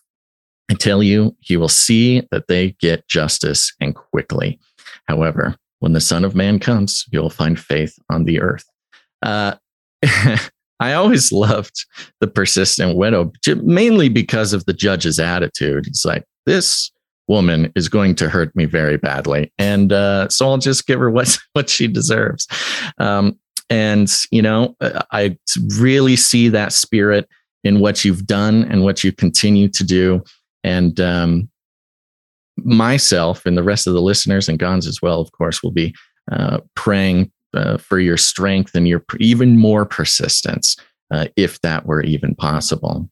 I 0.70 0.75
tell 0.75 1.03
you, 1.03 1.37
he 1.41 1.57
will 1.57 1.69
see 1.69 2.27
that 2.31 2.49
they 2.49 2.73
get 2.81 3.07
justice 3.07 3.73
and 3.81 3.95
quickly. 3.95 4.59
However, 5.07 5.57
when 5.79 5.93
the 5.93 6.01
Son 6.01 6.25
of 6.25 6.35
Man 6.35 6.59
comes, 6.59 7.05
you'll 7.12 7.31
find 7.31 7.59
faith 7.59 7.97
on 8.11 8.25
the 8.25 8.41
earth. 8.41 8.65
Uh, 9.23 9.55
I 10.81 10.93
always 10.93 11.33
loved 11.33 11.85
the 12.20 12.29
persistent 12.29 12.97
widow, 12.97 13.33
mainly 13.62 14.09
because 14.09 14.53
of 14.53 14.65
the 14.66 14.73
judge's 14.73 15.19
attitude. 15.19 15.87
He's 15.87 16.05
like, 16.05 16.25
this 16.47 16.91
woman 17.27 17.73
is 17.75 17.89
going 17.89 18.15
to 18.16 18.29
hurt 18.29 18.55
me 18.57 18.65
very 18.65 18.97
badly. 18.97 19.53
And 19.59 19.93
uh, 19.93 20.29
so 20.29 20.49
I'll 20.49 20.59
just 20.59 20.87
give 20.87 21.01
her 21.01 21.11
what, 21.11 21.37
what 21.53 21.69
she 21.69 21.87
deserves. 21.87 22.47
Um, 22.99 23.39
and, 23.70 24.11
you 24.31 24.41
know, 24.41 24.77
I 25.12 25.37
really 25.79 26.16
see 26.16 26.49
that 26.49 26.73
spirit 26.73 27.29
in 27.65 27.81
what 27.81 28.05
you've 28.05 28.27
done 28.27 28.65
and 28.65 28.83
what 28.83 29.05
you 29.05 29.12
continue 29.12 29.69
to 29.69 29.85
do. 29.85 30.23
And 30.65 30.99
um, 31.01 31.51
myself 32.57 33.45
and 33.45 33.59
the 33.59 33.62
rest 33.62 33.87
of 33.87 33.93
the 33.93 34.01
listeners 34.01 34.49
and 34.49 34.59
Gonz 34.59 34.87
as 34.87 35.03
well, 35.03 35.20
of 35.20 35.33
course, 35.33 35.62
will 35.62 35.70
be 35.70 35.95
uh, 36.33 36.61
praying 36.75 37.31
uh, 37.55 37.79
for 37.79 37.99
your 37.99 38.16
strength 38.16 38.75
and 38.75 38.87
your 38.87 39.05
even 39.19 39.59
more 39.59 39.85
persistence, 39.85 40.77
uh, 41.11 41.27
if 41.37 41.61
that 41.62 41.87
were 41.87 42.03
even 42.03 42.35
possible. 42.35 43.09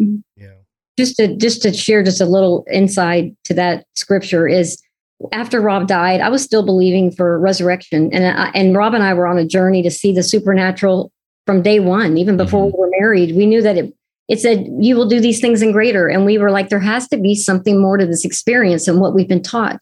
Mm-hmm. 0.00 0.16
Yeah. 0.36 0.54
Just 0.98 1.16
to 1.16 1.36
just 1.36 1.62
to 1.62 1.72
share 1.72 2.02
just 2.02 2.20
a 2.20 2.26
little 2.26 2.64
insight 2.70 3.34
to 3.44 3.54
that 3.54 3.86
scripture 3.94 4.46
is 4.46 4.82
after 5.30 5.60
Rob 5.60 5.86
died, 5.86 6.20
I 6.20 6.28
was 6.28 6.42
still 6.42 6.64
believing 6.64 7.12
for 7.12 7.38
resurrection, 7.38 8.10
and 8.12 8.26
I, 8.26 8.50
and 8.54 8.76
Rob 8.76 8.94
and 8.94 9.02
I 9.02 9.14
were 9.14 9.26
on 9.26 9.38
a 9.38 9.46
journey 9.46 9.82
to 9.82 9.90
see 9.90 10.12
the 10.12 10.22
supernatural 10.22 11.12
from 11.46 11.62
day 11.62 11.80
one. 11.80 12.16
Even 12.18 12.36
before 12.36 12.66
mm-hmm. 12.66 12.76
we 12.76 12.80
were 12.80 12.90
married, 12.98 13.36
we 13.36 13.46
knew 13.46 13.62
that 13.62 13.78
it 13.78 13.94
it 14.28 14.40
said 14.40 14.66
you 14.80 14.96
will 14.96 15.08
do 15.08 15.20
these 15.20 15.40
things 15.40 15.62
in 15.62 15.72
greater, 15.72 16.08
and 16.08 16.24
we 16.24 16.38
were 16.38 16.50
like, 16.50 16.68
there 16.68 16.80
has 16.80 17.08
to 17.08 17.16
be 17.16 17.34
something 17.34 17.80
more 17.80 17.96
to 17.96 18.06
this 18.06 18.24
experience 18.24 18.86
than 18.86 18.98
what 18.98 19.14
we've 19.14 19.28
been 19.28 19.42
taught. 19.42 19.78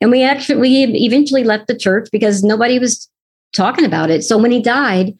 And 0.00 0.10
we 0.10 0.22
actually 0.22 0.60
we 0.60 0.84
eventually 1.04 1.44
left 1.44 1.66
the 1.66 1.76
church 1.76 2.08
because 2.10 2.42
nobody 2.42 2.78
was 2.78 3.08
talking 3.54 3.84
about 3.84 4.10
it. 4.10 4.22
So 4.22 4.38
when 4.38 4.50
he 4.50 4.60
died, 4.60 5.16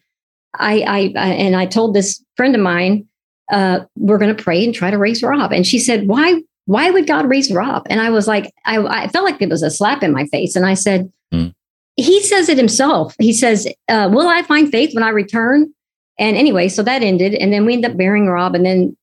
I, 0.57 0.81
I, 0.81 1.13
I 1.17 1.29
and 1.29 1.55
I 1.55 1.65
told 1.65 1.93
this 1.93 2.23
friend 2.35 2.55
of 2.55 2.61
mine, 2.61 3.07
uh, 3.51 3.81
we're 3.95 4.17
going 4.17 4.35
to 4.35 4.43
pray 4.43 4.63
and 4.63 4.73
try 4.73 4.91
to 4.91 4.97
raise 4.97 5.23
Rob. 5.23 5.51
And 5.51 5.65
she 5.65 5.79
said, 5.79 6.07
why, 6.07 6.41
why 6.65 6.91
would 6.91 7.07
God 7.07 7.29
raise 7.29 7.51
Rob? 7.51 7.85
And 7.89 7.99
I 7.99 8.09
was 8.09 8.27
like, 8.27 8.51
I, 8.65 8.77
I 8.77 9.07
felt 9.07 9.25
like 9.25 9.41
it 9.41 9.49
was 9.49 9.63
a 9.63 9.71
slap 9.71 10.03
in 10.03 10.11
my 10.11 10.25
face. 10.25 10.55
And 10.55 10.65
I 10.65 10.75
said, 10.75 11.11
mm. 11.33 11.53
he 11.95 12.21
says 12.21 12.49
it 12.49 12.57
himself. 12.57 13.15
He 13.19 13.33
says, 13.33 13.67
uh, 13.87 14.09
will 14.11 14.27
I 14.27 14.43
find 14.43 14.71
faith 14.71 14.93
when 14.93 15.03
I 15.03 15.09
return? 15.09 15.73
And 16.19 16.37
anyway, 16.37 16.67
so 16.67 16.83
that 16.83 17.01
ended. 17.01 17.33
And 17.33 17.51
then 17.51 17.65
we 17.65 17.73
ended 17.73 17.91
up 17.91 17.97
burying 17.97 18.27
Rob. 18.27 18.53
And 18.53 18.65
then 18.65 18.95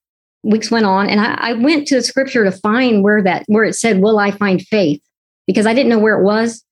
weeks 0.45 0.71
went 0.71 0.87
on 0.87 1.09
and 1.09 1.21
I, 1.21 1.35
I 1.41 1.53
went 1.55 1.89
to 1.89 1.97
the 1.97 2.03
scripture 2.03 2.45
to 2.45 2.53
find 2.53 3.03
where 3.03 3.23
that, 3.23 3.45
where 3.49 3.65
it 3.65 3.75
said, 3.75 4.01
will 4.01 4.19
I 4.19 4.31
find 4.31 4.63
faith? 4.63 5.03
Because 5.47 5.67
I 5.67 5.75
didn't 5.75 5.91
know 5.91 5.99
where 5.99 6.21
it 6.21 6.25
was. 6.25 6.65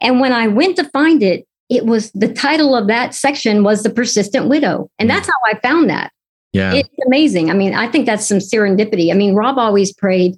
And 0.00 0.20
when 0.20 0.32
I 0.32 0.48
went 0.48 0.76
to 0.76 0.88
find 0.90 1.22
it, 1.22 1.46
it 1.68 1.86
was 1.86 2.10
the 2.12 2.32
title 2.32 2.74
of 2.74 2.86
that 2.88 3.14
section 3.14 3.64
was 3.64 3.82
the 3.82 3.90
persistent 3.90 4.48
widow. 4.48 4.90
And 4.98 5.08
that's 5.08 5.26
how 5.26 5.34
i 5.44 5.58
found 5.60 5.90
that. 5.90 6.12
Yeah. 6.52 6.74
It's 6.74 6.88
amazing. 7.06 7.50
I 7.50 7.54
mean 7.54 7.74
i 7.74 7.88
think 7.90 8.06
that's 8.06 8.26
some 8.26 8.38
serendipity. 8.38 9.10
I 9.10 9.14
mean 9.14 9.34
rob 9.34 9.58
always 9.58 9.92
prayed 9.92 10.36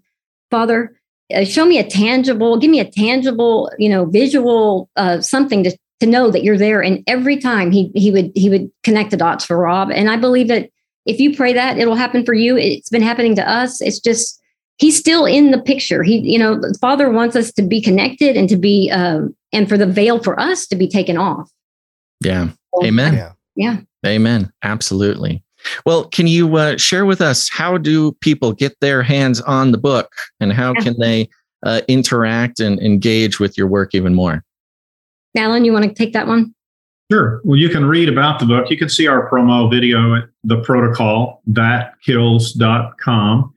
father 0.50 0.96
uh, 1.34 1.44
show 1.44 1.64
me 1.64 1.78
a 1.78 1.88
tangible 1.88 2.56
give 2.56 2.70
me 2.70 2.80
a 2.80 2.90
tangible 2.90 3.70
you 3.78 3.88
know 3.88 4.04
visual 4.04 4.88
uh, 4.96 5.20
something 5.20 5.64
to, 5.64 5.76
to 6.00 6.06
know 6.06 6.30
that 6.30 6.42
you're 6.42 6.58
there. 6.58 6.82
And 6.82 7.02
every 7.06 7.36
time 7.36 7.70
he 7.70 7.90
he 7.94 8.10
would 8.10 8.32
he 8.34 8.48
would 8.48 8.70
connect 8.82 9.10
the 9.10 9.16
dots 9.16 9.44
for 9.44 9.58
rob. 9.58 9.90
And 9.90 10.10
i 10.10 10.16
believe 10.16 10.48
that 10.48 10.70
if 11.06 11.20
you 11.20 11.36
pray 11.36 11.52
that 11.52 11.78
it'll 11.78 11.94
happen 11.94 12.24
for 12.24 12.34
you. 12.34 12.56
It's 12.56 12.90
been 12.90 13.02
happening 13.02 13.36
to 13.36 13.48
us. 13.48 13.80
It's 13.80 14.00
just 14.00 14.40
he's 14.78 14.98
still 14.98 15.24
in 15.24 15.50
the 15.50 15.60
picture 15.60 16.02
he 16.02 16.18
you 16.18 16.38
know 16.38 16.58
the 16.58 16.76
father 16.80 17.10
wants 17.10 17.36
us 17.36 17.52
to 17.52 17.62
be 17.62 17.80
connected 17.80 18.36
and 18.36 18.48
to 18.48 18.56
be 18.56 18.90
um, 18.90 19.34
and 19.56 19.68
for 19.68 19.76
the 19.78 19.86
veil 19.86 20.22
for 20.22 20.38
us 20.38 20.66
to 20.66 20.76
be 20.76 20.86
taken 20.86 21.16
off. 21.16 21.50
Yeah. 22.22 22.50
So, 22.74 22.84
Amen. 22.84 23.14
Yeah. 23.14 23.32
yeah. 23.56 23.78
Amen. 24.06 24.52
Absolutely. 24.62 25.42
Well, 25.84 26.08
can 26.08 26.26
you 26.26 26.56
uh, 26.56 26.76
share 26.76 27.06
with 27.06 27.22
us 27.22 27.48
how 27.50 27.78
do 27.78 28.12
people 28.20 28.52
get 28.52 28.78
their 28.80 29.02
hands 29.02 29.40
on 29.40 29.72
the 29.72 29.78
book 29.78 30.12
and 30.40 30.52
how 30.52 30.74
can 30.74 30.94
they 31.00 31.28
uh, 31.64 31.80
interact 31.88 32.60
and 32.60 32.78
engage 32.80 33.40
with 33.40 33.58
your 33.58 33.66
work 33.66 33.94
even 33.94 34.14
more? 34.14 34.44
Allen, 35.36 35.64
you 35.64 35.72
want 35.72 35.86
to 35.86 35.92
take 35.92 36.12
that 36.12 36.26
one? 36.26 36.54
Sure. 37.10 37.40
Well, 37.44 37.58
you 37.58 37.68
can 37.68 37.86
read 37.86 38.08
about 38.08 38.38
the 38.38 38.46
book. 38.46 38.70
You 38.70 38.76
can 38.76 38.88
see 38.88 39.06
our 39.06 39.30
promo 39.30 39.70
video 39.70 40.16
at 40.16 40.24
the 40.44 40.60
protocol 40.60 41.42
thatkills.com. 41.50 43.54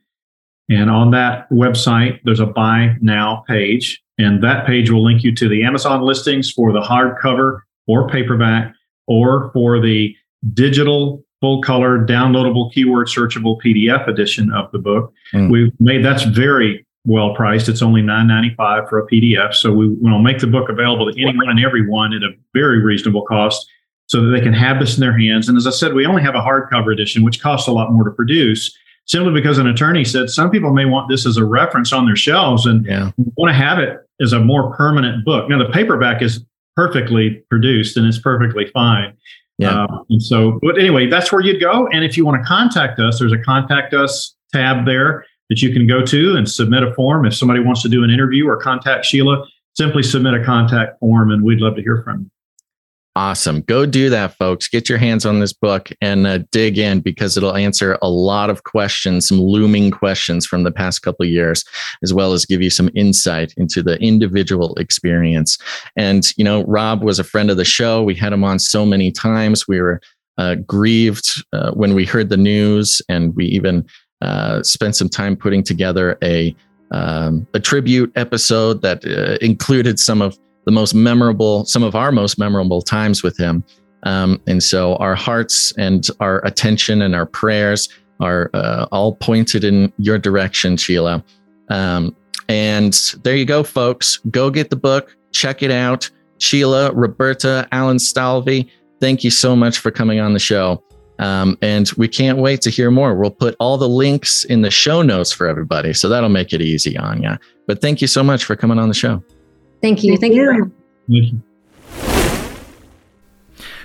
And 0.70 0.88
on 0.88 1.10
that 1.10 1.50
website, 1.50 2.20
there's 2.24 2.40
a 2.40 2.46
buy 2.46 2.96
now 3.00 3.44
page. 3.48 4.00
And 4.18 4.42
that 4.44 4.66
page 4.66 4.90
will 4.90 5.04
link 5.04 5.24
you 5.24 5.34
to 5.34 5.48
the 5.48 5.64
Amazon 5.64 6.02
listings 6.02 6.50
for 6.50 6.72
the 6.72 6.80
hardcover 6.80 7.60
or 7.86 8.08
paperback 8.08 8.72
or 9.06 9.50
for 9.52 9.80
the 9.80 10.14
digital 10.54 11.24
full 11.40 11.60
color 11.62 11.98
downloadable 11.98 12.72
keyword 12.72 13.08
searchable 13.08 13.60
PDF 13.64 14.06
edition 14.06 14.52
of 14.52 14.70
the 14.72 14.78
book. 14.78 15.12
Mm. 15.34 15.50
We've 15.50 15.72
made 15.80 16.04
that's 16.04 16.22
very 16.22 16.86
well 17.04 17.34
priced. 17.34 17.68
It's 17.68 17.82
only 17.82 18.02
$9.95 18.02 18.88
for 18.88 18.98
a 18.98 19.06
PDF. 19.06 19.54
So 19.54 19.72
we 19.72 19.88
will 19.88 20.20
make 20.20 20.38
the 20.38 20.46
book 20.46 20.68
available 20.68 21.10
to 21.10 21.20
anyone 21.20 21.48
and 21.48 21.58
everyone 21.64 22.12
at 22.12 22.22
a 22.22 22.30
very 22.54 22.82
reasonable 22.82 23.22
cost 23.22 23.66
so 24.06 24.22
that 24.22 24.30
they 24.30 24.40
can 24.40 24.52
have 24.52 24.78
this 24.78 24.96
in 24.96 25.00
their 25.00 25.16
hands. 25.18 25.48
And 25.48 25.56
as 25.56 25.66
I 25.66 25.70
said, 25.70 25.94
we 25.94 26.04
only 26.04 26.22
have 26.22 26.34
a 26.34 26.40
hardcover 26.40 26.92
edition, 26.92 27.24
which 27.24 27.40
costs 27.40 27.68
a 27.68 27.72
lot 27.72 27.92
more 27.92 28.04
to 28.04 28.10
produce 28.10 28.76
simply 29.10 29.32
because 29.32 29.58
an 29.58 29.66
attorney 29.66 30.04
said 30.04 30.30
some 30.30 30.50
people 30.50 30.72
may 30.72 30.84
want 30.84 31.08
this 31.08 31.26
as 31.26 31.36
a 31.36 31.44
reference 31.44 31.92
on 31.92 32.06
their 32.06 32.14
shelves 32.14 32.64
and 32.64 32.86
yeah. 32.86 33.10
want 33.36 33.50
to 33.50 33.54
have 33.54 33.80
it 33.80 33.98
as 34.20 34.32
a 34.32 34.38
more 34.38 34.72
permanent 34.76 35.24
book. 35.24 35.50
Now, 35.50 35.58
the 35.58 35.68
paperback 35.72 36.22
is 36.22 36.44
perfectly 36.76 37.42
produced 37.50 37.96
and 37.96 38.06
it's 38.06 38.20
perfectly 38.20 38.66
fine. 38.72 39.16
Yeah. 39.58 39.82
Uh, 39.82 40.04
and 40.10 40.22
so, 40.22 40.60
but 40.62 40.78
anyway, 40.78 41.08
that's 41.08 41.32
where 41.32 41.42
you'd 41.42 41.60
go. 41.60 41.88
And 41.88 42.04
if 42.04 42.16
you 42.16 42.24
want 42.24 42.40
to 42.40 42.46
contact 42.46 43.00
us, 43.00 43.18
there's 43.18 43.32
a 43.32 43.38
contact 43.38 43.94
us 43.94 44.36
tab 44.54 44.86
there 44.86 45.26
that 45.48 45.60
you 45.60 45.72
can 45.72 45.88
go 45.88 46.06
to 46.06 46.36
and 46.36 46.48
submit 46.48 46.84
a 46.84 46.94
form. 46.94 47.26
If 47.26 47.34
somebody 47.34 47.58
wants 47.58 47.82
to 47.82 47.88
do 47.88 48.04
an 48.04 48.10
interview 48.10 48.46
or 48.46 48.58
contact 48.58 49.04
Sheila, 49.06 49.44
simply 49.74 50.04
submit 50.04 50.34
a 50.34 50.44
contact 50.44 51.00
form 51.00 51.32
and 51.32 51.42
we'd 51.42 51.60
love 51.60 51.74
to 51.74 51.82
hear 51.82 52.00
from 52.04 52.20
you. 52.20 52.30
Awesome. 53.16 53.62
Go 53.62 53.86
do 53.86 54.08
that, 54.08 54.36
folks. 54.36 54.68
Get 54.68 54.88
your 54.88 54.98
hands 54.98 55.26
on 55.26 55.40
this 55.40 55.52
book 55.52 55.90
and 56.00 56.28
uh, 56.28 56.38
dig 56.52 56.78
in 56.78 57.00
because 57.00 57.36
it'll 57.36 57.56
answer 57.56 57.98
a 58.00 58.08
lot 58.08 58.50
of 58.50 58.62
questions, 58.62 59.26
some 59.26 59.40
looming 59.40 59.90
questions 59.90 60.46
from 60.46 60.62
the 60.62 60.70
past 60.70 61.02
couple 61.02 61.26
of 61.26 61.30
years, 61.30 61.64
as 62.04 62.14
well 62.14 62.32
as 62.32 62.46
give 62.46 62.62
you 62.62 62.70
some 62.70 62.88
insight 62.94 63.52
into 63.56 63.82
the 63.82 63.98
individual 63.98 64.76
experience. 64.76 65.58
And, 65.96 66.24
you 66.36 66.44
know, 66.44 66.62
Rob 66.66 67.02
was 67.02 67.18
a 67.18 67.24
friend 67.24 67.50
of 67.50 67.56
the 67.56 67.64
show. 67.64 68.00
We 68.00 68.14
had 68.14 68.32
him 68.32 68.44
on 68.44 68.60
so 68.60 68.86
many 68.86 69.10
times. 69.10 69.66
We 69.66 69.80
were 69.80 70.00
uh, 70.38 70.54
grieved 70.54 71.42
uh, 71.52 71.72
when 71.72 71.94
we 71.94 72.04
heard 72.04 72.28
the 72.28 72.36
news, 72.36 73.02
and 73.08 73.34
we 73.34 73.46
even 73.46 73.86
uh, 74.22 74.62
spent 74.62 74.94
some 74.94 75.08
time 75.08 75.36
putting 75.36 75.64
together 75.64 76.16
a 76.22 76.54
um, 76.92 77.46
a 77.54 77.60
tribute 77.60 78.10
episode 78.16 78.82
that 78.82 79.04
uh, 79.04 79.38
included 79.44 80.00
some 80.00 80.20
of 80.20 80.36
the 80.64 80.72
most 80.72 80.94
memorable, 80.94 81.64
some 81.64 81.82
of 81.82 81.94
our 81.94 82.12
most 82.12 82.38
memorable 82.38 82.82
times 82.82 83.22
with 83.22 83.36
him. 83.36 83.64
Um, 84.04 84.40
and 84.46 84.62
so 84.62 84.96
our 84.96 85.14
hearts 85.14 85.72
and 85.76 86.06
our 86.20 86.44
attention 86.46 87.02
and 87.02 87.14
our 87.14 87.26
prayers 87.26 87.88
are 88.20 88.50
uh, 88.54 88.86
all 88.92 89.14
pointed 89.16 89.64
in 89.64 89.92
your 89.98 90.18
direction, 90.18 90.76
Sheila. 90.76 91.24
Um, 91.68 92.14
and 92.48 92.92
there 93.22 93.36
you 93.36 93.44
go, 93.44 93.62
folks. 93.62 94.18
Go 94.30 94.50
get 94.50 94.70
the 94.70 94.76
book, 94.76 95.16
check 95.32 95.62
it 95.62 95.70
out. 95.70 96.10
Sheila, 96.38 96.92
Roberta, 96.92 97.68
Allen 97.72 97.98
Stalvey, 97.98 98.70
thank 99.00 99.22
you 99.22 99.30
so 99.30 99.54
much 99.54 99.78
for 99.78 99.90
coming 99.90 100.20
on 100.20 100.32
the 100.32 100.38
show. 100.38 100.82
Um, 101.18 101.58
and 101.60 101.90
we 101.98 102.08
can't 102.08 102.38
wait 102.38 102.62
to 102.62 102.70
hear 102.70 102.90
more. 102.90 103.14
We'll 103.14 103.30
put 103.30 103.54
all 103.60 103.76
the 103.76 103.88
links 103.88 104.44
in 104.46 104.62
the 104.62 104.70
show 104.70 105.02
notes 105.02 105.32
for 105.32 105.46
everybody. 105.46 105.92
So 105.92 106.08
that'll 106.08 106.30
make 106.30 106.54
it 106.54 106.62
easy 106.62 106.96
on 106.96 107.22
you. 107.22 107.36
But 107.66 107.82
thank 107.82 108.00
you 108.00 108.06
so 108.06 108.22
much 108.22 108.44
for 108.44 108.56
coming 108.56 108.78
on 108.78 108.88
the 108.88 108.94
show. 108.94 109.22
Thank 109.82 110.04
you. 110.04 110.16
Thank, 110.16 110.34
Thank 110.34 110.34
you. 110.34 110.72
you. 111.08 111.42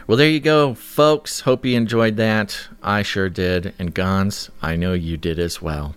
Well, 0.07 0.17
there 0.17 0.29
you 0.29 0.39
go, 0.39 0.75
folks. 0.75 1.39
Hope 1.41 1.65
you 1.65 1.75
enjoyed 1.75 2.17
that. 2.17 2.67
I 2.83 3.01
sure 3.01 3.27
did. 3.27 3.73
And 3.79 3.95
Gonz, 3.95 4.51
I 4.61 4.75
know 4.75 4.93
you 4.93 5.17
did 5.17 5.39
as 5.39 5.63
well. 5.63 5.95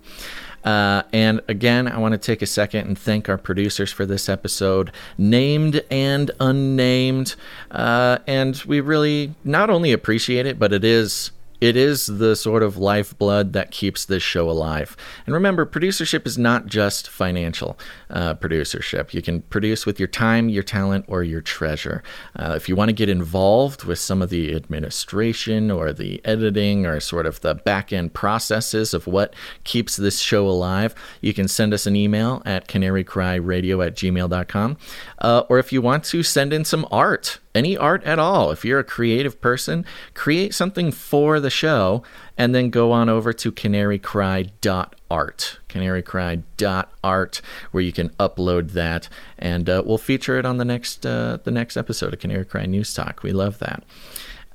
Uh, 0.64 1.02
and 1.12 1.40
again, 1.48 1.86
I 1.86 1.98
want 1.98 2.12
to 2.12 2.18
take 2.18 2.42
a 2.42 2.46
second 2.46 2.86
and 2.86 2.98
thank 2.98 3.28
our 3.28 3.38
producers 3.38 3.92
for 3.92 4.06
this 4.06 4.28
episode, 4.28 4.92
named 5.16 5.82
and 5.90 6.30
unnamed. 6.40 7.36
Uh, 7.70 8.18
and 8.26 8.56
we 8.66 8.80
really 8.80 9.34
not 9.44 9.70
only 9.70 9.92
appreciate 9.92 10.46
it, 10.46 10.58
but 10.58 10.72
it 10.72 10.84
is 10.84 11.30
it 11.60 11.76
is 11.76 12.06
the 12.06 12.36
sort 12.36 12.62
of 12.62 12.76
lifeblood 12.76 13.52
that 13.52 13.70
keeps 13.70 14.04
this 14.04 14.22
show 14.22 14.50
alive. 14.50 14.96
And 15.26 15.34
remember, 15.34 15.66
producership 15.66 16.26
is 16.26 16.38
not 16.38 16.66
just 16.66 17.08
financial 17.08 17.78
uh, 18.10 18.34
producership. 18.34 19.12
You 19.12 19.22
can 19.22 19.42
produce 19.42 19.84
with 19.84 19.98
your 19.98 20.08
time, 20.08 20.48
your 20.48 20.62
talent, 20.62 21.04
or 21.08 21.22
your 21.22 21.40
treasure. 21.40 22.02
Uh, 22.36 22.54
if 22.56 22.68
you 22.68 22.76
want 22.76 22.90
to 22.90 22.94
get 22.94 23.08
involved 23.08 23.84
with 23.84 23.98
some 23.98 24.22
of 24.22 24.30
the 24.30 24.54
administration 24.54 25.70
or 25.70 25.92
the 25.92 26.20
editing 26.24 26.86
or 26.86 27.00
sort 27.00 27.26
of 27.26 27.40
the 27.40 27.54
back 27.54 27.92
end 27.92 28.14
processes 28.14 28.94
of 28.94 29.06
what 29.06 29.34
keeps 29.64 29.96
this 29.96 30.20
show 30.20 30.48
alive, 30.48 30.94
you 31.20 31.34
can 31.34 31.48
send 31.48 31.74
us 31.74 31.86
an 31.86 31.96
email 31.96 32.42
at 32.44 32.68
canarycryradio 32.68 33.84
at 33.84 33.94
gmail.com. 33.96 34.76
Uh, 35.20 35.42
or 35.48 35.58
if 35.58 35.72
you 35.72 35.82
want 35.82 36.04
to 36.04 36.22
send 36.22 36.52
in 36.52 36.64
some 36.64 36.86
art, 36.90 37.38
any 37.54 37.76
art 37.76 38.02
at 38.04 38.18
all. 38.18 38.50
If 38.50 38.64
you're 38.64 38.78
a 38.78 38.84
creative 38.84 39.40
person, 39.40 39.84
create 40.14 40.54
something 40.54 40.92
for 40.92 41.40
the 41.40 41.50
show 41.50 42.02
and 42.36 42.54
then 42.54 42.70
go 42.70 42.92
on 42.92 43.08
over 43.08 43.32
to 43.32 43.52
canarycry.art. 43.52 45.58
Canarycry.art, 45.68 47.42
where 47.72 47.82
you 47.82 47.92
can 47.92 48.08
upload 48.10 48.70
that, 48.72 49.08
and 49.38 49.68
uh, 49.68 49.82
we'll 49.84 49.98
feature 49.98 50.38
it 50.38 50.46
on 50.46 50.58
the 50.58 50.64
next 50.64 51.04
uh, 51.04 51.38
the 51.42 51.50
next 51.50 51.76
episode 51.76 52.12
of 52.12 52.20
Canary 52.20 52.44
Cry 52.44 52.66
News 52.66 52.94
Talk. 52.94 53.22
We 53.22 53.32
love 53.32 53.58
that. 53.58 53.84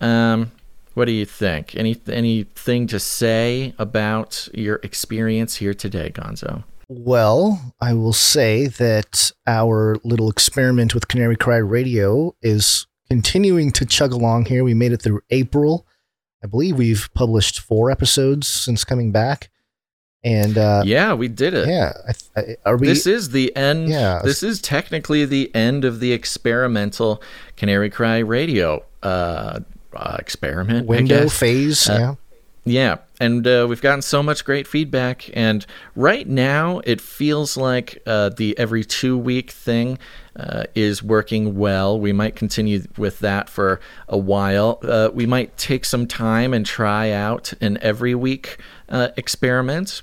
Um, 0.02 0.52
what 0.94 1.06
do 1.06 1.12
you 1.12 1.26
think? 1.26 1.76
Any 1.76 2.00
anything 2.08 2.88
to 2.88 3.00
say 3.00 3.74
about 3.80 4.48
your 4.54 4.80
experience 4.84 5.56
here 5.56 5.74
today, 5.74 6.12
Gonzo? 6.14 6.64
Well, 6.88 7.74
I 7.80 7.94
will 7.94 8.14
say 8.14 8.68
that 8.68 9.32
our 9.48 9.98
little 10.04 10.30
experiment 10.30 10.94
with 10.94 11.08
Canary 11.08 11.36
Cry 11.36 11.58
Radio 11.58 12.36
is 12.42 12.88
continuing 13.10 13.72
to 13.72 13.86
chug 13.86 14.12
along 14.12 14.46
here. 14.46 14.64
We 14.64 14.74
made 14.74 14.92
it 14.92 15.02
through 15.02 15.22
April. 15.30 15.88
I 16.44 16.48
believe 16.48 16.78
we've 16.78 17.10
published 17.14 17.60
four 17.60 17.90
episodes 17.90 18.48
since 18.48 18.84
coming 18.84 19.12
back. 19.12 19.50
And 20.26 20.58
uh, 20.58 20.84
yeah, 20.86 21.14
we 21.14 21.28
did 21.28 21.54
it. 21.54 21.68
Yeah, 21.68 21.94
are 22.66 22.78
we? 22.78 22.88
This 22.88 23.06
is 23.06 23.32
the 23.32 23.54
end. 23.58 23.90
Yeah, 23.90 24.22
this 24.24 24.42
is 24.42 24.62
technically 24.62 25.26
the 25.26 25.54
end 25.54 25.84
of 25.84 26.00
the 26.00 26.14
experimental 26.14 27.22
Canary 27.58 27.90
Cry 27.90 28.20
Radio 28.20 28.86
uh, 29.02 29.60
uh, 29.94 30.16
experiment 30.20 30.88
window 30.88 31.28
phase. 31.28 31.90
Uh, 31.90 31.94
yeah, 31.94 32.16
yeah, 32.66 32.98
and 33.20 33.46
uh, 33.46 33.66
we've 33.68 33.82
gotten 33.82 34.02
so 34.02 34.24
much 34.24 34.46
great 34.46 34.68
feedback. 34.68 35.30
And 35.34 35.66
right 35.96 36.28
now, 36.28 36.80
it 36.86 37.02
feels 37.02 37.58
like 37.58 38.02
uh, 38.08 38.30
the 38.30 38.58
every 38.58 38.86
two 38.86 39.18
week 39.18 39.52
thing 39.52 40.00
uh, 40.38 40.64
is 40.74 41.04
working 41.04 41.58
well. 41.58 42.00
We 42.00 42.14
might 42.14 42.38
continue 42.38 42.84
with 42.98 43.20
that 43.20 43.50
for 43.50 43.82
a 44.08 44.18
while. 44.18 44.80
Uh, 44.82 45.10
we 45.14 45.26
might 45.26 45.58
take 45.58 45.84
some 45.84 46.08
time 46.08 46.54
and 46.54 46.66
try 46.66 47.12
out 47.12 47.54
an 47.60 47.78
every 47.82 48.16
week 48.16 48.58
uh, 48.88 49.10
experiment. 49.18 50.02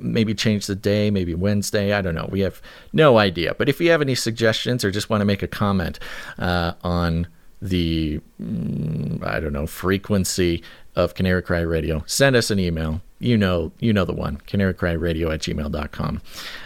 Maybe 0.00 0.34
change 0.34 0.66
the 0.66 0.76
day, 0.76 1.10
maybe 1.10 1.34
Wednesday. 1.34 1.92
I 1.92 2.00
don't 2.00 2.14
know. 2.14 2.28
We 2.30 2.40
have 2.40 2.62
no 2.92 3.18
idea. 3.18 3.54
But 3.58 3.68
if 3.68 3.80
you 3.80 3.90
have 3.90 4.02
any 4.02 4.14
suggestions 4.14 4.84
or 4.84 4.92
just 4.92 5.10
want 5.10 5.20
to 5.20 5.24
make 5.24 5.42
a 5.42 5.48
comment 5.48 5.98
uh, 6.38 6.74
on 6.84 7.26
the 7.60 8.20
mm, 8.40 9.24
I 9.26 9.40
don't 9.40 9.52
know 9.52 9.66
frequency 9.66 10.62
of 10.98 11.14
Canary 11.14 11.42
Cry 11.42 11.60
Radio, 11.60 12.02
send 12.06 12.34
us 12.34 12.50
an 12.50 12.58
email. 12.58 13.00
You 13.20 13.38
know, 13.38 13.72
you 13.78 13.92
know 13.92 14.04
the 14.04 14.12
one, 14.12 14.38
canarycryradio 14.46 15.32
at 15.32 15.40
gmail.com. 15.40 16.22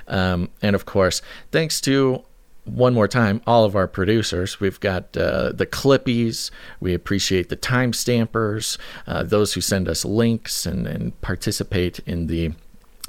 Um, 0.08 0.48
and 0.62 0.74
of 0.74 0.86
course, 0.86 1.20
thanks 1.50 1.80
to 1.82 2.24
one 2.64 2.94
more 2.94 3.08
time, 3.08 3.42
all 3.46 3.64
of 3.64 3.76
our 3.76 3.86
producers. 3.86 4.58
We've 4.58 4.80
got 4.80 5.16
uh, 5.16 5.52
the 5.52 5.66
Clippies. 5.66 6.50
We 6.80 6.94
appreciate 6.94 7.50
the 7.50 7.56
timestampers, 7.56 8.78
uh, 9.06 9.22
those 9.22 9.52
who 9.52 9.60
send 9.60 9.88
us 9.88 10.04
links 10.04 10.64
and, 10.64 10.86
and 10.86 11.20
participate 11.20 12.00
in 12.00 12.26
the 12.26 12.52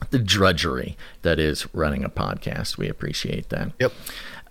the 0.09 0.19
drudgery 0.19 0.97
that 1.21 1.39
is 1.39 1.65
running 1.73 2.03
a 2.03 2.09
podcast. 2.09 2.77
We 2.77 2.89
appreciate 2.89 3.47
that. 3.49 3.71
Yep. 3.79 3.93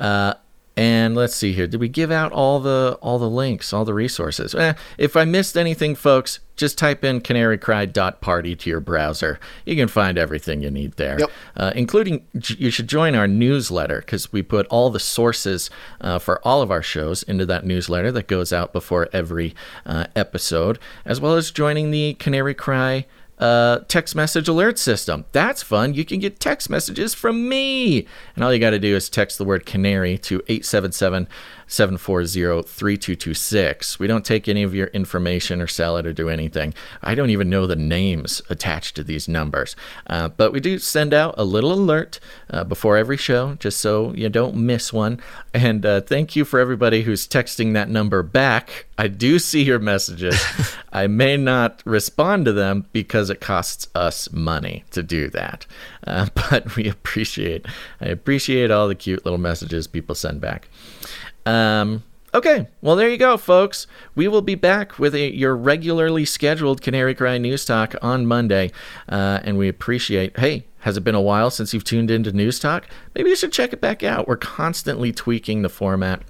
Uh, 0.01 0.35
and 0.77 1.15
let's 1.15 1.35
see 1.35 1.53
here. 1.53 1.67
Did 1.67 1.81
we 1.81 1.89
give 1.89 2.11
out 2.11 2.33
all 2.33 2.61
the 2.61 2.99
all 3.03 3.19
the 3.19 3.29
links, 3.29 3.73
all 3.73 3.85
the 3.85 3.95
resources? 3.95 4.55
Eh, 4.55 4.75
if 4.97 5.17
I 5.17 5.25
missed 5.25 5.57
anything, 5.57 5.95
folks, 5.95 6.41
just 6.57 6.79
type 6.79 7.05
in 7.05 7.21
canarycry.party 7.21 8.57
to 8.57 8.71
your 8.71 8.81
browser. 8.81 9.39
You 9.67 9.77
can 9.77 9.89
find 9.89 10.17
everything 10.17 10.63
you 10.63 10.71
need 10.71 10.93
there, 10.93 11.19
yep. 11.19 11.31
uh, 11.57 11.73
including 11.75 12.27
you 12.33 12.71
should 12.71 12.89
join 12.89 13.15
our 13.15 13.29
newsletter 13.29 14.01
because 14.01 14.33
we 14.33 14.43
put 14.43 14.67
all 14.69 14.91
the 14.91 15.01
sources 15.01 15.71
uh, 16.01 16.19
for 16.19 16.41
all 16.47 16.63
of 16.63 16.71
our 16.71 16.83
shows 16.83 17.23
into 17.23 17.45
that 17.47 17.67
newsletter 17.67 18.11
that 18.13 18.27
goes 18.27 18.53
out 18.53 18.73
before 18.73 19.09
every 19.13 19.55
uh, 19.85 20.07
episode, 20.17 20.79
as 21.05 21.21
well 21.21 21.35
as 21.35 21.51
joining 21.51 21.91
the 21.91 22.15
Canary 22.15 22.55
Cry 22.55 23.07
uh, 23.39 23.81
text 23.89 24.15
message 24.15 24.49
alert 24.49 24.79
system. 24.79 25.25
That's 25.33 25.63
fun. 25.63 25.95
You 25.95 26.05
can 26.05 26.21
get 26.21 26.39
text 26.39 26.71
messages 26.71 27.15
from 27.15 27.49
me. 27.49 28.07
And 28.35 28.45
all 28.45 28.53
you 28.53 28.61
got 28.61 28.71
to 28.71 28.79
do 28.79 28.95
is 28.95 29.09
text 29.09 29.39
the 29.39 29.45
word 29.45 29.67
canary 29.67 30.19
to 30.19 30.37
877 30.49 31.29
740 31.73 32.69
3226. 32.69 33.99
We 33.99 34.07
don't 34.07 34.27
take 34.27 34.47
any 34.47 34.63
of 34.63 34.75
your 34.75 34.89
information 34.89 35.63
or 35.63 35.67
sell 35.67 35.97
it 35.97 36.07
or 36.07 36.13
do 36.13 36.29
anything. 36.29 36.75
I 37.03 37.15
don't 37.15 37.31
even 37.31 37.49
know 37.49 37.67
the 37.67 37.77
names 37.77 38.43
attached 38.51 38.95
to 38.97 39.05
these 39.05 39.27
numbers. 39.27 39.75
Uh, 40.07 40.29
but 40.29 40.53
we 40.53 40.61
do 40.61 40.79
send 40.79 41.15
out 41.15 41.35
a 41.39 41.45
little 41.45 41.73
alert 41.73 42.21
uh, 42.51 42.65
before 42.65 42.99
every 42.99 43.17
show 43.17 43.55
just 43.55 43.81
so 43.81 44.13
you 44.13 44.29
don't 44.29 44.55
miss 44.55 44.93
one. 44.93 45.19
And 45.55 45.87
uh, 45.87 46.03
thank 46.03 46.37
you 46.37 46.45
for 46.45 46.61
everybody 46.61 47.03
who's 47.03 47.27
texting 47.27 47.73
that 47.73 47.89
number 47.89 48.23
back. 48.23 48.87
I 48.99 49.09
do 49.09 49.39
see 49.39 49.63
your 49.63 49.79
messages. 49.79 50.41
I 50.93 51.07
may 51.07 51.39
not 51.39 51.83
respond 51.87 52.45
to 52.45 52.53
them 52.53 52.87
because 52.93 53.31
it 53.31 53.41
costs 53.41 53.89
us 53.95 54.31
money 54.31 54.85
to 54.91 55.03
do 55.03 55.29
that. 55.31 55.67
Uh, 56.07 56.27
but 56.35 56.77
we 56.77 56.89
appreciate 56.89 57.67
I 58.01 58.07
appreciate 58.07 58.71
all 58.71 58.89
the 58.89 58.95
cute 58.95 59.25
little 59.25 59.39
messages 59.39 59.87
people 59.87 60.15
send 60.15 60.41
back. 60.41 60.69
Um, 61.47 62.03
okay, 62.35 62.69
well, 62.81 62.97
there 62.97 63.09
you 63.09 63.19
go, 63.19 63.37
folks. 63.37 63.87
We 64.15 64.29
will 64.29 64.43
be 64.43 64.55
back 64.55 64.99
with 64.99 65.15
a, 65.15 65.35
your 65.35 65.57
regularly 65.57 66.25
scheduled 66.25 66.83
Canary 66.83 67.15
Cry 67.15 67.39
News 67.39 67.65
Talk 67.65 67.95
on 68.03 68.27
Monday. 68.27 68.71
Uh, 69.09 69.41
and 69.43 69.59
we 69.59 69.69
appreciate, 69.69 70.39
hey, 70.39 70.65
has 70.81 70.97
it 70.97 71.05
been 71.05 71.15
a 71.15 71.21
while 71.21 71.51
since 71.51 71.73
you've 71.73 71.85
tuned 71.85 72.11
into 72.11 72.33
News 72.33 72.59
Talk? 72.59 72.87
Maybe 73.15 73.31
you 73.31 73.37
should 73.37 73.53
check 73.53 73.73
it 73.73 73.81
back 73.81 74.03
out. 74.03 74.27
We're 74.27 74.37
constantly 74.37 75.13
tweaking 75.13 75.63
the 75.63 75.69
format 75.69 76.23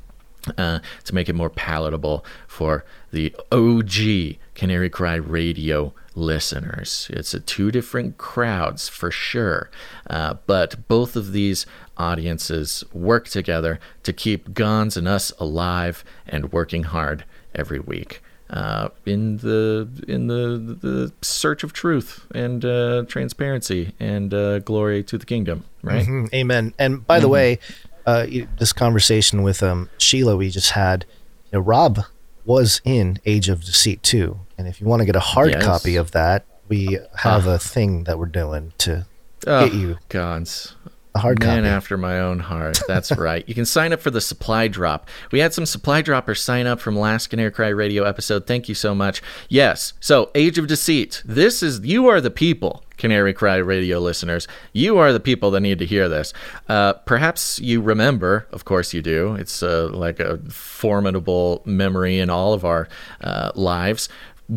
uh, 0.58 0.80
to 1.04 1.14
make 1.14 1.28
it 1.28 1.34
more 1.34 1.50
palatable 1.50 2.24
for 2.46 2.84
the 3.12 3.34
OG 3.50 4.38
Canary 4.54 4.90
Cry 4.90 5.14
Radio 5.14 5.94
listeners. 6.14 7.08
It's 7.10 7.32
a 7.32 7.40
two 7.40 7.70
different 7.70 8.18
crowds 8.18 8.88
for 8.88 9.10
sure, 9.10 9.70
uh, 10.10 10.34
but 10.46 10.86
both 10.88 11.16
of 11.16 11.32
these 11.32 11.64
audiences 11.98 12.84
work 12.92 13.28
together 13.28 13.78
to 14.02 14.12
keep 14.12 14.50
Gonz 14.50 14.96
and 14.96 15.08
us 15.08 15.32
alive 15.38 16.04
and 16.26 16.52
working 16.52 16.84
hard 16.84 17.24
every 17.54 17.78
week. 17.80 18.22
Uh, 18.50 18.88
in 19.06 19.38
the 19.38 19.88
in 20.06 20.26
the 20.26 20.76
the 20.80 21.12
search 21.22 21.64
of 21.64 21.72
truth 21.72 22.26
and 22.34 22.64
uh, 22.66 23.02
transparency 23.08 23.94
and 23.98 24.34
uh, 24.34 24.58
glory 24.58 25.02
to 25.02 25.16
the 25.16 25.24
kingdom, 25.24 25.64
right? 25.82 26.02
Mm-hmm. 26.02 26.26
Amen. 26.34 26.74
And 26.78 27.06
by 27.06 27.18
the 27.18 27.28
Mhm. 27.28 27.30
way, 27.30 27.58
uh, 28.04 28.26
you- 28.28 28.48
this 28.58 28.74
conversation 28.74 29.42
with 29.42 29.62
um, 29.62 29.88
Sheila 29.96 30.36
we 30.36 30.50
just 30.50 30.72
had, 30.72 31.06
you 31.50 31.58
know, 31.58 31.60
Rob 31.64 32.00
was 32.44 32.82
in 32.84 33.18
Age 33.24 33.48
of 33.48 33.64
Deceit 33.64 34.02
too, 34.02 34.40
and 34.58 34.68
if 34.68 34.82
you 34.82 34.86
want 34.86 35.00
to 35.00 35.06
get 35.06 35.16
a 35.16 35.20
hard 35.20 35.52
Yes. 35.52 35.64
copy 35.64 35.96
of 35.96 36.10
that, 36.10 36.44
we 36.68 36.98
have 37.16 37.46
Ah. 37.48 37.54
a 37.54 37.58
thing 37.58 38.04
that 38.04 38.18
we're 38.18 38.26
doing 38.26 38.72
to 38.78 39.06
Oh, 39.46 39.64
get 39.64 39.74
you 39.74 39.96
Gonz. 40.10 40.72
A 41.14 41.18
hard 41.18 41.38
Man 41.40 41.64
copy. 41.64 41.68
after 41.68 41.98
my 41.98 42.20
own 42.20 42.38
heart. 42.38 42.80
That's 42.88 43.12
right. 43.16 43.46
You 43.48 43.54
can 43.54 43.64
sign 43.66 43.92
up 43.92 44.00
for 44.00 44.10
the 44.10 44.20
supply 44.20 44.68
drop. 44.68 45.08
We 45.30 45.40
had 45.40 45.52
some 45.52 45.66
supply 45.66 46.00
droppers 46.02 46.40
sign 46.40 46.66
up 46.66 46.80
from 46.80 46.96
last 46.98 47.26
Canary 47.28 47.50
Cry 47.50 47.68
Radio 47.68 48.04
episode. 48.04 48.46
Thank 48.46 48.68
you 48.68 48.74
so 48.74 48.94
much. 48.94 49.20
Yes. 49.48 49.92
So, 50.00 50.30
Age 50.34 50.58
of 50.58 50.66
Deceit. 50.66 51.22
This 51.24 51.62
is, 51.62 51.80
you 51.80 52.08
are 52.08 52.20
the 52.20 52.30
people, 52.30 52.82
Canary 52.96 53.34
Cry 53.34 53.56
Radio 53.56 53.98
listeners. 53.98 54.48
You 54.72 54.96
are 54.98 55.12
the 55.12 55.20
people 55.20 55.50
that 55.50 55.60
need 55.60 55.78
to 55.80 55.86
hear 55.86 56.08
this. 56.08 56.32
Uh, 56.68 56.94
perhaps 56.94 57.58
you 57.58 57.82
remember, 57.82 58.46
of 58.52 58.64
course 58.64 58.94
you 58.94 59.02
do. 59.02 59.34
It's 59.34 59.62
uh, 59.62 59.88
like 59.92 60.18
a 60.18 60.38
formidable 60.48 61.62
memory 61.66 62.18
in 62.18 62.30
all 62.30 62.54
of 62.54 62.64
our 62.64 62.88
uh, 63.20 63.52
lives 63.54 64.08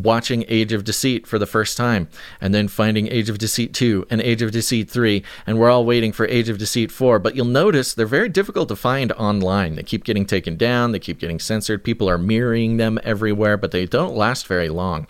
watching 0.04 0.44
Age 0.48 0.74
of 0.74 0.84
Deceit 0.84 1.26
for 1.26 1.40
the 1.40 1.46
first 1.46 1.78
time, 1.78 2.10
and 2.42 2.54
then 2.54 2.68
finding 2.68 3.08
Age 3.08 3.30
of 3.30 3.38
Deceit 3.38 3.74
2 3.74 4.08
and 4.10 4.22
Age 4.22 4.42
of 4.42 4.52
Deceit 4.52 4.90
3, 4.90 5.24
and 5.48 5.58
we're 5.58 5.70
all 5.70 5.86
waiting 5.86 6.12
for 6.12 6.28
Age 6.28 6.50
of 6.50 6.58
Deceit 6.58 6.92
4. 6.92 7.20
But 7.20 7.36
you'll 7.36 7.46
notice 7.46 7.94
they're 7.94 8.06
very 8.06 8.30
difficult 8.30 8.68
to 8.70 8.76
find 8.76 9.12
online. 9.14 9.76
They 9.76 9.84
keep 9.84 10.04
getting 10.04 10.26
taken 10.26 10.58
down, 10.58 10.92
they 10.92 11.00
keep 11.00 11.20
getting 11.20 11.40
censored. 11.40 11.84
People 11.84 12.10
are 12.10 12.18
mirroring 12.18 12.78
them 12.78 13.00
everywhere, 13.04 13.58
but 13.58 13.72
they 13.72 13.86
don't 13.86 14.16
last 14.16 14.48
very 14.48 14.70
long. 14.70 15.08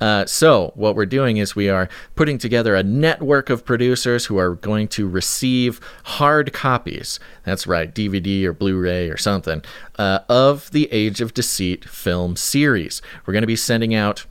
Uh, 0.00 0.26
so, 0.26 0.72
what 0.74 0.94
we're 0.94 1.06
doing 1.06 1.38
is 1.38 1.56
we 1.56 1.68
are 1.68 1.88
putting 2.14 2.38
together 2.38 2.74
a 2.74 2.82
network 2.82 3.48
of 3.48 3.64
producers 3.64 4.26
who 4.26 4.38
are 4.38 4.54
going 4.54 4.88
to 4.88 5.08
receive 5.08 5.80
hard 6.04 6.52
copies. 6.52 7.18
That's 7.44 7.66
right, 7.66 7.94
DVD 7.94 8.44
or 8.44 8.52
Blu 8.52 8.78
ray 8.78 9.08
or 9.08 9.16
something, 9.16 9.62
uh, 9.98 10.20
of 10.28 10.70
the 10.72 10.92
Age 10.92 11.20
of 11.20 11.32
Deceit 11.32 11.84
film 11.84 12.36
series. 12.36 13.00
We're 13.24 13.32
going 13.32 13.42
to 13.42 13.46
be 13.46 13.56
sending 13.56 13.94
out 13.94 14.25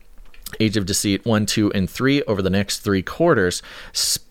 Age 0.60 0.78
of 0.78 0.86
Deceit 0.86 1.26
1, 1.26 1.46
2, 1.46 1.72
and 1.74 1.90
3 1.90 2.24
over 2.24 2.42
the 2.42 2.50
next 2.50 2.80
three 2.80 3.02
quarters, 3.02 3.62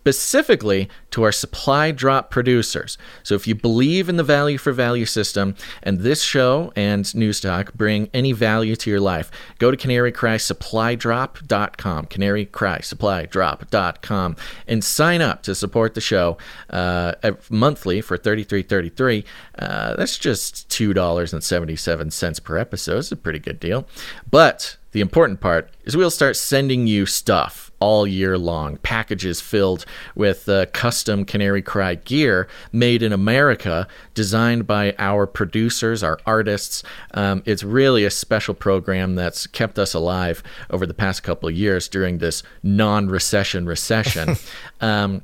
specifically 0.05 0.89
to 1.11 1.23
our 1.23 1.33
supply 1.33 1.91
drop 1.91 2.31
producers. 2.31 2.99
So 3.23 3.35
if 3.35 3.47
you 3.47 3.55
believe 3.55 4.09
in 4.09 4.17
the 4.17 4.23
value 4.23 4.57
for 4.59 4.73
value 4.73 5.07
system 5.07 5.55
and 5.83 6.01
this 6.01 6.23
show 6.23 6.73
and 6.77 7.05
Newstalk 7.05 7.73
bring 7.75 8.11
any 8.13 8.33
value 8.33 8.77
to 8.77 8.91
your 8.91 9.01
life, 9.01 9.31
go 9.59 9.71
to 9.71 9.77
canarycrysupply.drop.com, 9.77 12.07
canarycrysupply.drop.com, 12.07 14.37
and 14.69 14.85
sign 14.85 15.23
up 15.23 15.43
to 15.43 15.55
support 15.55 15.95
the 15.95 16.01
show 16.01 16.37
uh, 16.71 17.13
monthly 17.49 18.01
for 18.01 18.19
$33.33. 18.19 19.25
Uh, 19.59 19.95
that's 19.97 20.19
just 20.19 20.69
$2.77 20.69 22.45
per 22.45 22.59
episode. 22.59 22.99
It's 22.99 23.13
a 23.13 23.17
pretty 23.17 23.39
good 23.39 23.61
deal. 23.61 23.87
But 24.31 24.77
the 24.95 25.01
important 25.01 25.41
part 25.41 25.71
is 25.85 25.97
we'll 25.97 26.09
start 26.09 26.37
sending 26.37 26.87
you 26.87 27.05
stuff 27.05 27.73
all 27.81 28.07
year 28.07 28.39
long. 28.39 28.77
Packages 28.77 29.41
filled 29.41 29.85
with 30.15 30.49
uh, 30.49 30.67
custom 30.67 31.25
Canary 31.25 31.63
Cry 31.63 31.97
gear 31.97 32.47
made 32.71 33.03
in 33.03 33.13
America, 33.13 33.89
designed 34.15 34.69
by 34.69 34.95
our 35.01 35.27
producers, 35.27 36.05
our 36.05 36.21
artists. 36.25 36.85
Um, 37.13 37.43
it's 37.45 37.65
really 37.65 38.05
a 38.05 38.11
special 38.11 38.55
program 38.55 39.17
that's 39.17 39.49
kept 39.49 39.81
us 39.81 39.95
alive 39.95 40.45
over 40.71 40.87
the 40.87 40.95
past 40.95 41.25
couple 41.25 41.49
of 41.49 41.57
years 41.57 41.89
during 41.89 42.19
this 42.19 42.45
non 42.63 43.09
recession 43.09 43.67
recession. 43.67 44.37
um, 44.81 45.23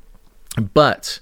but 0.74 1.20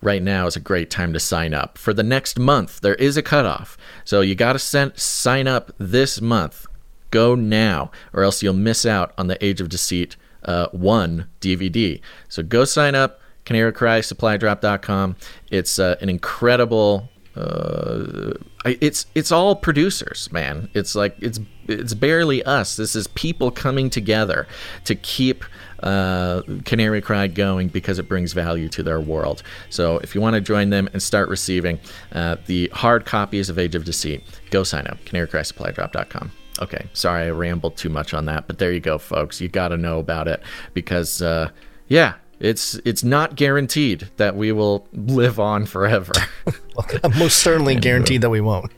right 0.00 0.22
now 0.22 0.46
is 0.46 0.56
a 0.56 0.60
great 0.60 0.88
time 0.88 1.12
to 1.12 1.20
sign 1.20 1.52
up. 1.52 1.76
For 1.76 1.92
the 1.92 2.02
next 2.02 2.38
month, 2.38 2.80
there 2.80 2.94
is 2.94 3.18
a 3.18 3.22
cutoff. 3.22 3.76
So 4.06 4.22
you 4.22 4.34
got 4.34 4.54
to 4.54 4.92
sign 4.98 5.46
up 5.46 5.70
this 5.76 6.22
month. 6.22 6.66
Go 7.14 7.36
now, 7.36 7.92
or 8.12 8.24
else 8.24 8.42
you'll 8.42 8.54
miss 8.54 8.84
out 8.84 9.14
on 9.16 9.28
the 9.28 9.42
Age 9.44 9.60
of 9.60 9.68
Deceit 9.68 10.16
uh, 10.44 10.66
1 10.72 11.28
DVD. 11.40 12.00
So 12.28 12.42
go 12.42 12.64
sign 12.64 12.96
up, 12.96 13.20
canarycrysupply.drop.com. 13.46 15.14
It's 15.48 15.78
uh, 15.78 15.94
an 16.00 16.08
incredible. 16.08 17.08
Uh, 17.36 18.32
it's 18.64 19.06
it's 19.14 19.30
all 19.30 19.54
producers, 19.54 20.28
man. 20.32 20.68
It's 20.74 20.96
like 20.96 21.14
it's 21.20 21.38
it's 21.68 21.94
barely 21.94 22.42
us. 22.42 22.74
This 22.74 22.96
is 22.96 23.06
people 23.06 23.52
coming 23.52 23.90
together 23.90 24.48
to 24.84 24.96
keep 24.96 25.44
uh, 25.84 26.42
Canary 26.64 27.00
Cry 27.00 27.28
going 27.28 27.68
because 27.68 28.00
it 28.00 28.08
brings 28.08 28.32
value 28.32 28.68
to 28.70 28.82
their 28.82 29.00
world. 29.00 29.44
So 29.70 29.98
if 29.98 30.16
you 30.16 30.20
want 30.20 30.34
to 30.34 30.40
join 30.40 30.70
them 30.70 30.88
and 30.92 31.00
start 31.00 31.28
receiving 31.28 31.78
uh, 32.10 32.38
the 32.46 32.70
hard 32.72 33.04
copies 33.04 33.50
of 33.50 33.56
Age 33.56 33.76
of 33.76 33.84
Deceit, 33.84 34.24
go 34.50 34.64
sign 34.64 34.88
up. 34.88 34.98
CanaryCrySupplyDrop.com. 35.04 36.32
Okay, 36.60 36.86
sorry 36.92 37.24
I 37.26 37.30
rambled 37.30 37.76
too 37.76 37.88
much 37.88 38.14
on 38.14 38.26
that, 38.26 38.46
but 38.46 38.58
there 38.58 38.70
you 38.72 38.80
go, 38.80 38.98
folks. 38.98 39.40
You 39.40 39.48
got 39.48 39.68
to 39.68 39.76
know 39.76 39.98
about 39.98 40.28
it 40.28 40.40
because, 40.72 41.20
uh, 41.20 41.50
yeah, 41.88 42.14
it's 42.38 42.74
it's 42.84 43.02
not 43.02 43.34
guaranteed 43.36 44.08
that 44.18 44.36
we 44.36 44.52
will 44.52 44.86
live 44.92 45.38
on 45.40 45.66
forever. 45.66 46.12
Well, 46.76 46.86
most 47.18 47.38
certainly 47.38 47.76
guaranteed 47.76 48.22
that 48.22 48.30
we 48.30 48.40
won't. 48.40 48.72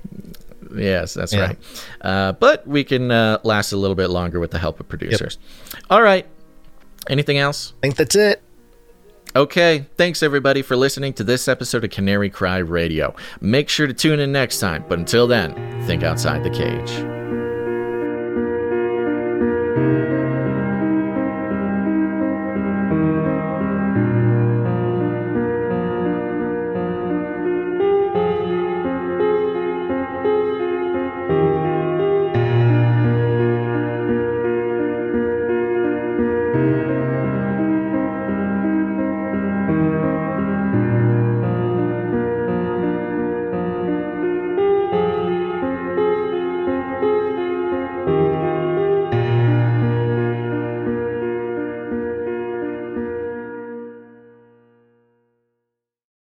Yes, 0.77 1.15
that's 1.15 1.33
Yeah. 1.33 1.41
right. 1.47 1.59
Uh, 2.03 2.33
but 2.33 2.67
we 2.67 2.85
can 2.85 3.11
uh, 3.11 3.39
last 3.43 3.73
a 3.73 3.79
little 3.79 3.95
bit 3.95 4.09
longer 4.09 4.39
with 4.39 4.51
the 4.51 4.59
help 4.59 4.79
of 4.81 4.87
producers. 4.89 5.39
All 5.89 6.03
right. 6.03 6.27
Anything 7.09 7.39
else? 7.39 7.73
I 7.79 7.81
think 7.81 7.97
that's 7.97 8.15
it. 8.15 8.43
Okay. 9.35 9.87
Thanks, 9.97 10.23
everybody, 10.23 10.61
for 10.61 10.77
listening 10.77 11.15
to 11.15 11.25
this 11.25 11.49
episode 11.49 11.85
of 11.85 11.91
Canary 11.91 12.29
Cry 12.29 12.59
Radio. 12.59 13.15
Make 13.41 13.71
sure 13.71 13.87
to 13.87 13.95
tune 13.95 14.21
in 14.21 14.31
next 14.31 14.61
time. 14.61 14.85
But 14.89 14.99
until 14.99 15.27
then, 15.27 15.55
think 15.87 16.03
outside 16.03 16.45
the 16.45 16.51
cage. 16.51 17.36
Thank 19.77 20.11
you. 20.11 20.16